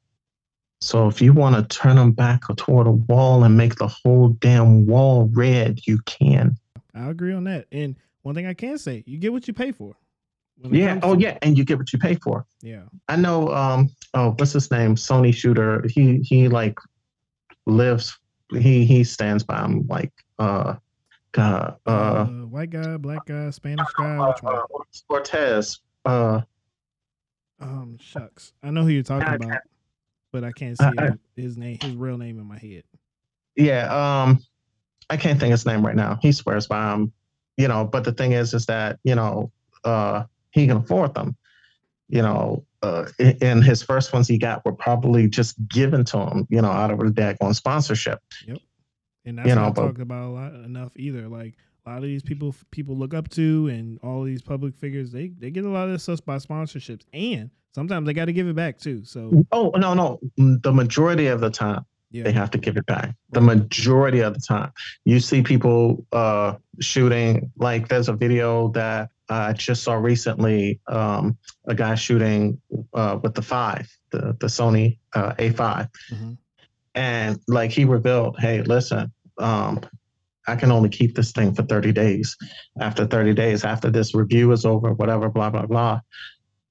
So 0.82 1.07
if 1.07 1.22
you 1.22 1.34
want 1.34 1.55
to 1.55 1.78
turn 1.78 1.95
them 1.95 2.11
back 2.11 2.41
toward 2.57 2.88
a 2.88 2.91
wall 2.91 3.43
and 3.43 3.57
make 3.57 3.76
the 3.76 3.88
whole 3.88 4.30
damn 4.30 4.86
wall 4.86 5.30
red, 5.34 5.80
you 5.88 5.99
can. 6.05 6.57
I 6.93 7.09
agree 7.09 7.34
on 7.34 7.45
that. 7.45 7.66
And 7.72 7.95
one 8.22 8.36
thing 8.36 8.45
I 8.45 8.53
can 8.53 8.78
say, 8.78 9.03
you 9.05 9.18
get 9.18 9.34
what 9.34 9.47
you 9.47 9.53
pay 9.53 9.72
for. 9.72 9.95
Yeah. 10.64 10.99
Oh 11.03 11.18
yeah, 11.18 11.38
and 11.41 11.58
you 11.58 11.64
get 11.66 11.78
what 11.78 11.91
you 11.93 11.99
pay 11.99 12.16
for. 12.16 12.45
yeah. 12.62 12.84
I 13.08 13.16
know. 13.18 13.49
Um. 13.49 13.89
Oh, 14.14 14.32
what's 14.38 14.53
his 14.53 14.72
name? 14.72 14.95
Sony 14.95 15.34
shooter. 15.34 15.86
He 15.89 16.18
he 16.20 16.47
like 16.47 16.78
lives. 17.66 18.18
He 18.51 18.86
he 18.86 19.03
stands 19.03 19.43
by 19.43 19.64
him 19.64 19.86
like 19.88 20.12
uh, 20.39 20.76
God, 21.34 21.78
Uh, 21.86 21.89
uh, 21.89 22.26
white 22.47 22.70
guy, 22.70 22.97
black 22.97 23.26
guy, 23.26 23.49
Spanish 23.49 23.88
guy. 23.97 24.28
Which 24.28 24.41
one? 24.41 24.56
uh, 24.56 24.62
Cortez. 25.10 25.80
Uh, 26.06 26.41
Um, 27.60 27.97
shucks. 27.99 28.53
I 28.64 28.70
know 28.72 28.84
who 28.84 28.89
you're 28.89 29.03
talking 29.03 29.28
I- 29.28 29.36
about, 29.36 29.62
but 30.32 30.43
I 30.43 30.51
can't 30.51 30.78
see 30.78 30.86
I- 30.97 31.12
his 31.36 31.58
name, 31.58 31.78
his 31.82 31.95
real 31.95 32.18
name 32.18 32.39
in 32.39 32.45
my 32.45 32.58
head. 32.60 32.84
yeah. 33.56 33.88
Um, 34.24 34.39
I 35.10 35.18
can't 35.18 35.39
think 35.39 35.51
his 35.51 35.66
name 35.66 35.86
right 35.86 35.95
now. 35.95 36.18
He 36.22 36.32
swears 36.32 36.68
by 36.68 36.93
him. 36.93 37.12
You 37.58 37.68
know, 37.68 37.86
but 37.86 38.03
the 38.03 38.12
thing 38.12 38.34
is, 38.34 38.53
is 38.53 38.66
that 38.68 38.99
you 39.03 39.16
know, 39.16 39.51
uh, 39.84 40.24
he 40.56 40.68
can 40.68 40.78
afford 40.78 41.14
them. 41.14 41.36
You 42.08 42.22
know, 42.22 42.66
uh, 42.82 43.06
and 43.41 43.64
his 43.64 43.84
first 43.84 44.14
ones 44.14 44.28
he 44.28 44.38
got 44.38 44.64
were 44.64 44.74
probably 44.74 45.28
just 45.28 45.56
given 45.68 46.06
to 46.06 46.20
him. 46.20 46.47
You 46.49 46.62
know, 46.62 46.72
out 46.72 46.91
of 46.91 46.99
a 46.99 47.03
daggone 47.03 47.56
sponsorship. 47.56 48.20
Yep. 48.47 48.58
And 49.26 49.38
that's 49.38 49.49
You 49.49 49.56
not 49.56 49.76
know, 49.76 49.88
talked 49.88 50.01
about 50.01 50.24
a 50.24 50.30
lot 50.32 50.53
enough 50.53 50.93
either. 50.95 51.28
Like 51.28 51.56
a 51.86 51.89
lot 51.89 51.97
of 51.97 52.03
these 52.03 52.24
people 52.24 52.56
people 52.72 52.95
look 52.95 53.14
up 53.14 53.30
to 53.32 53.68
and 53.68 53.99
all 54.03 54.24
these 54.24 54.41
public 54.41 54.76
figures, 54.76 55.12
they 55.12 55.30
they 55.30 55.51
get 55.51 55.66
a 55.66 55.70
lot 55.70 55.86
of 55.86 55.91
this 55.91 56.03
stuff 56.03 56.24
by 56.24 56.38
sponsorships. 56.38 57.06
And 57.12 57.49
sometimes 57.74 58.06
they 58.06 58.14
got 58.14 58.26
to 58.26 58.34
give 58.34 58.47
it 58.47 58.56
back 58.56 58.78
too. 58.78 59.03
So 59.03 59.43
Oh 59.51 59.72
no, 59.76 59.93
no. 59.93 60.20
The 60.38 60.72
majority 60.72 61.28
of 61.28 61.41
the 61.41 61.49
time, 61.49 61.86
yeah. 62.12 62.24
they 62.24 62.32
have 62.32 62.51
to 62.51 62.60
give 62.60 62.78
it 62.78 62.86
back. 62.86 63.16
The 63.32 63.41
majority 63.41 64.20
of 64.20 64.36
the 64.36 64.41
time, 64.41 64.72
you 65.06 65.20
see 65.20 65.41
people 65.41 66.06
uh, 66.12 66.53
shooting. 66.80 67.51
Like 67.58 67.88
there's 67.88 68.10
a 68.10 68.14
video 68.14 68.68
that 68.70 69.10
I 69.30 69.53
just 69.53 69.84
saw 69.84 69.93
recently. 69.95 70.80
Um, 70.88 71.38
a 71.67 71.73
guy 71.76 71.95
shooting 71.95 72.61
uh, 72.93 73.19
with 73.23 73.34
the 73.34 73.41
five, 73.41 73.89
the 74.11 74.36
the 74.39 74.47
Sony 74.47 74.99
uh, 75.13 75.34
A5, 75.36 75.89
Mhm. 76.11 76.38
and 76.93 77.39
like 77.47 77.71
he 77.71 77.86
revealed, 77.86 78.38
hey, 78.39 78.61
listen, 78.61 79.11
um, 79.39 79.82
I 80.47 80.55
can 80.55 80.71
only 80.71 80.89
keep 80.89 81.15
this 81.15 81.32
thing 81.32 81.55
for 81.55 81.63
30 81.63 81.91
days. 81.91 82.38
After 82.80 83.05
30 83.07 83.34
days, 83.34 83.65
after 83.65 83.89
this 83.89 84.13
review 84.13 84.51
is 84.51 84.63
over, 84.63 84.93
whatever, 84.93 85.30
blah 85.30 85.49
blah 85.49 85.65
blah. 85.65 86.01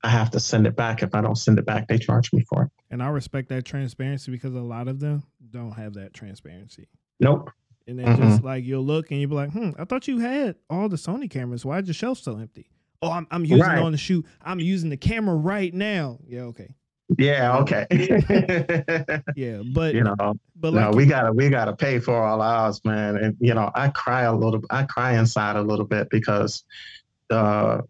I 0.04 0.08
have 0.10 0.30
to 0.32 0.40
send 0.40 0.66
it 0.66 0.76
back. 0.76 1.02
If 1.02 1.14
I 1.14 1.22
don't 1.22 1.36
send 1.36 1.58
it 1.58 1.64
back, 1.66 1.88
they 1.88 1.98
charge 1.98 2.32
me 2.32 2.44
for 2.48 2.64
it. 2.64 2.70
And 2.90 3.02
I 3.02 3.08
respect 3.08 3.48
that 3.48 3.64
transparency 3.64 4.30
because 4.30 4.54
a 4.54 4.60
lot 4.60 4.86
of 4.86 5.00
them 5.00 5.24
don't 5.50 5.72
have 5.72 5.94
that 5.94 6.12
transparency. 6.12 6.86
Nope. 7.20 7.50
And 7.86 7.98
then 7.98 8.06
Mm-mm. 8.06 8.16
just 8.16 8.42
like 8.42 8.64
you'll 8.64 8.84
look 8.84 9.10
and 9.10 9.20
you'll 9.20 9.30
be 9.30 9.36
like, 9.36 9.50
hmm, 9.52 9.70
I 9.78 9.84
thought 9.84 10.08
you 10.08 10.18
had 10.18 10.56
all 10.70 10.88
the 10.88 10.96
Sony 10.96 11.30
cameras. 11.30 11.64
Why 11.64 11.78
is 11.80 11.86
your 11.86 11.94
shelf 11.94 12.18
so 12.18 12.38
empty? 12.38 12.66
Oh, 13.02 13.10
I'm, 13.10 13.26
I'm 13.30 13.44
using 13.44 13.60
Right. 13.60 13.78
it 13.78 13.82
on 13.82 13.92
the 13.92 13.98
shoot. 13.98 14.24
I'm 14.42 14.58
using 14.60 14.88
the 14.88 14.96
camera 14.96 15.34
right 15.34 15.72
now. 15.74 16.18
Yeah, 16.26 16.42
okay. 16.44 16.74
Yeah, 17.18 17.58
okay. 17.58 17.86
Yeah, 19.36 19.58
but 19.62 19.94
you 19.94 20.02
know, 20.02 20.14
but 20.56 20.72
no, 20.72 20.86
like 20.86 20.94
we 20.96 21.04
gotta 21.04 21.32
we 21.32 21.50
gotta 21.50 21.76
pay 21.76 21.98
for 21.98 22.16
all 22.16 22.40
ours, 22.40 22.80
man. 22.84 23.16
And 23.16 23.36
you 23.40 23.52
know, 23.52 23.70
I 23.74 23.88
cry 23.88 24.22
a 24.22 24.34
little 24.34 24.62
I 24.70 24.84
cry 24.84 25.18
inside 25.18 25.56
a 25.56 25.62
little 25.62 25.84
bit 25.84 26.08
because 26.08 26.64
uh 27.30 27.82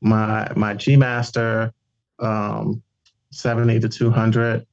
my 0.00 0.50
my 0.56 0.72
G 0.72 0.96
Master 0.96 1.72
um 2.18 2.82
70 3.30 3.80
to 3.80 3.88
200 3.90 4.66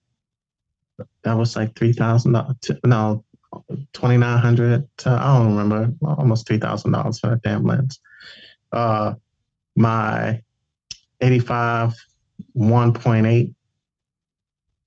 that 1.23 1.33
was 1.33 1.55
like 1.55 1.75
three 1.75 1.93
thousand 1.93 2.37
no 2.85 3.23
twenty 3.93 4.17
nine 4.17 4.39
hundred 4.39 4.87
I 5.05 5.37
don't 5.37 5.55
remember 5.55 5.93
almost 6.03 6.47
three 6.47 6.59
thousand 6.59 6.91
dollars 6.91 7.19
for 7.19 7.29
that 7.29 7.41
damn 7.41 7.65
lens. 7.65 7.99
Uh 8.71 9.13
my 9.75 10.41
85 11.21 11.93
1.8 12.55 13.53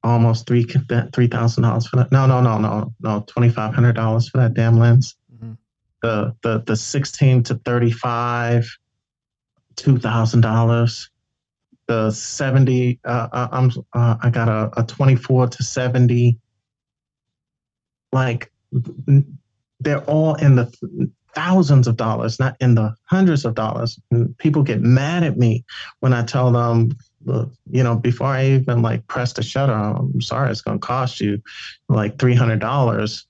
almost 0.03 0.47
three 0.47 0.65
three 1.13 1.27
thousand 1.29 1.63
dollars 1.63 1.87
for 1.87 1.97
that. 1.97 2.13
No, 2.13 2.27
no, 2.27 2.41
no, 2.41 2.59
no, 2.59 2.93
no, 3.01 3.25
twenty 3.27 3.49
five 3.49 3.75
hundred 3.75 3.95
dollars 3.95 4.29
for 4.29 4.39
that 4.39 4.55
damn 4.55 4.79
lens. 4.79 5.17
Mhm. 5.33 5.57
The 6.03 6.35
the 6.43 6.63
the 6.67 6.77
sixteen 6.77 7.43
to 7.45 7.55
thirty 7.57 7.91
five, 7.91 8.67
two 9.77 9.99
thousand 9.99 10.41
dollars. 10.41 11.11
The 11.87 12.11
seventy, 12.11 13.01
uh, 13.05 13.29
uh, 13.33 13.49
I'm 13.53 13.71
uh, 13.93 14.17
I 14.23 14.31
got 14.31 14.49
a, 14.49 14.71
a 14.81 14.85
twenty 14.85 15.17
four 15.17 15.47
to 15.49 15.63
seventy. 15.63 16.39
Like 18.13 18.52
they're 19.81 20.05
all 20.05 20.35
in 20.37 20.57
the 20.57 21.11
thousands 21.35 21.87
of 21.87 21.97
dollars, 21.97 22.39
not 22.39 22.57
in 22.61 22.75
the 22.75 22.95
hundreds 23.05 23.45
of 23.45 23.55
dollars. 23.55 23.99
And 24.11 24.37
people 24.39 24.63
get 24.63 24.81
mad 24.81 25.23
at 25.23 25.39
me 25.39 25.65
when 26.01 26.13
I 26.13 26.25
tell 26.25 26.53
them 26.53 26.93
you 27.71 27.83
know, 27.83 27.97
before 27.97 28.29
I 28.29 28.47
even 28.47 28.83
like 28.83 29.07
press 29.07 29.33
the 29.33 29.43
shutter, 29.43 29.73
I'm 29.73 30.21
sorry, 30.21 30.51
it's 30.51 30.63
going 30.63 30.81
to 30.81 30.87
cost 30.87 31.21
you 31.21 31.43
like 31.89 32.17
$300 32.17 33.25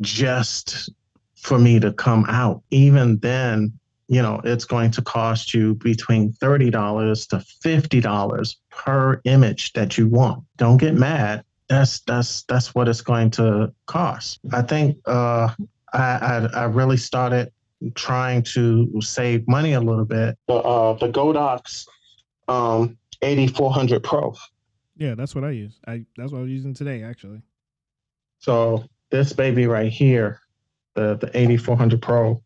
just 0.00 0.90
for 1.36 1.58
me 1.58 1.80
to 1.80 1.92
come 1.92 2.24
out. 2.28 2.62
Even 2.70 3.18
then, 3.18 3.72
you 4.08 4.22
know, 4.22 4.40
it's 4.44 4.64
going 4.64 4.90
to 4.92 5.02
cost 5.02 5.54
you 5.54 5.74
between 5.76 6.32
$30 6.34 7.28
to 7.28 7.36
$50 7.36 8.56
per 8.70 9.20
image 9.24 9.72
that 9.74 9.96
you 9.98 10.08
want. 10.08 10.44
Don't 10.56 10.76
get 10.76 10.94
mad. 10.94 11.44
That's 11.74 12.00
that's 12.00 12.42
that's 12.44 12.72
what 12.74 12.86
it's 12.88 13.00
going 13.00 13.30
to 13.32 13.72
cost. 13.86 14.38
I 14.52 14.62
think 14.62 14.96
uh, 15.06 15.48
I, 15.92 15.98
I 15.98 16.48
I 16.54 16.64
really 16.66 16.96
started 16.96 17.50
trying 17.96 18.42
to 18.54 19.00
save 19.00 19.46
money 19.48 19.72
a 19.72 19.80
little 19.80 20.04
bit. 20.04 20.38
The 20.46 20.54
uh, 20.54 20.92
the 20.94 21.08
Godox 21.08 21.86
um 22.46 22.96
AD400 23.22 24.02
Pro. 24.04 24.34
yeah, 24.96 25.14
that's 25.16 25.34
what 25.34 25.42
I 25.42 25.50
use. 25.50 25.80
I 25.88 26.04
that's 26.16 26.30
what 26.30 26.38
I 26.38 26.42
was 26.42 26.50
using 26.52 26.74
today 26.74 27.02
actually. 27.02 27.42
So 28.38 28.84
this 29.10 29.32
baby 29.32 29.66
right 29.66 29.90
here, 29.90 30.38
the 30.94 31.16
the 31.16 31.26
AD400 31.28 32.00
Pro, 32.00 32.40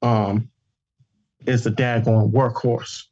um, 0.00 0.48
is 1.44 1.64
the 1.64 1.70
daggone 1.70 2.32
workhorse. 2.32 3.04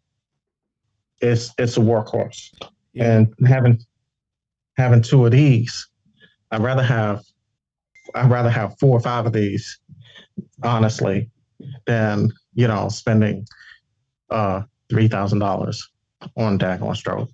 It's 1.21 1.53
it's 1.59 1.77
a 1.77 1.81
workhorse, 1.81 2.55
Yeah. 2.95 3.13
and 3.19 3.35
having 3.47 3.85
having 4.77 5.03
two 5.03 5.25
of 5.25 5.33
these, 5.33 5.89
I'd 6.51 6.63
rather 6.63 6.83
have 6.83 7.23
I'd 8.15 8.31
rather 8.31 8.51
have 8.51 8.79
four 8.79 8.97
or 8.97 9.01
five 9.01 9.27
of 9.27 9.33
these, 9.33 9.79
honestly, 10.63 11.31
than 11.87 12.31
you 12.55 12.69
know 12.69 12.89
spending 12.89 13.47
uh 14.31 14.63
three 14.91 15.09
thousand 15.09 15.39
dollars 15.39 15.89
on 16.37 16.59
daggone 16.59 16.97
strobe 16.97 17.29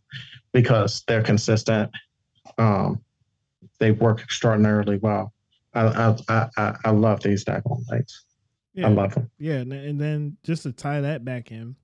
because 0.52 1.02
they're 1.06 1.22
consistent. 1.22 1.90
Um, 2.56 3.00
they 3.78 3.92
work 3.92 4.20
extraordinarily 4.20 4.98
well. 4.98 5.32
I 5.74 6.14
I 6.28 6.48
I, 6.56 6.76
I 6.84 6.90
love 6.90 7.22
these 7.22 7.44
daggone 7.44 7.82
lights. 7.90 8.24
Yeah. 8.74 8.86
I 8.86 8.90
love 8.90 9.14
them. 9.14 9.30
Yeah, 9.38 9.54
and, 9.54 9.72
and 9.72 10.00
then 10.00 10.36
just 10.44 10.62
to 10.62 10.72
tie 10.72 11.00
that 11.00 11.24
back 11.24 11.50
in, 11.50 11.74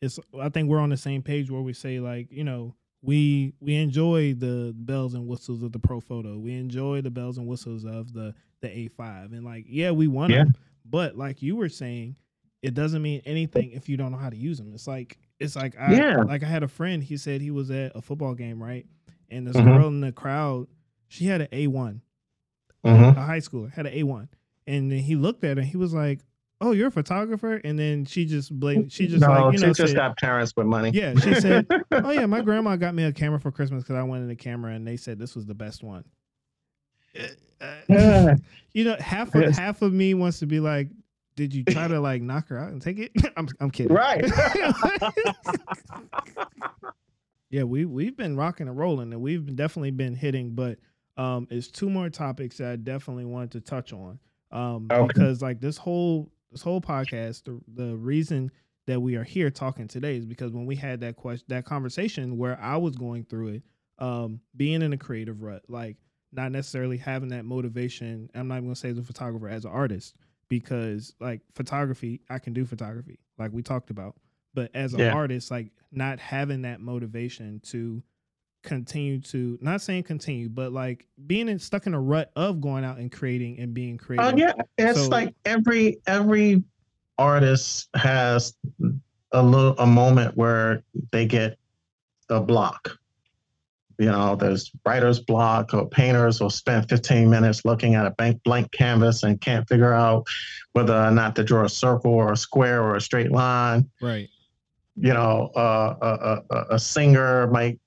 it's 0.00 0.18
I 0.40 0.48
think 0.48 0.68
we're 0.68 0.80
on 0.80 0.90
the 0.90 0.96
same 0.96 1.22
page 1.22 1.50
where 1.50 1.60
we 1.60 1.72
say 1.72 2.00
like 2.00 2.28
you 2.30 2.44
know 2.44 2.74
we 3.02 3.54
we 3.60 3.74
enjoy 3.76 4.34
the 4.34 4.72
bells 4.76 5.14
and 5.14 5.26
whistles 5.26 5.62
of 5.62 5.72
the 5.72 5.78
Profoto. 5.80 6.40
we 6.40 6.54
enjoy 6.54 7.00
the 7.00 7.10
bells 7.10 7.38
and 7.38 7.46
whistles 7.46 7.84
of 7.84 8.12
the 8.12 8.34
the 8.60 8.68
A5, 8.68 9.32
and 9.32 9.44
like 9.44 9.64
yeah, 9.68 9.90
we 9.92 10.08
want 10.08 10.30
Yeah. 10.30 10.44
them, 10.44 10.54
but 10.84 11.16
like 11.16 11.42
you 11.42 11.56
were 11.56 11.68
saying, 11.68 12.16
it 12.62 12.74
doesn't 12.74 13.02
mean 13.02 13.22
anything 13.24 13.70
if 13.72 13.88
you 13.88 13.96
don't 13.96 14.10
know 14.12 14.18
how 14.18 14.30
to 14.30 14.36
use 14.36 14.58
them. 14.58 14.72
It's 14.74 14.86
like 14.88 15.18
it's 15.38 15.54
like 15.56 15.78
I 15.78 15.92
Yeah. 15.92 16.16
like 16.26 16.42
I 16.42 16.46
had 16.46 16.62
a 16.64 16.68
friend. 16.68 17.02
He 17.04 17.16
said 17.16 17.40
he 17.40 17.50
was 17.52 17.70
at 17.70 17.92
a 17.94 18.02
football 18.02 18.34
game, 18.34 18.62
right, 18.62 18.86
and 19.28 19.46
this 19.46 19.54
Mhm. 19.54 19.64
girl 19.72 19.88
in 19.88 20.00
the 20.00 20.12
crowd, 20.12 20.68
she 21.08 21.26
had 21.26 21.40
an 21.42 21.48
A 21.52 21.66
one 21.68 22.02
Mhm. 22.84 23.16
a 23.16 23.22
high 23.24 23.38
schooler, 23.40 23.70
had 23.72 23.86
an 23.86 23.92
A1. 23.94 24.28
And 24.66 24.90
then 24.92 25.00
he 25.00 25.16
looked 25.16 25.44
at 25.44 25.56
her 25.56 25.62
and 25.62 25.70
he 25.70 25.76
was 25.76 25.94
like, 25.94 26.20
Oh, 26.60 26.72
you're 26.72 26.88
a 26.88 26.90
photographer? 26.90 27.60
And 27.62 27.78
then 27.78 28.04
she 28.04 28.24
just 28.24 28.50
blatant 28.58 28.90
she 28.90 29.06
just 29.06 29.20
no, 29.20 29.28
like, 29.30 29.52
you 29.52 29.58
she 29.58 29.66
know, 29.66 29.72
just 29.72 29.92
said, 29.92 29.94
got 29.96 30.16
parents 30.18 30.52
with 30.56 30.66
money. 30.66 30.90
Yeah, 30.92 31.14
she 31.14 31.34
said, 31.34 31.66
Oh 31.92 32.10
yeah, 32.10 32.26
my 32.26 32.40
grandma 32.40 32.74
got 32.76 32.94
me 32.94 33.04
a 33.04 33.12
camera 33.12 33.38
for 33.38 33.52
Christmas 33.52 33.84
because 33.84 33.96
I 33.96 34.02
wanted 34.02 34.28
a 34.30 34.34
camera 34.36 34.72
and 34.74 34.86
they 34.86 34.96
said 34.96 35.18
this 35.18 35.36
was 35.36 35.46
the 35.46 35.54
best 35.54 35.82
one. 35.82 36.04
Uh, 37.60 38.36
you 38.72 38.84
know, 38.84 38.94
half 39.00 39.34
of 39.34 39.42
Yes. 39.42 39.58
half 39.58 39.82
of 39.82 39.92
me 39.92 40.14
wants 40.14 40.38
to 40.38 40.46
be 40.46 40.60
like, 40.60 40.90
Did 41.34 41.52
you 41.52 41.64
try 41.64 41.88
to 41.88 41.98
like 41.98 42.22
knock 42.22 42.46
her 42.50 42.56
out 42.58 42.70
and 42.70 42.80
take 42.80 43.00
it? 43.00 43.10
I'm 43.36 43.48
I'm 43.58 43.68
kidding. 43.72 43.96
Right. 43.96 44.24
yeah, 47.50 47.64
we 47.64 47.84
we've 47.84 48.16
been 48.16 48.36
rocking 48.36 48.68
and 48.68 48.76
rolling, 48.76 49.12
and 49.12 49.20
we've 49.22 49.56
definitely 49.56 49.90
been 49.90 50.14
hitting. 50.14 50.54
But 50.54 50.78
um, 51.16 51.48
it's 51.50 51.68
two 51.68 51.90
more 51.90 52.08
topics 52.10 52.58
that 52.58 52.70
I 52.70 52.76
definitely 52.76 53.24
wanted 53.24 53.50
to 53.52 53.60
touch 53.60 53.92
on. 53.92 54.18
Um, 54.52 54.86
Okay. 54.90 55.06
because 55.08 55.42
like 55.42 55.60
this 55.60 55.76
whole 55.76 56.30
this 56.50 56.62
whole 56.62 56.80
podcast, 56.80 57.44
the 57.44 57.60
the 57.82 57.96
reason 57.96 58.50
that 58.86 59.00
we 59.00 59.16
are 59.16 59.24
here 59.24 59.50
talking 59.50 59.86
today 59.86 60.16
is 60.16 60.24
because 60.24 60.52
when 60.52 60.64
we 60.66 60.74
had 60.76 61.00
that 61.00 61.16
question 61.16 61.44
that 61.48 61.64
conversation 61.64 62.36
where 62.38 62.58
I 62.60 62.76
was 62.76 62.96
going 62.96 63.24
through 63.24 63.48
it, 63.48 63.62
um, 63.98 64.40
being 64.56 64.82
in 64.82 64.92
a 64.92 64.96
creative 64.98 65.42
rut, 65.42 65.62
like 65.68 65.96
not 66.32 66.52
necessarily 66.52 66.96
having 66.96 67.28
that 67.30 67.44
motivation. 67.44 68.30
I'm 68.34 68.48
not 68.48 68.56
even 68.56 68.66
gonna 68.66 68.76
say 68.76 68.90
as 68.90 68.98
a 68.98 69.02
photographer, 69.02 69.48
as 69.48 69.64
an 69.64 69.70
artist, 69.72 70.14
because 70.48 71.14
like 71.20 71.40
photography, 71.54 72.20
I 72.30 72.38
can 72.38 72.52
do 72.52 72.64
photography, 72.64 73.18
like 73.38 73.52
we 73.52 73.62
talked 73.62 73.90
about. 73.90 74.16
But 74.54 74.70
as 74.74 74.94
an 74.94 75.00
Yeah. 75.00 75.12
artist, 75.12 75.50
like 75.50 75.70
not 75.92 76.18
having 76.18 76.62
that 76.62 76.80
motivation 76.80 77.60
to 77.66 78.02
continue 78.62 79.20
to 79.20 79.58
not 79.60 79.80
saying 79.80 80.02
continue, 80.04 80.48
but 80.48 80.72
like 80.72 81.06
being 81.26 81.48
in, 81.48 81.58
stuck 81.58 81.86
in 81.86 81.94
a 81.94 82.00
rut 82.00 82.30
of 82.36 82.60
going 82.60 82.84
out 82.84 82.98
and 82.98 83.10
creating 83.10 83.58
and 83.60 83.72
being 83.74 83.96
creative. 83.98 84.34
Oh 84.34 84.36
yeah, 84.36 84.52
it's 84.76 85.02
So- 85.04 85.08
like 85.08 85.34
every 85.44 85.98
every 86.06 86.62
artist 87.18 87.88
has 87.94 88.54
a 89.32 89.42
little 89.42 89.76
a 89.78 89.86
moment 89.86 90.36
where 90.36 90.82
they 91.12 91.26
get 91.26 91.58
a 92.30 92.40
block. 92.40 92.96
You 93.98 94.06
know, 94.06 94.36
there's 94.36 94.70
writer's 94.86 95.18
block 95.18 95.74
or 95.74 95.88
painters 95.88 96.40
will 96.40 96.50
spend 96.50 96.88
15 96.88 97.28
minutes 97.28 97.64
looking 97.64 97.96
at 97.96 98.06
a 98.06 98.10
blank 98.12 98.40
blank 98.44 98.70
canvas 98.70 99.24
and 99.24 99.40
can't 99.40 99.68
figure 99.68 99.92
out 99.92 100.24
whether 100.72 100.94
or 100.96 101.10
not 101.10 101.34
to 101.36 101.42
draw 101.42 101.64
a 101.64 101.68
circle 101.68 102.12
or 102.12 102.32
a 102.32 102.36
square 102.36 102.82
or 102.84 102.94
a 102.94 103.00
straight 103.00 103.32
line. 103.32 103.90
Right. 104.00 104.28
You 104.94 105.14
know, 105.14 105.50
uh, 105.56 105.94
a, 106.00 106.54
a, 106.54 106.64
a 106.74 106.78
singer 106.78 107.48
might 107.48 107.80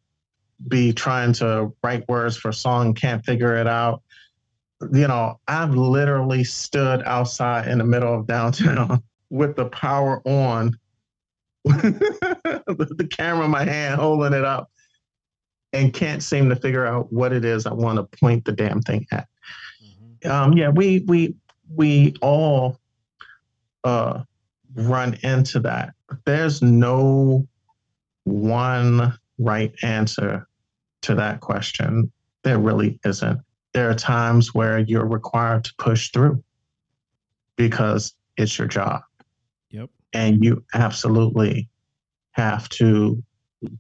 be 0.68 0.94
trying 0.94 1.34
to 1.34 1.74
write 1.84 2.08
words 2.08 2.38
for 2.38 2.50
a 2.50 2.54
song, 2.54 2.94
can't 2.94 3.26
figure 3.26 3.56
it 3.56 3.68
out 3.68 4.02
you 4.92 5.08
know, 5.08 5.40
I've 5.48 5.76
literally 5.76 6.44
stood 6.44 7.04
outside 7.04 7.68
in 7.68 7.78
the 7.78 7.84
middle 7.84 8.14
of 8.14 8.28
downtown 8.28 9.04
with 9.30 9.56
the 9.56 9.66
power 9.66 10.22
on, 10.26 10.78
the 11.66 13.08
camera 13.12 13.46
in 13.46 13.52
my 13.52 13.64
hand, 13.64 14.00
holding 14.00 14.34
it 14.34 14.44
up, 14.44 14.70
and 15.74 15.94
can't 15.94 16.24
seem 16.24 16.50
to 16.50 16.56
figure 16.56 16.86
out 16.86 17.12
what 17.14 17.32
it 17.32 17.46
is 17.46 17.66
I 17.66 17.74
want 17.74 17.98
to 17.98 18.18
point 18.18 18.46
the 18.46 18.52
damn 18.52 18.82
thing 18.82 19.06
at. 19.12 19.28
Um, 20.26 20.54
yeah, 20.54 20.70
we 20.70 21.00
we 21.08 21.36
we 21.74 22.16
all 22.22 22.78
uh, 23.84 24.22
run 24.76 25.18
into 25.24 25.60
that. 25.62 25.94
There's 26.26 26.62
no 26.62 27.48
one 28.26 29.18
right 29.40 29.74
answer 29.82 30.48
to 31.02 31.16
that 31.16 31.40
question. 31.42 32.12
There 32.44 32.60
really 32.60 33.00
isn't. 33.06 33.40
There 33.74 33.90
are 33.90 33.96
times 33.96 34.54
where 34.54 34.80
you're 34.80 35.08
required 35.08 35.64
to 35.66 35.74
push 35.78 36.12
through 36.12 36.44
because 37.56 38.14
it's 38.38 38.58
your 38.58 38.68
job. 38.68 39.02
Yep. 39.70 39.90
and 40.14 40.44
you 40.44 40.64
absolutely 40.74 41.70
have 42.32 42.68
to 42.70 43.24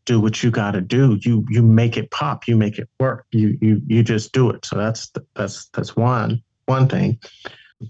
do 0.05 0.19
what 0.22 0.43
you 0.43 0.51
got 0.51 0.72
to 0.72 0.82
do. 0.82 1.17
You 1.22 1.45
you 1.49 1.63
make 1.63 1.97
it 1.97 2.11
pop. 2.11 2.47
You 2.47 2.55
make 2.55 2.78
it 2.78 2.88
work. 2.99 3.26
You 3.32 3.57
you 3.61 3.82
you 3.88 4.03
just 4.03 4.32
do 4.32 4.49
it. 4.49 4.65
So 4.65 4.78
that's 4.78 5.11
that's 5.36 5.67
that's 5.74 5.95
one 5.95 6.41
one 6.65 6.88
thing. 6.88 7.19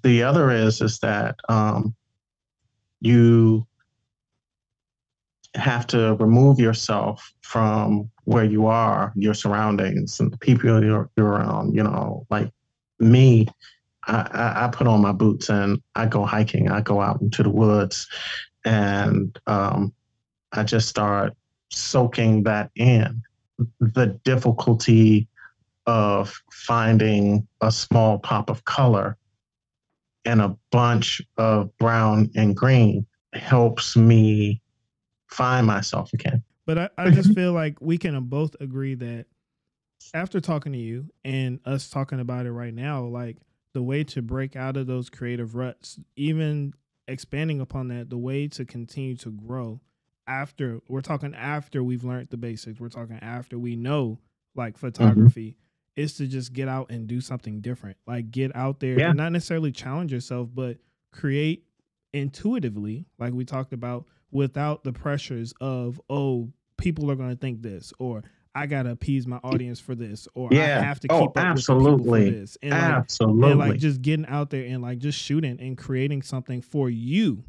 The 0.04 0.24
other 0.24 0.52
is 0.52 0.82
is 0.82 1.00
that 1.00 1.36
um 1.50 1.96
you 3.02 3.68
have 5.56 5.86
to 5.88 6.16
remove 6.16 6.60
yourself 6.60 7.34
from 7.42 8.10
where 8.32 8.46
you 8.46 8.66
are, 8.68 9.12
your 9.16 9.34
surroundings, 9.34 10.20
and 10.20 10.32
the 10.32 10.38
people 10.38 10.84
you're, 10.84 11.10
you're 11.16 11.28
around. 11.28 11.76
You 11.76 11.84
know, 11.84 12.26
like 12.30 12.50
me, 13.00 13.48
I, 14.08 14.64
I, 14.66 14.70
put 14.72 14.88
on 14.88 15.02
my 15.02 15.12
boots 15.12 15.50
and 15.50 15.82
I 15.96 16.06
go 16.06 16.26
hiking. 16.26 16.72
I 16.72 16.82
go 16.82 17.02
out 17.02 17.22
into 17.22 17.44
the 17.44 17.50
woods, 17.50 18.08
and 18.66 19.38
um, 19.48 19.94
I 20.52 20.64
just 20.64 20.88
start 20.88 21.34
soaking 21.70 22.44
that 22.44 22.72
in. 22.76 23.22
The 23.80 24.20
difficulty 24.24 25.28
of 25.86 26.34
finding 26.52 27.48
a 27.60 27.72
small 27.72 28.18
pop 28.18 28.50
of 28.50 28.64
color 28.66 29.18
and 30.26 30.42
a 30.42 30.56
bunch 30.72 31.22
of 31.38 31.76
brown 31.78 32.30
and 32.36 32.56
green 32.56 33.06
helps 33.34 33.96
me 33.96 34.62
find 35.28 35.66
myself 35.68 36.14
again. 36.14 36.44
But 36.74 36.92
I, 36.98 37.06
I 37.08 37.10
just 37.12 37.34
feel 37.36 37.52
like 37.52 37.82
we 37.82 37.98
can 37.98 38.18
both 38.26 38.56
agree 38.62 38.96
that 38.96 39.26
after 40.14 40.40
talking 40.40 40.72
to 40.72 40.78
you 40.78 41.10
and 41.26 41.60
us 41.66 41.90
talking 41.90 42.22
about 42.22 42.46
it 42.46 42.52
right 42.52 42.74
now, 42.74 43.04
like 43.04 43.38
the 43.74 43.84
way 43.84 44.06
to 44.06 44.22
break 44.22 44.56
out 44.56 44.78
of 44.78 44.88
those 44.88 45.10
creative 45.10 45.56
ruts, 45.56 46.00
even 46.16 46.74
expanding 47.10 47.60
upon 47.60 47.90
that, 47.90 48.10
the 48.10 48.18
way 48.18 48.48
to 48.48 48.64
continue 48.64 49.18
to 49.18 49.32
grow 49.32 49.82
after 50.28 50.80
we're 50.88 51.02
talking 51.02 51.36
after 51.36 51.84
we've 51.84 52.06
learned 52.06 52.30
the 52.30 52.38
basics, 52.38 52.80
we're 52.80 52.88
talking 52.88 53.20
after 53.22 53.60
we 53.60 53.76
know 53.76 54.18
like 54.56 54.76
mm-hmm. 54.76 54.88
photography 54.88 55.58
is 55.98 56.14
to 56.16 56.26
just 56.26 56.54
get 56.54 56.70
out 56.70 56.90
and 56.90 57.08
do 57.08 57.20
something 57.20 57.60
different. 57.60 57.98
Like 58.08 58.32
get 58.32 58.56
out 58.56 58.80
there 58.80 58.98
Yeah. 58.98 59.10
and 59.10 59.18
not 59.18 59.34
necessarily 59.34 59.74
challenge 59.74 60.14
yourself, 60.14 60.48
but 60.54 60.78
create 61.12 61.66
intuitively, 62.14 63.08
like 63.20 63.34
we 63.34 63.44
talked 63.44 63.74
about, 63.74 64.06
without 64.32 64.86
the 64.86 64.94
pressures 64.94 65.54
of, 65.60 66.00
oh, 66.10 66.54
people 66.82 67.10
are 67.12 67.16
going 67.16 67.30
to 67.30 67.36
think 67.36 67.62
this, 67.62 67.94
or 68.00 68.24
I 68.54 68.66
got 68.66 68.84
to 68.84 68.92
appease 68.92 69.26
my 69.28 69.38
audience 69.38 69.80
for 69.80 69.96
this, 69.96 70.28
or 70.34 70.54
I 70.54 70.58
have 70.58 71.00
to 71.02 71.08
Oh, 71.12 71.28
keep 71.28 71.38
up 71.38 71.56
with 71.56 71.66
people 71.66 71.80
for 71.80 71.82
absolutely. 71.82 72.30
this. 72.32 72.58
And 72.62 72.72
like, 72.72 72.82
Absolutely. 72.82 73.52
and 73.52 73.60
like 73.60 73.80
just 73.80 74.02
getting 74.02 74.26
out 74.26 74.50
there 74.50 74.66
and 74.66 74.82
like 74.82 75.00
just 75.00 75.18
shooting 75.18 75.58
and 75.62 75.78
creating 75.78 76.22
something 76.24 76.62
for 76.62 76.90
you. 76.90 77.44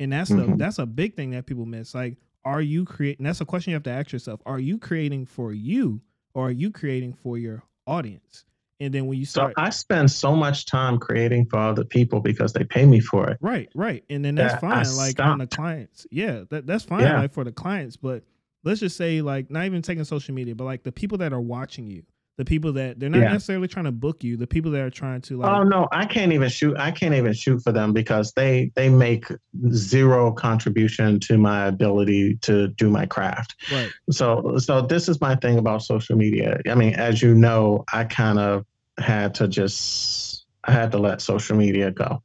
And 0.00 0.12
that's 0.12 0.30
the 0.30 0.46
Mhm. 0.46 0.58
that's 0.58 0.78
a 0.78 0.86
big 0.86 1.14
thing 1.14 1.30
that 1.30 1.46
people 1.46 1.66
miss. 1.66 1.94
Like, 1.94 2.16
are 2.44 2.62
you 2.62 2.84
creating 2.84 3.24
that's 3.24 3.40
a 3.40 3.44
question 3.44 3.70
you 3.70 3.74
have 3.74 3.82
to 3.84 3.90
ask 3.90 4.12
yourself. 4.12 4.40
Are 4.46 4.58
you 4.58 4.78
creating 4.78 5.26
for 5.26 5.52
you 5.52 6.00
or 6.34 6.48
are 6.48 6.52
you 6.52 6.70
creating 6.70 7.12
for 7.12 7.36
your 7.38 7.62
audience? 7.86 8.44
And 8.80 8.94
then 8.94 9.06
when 9.06 9.18
you 9.18 9.26
so 9.26 9.40
start 9.40 9.54
I 9.58 9.68
spend 9.68 10.10
so 10.10 10.34
much 10.34 10.64
time 10.64 10.98
creating 10.98 11.44
for 11.46 11.58
other 11.58 11.84
people 11.84 12.20
because 12.20 12.54
they 12.54 12.64
pay 12.64 12.86
me 12.86 12.98
for 12.98 13.28
it. 13.28 13.36
Right, 13.42 13.68
right. 13.74 14.02
And 14.08 14.24
then 14.24 14.36
that's 14.36 14.54
that 14.54 14.64
I 14.64 14.82
fine. 14.84 14.96
Like 14.96 15.20
on 15.20 15.38
the 15.38 15.46
clients. 15.46 16.06
Yeah, 16.10 16.44
that, 16.48 16.66
that's 16.66 16.84
fine 16.84 17.02
Yeah. 17.02 17.18
like 17.20 17.32
for 17.34 17.44
the 17.44 17.52
clients. 17.52 17.96
But 17.98 18.24
let's 18.64 18.80
just 18.80 18.96
say 18.96 19.22
like 19.22 19.50
not 19.50 19.64
even 19.64 19.82
taking 19.82 20.04
social 20.04 20.34
media, 20.34 20.54
but 20.54 20.64
like 20.64 20.82
the 20.82 20.92
people 20.92 21.18
that 21.18 21.32
are 21.32 21.40
watching 21.40 21.86
you, 21.86 22.02
the 22.36 22.44
people 22.44 22.72
that 22.74 22.98
they're 22.98 23.10
not 23.10 23.20
Yeah. 23.20 23.32
necessarily 23.32 23.68
trying 23.68 23.84
to 23.86 23.92
book 23.92 24.22
you, 24.24 24.36
the 24.36 24.46
people 24.46 24.70
that 24.72 24.80
are 24.80 24.90
trying 24.90 25.20
to 25.22 25.36
like 25.38 25.50
oh 25.50 25.62
no, 25.62 25.88
I 25.92 26.06
can't 26.06 26.32
even 26.32 26.48
shoot. 26.48 26.76
I 26.78 26.90
can't 26.90 27.14
even 27.14 27.32
shoot 27.32 27.62
for 27.62 27.72
them 27.72 27.92
because 27.92 28.32
they 28.32 28.70
they 28.76 28.88
make 28.88 29.26
zero 29.72 30.32
contribution 30.32 31.20
to 31.20 31.38
my 31.38 31.66
ability 31.66 32.36
to 32.42 32.68
do 32.68 32.90
my 32.90 33.06
craft. 33.06 33.56
right. 33.70 33.90
So 34.10 34.56
so 34.58 34.82
this 34.82 35.08
is 35.08 35.20
my 35.20 35.36
thing 35.36 35.58
about 35.58 35.82
social 35.82 36.16
media. 36.16 36.60
I 36.68 36.74
mean, 36.74 36.94
as 36.94 37.22
you 37.22 37.34
know, 37.34 37.84
I 37.92 38.04
kind 38.04 38.38
of 38.38 38.64
had 38.98 39.34
to 39.36 39.48
just 39.48 40.46
I 40.64 40.72
had 40.72 40.92
to 40.92 40.98
let 40.98 41.20
social 41.22 41.56
media 41.56 41.90
go 41.90 42.22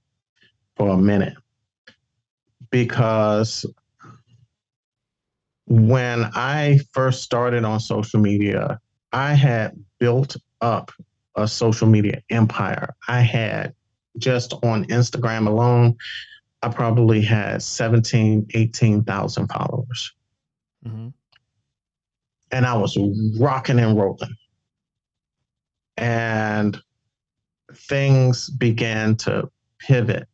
for 0.76 0.90
a 0.90 0.98
minute 0.98 1.36
because 2.70 3.66
when 5.68 6.26
I 6.36 6.80
first 6.94 7.24
started 7.24 7.64
on 7.64 7.80
social 7.80 8.20
media, 8.20 8.80
I 9.12 9.34
had 9.34 9.74
built 10.00 10.36
up 10.62 10.92
a 11.36 11.48
social 11.48 11.88
media 11.88 12.22
empire. 12.30 12.96
I 13.08 13.22
had 13.22 13.74
just 14.18 14.54
on 14.64 14.86
Instagram 14.86 15.48
alone, 15.48 15.96
I 16.62 16.70
probably 16.70 17.22
had 17.22 17.62
17, 17.62 18.48
18,000 18.54 19.48
followers. 19.48 20.14
Mm-hmm. 20.86 21.10
And 22.52 22.66
I 22.66 22.78
was 22.78 22.98
rocking 23.40 23.80
and 23.80 23.98
rolling. 23.98 24.36
And 25.98 26.80
things 27.74 28.50
began 28.50 29.16
to 29.18 29.50
pivot 29.80 30.28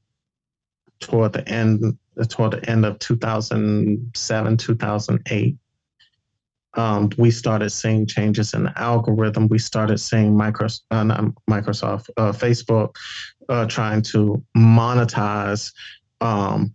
toward 0.99 1.33
the 1.33 1.47
end 1.49 1.97
toward 2.27 2.51
the 2.51 2.69
end 2.69 2.85
of 2.85 2.99
2007 2.99 4.57
2008 4.57 5.57
um, 6.75 7.09
we 7.17 7.31
started 7.31 7.69
seeing 7.69 8.05
changes 8.05 8.53
in 8.53 8.63
the 8.63 8.79
algorithm. 8.79 9.47
We 9.47 9.59
started 9.59 9.97
seeing 9.99 10.33
Microsoft, 10.33 10.81
uh, 10.91 11.03
Microsoft, 11.49 12.09
uh, 12.17 12.31
Facebook, 12.31 12.95
uh, 13.49 13.65
trying 13.65 14.01
to 14.03 14.41
monetize 14.55 15.73
um, 16.21 16.73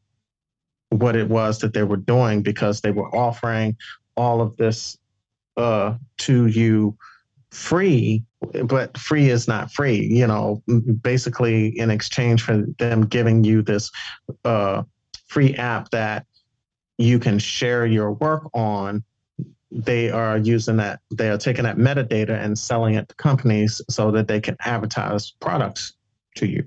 what 0.91 1.17
it 1.17 1.29
was 1.29 1.61
that 1.61 1.73
they 1.73 1.83
were 1.83 1.97
doing 1.97 2.43
because 2.43 2.81
they 2.81 2.91
were 2.91 3.09
offering 3.15 3.77
all 4.17 4.41
of 4.41 4.57
this 4.57 4.99
uh, 5.57 5.95
to 6.19 6.47
you 6.47 6.97
free, 7.51 8.23
but 8.65 8.99
free 8.99 9.31
is 9.31 9.49
not 9.49 9.73
free. 9.73 10.03
You 10.03 10.27
know, 10.27 10.63
basically 11.01 11.69
in 11.79 11.91
exchange 11.91 12.43
for 12.43 12.67
them 12.79 13.07
giving 13.07 13.45
you 13.45 13.63
this 13.63 13.91
uh, 14.45 14.83
free 15.27 15.55
app 15.55 15.91
that 15.91 16.27
you 16.99 17.19
can 17.19 17.39
share 17.39 17.87
your 17.87 18.13
work 18.13 18.49
on. 18.55 19.03
They 19.71 20.11
are 20.11 20.39
using 20.39 20.77
that 20.77 21.01
they 21.11 21.29
are 21.29 21.39
taking 21.39 21.65
that 21.65 21.77
metadata 21.77 22.31
and 22.31 22.59
selling 22.59 22.95
it 22.95 23.09
to 23.09 23.15
companies 23.17 23.83
so 23.91 24.11
that 24.13 24.29
they 24.29 24.41
can 24.41 24.57
advertise 24.65 25.33
products 25.41 25.95
to 26.37 26.47
you. 26.47 26.67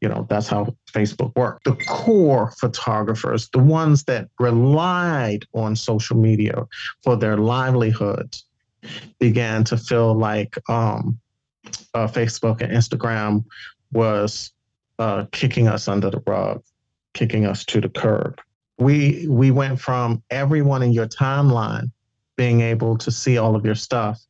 You 0.00 0.08
know 0.08 0.26
that's 0.28 0.48
how 0.48 0.74
facebook 0.92 1.34
worked. 1.36 1.64
The 1.64 1.76
core 1.88 2.52
photographers 2.58 3.48
the 3.50 3.58
ones 3.60 4.04
that 4.04 4.28
relied 4.38 5.44
on 5.54 5.74
social 5.74 6.16
media 6.16 6.66
for 7.02 7.16
their 7.16 7.36
livelihoods 7.36 8.44
began 9.18 9.64
to 9.64 9.76
feel 9.76 10.14
like 10.14 10.56
um, 10.68 11.18
uh, 11.94 12.06
facebook 12.06 12.60
and 12.60 12.72
instagram 12.72 13.44
was 13.92 14.52
uh, 14.98 15.24
kicking 15.32 15.68
us 15.68 15.88
under 15.88 16.10
the 16.10 16.22
rug 16.26 16.62
kicking 17.18 17.46
us 17.46 17.64
to 17.64 17.80
the 17.80 17.88
curb 17.88 18.40
we 18.78 19.26
we 19.28 19.50
went 19.50 19.80
from 19.80 20.22
everyone 20.30 20.82
in 20.82 20.92
your 20.92 21.06
timeline 21.06 21.90
being 22.36 22.60
able 22.60 22.96
to 22.96 23.10
see 23.10 23.36
all 23.36 23.56
of 23.56 23.64
your 23.66 23.74
stuff. 23.74 24.20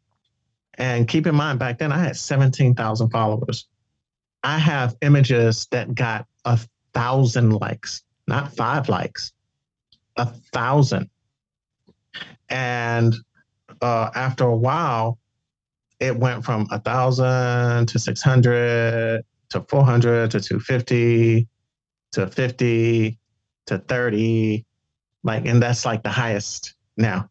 And 0.75 1.07
keep 1.07 1.27
in 1.27 1.35
mind, 1.35 1.59
back 1.59 1.79
then 1.79 1.93
I 1.93 1.99
had 1.99 2.17
17,000 2.17 3.11
followers. 3.11 3.67
I 4.43 4.59
have 4.59 4.97
images 5.03 5.67
that 5.73 5.95
got 5.95 6.27
a 6.45 6.59
thousand 6.95 7.51
likes, 7.51 8.03
not 8.27 8.55
five 8.57 8.89
likes, 8.89 9.33
a 10.17 10.27
thousand. 10.53 11.11
And 12.49 13.15
uh, 13.83 14.11
after 14.15 14.45
a 14.45 14.57
while, 14.57 15.19
it 16.01 16.17
went 16.17 16.45
from 16.45 16.67
a 16.71 16.79
thousand 16.79 17.89
to 17.89 17.99
600 17.99 19.23
to 19.51 19.61
400 19.69 20.31
to 20.31 20.41
250 20.41 21.49
to 22.13 22.27
50 22.27 23.19
to 23.67 23.79
30. 23.79 24.65
Like, 25.25 25.47
and 25.47 25.63
that's 25.63 25.85
like 25.85 26.03
the 26.03 26.11
highest 26.11 26.75
now 26.97 27.29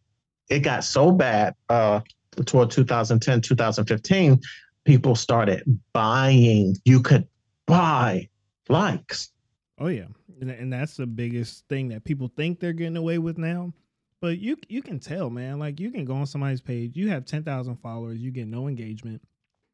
it 0.49 0.59
got 0.59 0.83
so 0.83 1.11
bad 1.11 1.55
uh, 1.69 2.01
toward 2.45 2.71
2010, 2.71 3.41
2015, 3.41 4.39
people 4.85 5.15
started 5.15 5.63
buying. 5.93 6.75
You 6.85 7.01
could 7.01 7.27
buy 7.65 8.29
likes. 8.69 9.31
Oh 9.79 9.87
yeah, 9.87 10.07
and 10.41 10.71
that's 10.71 10.95
the 10.95 11.05
biggest 11.05 11.67
thing 11.67 11.89
that 11.89 12.03
people 12.03 12.31
think 12.35 12.59
they're 12.59 12.73
getting 12.73 12.97
away 12.97 13.17
with 13.17 13.37
now. 13.37 13.73
But 14.19 14.39
you 14.39 14.57
you 14.67 14.81
can 14.81 14.99
tell, 14.99 15.29
man. 15.29 15.59
Like 15.59 15.79
you 15.79 15.91
can 15.91 16.05
go 16.05 16.15
on 16.15 16.25
somebody's 16.25 16.61
page, 16.61 16.95
you 16.95 17.09
have 17.09 17.25
ten 17.25 17.43
thousand 17.43 17.75
followers, 17.77 18.19
you 18.19 18.31
get 18.31 18.47
no 18.47 18.67
engagement, 18.67 19.21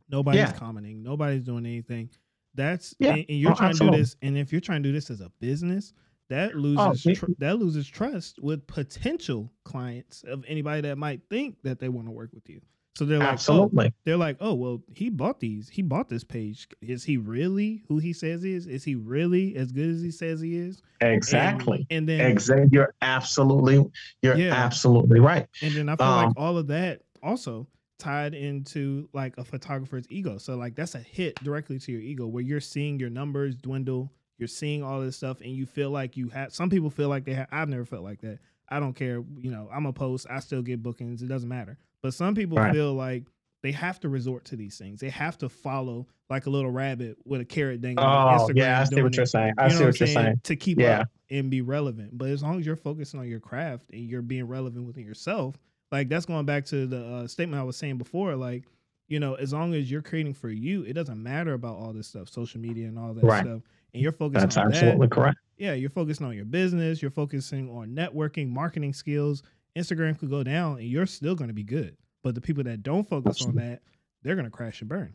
nobody's 0.10 0.42
yeah. 0.42 0.52
commenting, 0.52 1.02
nobody's 1.02 1.44
doing 1.44 1.66
anything. 1.66 2.10
That's 2.56 2.96
yeah. 3.00 3.12
and, 3.14 3.26
and 3.30 3.40
you're 3.40 3.52
oh, 3.52 3.56
trying 3.56 3.70
absolutely. 3.72 3.98
to 3.98 4.04
do 4.04 4.04
this. 4.04 4.16
And 4.22 4.38
if 4.38 4.52
you're 4.52 4.62
trying 4.62 4.84
to 4.84 4.90
do 4.90 4.94
this 4.94 5.10
as 5.10 5.22
a 5.22 5.32
business, 5.40 5.94
that 6.30 6.56
loses 6.56 7.06
oh, 7.06 7.14
tr- 7.14 7.32
that 7.40 7.58
loses 7.60 7.88
trust 7.88 8.40
with 8.42 8.66
potential 8.68 9.52
clients 9.64 10.24
of 10.28 10.44
anybody 10.48 10.82
that 10.82 10.98
might 10.98 11.22
think 11.30 11.58
that 11.64 11.80
they 11.80 11.90
want 11.90 12.08
to 12.08 12.12
work 12.12 12.30
with 12.34 12.50
you. 12.50 12.62
So 12.96 13.06
they're 13.06 13.18
like, 13.18 13.28
oh, 13.28 13.32
absolutely. 13.32 13.88
Oh, 13.88 13.92
they're 14.06 14.18
like, 14.18 14.38
oh 14.40 14.54
well, 14.54 14.84
he 14.96 15.10
bought 15.10 15.40
these. 15.40 15.68
He 15.68 15.82
bought 15.82 16.10
this 16.10 16.24
page. 16.24 16.68
Is 16.82 17.04
he 17.04 17.18
really 17.18 17.84
who 17.88 17.98
he 17.98 18.14
says 18.14 18.44
he 18.44 18.54
is? 18.54 18.68
Is 18.68 18.84
he 18.84 18.96
really 18.96 19.56
as 19.56 19.72
good 19.72 19.90
as 19.90 20.02
he 20.02 20.12
says 20.12 20.42
he 20.42 20.58
is? 20.58 20.82
Exactly. 21.02 21.88
And, 21.90 22.10
and 22.10 22.10
then 22.10 22.32
exactly, 22.32 22.70
you're 22.72 22.94
absolutely, 23.02 23.84
you're 24.22 24.38
yeah. 24.38 24.54
absolutely 24.54 25.20
right. 25.20 25.48
And 25.62 25.74
then 25.74 25.90
I 25.90 25.96
feel 25.96 26.06
um, 26.06 26.26
like 26.26 26.34
all 26.38 26.58
of 26.58 26.68
that 26.68 27.02
also 27.24 27.68
tied 28.04 28.34
into 28.34 29.08
like 29.14 29.38
a 29.38 29.44
photographer's 29.44 30.06
ego. 30.10 30.38
So 30.38 30.56
like 30.56 30.76
that's 30.76 30.96
a 30.96 31.00
hit 31.00 31.36
directly 31.44 31.80
to 31.80 31.92
your 31.92 32.02
ego 32.02 32.28
where 32.28 32.44
you're 32.44 32.60
seeing 32.60 33.00
your 33.00 33.10
numbers 33.10 33.56
dwindle 33.56 34.12
you're 34.38 34.48
seeing 34.48 34.84
all 34.84 35.00
this 35.00 35.16
stuff 35.16 35.42
and 35.42 35.52
you 35.52 35.66
feel 35.66 35.90
like 35.90 36.18
you 36.18 36.30
have 36.30 36.54
some 36.54 36.70
people 36.70 36.90
feel 36.90 37.10
like 37.10 37.24
they 37.24 37.34
have 37.34 37.48
I've 37.52 37.70
never 37.70 37.86
felt 37.86 38.04
like 38.04 38.22
that. 38.22 38.40
I 38.70 38.80
don't 38.80 38.94
care, 38.94 39.24
you 39.38 39.52
know, 39.52 39.70
I'm 39.72 39.86
a 39.86 39.94
post, 39.94 40.26
I 40.30 40.40
still 40.40 40.62
get 40.62 40.82
bookings, 40.82 41.22
it 41.22 41.28
doesn't 41.28 41.50
matter. 41.50 41.78
But 42.02 42.14
some 42.14 42.34
people 42.34 42.58
right. 42.58 42.74
feel 42.74 42.94
like 42.94 43.24
they 43.62 43.72
have 43.72 44.00
to 44.02 44.10
resort 44.10 44.44
to 44.46 44.56
these 44.56 44.78
things. 44.78 45.00
They 45.00 45.10
have 45.10 45.38
to 45.40 45.50
follow 45.50 46.08
like 46.30 46.48
a 46.48 46.50
little 46.50 46.72
rabbit 46.72 47.18
with 47.24 47.40
a 47.40 47.46
carrot 47.46 47.82
dangling. 47.82 48.06
Oh, 48.06 48.50
yeah, 48.56 48.82
I 48.82 48.84
see 48.84 49.02
what 49.02 49.16
you're 49.16 49.26
saying. 49.26 49.54
I 49.58 49.66
you 49.66 49.72
see 49.72 49.78
what, 49.78 49.86
what 49.86 50.00
you're 50.00 50.08
saying? 50.08 50.42
To 50.44 50.56
keep 50.56 50.80
yeah. 50.80 51.02
up 51.02 51.08
and 51.30 51.50
be 51.50 51.62
relevant. 51.62 52.18
But 52.18 52.30
as 52.30 52.42
long 52.42 52.60
as 52.60 52.66
you're 52.66 52.76
focusing 52.76 53.20
on 53.20 53.28
your 53.28 53.40
craft 53.40 53.86
and 53.94 54.02
you're 54.02 54.22
being 54.22 54.48
relevant 54.48 54.86
within 54.86 55.06
yourself, 55.06 55.58
like 55.94 56.10
that's 56.10 56.26
going 56.26 56.46
back 56.46 56.66
to 56.66 56.86
the 56.86 57.06
uh, 57.06 57.28
statement 57.28 57.62
I 57.62 57.64
was 57.64 57.78
saying 57.78 57.98
before. 57.98 58.36
Like, 58.36 58.66
you 59.08 59.22
know, 59.22 59.36
as 59.36 59.54
long 59.54 59.74
as 59.74 59.90
you're 59.90 60.02
creating 60.02 60.34
for 60.34 60.50
you, 60.50 60.84
it 60.84 60.92
doesn't 60.94 61.22
matter 61.22 61.54
about 61.54 61.78
all 61.78 61.94
this 61.94 62.08
stuff, 62.08 62.28
social 62.28 62.60
media 62.60 62.88
and 62.88 63.00
all 63.00 63.14
that 63.14 63.24
right. 63.24 63.46
stuff 63.46 63.62
and 63.94 64.02
you're 64.02 64.12
focusing 64.12 64.42
That's 64.42 64.58
on 64.58 64.68
absolutely 64.68 65.08
that, 65.08 65.12
correct. 65.12 65.38
Yeah, 65.58 65.74
you're 65.74 65.90
focusing 65.90 66.26
on 66.26 66.36
your 66.36 66.46
business, 66.46 67.02
you're 67.02 67.12
focusing 67.12 67.70
on 67.70 67.90
networking, 67.90 68.50
marketing 68.50 68.94
skills. 68.94 69.44
Instagram 69.76 70.18
could 70.18 70.30
go 70.30 70.44
down 70.44 70.78
and 70.78 70.88
you're 70.88 71.06
still 71.06 71.36
going 71.36 71.48
to 71.48 71.54
be 71.54 71.64
good. 71.64 71.96
But 72.24 72.36
the 72.36 72.42
people 72.42 72.64
that 72.64 72.84
don't 72.84 73.08
focus 73.08 73.38
absolutely. 73.38 73.62
on 73.62 73.70
that, 73.70 73.82
they're 74.24 74.36
going 74.36 74.46
to 74.46 74.52
crash 74.52 74.82
and 74.82 74.90
burn. 74.90 75.14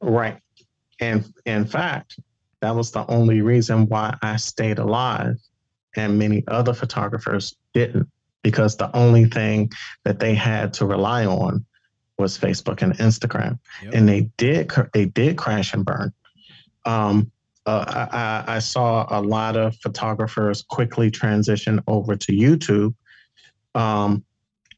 Right. 0.00 0.38
And 1.00 1.32
in 1.46 1.64
fact, 1.66 2.18
that 2.60 2.74
was 2.74 2.90
the 2.90 3.06
only 3.06 3.40
reason 3.42 3.86
why 3.86 4.16
I 4.22 4.36
stayed 4.36 4.78
alive 4.78 5.36
and 5.96 6.18
many 6.18 6.44
other 6.46 6.74
photographers 6.74 7.56
didn't 7.74 8.08
because 8.42 8.76
the 8.76 8.94
only 8.96 9.26
thing 9.26 9.70
that 10.04 10.18
they 10.18 10.34
had 10.34 10.72
to 10.74 10.86
rely 10.86 11.26
on 11.26 11.64
was 12.18 12.38
Facebook 12.38 12.82
and 12.82 12.96
Instagram. 12.98 13.58
Yep. 13.82 13.94
And 13.94 14.08
they 14.08 14.20
did 14.36 14.70
they 14.92 15.06
did 15.06 15.36
crash 15.36 15.72
and 15.74 15.84
burn. 15.84 16.12
Um, 16.84 17.30
uh, 17.66 18.06
I, 18.46 18.56
I, 18.56 18.58
saw 18.58 19.06
a 19.10 19.20
lot 19.20 19.54
of 19.54 19.76
photographers 19.76 20.62
quickly 20.62 21.10
transition 21.10 21.78
over 21.86 22.16
to 22.16 22.32
YouTube, 22.32 22.94
um, 23.74 24.24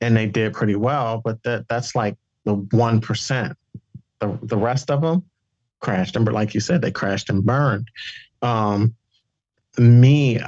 and 0.01 0.17
they 0.17 0.27
did 0.27 0.53
pretty 0.53 0.75
well. 0.75 1.23
But 1.25 1.43
that 1.45 1.69
that's 1.69 1.95
like 1.95 2.17
the 2.45 2.55
one 2.55 3.01
percent. 3.01 3.57
The 4.19 4.37
the 4.43 4.57
rest 4.57 4.91
of 4.91 5.01
them 5.01 5.25
crashed 5.83 6.17
and, 6.17 6.27
like 6.33 6.55
you 6.55 6.61
said, 6.61 6.81
they 6.81 6.91
crashed 6.91 7.29
and 7.29 7.45
burned. 7.45 7.89
Um, 8.41 8.95
me, 9.79 10.41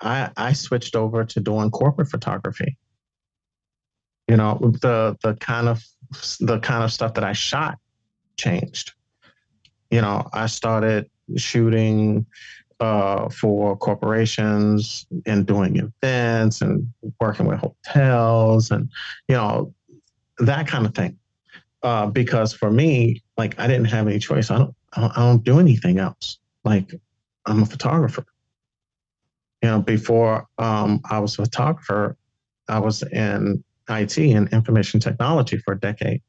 I 0.00 0.30
I 0.36 0.52
switched 0.52 0.96
over 0.96 1.24
to 1.24 1.40
doing 1.40 1.70
corporate 1.70 2.08
photography. 2.08 2.76
You 4.28 4.36
know, 4.36 4.58
the 4.80 5.16
the 5.22 5.34
kind 5.34 5.68
of 5.68 5.84
the 6.40 6.58
kind 6.60 6.84
of 6.84 6.92
stuff 6.92 7.14
that 7.14 7.24
I 7.24 7.32
shot 7.32 7.78
changed. 8.36 8.92
You 9.90 10.00
know, 10.00 10.28
I 10.32 10.46
started 10.46 11.10
shooting 11.36 12.26
uh, 12.78 13.28
for 13.28 13.76
corporations 13.76 15.06
and 15.26 15.46
doing 15.46 15.76
events 15.76 16.60
and 16.62 16.90
working 17.20 17.46
with 17.46 17.58
hotels 17.58 18.70
and 18.70 18.90
you 19.28 19.34
know 19.34 19.74
that 20.38 20.66
kind 20.66 20.86
of 20.86 20.94
thing. 20.94 21.18
Uh, 21.82 22.06
because 22.06 22.52
for 22.52 22.70
me, 22.70 23.22
like 23.38 23.58
I 23.58 23.66
didn't 23.66 23.86
have 23.86 24.06
any 24.06 24.18
choice. 24.18 24.50
I 24.50 24.58
don't. 24.58 24.74
I 24.92 25.12
don't 25.16 25.44
do 25.44 25.60
anything 25.60 25.98
else. 25.98 26.38
Like 26.64 26.92
I'm 27.46 27.62
a 27.62 27.66
photographer. 27.66 28.26
You 29.62 29.68
know, 29.68 29.80
before 29.80 30.46
um, 30.58 31.00
I 31.10 31.18
was 31.18 31.38
a 31.38 31.44
photographer, 31.44 32.16
I 32.68 32.78
was 32.78 33.02
in 33.02 33.62
IT 33.88 34.18
and 34.18 34.50
information 34.52 35.00
technology 35.00 35.58
for 35.58 35.74
a 35.74 35.78
decade, 35.78 36.22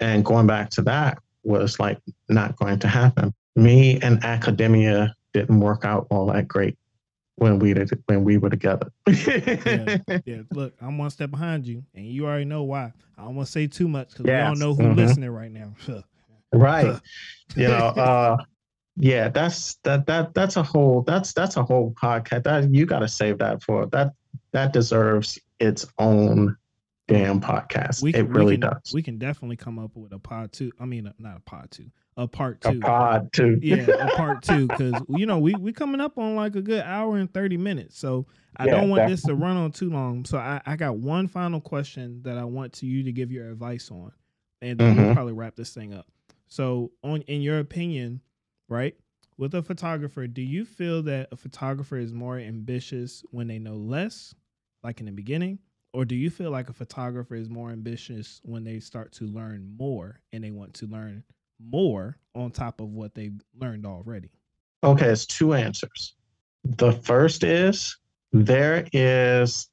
and 0.00 0.24
going 0.24 0.46
back 0.46 0.70
to 0.70 0.82
that 0.82 1.18
was 1.44 1.80
like 1.80 1.98
not 2.28 2.56
going 2.56 2.78
to 2.80 2.88
happen 2.88 3.34
me 3.56 4.00
and 4.00 4.24
academia 4.24 5.14
didn't 5.32 5.60
work 5.60 5.84
out 5.84 6.06
all 6.10 6.26
that 6.26 6.48
great 6.48 6.76
when 7.36 7.58
we 7.58 7.74
did 7.74 7.90
when 8.06 8.24
we 8.24 8.36
were 8.36 8.50
together. 8.50 8.92
yeah, 9.06 9.98
yeah, 10.24 10.42
look, 10.52 10.74
I'm 10.80 10.98
one 10.98 11.10
step 11.10 11.30
behind 11.30 11.66
you, 11.66 11.82
and 11.94 12.06
you 12.06 12.26
already 12.26 12.44
know 12.44 12.62
why. 12.62 12.92
I 13.16 13.24
don't 13.24 13.36
want 13.36 13.46
to 13.46 13.52
say 13.52 13.66
too 13.66 13.88
much 13.88 14.10
because 14.10 14.26
yes. 14.26 14.44
we 14.44 14.48
don't 14.48 14.58
know 14.58 14.74
who's 14.74 14.86
mm-hmm. 14.86 14.98
listening 14.98 15.30
right 15.30 15.50
now. 15.50 15.74
right. 16.52 17.00
you 17.56 17.68
know, 17.68 17.86
uh, 17.86 18.36
yeah, 18.96 19.28
that's 19.28 19.76
that 19.84 20.06
that 20.06 20.34
that's 20.34 20.56
a 20.56 20.62
whole 20.62 21.02
that's 21.02 21.32
that's 21.32 21.56
a 21.56 21.62
whole 21.62 21.94
podcast. 22.00 22.44
That 22.44 22.72
you 22.72 22.86
got 22.86 23.00
to 23.00 23.08
save 23.08 23.38
that 23.38 23.62
for 23.62 23.86
that. 23.86 24.12
That 24.52 24.72
deserves 24.72 25.38
its 25.58 25.86
own 25.98 26.56
damn 27.08 27.40
podcast. 27.40 28.02
We 28.02 28.12
can, 28.12 28.26
it 28.26 28.28
really 28.30 28.56
we 28.56 28.60
can, 28.60 28.70
does. 28.70 28.92
We 28.92 29.02
can 29.02 29.18
definitely 29.18 29.56
come 29.56 29.78
up 29.78 29.96
with 29.96 30.12
a 30.12 30.18
pod 30.18 30.52
two. 30.52 30.72
I 30.78 30.84
mean, 30.84 31.10
not 31.18 31.36
a 31.36 31.40
pod 31.40 31.70
two, 31.70 31.90
a 32.16 32.28
part 32.28 32.60
two. 32.60 32.68
A 32.68 32.80
pod 32.80 33.32
two. 33.32 33.58
yeah, 33.62 33.76
a 33.76 34.08
part 34.16 34.42
two 34.42 34.66
because 34.66 34.94
you 35.08 35.24
know 35.24 35.38
we 35.38 35.54
we 35.54 35.72
coming 35.72 36.00
up 36.00 36.18
on 36.18 36.36
like 36.36 36.54
a 36.56 36.62
good 36.62 36.82
hour 36.82 37.16
and 37.16 37.32
thirty 37.32 37.56
minutes. 37.56 37.98
So 37.98 38.26
I 38.56 38.66
yeah, 38.66 38.72
don't 38.72 38.90
want 38.90 39.00
definitely. 39.00 39.14
this 39.14 39.24
to 39.24 39.34
run 39.34 39.56
on 39.56 39.72
too 39.72 39.90
long. 39.90 40.26
So 40.26 40.36
I 40.36 40.60
I 40.66 40.76
got 40.76 40.98
one 40.98 41.28
final 41.28 41.60
question 41.60 42.20
that 42.24 42.36
I 42.36 42.44
want 42.44 42.74
to 42.74 42.86
you 42.86 43.04
to 43.04 43.12
give 43.12 43.32
your 43.32 43.50
advice 43.50 43.90
on, 43.90 44.12
and 44.60 44.78
then 44.78 44.94
mm-hmm. 44.94 45.04
we'll 45.06 45.14
probably 45.14 45.32
wrap 45.32 45.56
this 45.56 45.72
thing 45.72 45.94
up. 45.94 46.06
So 46.48 46.92
on 47.02 47.22
in 47.22 47.40
your 47.40 47.58
opinion, 47.58 48.20
right? 48.72 48.94
With 49.38 49.54
a 49.54 49.62
photographer, 49.62 50.26
do 50.26 50.42
you 50.42 50.64
feel 50.64 51.02
that 51.04 51.28
a 51.30 51.36
photographer 51.36 51.96
is 51.96 52.12
more 52.12 52.38
ambitious 52.38 53.24
when 53.30 53.46
they 53.46 53.58
know 53.58 53.76
less, 53.76 54.34
like 54.82 55.00
in 55.00 55.06
the 55.06 55.12
beginning, 55.12 55.58
or 55.92 56.04
do 56.04 56.14
you 56.14 56.30
feel 56.30 56.50
like 56.50 56.68
a 56.70 56.72
photographer 56.72 57.34
is 57.34 57.48
more 57.48 57.70
ambitious 57.70 58.40
when 58.44 58.64
they 58.64 58.80
start 58.80 59.12
to 59.12 59.24
learn 59.24 59.74
more 59.78 60.20
and 60.32 60.42
they 60.42 60.50
want 60.50 60.72
to 60.74 60.86
learn 60.86 61.22
more 61.60 62.16
on 62.34 62.50
top 62.50 62.80
of 62.80 62.88
what 62.88 63.14
they've 63.14 63.40
learned 63.60 63.86
already? 63.86 64.30
Okay, 64.82 65.06
it's 65.06 65.26
two 65.26 65.52
answers. 65.52 66.14
The 66.64 66.92
first 66.92 67.44
is 67.44 67.96
there 68.32 68.86
is 68.92 69.68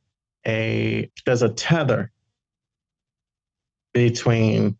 a 0.45 1.09
there's 1.25 1.41
a 1.41 1.49
tether 1.49 2.11
between 3.93 4.77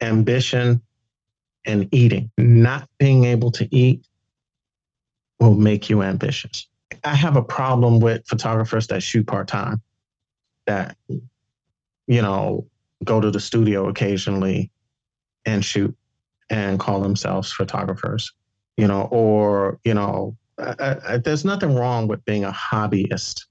ambition 0.00 0.80
and 1.64 1.88
eating. 1.92 2.30
Not 2.38 2.88
being 2.98 3.24
able 3.24 3.50
to 3.52 3.74
eat 3.74 4.06
will 5.40 5.54
make 5.54 5.88
you 5.90 6.02
ambitious. 6.02 6.66
I 7.02 7.14
have 7.14 7.36
a 7.36 7.42
problem 7.42 8.00
with 8.00 8.26
photographers 8.26 8.86
that 8.88 9.02
shoot 9.02 9.26
part 9.26 9.48
time 9.48 9.82
that, 10.66 10.96
you 11.08 12.22
know, 12.22 12.66
go 13.04 13.20
to 13.20 13.30
the 13.30 13.40
studio 13.40 13.88
occasionally 13.88 14.70
and 15.44 15.64
shoot 15.64 15.94
and 16.50 16.78
call 16.78 17.00
themselves 17.00 17.52
photographers, 17.52 18.32
you 18.76 18.86
know, 18.86 19.08
or, 19.10 19.78
you 19.84 19.94
know, 19.94 20.36
I, 20.58 20.96
I, 21.06 21.16
there's 21.18 21.44
nothing 21.44 21.74
wrong 21.74 22.06
with 22.06 22.24
being 22.24 22.44
a 22.44 22.52
hobbyist, 22.52 23.44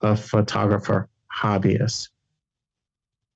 a 0.00 0.16
photographer 0.16 1.08
hobbyist. 1.34 2.08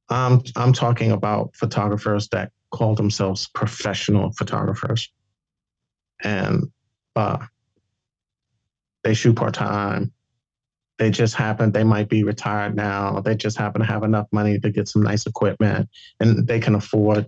I'm, 0.09 0.43
I'm 0.57 0.73
talking 0.73 1.13
about 1.13 1.55
photographers 1.55 2.29
that 2.29 2.53
call 2.73 2.95
themselves 2.95 3.49
professional 3.49 4.33
photographers. 4.33 5.11
And 6.23 6.65
uh, 7.15 7.39
they 9.05 9.15
shoot 9.15 9.37
part 9.37 9.55
time 9.55 10.13
they 10.99 11.11
just 11.11 11.35
happen 11.35 11.73
they 11.73 11.85
might 11.85 12.09
be 12.09 12.25
retired 12.25 12.75
now. 12.75 13.21
They 13.21 13.35
just 13.35 13.59
happen 13.59 13.83
to 13.83 13.87
have 13.87 14.03
enough 14.03 14.27
money 14.33 14.59
to 14.59 14.71
get 14.71 14.89
some 14.89 15.03
nice 15.03 15.27
equipment 15.27 15.91
and 16.21 16.47
they 16.47 16.59
can 16.59 16.75
afford 16.75 17.27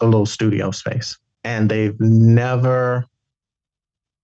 a 0.00 0.06
little 0.06 0.26
studio 0.26 0.70
space. 0.70 1.18
And 1.44 1.70
they've 1.70 1.98
never 2.00 3.04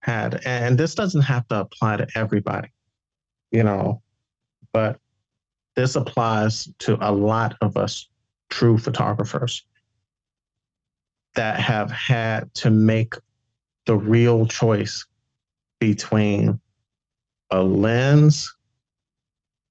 had 0.01 0.41
and 0.45 0.77
this 0.77 0.95
doesn't 0.95 1.21
have 1.21 1.47
to 1.49 1.59
apply 1.59 1.95
to 1.95 2.07
everybody 2.15 2.67
you 3.51 3.61
know 3.61 4.01
but 4.73 4.99
this 5.75 5.95
applies 5.95 6.67
to 6.79 6.97
a 7.01 7.11
lot 7.11 7.55
of 7.61 7.77
us 7.77 8.09
true 8.49 8.79
photographers 8.79 9.63
that 11.35 11.59
have 11.59 11.91
had 11.91 12.53
to 12.55 12.69
make 12.69 13.15
the 13.85 13.95
real 13.95 14.45
choice 14.45 15.05
between 15.79 16.59
a 17.49 17.61
lens 17.61 18.53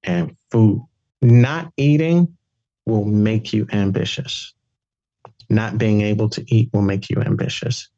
and 0.03 0.35
food. 0.49 0.85
Not 1.21 1.71
eating 1.77 2.35
will 2.85 3.05
make 3.05 3.53
you 3.53 3.67
ambitious. 3.71 4.53
Not 5.49 5.77
being 5.77 6.01
able 6.01 6.29
to 6.29 6.43
eat 6.53 6.69
will 6.73 6.81
make 6.81 7.09
you 7.09 7.21
ambitious. 7.21 7.89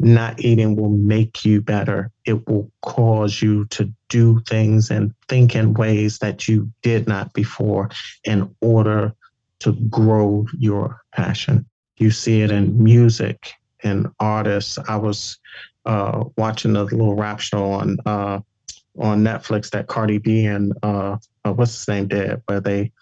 Not 0.00 0.40
eating 0.40 0.76
will 0.76 0.90
make 0.90 1.44
you 1.44 1.60
better. 1.60 2.10
It 2.24 2.46
will 2.48 2.70
cause 2.82 3.40
you 3.40 3.64
to 3.66 3.92
do 4.08 4.40
things 4.40 4.90
and 4.90 5.14
think 5.28 5.54
in 5.54 5.74
ways 5.74 6.18
that 6.18 6.48
you 6.48 6.70
did 6.82 7.06
not 7.06 7.32
before 7.32 7.90
in 8.24 8.54
order 8.60 9.14
to 9.60 9.72
grow 9.88 10.46
your 10.58 11.02
passion. 11.12 11.66
You 11.96 12.10
see 12.10 12.42
it 12.42 12.50
in 12.50 12.82
music 12.82 13.52
and 13.82 14.08
artists. 14.20 14.78
I 14.88 14.96
was 14.96 15.38
uh, 15.86 16.24
watching 16.36 16.76
a 16.76 16.84
little 16.84 17.14
rap 17.14 17.40
show 17.40 17.64
on 17.70 17.98
uh, 18.06 18.40
on 18.98 19.22
Netflix 19.22 19.70
that 19.70 19.86
Cardi 19.86 20.18
B 20.18 20.46
and 20.46 20.72
uh, 20.82 21.16
uh, 21.44 21.52
what's 21.52 21.76
his 21.76 21.88
name 21.88 22.08
did, 22.08 22.40
where 22.46 22.60
they 22.60 22.92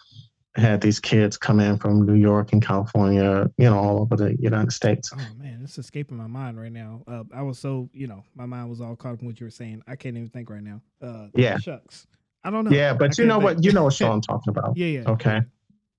had 0.55 0.81
these 0.81 0.99
kids 0.99 1.37
come 1.37 1.59
in 1.59 1.77
from 1.77 2.05
New 2.05 2.13
York 2.13 2.53
and 2.53 2.63
California, 2.63 3.49
you 3.57 3.65
know, 3.65 3.77
all 3.77 4.01
over 4.01 4.15
the 4.15 4.35
United 4.39 4.71
States. 4.71 5.11
Oh 5.13 5.27
man, 5.37 5.61
it's 5.63 5.77
escaping 5.77 6.17
my 6.17 6.27
mind 6.27 6.59
right 6.59 6.71
now. 6.71 7.01
Uh, 7.07 7.23
I 7.33 7.41
was 7.41 7.57
so, 7.57 7.89
you 7.93 8.07
know, 8.07 8.23
my 8.35 8.45
mind 8.45 8.69
was 8.69 8.79
all 8.81 8.95
caught 8.95 9.13
up 9.13 9.21
in 9.21 9.27
what 9.27 9.39
you 9.39 9.47
were 9.47 9.51
saying. 9.51 9.83
I 9.87 9.95
can't 9.95 10.15
even 10.15 10.29
think 10.29 10.49
right 10.49 10.61
now. 10.61 10.81
Uh, 11.01 11.27
yeah, 11.33 11.57
shucks. 11.57 12.05
I 12.43 12.51
don't 12.51 12.65
know. 12.65 12.71
Yeah, 12.71 12.93
but 12.93 13.17
I 13.17 13.21
you 13.21 13.27
know 13.27 13.35
think. 13.35 13.43
what? 13.43 13.63
You 13.63 13.71
know 13.71 13.85
what 13.85 13.93
show 13.93 14.11
I'm 14.11 14.21
talking 14.21 14.49
about. 14.49 14.77
yeah, 14.77 14.87
yeah. 14.87 15.09
Okay. 15.09 15.41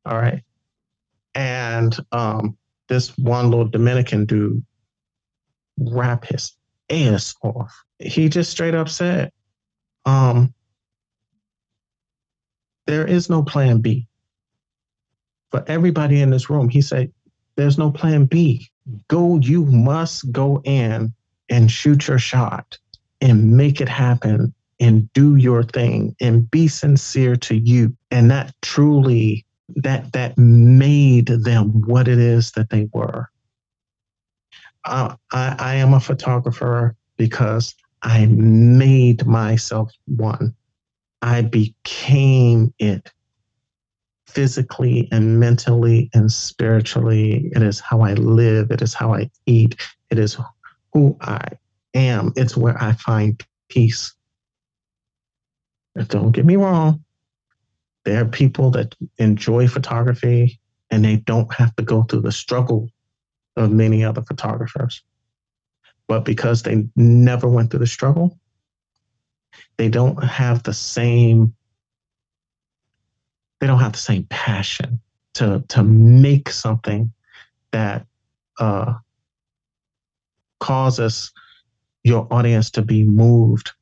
All 0.07 0.16
right. 0.16 0.43
And 1.35 1.97
um, 2.12 2.57
this 2.89 3.16
one 3.19 3.51
little 3.51 3.69
Dominican 3.69 4.27
dude 4.27 4.65
rap 5.78 6.24
his 6.24 6.52
ass 6.90 7.35
off. 7.43 7.73
He 7.98 8.28
just 8.28 8.51
straight 8.51 8.74
up 8.74 8.89
said, 8.89 9.32
um, 10.05 10.52
there 12.86 13.06
is 13.06 13.31
no 13.31 13.43
plan 13.43 13.81
B. 13.81 14.06
For 15.51 15.65
everybody 15.66 16.20
in 16.20 16.31
this 16.31 16.51
room, 16.51 16.69
he 16.69 16.82
said, 16.82 17.12
there's 17.56 17.78
no 17.78 17.90
plan 17.90 18.24
B. 18.27 18.69
Go, 19.09 19.39
you 19.39 19.65
must 19.65 20.31
go 20.32 20.61
in 20.65 21.15
and 21.48 21.70
shoot 21.70 22.09
your 22.09 22.19
shot 22.19 22.77
and 23.20 23.56
make 23.56 23.81
it 23.81 23.89
happen 23.89 24.52
and 24.81 25.11
do 25.12 25.36
your 25.36 25.62
thing 25.62 26.15
and 26.20 26.51
be 26.51 26.69
sincere 26.69 27.36
to 27.36 27.56
you. 27.56 27.97
And 28.11 28.31
that 28.31 28.55
truly 28.61 29.47
that 29.77 30.12
that 30.12 30.36
made 30.39 31.27
them 31.27 31.82
what 31.86 32.09
it 32.09 32.19
is 32.19 32.53
that 32.53 32.70
they 32.70 32.89
were. 32.93 33.28
Uh, 34.85 35.16
I, 35.32 35.57
I 35.59 35.74
am 35.77 35.95
a 35.95 36.01
photographer 36.01 36.95
because 37.16 37.74
I 38.03 38.27
made 38.27 39.27
myself 39.27 39.91
one. 40.07 40.55
I 41.23 41.41
became 41.41 42.74
it 42.78 43.11
physically 44.27 45.09
and 45.11 45.39
mentally 45.41 46.11
and 46.12 46.31
spiritually. 46.31 47.51
It 47.55 47.62
is 47.62 47.81
how 47.81 48.03
I 48.03 48.15
live. 48.15 48.70
It 48.70 48.82
is 48.82 48.93
how 48.93 49.15
I 49.15 49.31
eat. 49.47 49.81
It 50.11 50.19
is 50.19 50.36
who 50.93 51.16
I 51.20 51.41
am. 51.95 52.32
It's 52.36 52.57
where 52.57 52.81
I 52.82 52.93
find 52.93 53.41
peace. 53.69 54.15
don't 56.09 56.32
get 56.32 56.45
me 56.45 56.57
wrong. 56.57 57.03
There 58.05 58.20
are 58.20 58.26
people 58.26 58.70
that 58.72 58.94
enjoy 59.18 59.68
photography 59.68 60.60
and 60.90 61.05
they 61.05 61.16
don't 61.16 61.52
have 61.55 61.74
to 61.76 61.82
go 61.82 62.02
through 62.02 62.22
the 62.22 62.32
struggle 62.32 62.90
of 63.56 63.70
many 63.70 64.05
other 64.05 64.22
photographers. 64.22 65.02
But 66.06 66.24
because 66.24 66.62
they 66.62 66.86
never 66.97 67.48
went 67.48 67.70
through 67.70 67.81
the 67.81 67.86
struggle, 67.86 68.39
they 69.76 69.89
don't 69.89 70.22
have 70.22 70.62
the 70.62 70.74
same 70.74 71.55
they 73.60 73.66
don't 73.66 73.81
have 73.81 73.93
the 73.93 73.98
same 73.98 74.24
passion 74.24 75.01
to 75.35 75.64
to 75.68 75.82
make 75.82 76.51
something 76.51 77.12
that 77.70 78.06
uh, 78.59 78.94
causes 80.60 81.32
your 82.02 82.26
audience 82.31 82.70
to 82.70 82.82
be 82.82 83.05
moved 83.05 83.72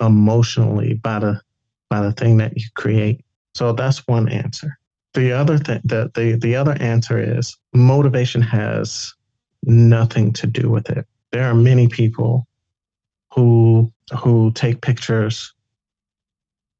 emotionally 0.00 0.94
by 0.94 1.18
the 1.18 1.40
by 1.88 2.02
the 2.02 2.12
thing 2.12 2.36
that 2.36 2.56
you 2.56 2.64
create. 2.74 3.24
So 3.54 3.72
that's 3.72 4.06
one 4.06 4.28
answer. 4.28 4.78
The 5.14 5.32
other 5.32 5.58
thing 5.58 5.80
the, 5.84 6.10
the 6.14 6.38
the 6.40 6.56
other 6.56 6.76
answer 6.80 7.18
is 7.18 7.56
motivation 7.74 8.42
has 8.42 9.12
nothing 9.64 10.32
to 10.34 10.46
do 10.46 10.70
with 10.70 10.88
it. 10.88 11.06
There 11.32 11.44
are 11.44 11.54
many 11.54 11.88
people 11.88 12.46
who 13.34 13.92
who 14.18 14.52
take 14.52 14.80
pictures 14.80 15.52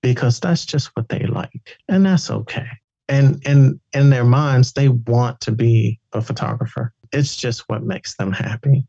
because 0.02 0.40
that's 0.40 0.64
just 0.64 0.90
what 0.94 1.08
they 1.08 1.26
like 1.26 1.78
and 1.88 2.06
that's 2.06 2.30
okay. 2.30 2.68
And 3.08 3.42
and 3.44 3.80
in 3.92 4.10
their 4.10 4.24
minds 4.24 4.72
they 4.72 4.88
want 4.88 5.40
to 5.40 5.52
be 5.52 5.98
a 6.12 6.22
photographer. 6.22 6.92
It's 7.12 7.36
just 7.36 7.68
what 7.68 7.82
makes 7.82 8.16
them 8.16 8.32
happy. 8.32 8.86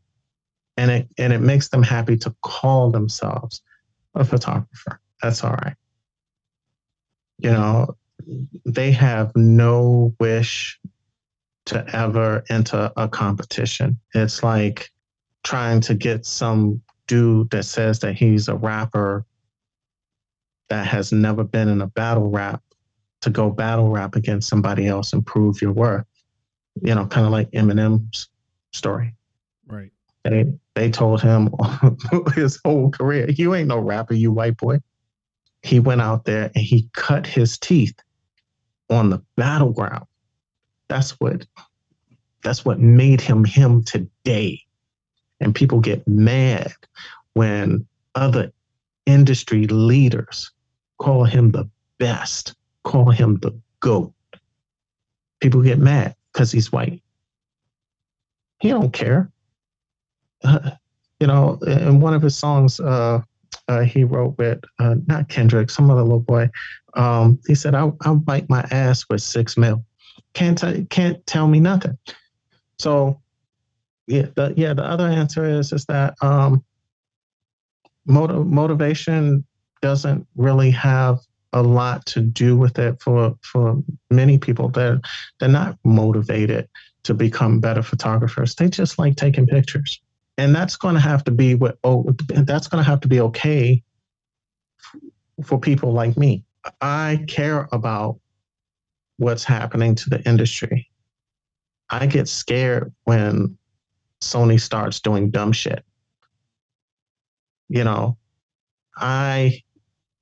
And 0.76 0.90
it 0.90 1.08
and 1.18 1.32
it 1.32 1.40
makes 1.40 1.68
them 1.68 1.82
happy 1.82 2.16
to 2.18 2.34
call 2.42 2.92
themselves 2.92 3.60
a 4.14 4.24
photographer. 4.24 5.00
That's 5.20 5.42
all 5.42 5.54
right 5.54 5.74
you 7.42 7.50
know 7.50 7.96
they 8.64 8.92
have 8.92 9.34
no 9.34 10.14
wish 10.20 10.80
to 11.66 11.84
ever 11.94 12.42
enter 12.50 12.90
a 12.96 13.08
competition. 13.08 13.98
It's 14.14 14.42
like 14.42 14.90
trying 15.44 15.80
to 15.82 15.94
get 15.94 16.24
some 16.24 16.82
dude 17.06 17.50
that 17.50 17.64
says 17.64 17.98
that 18.00 18.14
he's 18.14 18.48
a 18.48 18.56
rapper 18.56 19.24
that 20.68 20.86
has 20.86 21.12
never 21.12 21.44
been 21.44 21.68
in 21.68 21.82
a 21.82 21.86
battle 21.86 22.30
rap 22.30 22.62
to 23.20 23.30
go 23.30 23.50
battle 23.50 23.90
rap 23.90 24.16
against 24.16 24.48
somebody 24.48 24.86
else 24.86 25.12
and 25.12 25.24
prove 25.24 25.60
your 25.60 25.72
worth. 25.72 26.06
You 26.80 26.94
know, 26.94 27.06
kind 27.06 27.26
of 27.26 27.32
like 27.32 27.50
Eminem's 27.50 28.28
story. 28.72 29.14
Right. 29.66 29.92
They 30.24 30.46
they 30.74 30.90
told 30.90 31.20
him 31.20 31.50
his 32.34 32.58
whole 32.64 32.90
career, 32.90 33.28
you 33.30 33.54
ain't 33.54 33.68
no 33.68 33.78
rapper, 33.78 34.14
you 34.14 34.32
white 34.32 34.56
boy. 34.56 34.78
He 35.62 35.80
went 35.80 36.00
out 36.00 36.24
there 36.24 36.50
and 36.54 36.64
he 36.64 36.88
cut 36.92 37.26
his 37.26 37.58
teeth 37.58 37.94
on 38.90 39.10
the 39.10 39.22
battleground. 39.36 40.06
That's 40.88 41.12
what 41.12 41.46
that's 42.42 42.64
what 42.64 42.80
made 42.80 43.20
him 43.20 43.44
him 43.44 43.84
today. 43.84 44.62
And 45.40 45.54
people 45.54 45.80
get 45.80 46.06
mad 46.06 46.72
when 47.34 47.86
other 48.14 48.52
industry 49.06 49.66
leaders 49.66 50.50
call 50.98 51.24
him 51.24 51.50
the 51.50 51.68
best, 51.98 52.54
call 52.84 53.10
him 53.10 53.38
the 53.38 53.58
GOAT. 53.80 54.12
People 55.40 55.62
get 55.62 55.78
mad 55.78 56.14
because 56.32 56.52
he's 56.52 56.70
white. 56.70 57.02
He 58.60 58.68
don't 58.68 58.92
care. 58.92 59.30
Uh, 60.44 60.72
you 61.18 61.26
know, 61.26 61.58
in 61.66 62.00
one 62.00 62.14
of 62.14 62.22
his 62.22 62.36
songs, 62.36 62.78
uh, 62.78 63.22
uh, 63.72 63.80
he 63.80 64.04
wrote 64.04 64.36
with 64.38 64.60
uh, 64.78 64.96
not 65.06 65.28
Kendrick, 65.28 65.70
some 65.70 65.90
other 65.90 66.02
little 66.02 66.20
boy. 66.20 66.50
Um, 66.94 67.38
he 67.46 67.54
said, 67.54 67.74
"I'll, 67.74 67.96
I'll 68.02 68.16
bite 68.16 68.48
my 68.50 68.66
ass 68.70 69.04
with 69.08 69.22
six 69.22 69.56
mil. 69.56 69.84
Can't 70.34 70.58
t- 70.58 70.86
can't 70.90 71.24
tell 71.26 71.48
me 71.48 71.60
nothing." 71.60 71.96
So, 72.78 73.20
yeah, 74.06 74.26
the 74.36 74.52
yeah, 74.56 74.74
the 74.74 74.84
other 74.84 75.06
answer 75.06 75.44
is 75.44 75.72
is 75.72 75.86
that 75.86 76.14
um, 76.20 76.64
motiv- 78.06 78.46
motivation 78.46 79.44
doesn't 79.80 80.26
really 80.36 80.70
have 80.70 81.20
a 81.54 81.62
lot 81.62 82.04
to 82.06 82.20
do 82.20 82.56
with 82.56 82.78
it 82.78 83.00
for 83.00 83.34
for 83.42 83.82
many 84.10 84.38
people. 84.38 84.68
They're 84.68 85.00
they're 85.40 85.48
not 85.48 85.78
motivated 85.84 86.68
to 87.04 87.14
become 87.14 87.60
better 87.60 87.82
photographers. 87.82 88.54
They 88.54 88.68
just 88.68 88.98
like 88.98 89.16
taking 89.16 89.46
pictures, 89.46 90.00
and 90.38 90.54
that's 90.54 90.76
going 90.76 90.94
to 90.94 91.00
have 91.00 91.24
to 91.24 91.30
be 91.30 91.54
what 91.54 91.78
oh 91.84 92.04
that's 92.28 92.68
going 92.68 92.82
to 92.82 92.88
have 92.88 93.00
to 93.00 93.08
be 93.08 93.20
okay 93.20 93.82
for 95.44 95.58
people 95.58 95.92
like 95.92 96.16
me. 96.16 96.44
I 96.80 97.24
care 97.28 97.68
about 97.72 98.20
what's 99.16 99.44
happening 99.44 99.94
to 99.96 100.10
the 100.10 100.20
industry. 100.22 100.88
I 101.90 102.06
get 102.06 102.28
scared 102.28 102.92
when 103.04 103.56
Sony 104.20 104.60
starts 104.60 105.00
doing 105.00 105.30
dumb 105.30 105.52
shit. 105.52 105.84
You 107.68 107.84
know, 107.84 108.16
I 108.96 109.62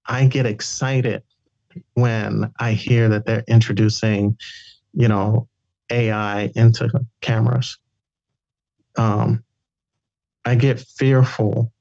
I 0.07 0.27
get 0.27 0.47
excited 0.47 1.23
when 1.95 2.53
I 2.59 2.73
hear 2.73 3.09
that 3.11 3.27
they're 3.27 3.45
introducing, 3.47 4.37
you 4.93 5.09
know, 5.09 5.49
AI 5.91 6.51
into 6.55 6.91
cameras. 7.21 7.79
Um, 8.97 9.45
I 10.45 10.55
get 10.55 10.81
fearful 10.81 11.73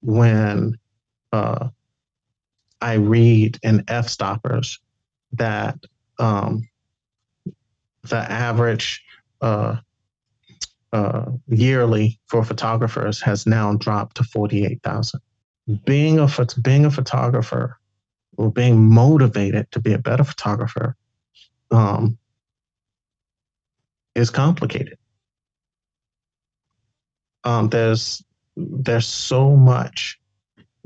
when 0.00 0.78
uh, 1.32 1.68
I 2.80 2.94
read 2.94 3.58
in 3.62 3.84
Fstoppers 3.84 4.78
that 5.32 5.78
um, 6.18 6.68
the 8.02 8.16
average 8.16 9.02
uh, 9.40 9.76
uh, 10.92 11.26
yearly 11.48 12.18
for 12.26 12.44
photographers 12.44 13.20
has 13.20 13.46
now 13.46 13.74
dropped 13.74 14.16
to 14.16 14.24
48,000. 14.24 15.20
Being 15.84 16.18
a, 16.18 16.28
being 16.62 16.86
a 16.86 16.90
photographer 16.90 17.78
or 18.36 18.50
being 18.50 18.88
motivated 18.88 19.70
to 19.72 19.80
be 19.80 19.92
a 19.92 19.98
better 19.98 20.24
photographer 20.24 20.96
um, 21.70 22.16
is 24.14 24.30
complicated. 24.30 24.96
Um, 27.48 27.70
there's 27.70 28.22
there's 28.56 29.06
so 29.06 29.56
much 29.56 30.20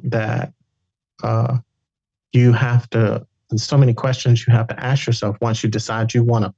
that 0.05 0.53
uh, 1.25 1.59
you 2.33 2.53
have 2.53 2.89
to 2.91 3.27
so 3.57 3.77
many 3.77 3.93
questions 3.93 4.47
you 4.47 4.53
have 4.53 4.69
to 4.69 4.81
ask 4.81 5.07
yourself 5.07 5.37
once 5.41 5.65
you 5.65 5.69
decide 5.69 6.15
you 6.15 6.23
want 6.23 6.45
to 6.45 6.55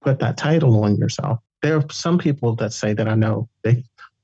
put 0.00 0.20
that 0.20 0.36
title 0.36 0.82
on 0.84 0.96
yourself. 0.96 1.40
There 1.60 1.76
are 1.76 1.84
some 1.90 2.18
people 2.18 2.54
that 2.56 2.72
say 2.72 2.94
that 2.94 3.08
I 3.08 3.16
know 3.16 3.48
they, 3.64 3.82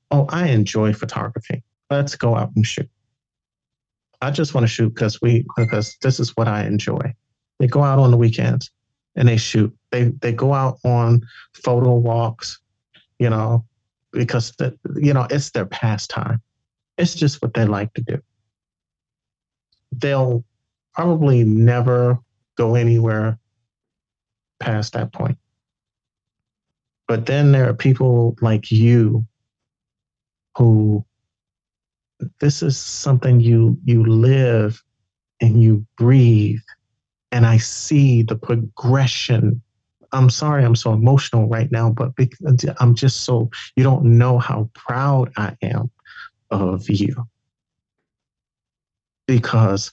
oh, 0.09 0.25
I 0.29 0.47
enjoy 0.47 0.93
photography. 0.93 1.63
Let's 1.89 2.15
go 2.15 2.35
out 2.35 2.51
and 2.55 2.65
shoot. 2.65 2.89
I 4.21 4.31
just 4.31 4.53
want 4.53 4.63
to 4.63 4.69
shoot 4.69 4.95
because 4.95 5.21
we 5.21 5.45
because 5.57 5.97
this 6.01 6.21
is 6.21 6.35
what 6.37 6.47
I 6.47 6.63
enjoy. 6.63 7.13
They 7.59 7.67
go 7.67 7.83
out 7.83 7.99
on 7.99 8.09
the 8.09 8.17
weekends 8.17 8.71
and 9.17 9.27
they 9.27 9.35
shoot. 9.35 9.75
They 9.91 10.05
they 10.21 10.31
go 10.31 10.53
out 10.53 10.79
on 10.85 11.23
photo 11.53 11.93
walks, 11.93 12.59
you 13.19 13.29
know, 13.29 13.65
because 14.13 14.51
the, 14.57 14.77
you 14.95 15.13
know 15.13 15.27
it's 15.29 15.51
their 15.51 15.65
pastime. 15.65 16.41
It's 16.97 17.15
just 17.15 17.41
what 17.41 17.53
they 17.53 17.65
like 17.65 17.93
to 17.95 18.01
do. 18.01 18.21
They'll 19.91 20.45
probably 20.93 21.43
never 21.43 22.19
go 22.55 22.75
anywhere 22.75 23.39
past 24.59 24.93
that 24.93 25.11
point. 25.11 25.37
But 27.07 27.25
then 27.25 27.51
there 27.51 27.67
are 27.67 27.73
people 27.73 28.37
like 28.41 28.71
you 28.71 29.25
who 30.57 31.03
this 32.39 32.61
is 32.61 32.77
something 32.77 33.39
you 33.39 33.77
you 33.83 34.05
live 34.05 34.81
and 35.41 35.61
you 35.61 35.85
breathe 35.97 36.61
and 37.33 37.47
I 37.47 37.57
see 37.57 38.21
the 38.21 38.35
progression. 38.35 39.62
I'm 40.13 40.29
sorry 40.29 40.63
I'm 40.63 40.75
so 40.75 40.93
emotional 40.93 41.47
right 41.47 41.71
now, 41.71 41.89
but 41.89 42.11
I'm 42.79 42.95
just 42.95 43.21
so, 43.21 43.49
you 43.75 43.83
don't 43.83 44.17
know 44.17 44.37
how 44.37 44.69
proud 44.73 45.31
I 45.37 45.55
am 45.61 45.91
of 46.51 46.89
you. 46.89 47.27
Because 49.27 49.91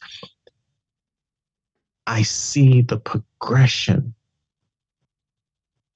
I 2.07 2.23
see 2.23 2.83
the 2.83 2.99
progression. 2.99 4.15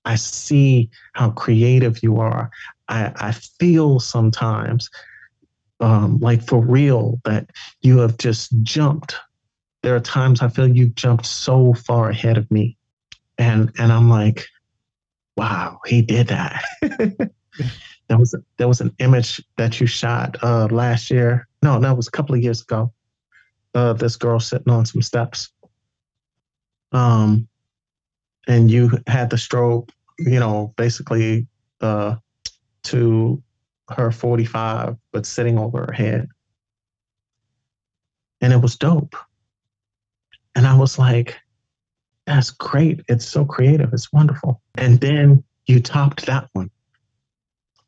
I 0.04 0.16
see 0.16 0.90
how 1.14 1.30
creative 1.30 2.02
you 2.02 2.18
are. 2.18 2.50
I, 2.88 3.12
I 3.16 3.32
feel 3.32 4.00
sometimes, 4.00 4.90
um, 5.80 6.18
like 6.20 6.46
for 6.46 6.60
real, 6.60 7.20
that 7.24 7.50
you 7.82 7.98
have 7.98 8.16
just 8.18 8.52
jumped 8.62 9.16
there 9.84 9.94
are 9.94 10.00
times 10.00 10.40
I 10.40 10.48
feel 10.48 10.66
you 10.66 10.88
jumped 10.88 11.26
so 11.26 11.74
far 11.74 12.08
ahead 12.08 12.38
of 12.38 12.50
me. 12.50 12.78
And 13.38 13.72
and 13.78 13.92
I'm 13.92 14.08
like, 14.08 14.46
wow, 15.36 15.80
he 15.86 16.02
did 16.02 16.28
that. 16.28 16.64
there 16.82 18.18
was 18.18 18.34
there 18.56 18.68
was 18.68 18.80
an 18.80 18.94
image 18.98 19.42
that 19.56 19.80
you 19.80 19.86
shot 19.86 20.36
uh, 20.42 20.66
last 20.70 21.10
year. 21.10 21.48
No, 21.62 21.80
that 21.80 21.96
was 21.96 22.08
a 22.08 22.12
couple 22.12 22.34
of 22.34 22.42
years 22.42 22.62
ago. 22.62 22.92
Uh, 23.74 23.92
this 23.92 24.16
girl 24.16 24.38
sitting 24.38 24.72
on 24.72 24.86
some 24.86 25.02
steps. 25.02 25.50
Um, 26.92 27.48
and 28.46 28.70
you 28.70 28.90
had 29.08 29.30
the 29.30 29.36
strobe, 29.36 29.90
you 30.18 30.38
know, 30.38 30.72
basically 30.76 31.46
uh, 31.80 32.16
to 32.84 33.42
her 33.90 34.12
45, 34.12 34.96
but 35.12 35.26
sitting 35.26 35.58
over 35.58 35.86
her 35.86 35.92
head. 35.92 36.28
And 38.40 38.52
it 38.52 38.58
was 38.58 38.76
dope. 38.76 39.16
And 40.54 40.66
I 40.66 40.76
was 40.76 40.98
like, 40.98 41.36
that's 42.26 42.50
great. 42.50 43.00
It's 43.08 43.26
so 43.26 43.44
creative. 43.44 43.92
It's 43.92 44.12
wonderful. 44.12 44.60
And 44.76 45.00
then 45.00 45.44
you 45.66 45.80
topped 45.80 46.26
that 46.26 46.48
one. 46.52 46.70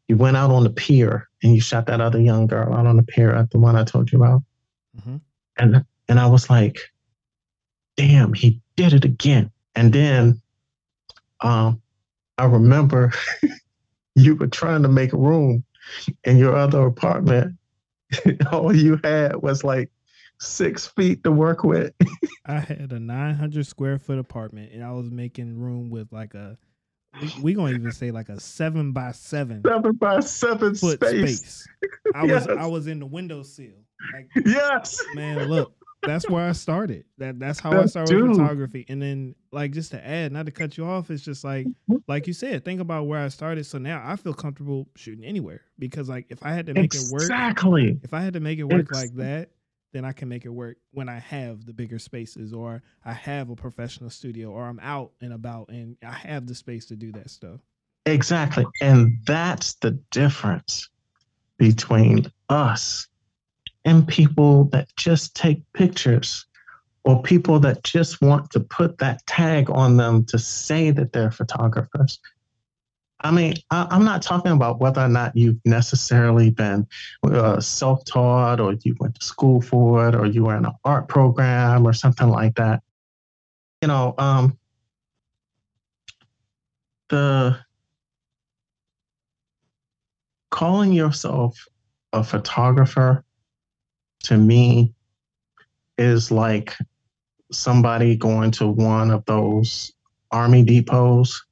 You 0.08 0.16
went 0.16 0.36
out 0.36 0.50
on 0.50 0.64
the 0.64 0.70
pier 0.70 1.28
and 1.42 1.54
you 1.54 1.60
shot 1.60 1.86
that 1.86 2.00
other 2.00 2.20
young 2.20 2.46
girl 2.46 2.72
out 2.72 2.86
on 2.86 2.96
the 2.96 3.02
pier 3.02 3.34
at 3.34 3.50
the 3.50 3.58
one 3.58 3.76
I 3.76 3.84
told 3.84 4.12
you 4.12 4.22
about. 4.22 4.42
Mm-hmm. 4.98 5.16
And 5.58 5.84
and 6.08 6.20
I 6.20 6.26
was 6.26 6.48
like, 6.48 6.78
damn, 7.96 8.32
he 8.32 8.60
did 8.76 8.92
it 8.92 9.04
again. 9.04 9.50
And 9.74 9.92
then 9.92 10.40
um, 11.40 11.82
I 12.38 12.44
remember 12.44 13.12
you 14.14 14.36
were 14.36 14.46
trying 14.46 14.82
to 14.82 14.88
make 14.88 15.12
room 15.12 15.64
in 16.24 16.36
your 16.36 16.56
other 16.56 16.86
apartment. 16.86 17.56
All 18.52 18.74
you 18.74 19.00
had 19.02 19.36
was 19.36 19.64
like 19.64 19.90
six 20.40 20.86
feet 20.86 21.24
to 21.24 21.30
work 21.30 21.64
with. 21.64 21.92
I 22.46 22.60
had 22.60 22.92
a 22.92 23.00
900 23.00 23.66
square 23.66 23.98
foot 23.98 24.18
apartment 24.18 24.72
and 24.72 24.84
I 24.84 24.92
was 24.92 25.10
making 25.10 25.58
room 25.58 25.90
with 25.90 26.12
like 26.12 26.34
a, 26.34 26.58
we, 27.42 27.54
gonna 27.54 27.74
even 27.74 27.92
say 27.92 28.10
like 28.10 28.28
a 28.28 28.38
seven 28.38 28.92
by 28.92 29.12
seven, 29.12 29.62
seven 29.66 29.92
by 29.92 30.20
seven 30.20 30.74
foot 30.74 31.02
space. 31.02 31.38
space. 31.38 31.68
I 32.14 32.24
yes. 32.26 32.46
was 32.46 32.56
I 32.58 32.66
was 32.66 32.86
in 32.88 33.00
the 33.00 33.06
windowsill. 33.06 33.72
Like, 34.12 34.28
yes, 34.46 35.02
man, 35.14 35.48
look, 35.48 35.72
that's 36.02 36.28
where 36.28 36.48
I 36.48 36.52
started. 36.52 37.04
That 37.18 37.38
that's 37.38 37.58
how 37.58 37.72
I 37.80 37.86
started 37.86 38.22
with 38.22 38.36
photography. 38.36 38.84
And 38.88 39.00
then 39.00 39.34
like 39.50 39.72
just 39.72 39.90
to 39.92 40.06
add, 40.06 40.32
not 40.32 40.46
to 40.46 40.52
cut 40.52 40.76
you 40.76 40.84
off, 40.84 41.10
it's 41.10 41.24
just 41.24 41.44
like 41.44 41.66
like 42.06 42.26
you 42.26 42.32
said, 42.32 42.64
think 42.64 42.80
about 42.80 43.06
where 43.06 43.20
I 43.20 43.28
started. 43.28 43.64
So 43.66 43.78
now 43.78 44.02
I 44.04 44.16
feel 44.16 44.34
comfortable 44.34 44.88
shooting 44.94 45.24
anywhere 45.24 45.62
because 45.78 46.08
like 46.08 46.26
if 46.28 46.44
I 46.44 46.52
had 46.52 46.66
to 46.66 46.74
make 46.74 46.94
exactly. 46.94 47.08
it 47.08 47.12
work, 47.12 47.22
exactly. 47.22 48.00
if 48.02 48.14
I 48.14 48.20
had 48.20 48.34
to 48.34 48.40
make 48.40 48.58
it 48.58 48.64
work 48.64 48.92
like 48.92 49.14
that, 49.16 49.50
then 49.96 50.04
I 50.04 50.12
can 50.12 50.28
make 50.28 50.44
it 50.44 50.50
work 50.50 50.76
when 50.92 51.08
I 51.08 51.18
have 51.18 51.64
the 51.64 51.72
bigger 51.72 51.98
spaces 51.98 52.52
or 52.52 52.82
I 53.06 53.14
have 53.14 53.48
a 53.48 53.56
professional 53.56 54.10
studio 54.10 54.50
or 54.50 54.66
I'm 54.66 54.78
out 54.80 55.12
and 55.22 55.32
about 55.32 55.70
and 55.70 55.96
I 56.06 56.12
have 56.12 56.46
the 56.46 56.54
space 56.54 56.84
to 56.86 56.96
do 56.96 57.12
that 57.12 57.30
stuff. 57.30 57.60
Exactly. 58.04 58.66
And 58.82 59.16
that's 59.26 59.74
the 59.76 59.92
difference 60.10 60.90
between 61.56 62.30
us 62.50 63.08
and 63.86 64.06
people 64.06 64.64
that 64.64 64.94
just 64.96 65.34
take 65.34 65.62
pictures 65.72 66.44
or 67.04 67.22
people 67.22 67.58
that 67.60 67.82
just 67.82 68.20
want 68.20 68.50
to 68.50 68.60
put 68.60 68.98
that 68.98 69.26
tag 69.26 69.70
on 69.70 69.96
them 69.96 70.26
to 70.26 70.38
say 70.38 70.90
that 70.90 71.14
they're 71.14 71.30
photographers. 71.30 72.18
I 73.20 73.30
mean, 73.30 73.54
I, 73.70 73.94
am 73.94 74.04
not 74.04 74.22
talking 74.22 74.52
about 74.52 74.78
whether 74.78 75.00
or 75.00 75.08
not 75.08 75.36
you've 75.36 75.60
necessarily 75.64 76.50
been 76.50 76.86
uh, 77.24 77.60
self 77.60 78.04
taught 78.04 78.60
or 78.60 78.74
you 78.84 78.94
went 79.00 79.18
to 79.18 79.24
school 79.24 79.62
for 79.62 80.08
it 80.08 80.14
or 80.14 80.26
you 80.26 80.44
were 80.44 80.56
in 80.56 80.66
an 80.66 80.72
art 80.84 81.08
program 81.08 81.86
or 81.86 81.92
something 81.94 82.28
like 82.28 82.56
that. 82.56 82.82
You 83.80 83.88
know, 83.88 84.14
um, 84.18 84.58
the 87.08 87.58
calling 90.50 90.92
yourself 90.92 91.66
a 92.12 92.22
photographer 92.22 93.24
to 94.24 94.36
me 94.36 94.92
is 95.98 96.30
like 96.30 96.74
somebody 97.50 98.16
going 98.16 98.50
to 98.50 98.66
one 98.66 99.10
of 99.10 99.24
those 99.24 99.92
army 100.30 100.64
depots 100.64 101.45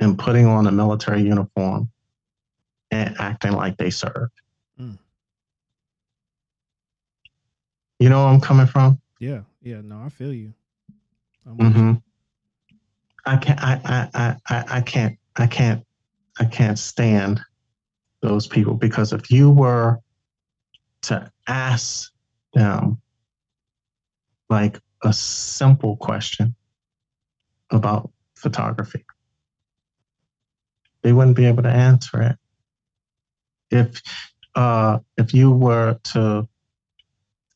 and 0.00 0.18
putting 0.18 0.46
on 0.46 0.66
a 0.66 0.72
military 0.72 1.22
uniform 1.22 1.90
and 2.90 3.14
acting 3.18 3.52
like 3.52 3.76
they 3.76 3.90
serve. 3.90 4.30
Mm. 4.80 4.98
You 7.98 8.08
know 8.08 8.24
where 8.24 8.32
I'm 8.32 8.40
coming 8.40 8.66
from? 8.66 9.00
Yeah, 9.20 9.42
yeah. 9.62 9.82
No, 9.82 10.00
I 10.02 10.08
feel 10.08 10.32
you. 10.32 10.54
Mm-hmm. 11.46 11.94
I 13.26 13.36
can't. 13.36 13.62
I, 13.62 14.08
I, 14.14 14.36
I, 14.48 14.64
I 14.68 14.80
can't. 14.80 15.18
I 15.36 15.46
can't. 15.46 15.84
I 16.38 16.44
can't 16.46 16.78
stand 16.78 17.40
those 18.22 18.46
people 18.46 18.74
because 18.74 19.12
if 19.12 19.30
you 19.30 19.50
were 19.50 19.98
to 21.02 21.30
ask 21.46 22.10
them 22.54 23.00
like 24.48 24.80
a 25.02 25.12
simple 25.12 25.96
question 25.96 26.54
about 27.70 28.10
photography, 28.34 29.04
they 31.02 31.12
wouldn't 31.12 31.36
be 31.36 31.46
able 31.46 31.62
to 31.62 31.70
answer 31.70 32.22
it. 32.22 32.36
If 33.70 34.02
uh, 34.54 34.98
if 35.16 35.32
you 35.32 35.52
were 35.52 35.98
to 36.02 36.48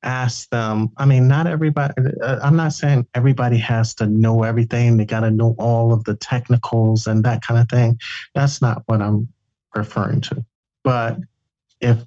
ask 0.02 0.48
them, 0.50 0.90
I 0.96 1.06
mean, 1.06 1.26
not 1.26 1.46
everybody. 1.46 1.94
Uh, 2.22 2.38
I'm 2.42 2.56
not 2.56 2.72
saying 2.72 3.06
everybody 3.14 3.58
has 3.58 3.94
to 3.96 4.06
know 4.06 4.42
everything. 4.42 4.96
They 4.96 5.04
got 5.04 5.20
to 5.20 5.30
know 5.30 5.56
all 5.58 5.92
of 5.92 6.04
the 6.04 6.14
technicals 6.14 7.06
and 7.06 7.24
that 7.24 7.42
kind 7.42 7.60
of 7.60 7.68
thing. 7.68 7.98
That's 8.34 8.62
not 8.62 8.82
what 8.86 9.02
I'm 9.02 9.28
referring 9.74 10.20
to. 10.22 10.44
But 10.84 11.18
if 11.80 12.04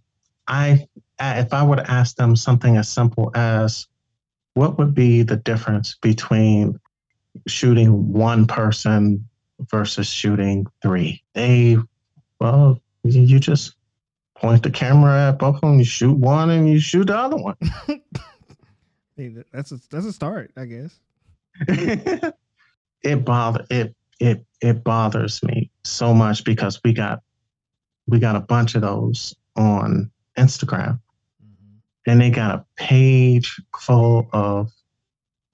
I 0.47 0.87
if 1.19 1.53
I 1.53 1.65
were 1.65 1.77
to 1.77 1.91
ask 1.91 2.15
them 2.15 2.35
something 2.35 2.77
as 2.77 2.87
simple 2.87 3.31
as 3.35 3.87
what 4.53 4.77
would 4.77 4.93
be 4.93 5.23
the 5.23 5.35
difference 5.35 5.95
between 6.01 6.79
shooting 7.47 8.13
one 8.13 8.47
person 8.47 9.27
versus 9.59 10.07
shooting 10.07 10.67
three? 10.81 11.23
They 11.33 11.77
well, 12.39 12.81
you 13.03 13.39
just 13.39 13.75
point 14.35 14.63
the 14.63 14.69
camera 14.69 15.29
at 15.29 15.39
both 15.39 15.55
of 15.55 15.61
them, 15.61 15.79
you 15.79 15.85
shoot 15.85 16.13
one 16.13 16.49
and 16.49 16.69
you 16.69 16.79
shoot 16.79 17.07
the 17.07 17.17
other 17.17 17.37
one. 17.37 17.55
that's 19.51 19.71
a 19.71 19.79
that's 19.89 20.05
a 20.05 20.13
start, 20.13 20.51
I 20.55 20.65
guess. 20.65 20.99
it 23.03 23.25
bother 23.25 23.65
it 23.69 23.95
it 24.19 24.45
it 24.61 24.83
bothers 24.83 25.41
me 25.43 25.71
so 25.83 26.13
much 26.13 26.43
because 26.43 26.79
we 26.83 26.93
got 26.93 27.21
we 28.07 28.19
got 28.19 28.35
a 28.35 28.41
bunch 28.41 28.75
of 28.75 28.81
those 28.81 29.35
on 29.55 30.11
Instagram. 30.37 30.99
Mm-hmm. 31.43 32.11
And 32.11 32.21
they 32.21 32.29
got 32.29 32.55
a 32.55 32.65
page 32.75 33.59
full 33.77 34.29
of 34.31 34.71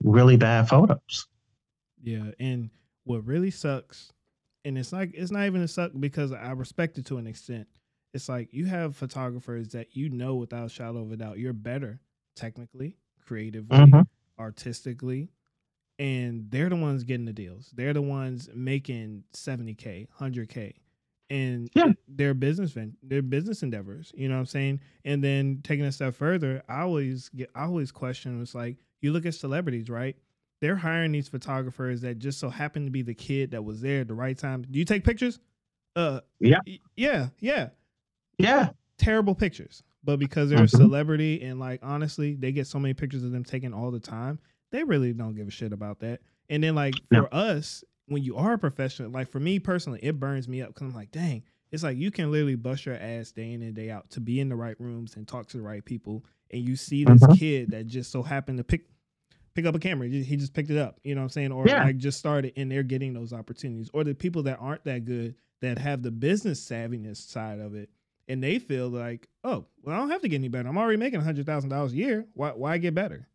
really 0.03 0.37
bad 0.37 0.67
photos. 0.69 1.27
Yeah. 2.03 2.31
And 2.39 2.69
what 3.03 3.25
really 3.25 3.51
sucks, 3.51 4.11
and 4.65 4.77
it's 4.77 4.93
like, 4.93 5.11
it's 5.13 5.31
not 5.31 5.45
even 5.45 5.61
a 5.61 5.67
suck 5.67 5.91
because 5.99 6.31
I 6.31 6.51
respect 6.51 6.97
it 6.97 7.05
to 7.07 7.17
an 7.17 7.27
extent. 7.27 7.67
It's 8.13 8.29
like 8.29 8.53
you 8.53 8.65
have 8.65 8.95
photographers 8.95 9.69
that 9.69 9.95
you 9.95 10.09
know 10.09 10.35
without 10.35 10.67
a 10.67 10.69
shadow 10.69 11.01
of 11.01 11.11
a 11.11 11.17
doubt 11.17 11.39
you're 11.39 11.53
better 11.53 11.99
technically, 12.35 12.97
creatively, 13.25 13.77
mm-hmm. 13.77 14.01
artistically, 14.39 15.29
and 15.97 16.49
they're 16.51 16.69
the 16.69 16.75
ones 16.75 17.03
getting 17.03 17.25
the 17.25 17.33
deals. 17.33 17.71
They're 17.75 17.93
the 17.93 18.01
ones 18.01 18.49
making 18.53 19.23
70k, 19.33 20.07
100k 20.19 20.73
and 21.33 21.69
yeah. 21.73 21.91
their 22.07 22.33
business 22.35 22.77
their 23.01 23.23
business 23.23 23.63
endeavors. 23.63 24.11
You 24.15 24.29
know 24.29 24.35
what 24.35 24.41
I'm 24.41 24.45
saying? 24.45 24.81
And 25.03 25.23
then 25.23 25.61
taking 25.63 25.85
a 25.85 25.91
step 25.91 26.13
further, 26.13 26.61
I 26.69 26.81
always 26.81 27.29
get 27.29 27.49
I 27.55 27.63
always 27.63 27.91
question 27.91 28.41
it's 28.41 28.53
like 28.53 28.77
you 29.01 29.11
look 29.11 29.25
at 29.25 29.33
celebrities, 29.33 29.89
right? 29.89 30.15
They're 30.63 30.77
hiring 30.77 31.11
these 31.11 31.27
photographers 31.27 31.99
that 32.01 32.19
just 32.19 32.39
so 32.39 32.49
happen 32.49 32.85
to 32.85 32.89
be 32.89 33.01
the 33.01 33.13
kid 33.13 33.51
that 33.51 33.61
was 33.61 33.81
there 33.81 33.99
at 33.99 34.07
the 34.07 34.13
right 34.13 34.37
time. 34.37 34.65
Do 34.71 34.79
you 34.79 34.85
take 34.85 35.03
pictures? 35.03 35.41
Uh 35.93 36.21
yeah. 36.39 36.59
Yeah, 36.95 37.27
yeah. 37.41 37.67
Yeah. 38.37 38.69
Terrible 38.97 39.35
pictures. 39.35 39.83
But 40.05 40.19
because 40.19 40.49
they're 40.49 40.59
mm-hmm. 40.59 40.77
a 40.77 40.85
celebrity 40.85 41.43
and 41.43 41.59
like 41.59 41.81
honestly, 41.83 42.35
they 42.35 42.53
get 42.53 42.65
so 42.65 42.79
many 42.79 42.93
pictures 42.93 43.25
of 43.25 43.33
them 43.33 43.43
taken 43.43 43.73
all 43.73 43.91
the 43.91 43.99
time, 43.99 44.39
they 44.71 44.85
really 44.85 45.11
don't 45.11 45.35
give 45.35 45.49
a 45.49 45.51
shit 45.51 45.73
about 45.73 45.99
that. 45.99 46.21
And 46.49 46.63
then 46.63 46.75
like 46.75 46.93
for 47.13 47.27
us, 47.35 47.83
when 48.07 48.23
you 48.23 48.37
are 48.37 48.53
a 48.53 48.57
professional, 48.57 49.09
like 49.09 49.29
for 49.29 49.41
me 49.41 49.59
personally, 49.59 49.99
it 50.01 50.17
burns 50.17 50.47
me 50.47 50.61
up 50.61 50.69
because 50.69 50.83
I'm 50.83 50.95
like, 50.95 51.11
dang, 51.11 51.43
it's 51.73 51.83
like 51.83 51.97
you 51.97 52.09
can 52.09 52.31
literally 52.31 52.55
bust 52.55 52.85
your 52.85 52.95
ass 52.95 53.33
day 53.33 53.51
in 53.51 53.61
and 53.63 53.75
day 53.75 53.89
out 53.89 54.09
to 54.11 54.21
be 54.21 54.39
in 54.39 54.47
the 54.47 54.55
right 54.55 54.79
rooms 54.79 55.17
and 55.17 55.27
talk 55.27 55.47
to 55.47 55.57
the 55.57 55.63
right 55.63 55.83
people, 55.83 56.23
and 56.51 56.61
you 56.61 56.77
see 56.77 57.03
this 57.03 57.21
mm-hmm. 57.21 57.33
kid 57.33 57.71
that 57.71 57.87
just 57.87 58.13
so 58.13 58.23
happened 58.23 58.59
to 58.59 58.63
pick 58.63 58.85
pick 59.55 59.65
up 59.65 59.75
a 59.75 59.79
camera. 59.79 60.07
He 60.07 60.35
just 60.35 60.53
picked 60.53 60.69
it 60.69 60.77
up, 60.77 60.99
you 61.03 61.15
know 61.15 61.21
what 61.21 61.25
I'm 61.25 61.29
saying? 61.29 61.51
Or 61.51 61.65
yeah. 61.65 61.83
like 61.83 61.97
just 61.97 62.19
started 62.19 62.53
and 62.55 62.71
they're 62.71 62.83
getting 62.83 63.13
those 63.13 63.33
opportunities. 63.33 63.89
Or 63.93 64.03
the 64.03 64.13
people 64.13 64.43
that 64.43 64.57
aren't 64.59 64.83
that 64.85 65.05
good 65.05 65.35
that 65.61 65.77
have 65.77 66.01
the 66.03 66.11
business 66.11 66.63
savviness 66.63 67.17
side 67.17 67.59
of 67.59 67.75
it 67.75 67.89
and 68.27 68.43
they 68.43 68.59
feel 68.59 68.89
like, 68.89 69.27
oh, 69.43 69.65
well, 69.83 69.95
I 69.95 69.99
don't 69.99 70.09
have 70.09 70.21
to 70.21 70.29
get 70.29 70.37
any 70.37 70.47
better. 70.47 70.67
I'm 70.69 70.77
already 70.77 70.97
making 70.97 71.19
a 71.19 71.23
hundred 71.23 71.45
thousand 71.45 71.69
dollars 71.69 71.93
a 71.93 71.95
year. 71.95 72.25
Why 72.33 72.49
why 72.49 72.77
get 72.77 72.95
better? 72.95 73.27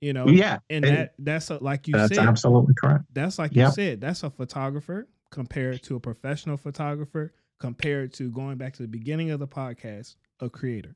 You 0.00 0.12
know, 0.12 0.28
yeah, 0.28 0.58
and, 0.68 0.84
and 0.84 0.96
that 0.96 1.14
that's 1.18 1.50
a, 1.50 1.58
like 1.62 1.88
you 1.88 1.94
that's 1.94 2.14
said, 2.14 2.26
absolutely 2.26 2.74
correct. 2.74 3.04
That's 3.12 3.38
like 3.38 3.54
yep. 3.54 3.68
you 3.68 3.72
said, 3.72 4.00
that's 4.00 4.22
a 4.22 4.30
photographer 4.30 5.08
compared 5.30 5.82
to 5.84 5.96
a 5.96 6.00
professional 6.00 6.56
photographer 6.56 7.32
compared 7.58 8.12
to 8.14 8.30
going 8.30 8.56
back 8.56 8.74
to 8.74 8.82
the 8.82 8.88
beginning 8.88 9.30
of 9.30 9.40
the 9.40 9.48
podcast, 9.48 10.16
a 10.40 10.50
creator. 10.50 10.94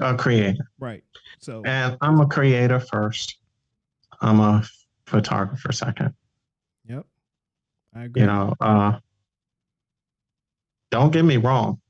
A 0.00 0.14
creator, 0.14 0.66
right? 0.78 1.02
So, 1.38 1.62
and 1.64 1.96
I'm 2.00 2.20
a 2.20 2.26
creator 2.26 2.80
first. 2.80 3.36
I'm 4.20 4.40
a 4.40 4.64
photographer 5.06 5.72
second. 5.72 6.14
Yep, 6.88 7.06
I 7.94 8.04
agree. 8.04 8.22
You 8.22 8.26
know, 8.26 8.54
uh, 8.60 8.98
don't 10.90 11.12
get 11.12 11.24
me 11.24 11.36
wrong. 11.36 11.80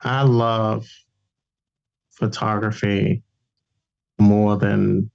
I 0.00 0.22
love 0.22 0.86
photography 2.12 3.22
more 4.18 4.56
than 4.56 5.10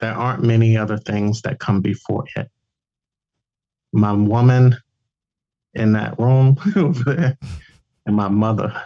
there 0.00 0.12
aren't 0.14 0.42
many 0.42 0.76
other 0.76 0.98
things 0.98 1.42
that 1.42 1.58
come 1.58 1.80
before 1.80 2.24
it. 2.36 2.50
My 3.92 4.12
woman 4.12 4.76
in 5.74 5.92
that 5.92 6.18
room 6.18 6.56
over 6.76 7.14
there 7.14 7.38
and 8.06 8.16
my 8.16 8.28
mother. 8.28 8.82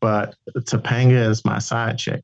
But 0.00 0.36
Topanga 0.56 1.28
is 1.30 1.44
my 1.44 1.58
side 1.58 1.98
chick. 1.98 2.22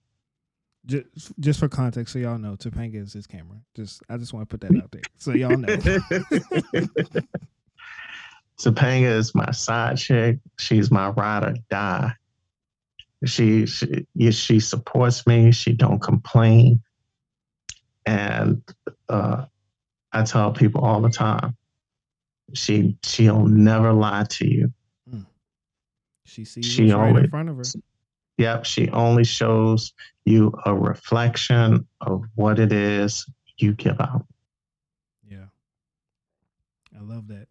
Just, 0.87 1.33
just 1.41 1.61
for 1.61 1.69
context, 1.69 2.13
so 2.13 2.19
y'all 2.19 2.37
know, 2.37 2.57
Topanga 2.57 3.03
is 3.03 3.15
his 3.15 3.27
camera. 3.27 3.57
Just 3.75 4.03
I 4.09 4.19
just 4.19 4.35
want 4.35 4.49
to 4.49 4.59
put 4.59 4.69
that 4.69 4.77
out 4.83 4.93
there, 4.93 5.01
so 5.17 5.33
y'all 5.33 5.57
know. 5.57 5.67
Topanga 8.59 9.17
is 9.17 9.35
my 9.35 9.51
side 9.51 9.97
chick. 9.97 10.39
She's 10.59 10.91
my 10.91 11.09
ride 11.09 11.45
or 11.45 11.55
die. 11.71 12.13
She 13.25 13.65
she 13.67 14.07
she 14.31 14.61
supports 14.61 15.27
me. 15.27 15.53
She 15.53 15.73
don't 15.73 16.01
complain, 16.01 16.83
and 18.05 18.63
uh, 19.09 19.47
I 20.13 20.23
tell 20.25 20.53
people 20.53 20.83
all 20.83 21.01
the 21.01 21.09
time, 21.09 21.57
she 22.53 22.99
she'll 23.03 23.47
never 23.47 23.93
lie 23.93 24.27
to 24.31 24.47
you. 24.47 24.73
Mm. 25.11 25.25
She 26.27 26.45
sees 26.45 26.67
she 26.67 26.93
right 26.93 27.09
always, 27.09 27.25
in 27.25 27.31
front 27.31 27.49
of 27.49 27.57
her. 27.57 27.65
Yep, 28.37 28.67
she 28.67 28.91
only 28.91 29.25
shows 29.25 29.95
you 30.25 30.53
a 30.65 30.75
reflection 30.75 31.87
of 32.01 32.25
what 32.35 32.59
it 32.59 32.73
is 32.73 33.27
you 33.59 33.73
give 33.75 34.01
out. 34.01 34.27
Yeah. 35.29 35.47
I 36.97 37.03
love 37.03 37.29
that. 37.29 37.49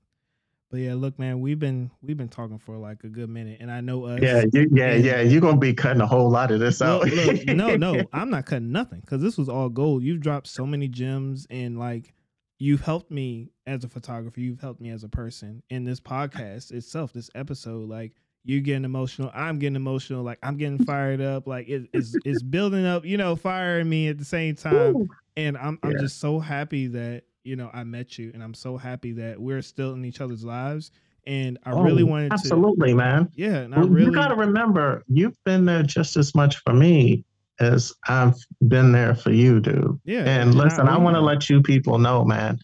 But 0.74 0.80
yeah, 0.80 0.96
look, 0.96 1.20
man, 1.20 1.40
we've 1.40 1.60
been 1.60 1.92
we've 2.02 2.18
been 2.18 2.30
talking 2.30 2.58
for 2.58 2.78
like 2.78 3.04
a 3.04 3.08
good 3.08 3.30
minute, 3.30 3.60
and 3.62 3.70
I 3.70 3.80
know 3.80 4.06
us. 4.06 4.20
Yeah, 4.24 4.44
you, 4.52 4.68
yeah, 4.74 4.96
yeah. 4.96 5.22
You're 5.22 5.40
gonna 5.40 5.58
be 5.58 5.72
cutting 5.72 6.02
a 6.02 6.08
whole 6.08 6.32
lot 6.32 6.50
of 6.50 6.60
this 6.60 6.82
out. 6.82 7.06
Look, 7.06 7.26
look, 7.28 7.46
no, 7.48 7.76
no, 7.76 8.04
I'm 8.12 8.32
not 8.32 8.48
cutting 8.48 8.72
nothing 8.72 9.02
because 9.02 9.22
this 9.22 9.38
was 9.38 9.50
all 9.50 9.70
gold. 9.70 10.02
You've 10.02 10.22
dropped 10.22 10.48
so 10.48 10.66
many 10.66 10.88
gems, 10.88 11.46
and 11.52 11.78
like 11.78 12.16
you've 12.58 12.82
helped 12.82 13.12
me 13.12 13.52
as 13.68 13.84
a 13.84 13.88
photographer. 13.88 14.40
You've 14.40 14.62
helped 14.62 14.82
me 14.82 14.90
as 14.90 15.04
a 15.04 15.10
person. 15.10 15.62
In 15.70 15.84
this 15.84 16.00
podcast 16.00 16.72
itself, 16.72 17.14
this 17.14 17.30
episode, 17.36 17.88
like 17.88 18.14
you're 18.46 18.62
getting 18.62 18.86
emotional. 18.86 19.32
I'm 19.34 19.60
getting 19.60 19.76
emotional. 19.76 20.24
Like 20.24 20.40
I'm 20.44 20.58
getting 20.58 20.84
fired 20.84 21.22
up. 21.22 21.48
Like 21.48 21.68
it, 21.68 21.90
it's 21.94 22.16
it's 22.26 22.42
building 22.44 22.86
up. 22.86 23.06
You 23.06 23.18
know, 23.18 23.36
firing 23.36 23.90
me 23.90 24.10
at 24.10 24.18
the 24.18 24.26
same 24.26 24.56
time. 24.56 24.96
Ooh. 24.96 25.08
And 25.38 25.58
I'm 25.58 25.80
I'm 25.84 25.98
just 26.00 26.20
so 26.20 26.40
happy 26.40 26.88
that 26.88 27.24
you 27.44 27.56
know 27.56 27.70
I 27.74 27.84
met 27.84 28.18
you, 28.20 28.32
and 28.34 28.44
I'm 28.44 28.54
so 28.54 28.78
happy 28.78 29.14
that 29.14 29.40
we're 29.40 29.62
still 29.62 29.94
in 29.94 30.06
each 30.06 30.22
other's 30.22 30.44
lives. 30.44 30.92
And 31.26 31.58
I 31.66 31.70
really 31.72 32.04
Oh, 32.04 32.08
wanted 32.08 32.30
to, 32.30 32.34
absolutely, 32.34 32.94
man. 32.94 33.30
yeah. 33.34 33.60
And 33.60 33.74
I 33.74 33.80
really, 33.80 34.08
You 34.08 34.12
got 34.12 34.28
to 34.28 34.36
remember, 34.36 35.04
you've 35.08 35.42
been 35.46 35.64
there 35.64 35.82
just 35.82 36.18
as 36.18 36.36
much 36.36 36.58
for 36.58 36.74
me 36.74 37.24
as 37.62 37.94
I've 38.10 38.36
been 38.68 38.92
there 38.92 39.16
for 39.16 39.32
you, 39.32 39.62
dude. 39.62 39.98
yeah. 40.04 40.26
And 40.26 40.54
listen, 40.54 40.90
I 40.90 40.98
want 40.98 41.16
to 41.16 41.22
let 41.22 41.50
you 41.50 41.62
people 41.62 41.98
know, 41.98 42.26
man, 42.26 42.60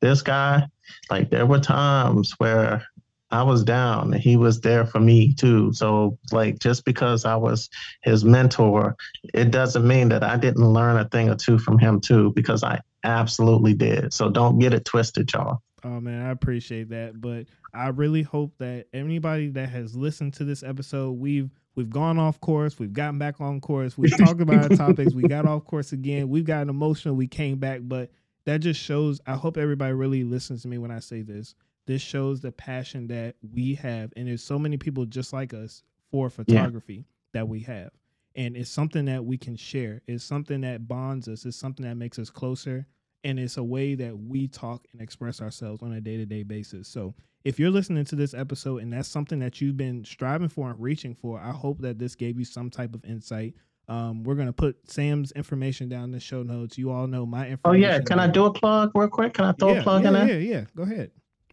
this 0.00 0.22
guy, 0.22 0.66
like, 1.10 1.28
there 1.28 1.44
were 1.44 1.60
times 1.60 2.32
where 2.38 2.82
I 3.30 3.42
was 3.42 3.62
down 3.62 4.12
and 4.12 4.22
he 4.22 4.36
was 4.36 4.60
there 4.60 4.86
for 4.86 5.00
me 5.00 5.34
too. 5.34 5.72
So, 5.72 6.18
like, 6.32 6.58
just 6.58 6.84
because 6.84 7.24
I 7.24 7.36
was 7.36 7.68
his 8.02 8.24
mentor, 8.24 8.96
it 9.34 9.50
doesn't 9.50 9.86
mean 9.86 10.08
that 10.10 10.22
I 10.22 10.36
didn't 10.36 10.64
learn 10.64 10.96
a 10.96 11.08
thing 11.08 11.28
or 11.28 11.36
two 11.36 11.58
from 11.58 11.78
him 11.78 12.00
too, 12.00 12.32
because 12.34 12.62
I 12.62 12.80
absolutely 13.04 13.74
did. 13.74 14.12
So, 14.12 14.30
don't 14.30 14.58
get 14.58 14.72
it 14.72 14.84
twisted, 14.84 15.32
y'all. 15.32 15.62
Oh 15.84 16.00
man, 16.00 16.26
I 16.26 16.30
appreciate 16.30 16.88
that, 16.90 17.20
but 17.20 17.46
I 17.72 17.88
really 17.88 18.22
hope 18.22 18.52
that 18.58 18.86
anybody 18.92 19.48
that 19.50 19.68
has 19.68 19.94
listened 19.94 20.34
to 20.34 20.44
this 20.44 20.62
episode, 20.62 21.12
we've 21.12 21.50
we've 21.76 21.90
gone 21.90 22.18
off 22.18 22.40
course, 22.40 22.78
we've 22.78 22.92
gotten 22.92 23.18
back 23.18 23.40
on 23.40 23.60
course, 23.60 23.96
we've 23.96 24.16
talked 24.16 24.40
about 24.40 24.70
our 24.70 24.76
topics, 24.76 25.14
we 25.14 25.22
got 25.22 25.46
off 25.46 25.64
course 25.64 25.92
again, 25.92 26.28
we've 26.28 26.44
gotten 26.44 26.68
emotional, 26.68 27.14
we 27.14 27.28
came 27.28 27.58
back, 27.58 27.80
but 27.82 28.10
that 28.46 28.60
just 28.60 28.80
shows. 28.80 29.20
I 29.26 29.34
hope 29.34 29.56
everybody 29.56 29.92
really 29.92 30.24
listens 30.24 30.62
to 30.62 30.68
me 30.68 30.78
when 30.78 30.90
I 30.90 31.00
say 31.00 31.22
this. 31.22 31.54
This 31.88 32.02
shows 32.02 32.40
the 32.40 32.52
passion 32.52 33.08
that 33.08 33.34
we 33.52 33.74
have, 33.76 34.12
and 34.16 34.28
there's 34.28 34.42
so 34.44 34.58
many 34.58 34.76
people 34.76 35.06
just 35.06 35.32
like 35.32 35.52
us 35.54 35.82
for 36.10 36.30
photography 36.30 37.06
that 37.32 37.48
we 37.48 37.60
have, 37.60 37.90
and 38.36 38.56
it's 38.56 38.70
something 38.70 39.06
that 39.06 39.24
we 39.24 39.36
can 39.36 39.56
share. 39.56 40.02
It's 40.06 40.22
something 40.22 40.60
that 40.60 40.86
bonds 40.86 41.26
us. 41.26 41.44
It's 41.44 41.56
something 41.56 41.84
that 41.84 41.96
makes 41.96 42.18
us 42.20 42.30
closer 42.30 42.86
and 43.24 43.38
it's 43.38 43.56
a 43.56 43.64
way 43.64 43.94
that 43.94 44.16
we 44.16 44.46
talk 44.48 44.86
and 44.92 45.00
express 45.00 45.40
ourselves 45.40 45.82
on 45.82 45.92
a 45.92 46.00
day-to-day 46.00 46.42
basis 46.42 46.88
so 46.88 47.14
if 47.44 47.58
you're 47.58 47.70
listening 47.70 48.04
to 48.04 48.16
this 48.16 48.34
episode 48.34 48.82
and 48.82 48.92
that's 48.92 49.08
something 49.08 49.38
that 49.38 49.60
you've 49.60 49.76
been 49.76 50.04
striving 50.04 50.48
for 50.48 50.70
and 50.70 50.80
reaching 50.80 51.14
for 51.14 51.40
i 51.40 51.50
hope 51.50 51.80
that 51.80 51.98
this 51.98 52.14
gave 52.14 52.38
you 52.38 52.44
some 52.44 52.70
type 52.70 52.94
of 52.94 53.04
insight 53.04 53.54
um, 53.88 54.22
we're 54.22 54.34
gonna 54.34 54.52
put 54.52 54.76
sam's 54.88 55.32
information 55.32 55.88
down 55.88 56.04
in 56.04 56.12
the 56.12 56.20
show 56.20 56.42
notes 56.42 56.76
you 56.76 56.90
all 56.90 57.06
know 57.06 57.24
my 57.24 57.48
information 57.48 57.64
Oh, 57.64 57.72
yeah. 57.94 58.00
Can 58.00 58.20
I 58.20 58.26
do 58.26 58.44
a 58.44 58.52
plug 58.52 58.92
real 58.94 59.08
quick? 59.08 59.32
Can 59.34 59.46
I 59.46 59.52
throw 59.52 59.72
yeah, 59.72 59.80
a 59.80 59.82
plug 59.82 60.02
yeah, 60.02 60.08
in 60.08 60.14
there? 60.14 60.40
yeah 60.40 60.56
yeah 60.58 60.64
go 60.76 60.82
ahead 60.82 61.10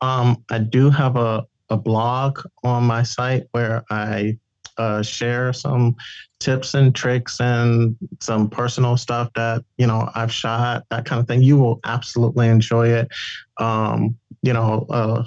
Um, 0.00 0.44
I 0.50 0.60
do 0.60 0.88
have 0.90 1.16
a, 1.16 1.44
a 1.68 1.76
blog 1.76 2.38
on 2.62 2.84
my 2.84 3.02
site 3.02 3.48
where 3.50 3.82
I 3.90 4.38
uh, 4.78 5.02
share 5.02 5.52
some 5.52 5.96
tips 6.38 6.74
and 6.74 6.94
tricks 6.94 7.40
and 7.40 7.96
some 8.20 8.48
personal 8.48 8.96
stuff 8.96 9.32
that, 9.34 9.64
you 9.78 9.88
know, 9.88 10.08
I've 10.14 10.32
shot, 10.32 10.84
that 10.90 11.06
kind 11.06 11.20
of 11.20 11.26
thing. 11.26 11.42
You 11.42 11.56
will 11.56 11.80
absolutely 11.84 12.46
enjoy 12.48 12.86
it. 12.88 13.08
Um, 13.58 14.16
you 14.42 14.52
know, 14.52 14.86
uh, 14.90 15.24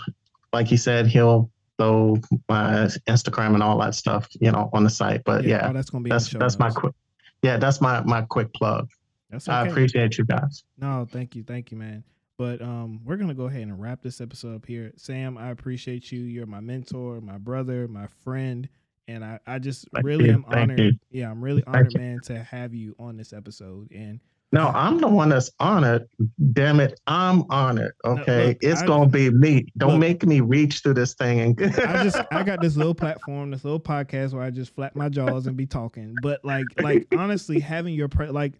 like 0.55 0.67
he 0.67 0.77
said, 0.77 1.05
he'll 1.05 1.51
throw 1.77 2.15
my 2.47 2.87
Instagram 3.09 3.53
and 3.53 3.61
all 3.61 3.77
that 3.79 3.93
stuff, 3.93 4.27
you 4.39 4.51
know, 4.51 4.69
on 4.71 4.85
the 4.85 4.89
site. 4.89 5.21
But 5.25 5.43
yeah, 5.43 5.67
oh, 5.69 5.73
that's 5.73 5.89
gonna 5.89 6.03
be 6.03 6.09
that's 6.09 6.29
that's 6.29 6.57
my 6.57 6.69
quick. 6.69 6.93
Yeah, 7.41 7.57
that's 7.57 7.81
my 7.81 8.01
my 8.01 8.21
quick 8.21 8.53
plug. 8.53 8.89
that's 9.29 9.49
I 9.49 9.67
appreciate 9.67 10.17
you 10.17 10.25
guys. 10.25 10.63
No, 10.79 11.05
thank 11.11 11.35
you, 11.35 11.43
thank 11.43 11.71
you, 11.71 11.77
man. 11.77 12.03
But 12.37 12.61
um, 12.61 13.01
we're 13.03 13.17
gonna 13.17 13.33
go 13.33 13.45
ahead 13.45 13.63
and 13.63 13.79
wrap 13.79 14.01
this 14.01 14.21
episode 14.21 14.55
up 14.55 14.65
here. 14.65 14.93
Sam, 14.95 15.37
I 15.37 15.49
appreciate 15.49 16.11
you. 16.11 16.21
You're 16.21 16.45
my 16.45 16.61
mentor, 16.61 17.19
my 17.19 17.37
brother, 17.37 17.87
my 17.89 18.07
friend, 18.23 18.67
and 19.09 19.23
I, 19.23 19.39
I 19.45 19.59
just 19.59 19.87
Thank 19.93 20.05
really 20.05 20.25
you, 20.25 20.33
am 20.33 20.45
honored. 20.47 20.99
Yeah, 21.11 21.29
I'm 21.29 21.43
really 21.43 21.63
honored, 21.67 21.97
man, 21.97 22.19
to 22.25 22.41
have 22.43 22.73
you 22.73 22.95
on 22.97 23.17
this 23.17 23.33
episode. 23.33 23.91
And 23.91 24.21
No, 24.51 24.67
I'm 24.69 24.99
the 24.99 25.07
one 25.07 25.29
that's 25.29 25.51
honored. 25.59 26.07
Damn 26.53 26.79
it, 26.79 26.99
I'm 27.07 27.43
honored. 27.49 27.93
Okay, 28.05 28.47
look, 28.49 28.57
it's 28.61 28.81
I- 28.81 28.87
gonna 28.87 29.09
be 29.09 29.29
me. 29.29 29.67
Don't 29.77 29.91
look. 29.91 29.99
make 29.99 30.25
me 30.25 30.39
reach 30.39 30.79
through 30.79 30.93
this 30.93 31.13
thing 31.13 31.39
and. 31.41 31.61
I 31.79 32.03
just 32.03 32.17
I 32.31 32.43
got 32.43 32.61
this 32.61 32.77
little 32.77 32.95
platform, 32.95 33.51
this 33.51 33.63
little 33.63 33.79
podcast 33.79 34.33
where 34.33 34.43
I 34.43 34.51
just 34.51 34.73
flap 34.73 34.95
my 34.95 35.09
jaws 35.09 35.47
and 35.47 35.57
be 35.57 35.65
talking. 35.65 36.15
But 36.21 36.43
like 36.45 36.65
like 36.81 37.07
honestly, 37.17 37.59
having 37.59 37.95
your 37.95 38.07
pre- 38.07 38.29
like 38.29 38.53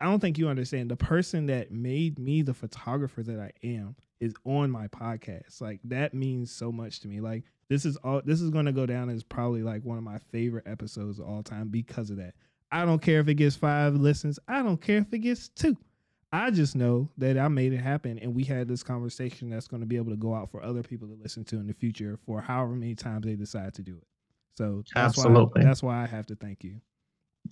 I 0.00 0.06
don't 0.06 0.20
think 0.20 0.36
you 0.38 0.48
understand 0.48 0.90
the 0.90 0.96
person 0.96 1.46
that 1.46 1.70
made 1.70 2.18
me 2.18 2.42
the 2.42 2.54
photographer 2.54 3.22
that 3.22 3.38
I 3.40 3.52
am 3.64 3.94
is 4.20 4.34
on 4.44 4.70
my 4.70 4.88
podcast. 4.88 5.60
Like 5.60 5.80
that 5.84 6.12
means 6.12 6.50
so 6.50 6.72
much 6.72 7.00
to 7.00 7.08
me. 7.08 7.20
Like 7.20 7.44
this 7.68 7.84
is 7.84 7.96
all 7.98 8.20
this 8.24 8.40
is 8.40 8.50
going 8.50 8.66
to 8.66 8.72
go 8.72 8.86
down 8.86 9.10
as 9.10 9.22
probably 9.22 9.62
like 9.62 9.84
one 9.84 9.98
of 9.98 10.04
my 10.04 10.18
favorite 10.18 10.66
episodes 10.66 11.18
of 11.18 11.26
all 11.28 11.42
time 11.42 11.68
because 11.68 12.10
of 12.10 12.16
that. 12.16 12.34
I 12.70 12.84
don't 12.84 13.00
care 13.00 13.20
if 13.20 13.28
it 13.28 13.34
gets 13.34 13.56
5 13.56 13.94
listens. 13.94 14.38
I 14.48 14.62
don't 14.62 14.80
care 14.80 14.98
if 14.98 15.12
it 15.12 15.18
gets 15.18 15.48
2. 15.50 15.76
I 16.32 16.50
just 16.50 16.74
know 16.74 17.08
that 17.18 17.38
I 17.38 17.48
made 17.48 17.72
it 17.72 17.78
happen 17.78 18.18
and 18.18 18.34
we 18.34 18.44
had 18.44 18.68
this 18.68 18.82
conversation 18.82 19.48
that's 19.48 19.68
going 19.68 19.80
to 19.80 19.86
be 19.86 19.96
able 19.96 20.10
to 20.10 20.16
go 20.16 20.34
out 20.34 20.50
for 20.50 20.62
other 20.62 20.82
people 20.82 21.06
to 21.08 21.14
listen 21.14 21.44
to 21.44 21.56
in 21.56 21.66
the 21.66 21.72
future 21.72 22.18
for 22.26 22.40
however 22.40 22.72
many 22.72 22.94
times 22.94 23.24
they 23.24 23.36
decide 23.36 23.74
to 23.74 23.82
do 23.82 23.96
it. 23.96 24.06
So 24.56 24.82
that's 24.94 25.18
Absolutely. 25.18 25.62
why 25.62 25.64
that's 25.64 25.82
why 25.82 26.02
I 26.02 26.06
have 26.06 26.26
to 26.26 26.34
thank 26.34 26.64
you. 26.64 26.80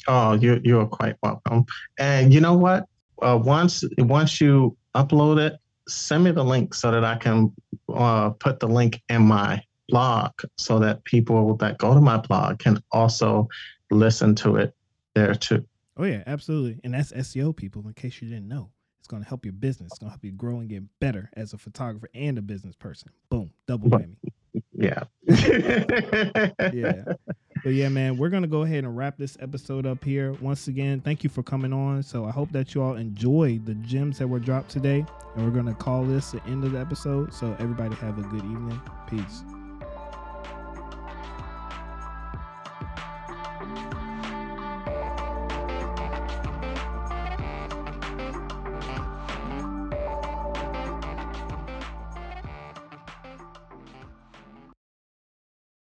Oh, 0.09 0.32
you 0.35 0.61
you're 0.65 0.86
quite 0.86 1.15
welcome. 1.23 1.65
And 1.99 2.35
you 2.35 2.41
know 2.41 2.55
what? 2.55 2.86
Uh, 3.23 3.39
once 3.43 3.85
once 3.99 4.41
you 4.41 4.77
upload 4.95 5.39
it, 5.39 5.55
send 5.89 6.24
me 6.24 6.32
the 6.32 6.45
link 6.45 6.74
so 6.74 6.91
that 6.91 7.05
I 7.05 7.16
can 7.16 7.53
uh, 7.93 8.31
put 8.31 8.59
the 8.59 8.69
link 8.69 9.01
in 9.09 9.23
my 9.23 9.62
blog 9.89 10.32
so 10.57 10.78
that 10.81 11.05
people 11.05 11.57
that 11.57 11.78
go 11.78 11.95
to 11.95 12.01
my 12.01 12.16
blog 12.16 12.59
can 12.59 12.82
also 12.91 13.49
listen 13.91 14.35
to 14.35 14.57
it 14.57 14.74
there 15.15 15.35
too. 15.35 15.65
Oh 15.97 16.05
yeah, 16.05 16.23
absolutely. 16.27 16.81
And 16.85 16.95
that's 16.95 17.12
SEO 17.12 17.55
people 17.55 17.86
in 17.86 17.95
case 17.95 18.20
you 18.20 18.28
didn't 18.28 18.49
know. 18.49 18.70
It's 18.99 19.09
going 19.09 19.23
to 19.23 19.28
help 19.28 19.45
your 19.45 19.53
business. 19.53 19.93
It's 19.93 19.99
going 19.99 20.09
to 20.09 20.12
help 20.12 20.24
you 20.24 20.32
grow 20.32 20.61
and 20.61 20.69
get 20.69 20.82
better 20.99 21.31
as 21.35 21.53
a 21.53 21.59
photographer 21.59 22.09
and 22.15 22.39
a 22.39 22.43
business 22.43 22.74
person. 22.74 23.11
Boom, 23.28 23.51
double 23.66 23.91
whammy. 23.91 24.16
Yeah. 24.73 25.05
yeah. 26.73 27.05
But 27.65 27.73
yeah, 27.73 27.89
man, 27.89 28.16
we're 28.19 28.28
gonna 28.28 28.47
go 28.47 28.62
ahead 28.62 28.85
and 28.85 28.97
wrap 28.97 29.16
this 29.16 29.39
episode 29.41 29.86
up 29.86 30.05
here. 30.05 30.32
Once 30.35 30.69
again, 30.69 31.01
thank 31.01 31.24
you 31.24 31.31
for 31.31 31.43
coming 31.43 31.73
on. 31.73 32.03
So 32.03 32.27
I 32.27 32.31
hope 32.31 32.53
that 32.53 32.74
you 32.74 32.82
all 32.82 32.97
enjoyed 32.97 33.65
the 33.65 33.74
gems 33.74 34.19
that 34.19 34.28
were 34.28 34.39
dropped 34.39 34.70
today. 34.70 35.05
And 35.35 35.45
we're 35.45 35.51
gonna 35.51 35.74
call 35.74 36.05
this 36.05 36.32
the 36.32 36.45
end 36.45 36.65
of 36.65 36.73
the 36.73 36.78
episode. 36.78 37.32
So 37.32 37.57
everybody 37.59 37.95
have 37.97 38.19
a 38.19 38.23
good 38.23 38.45
evening. 38.45 38.81
Peace. 39.09 39.45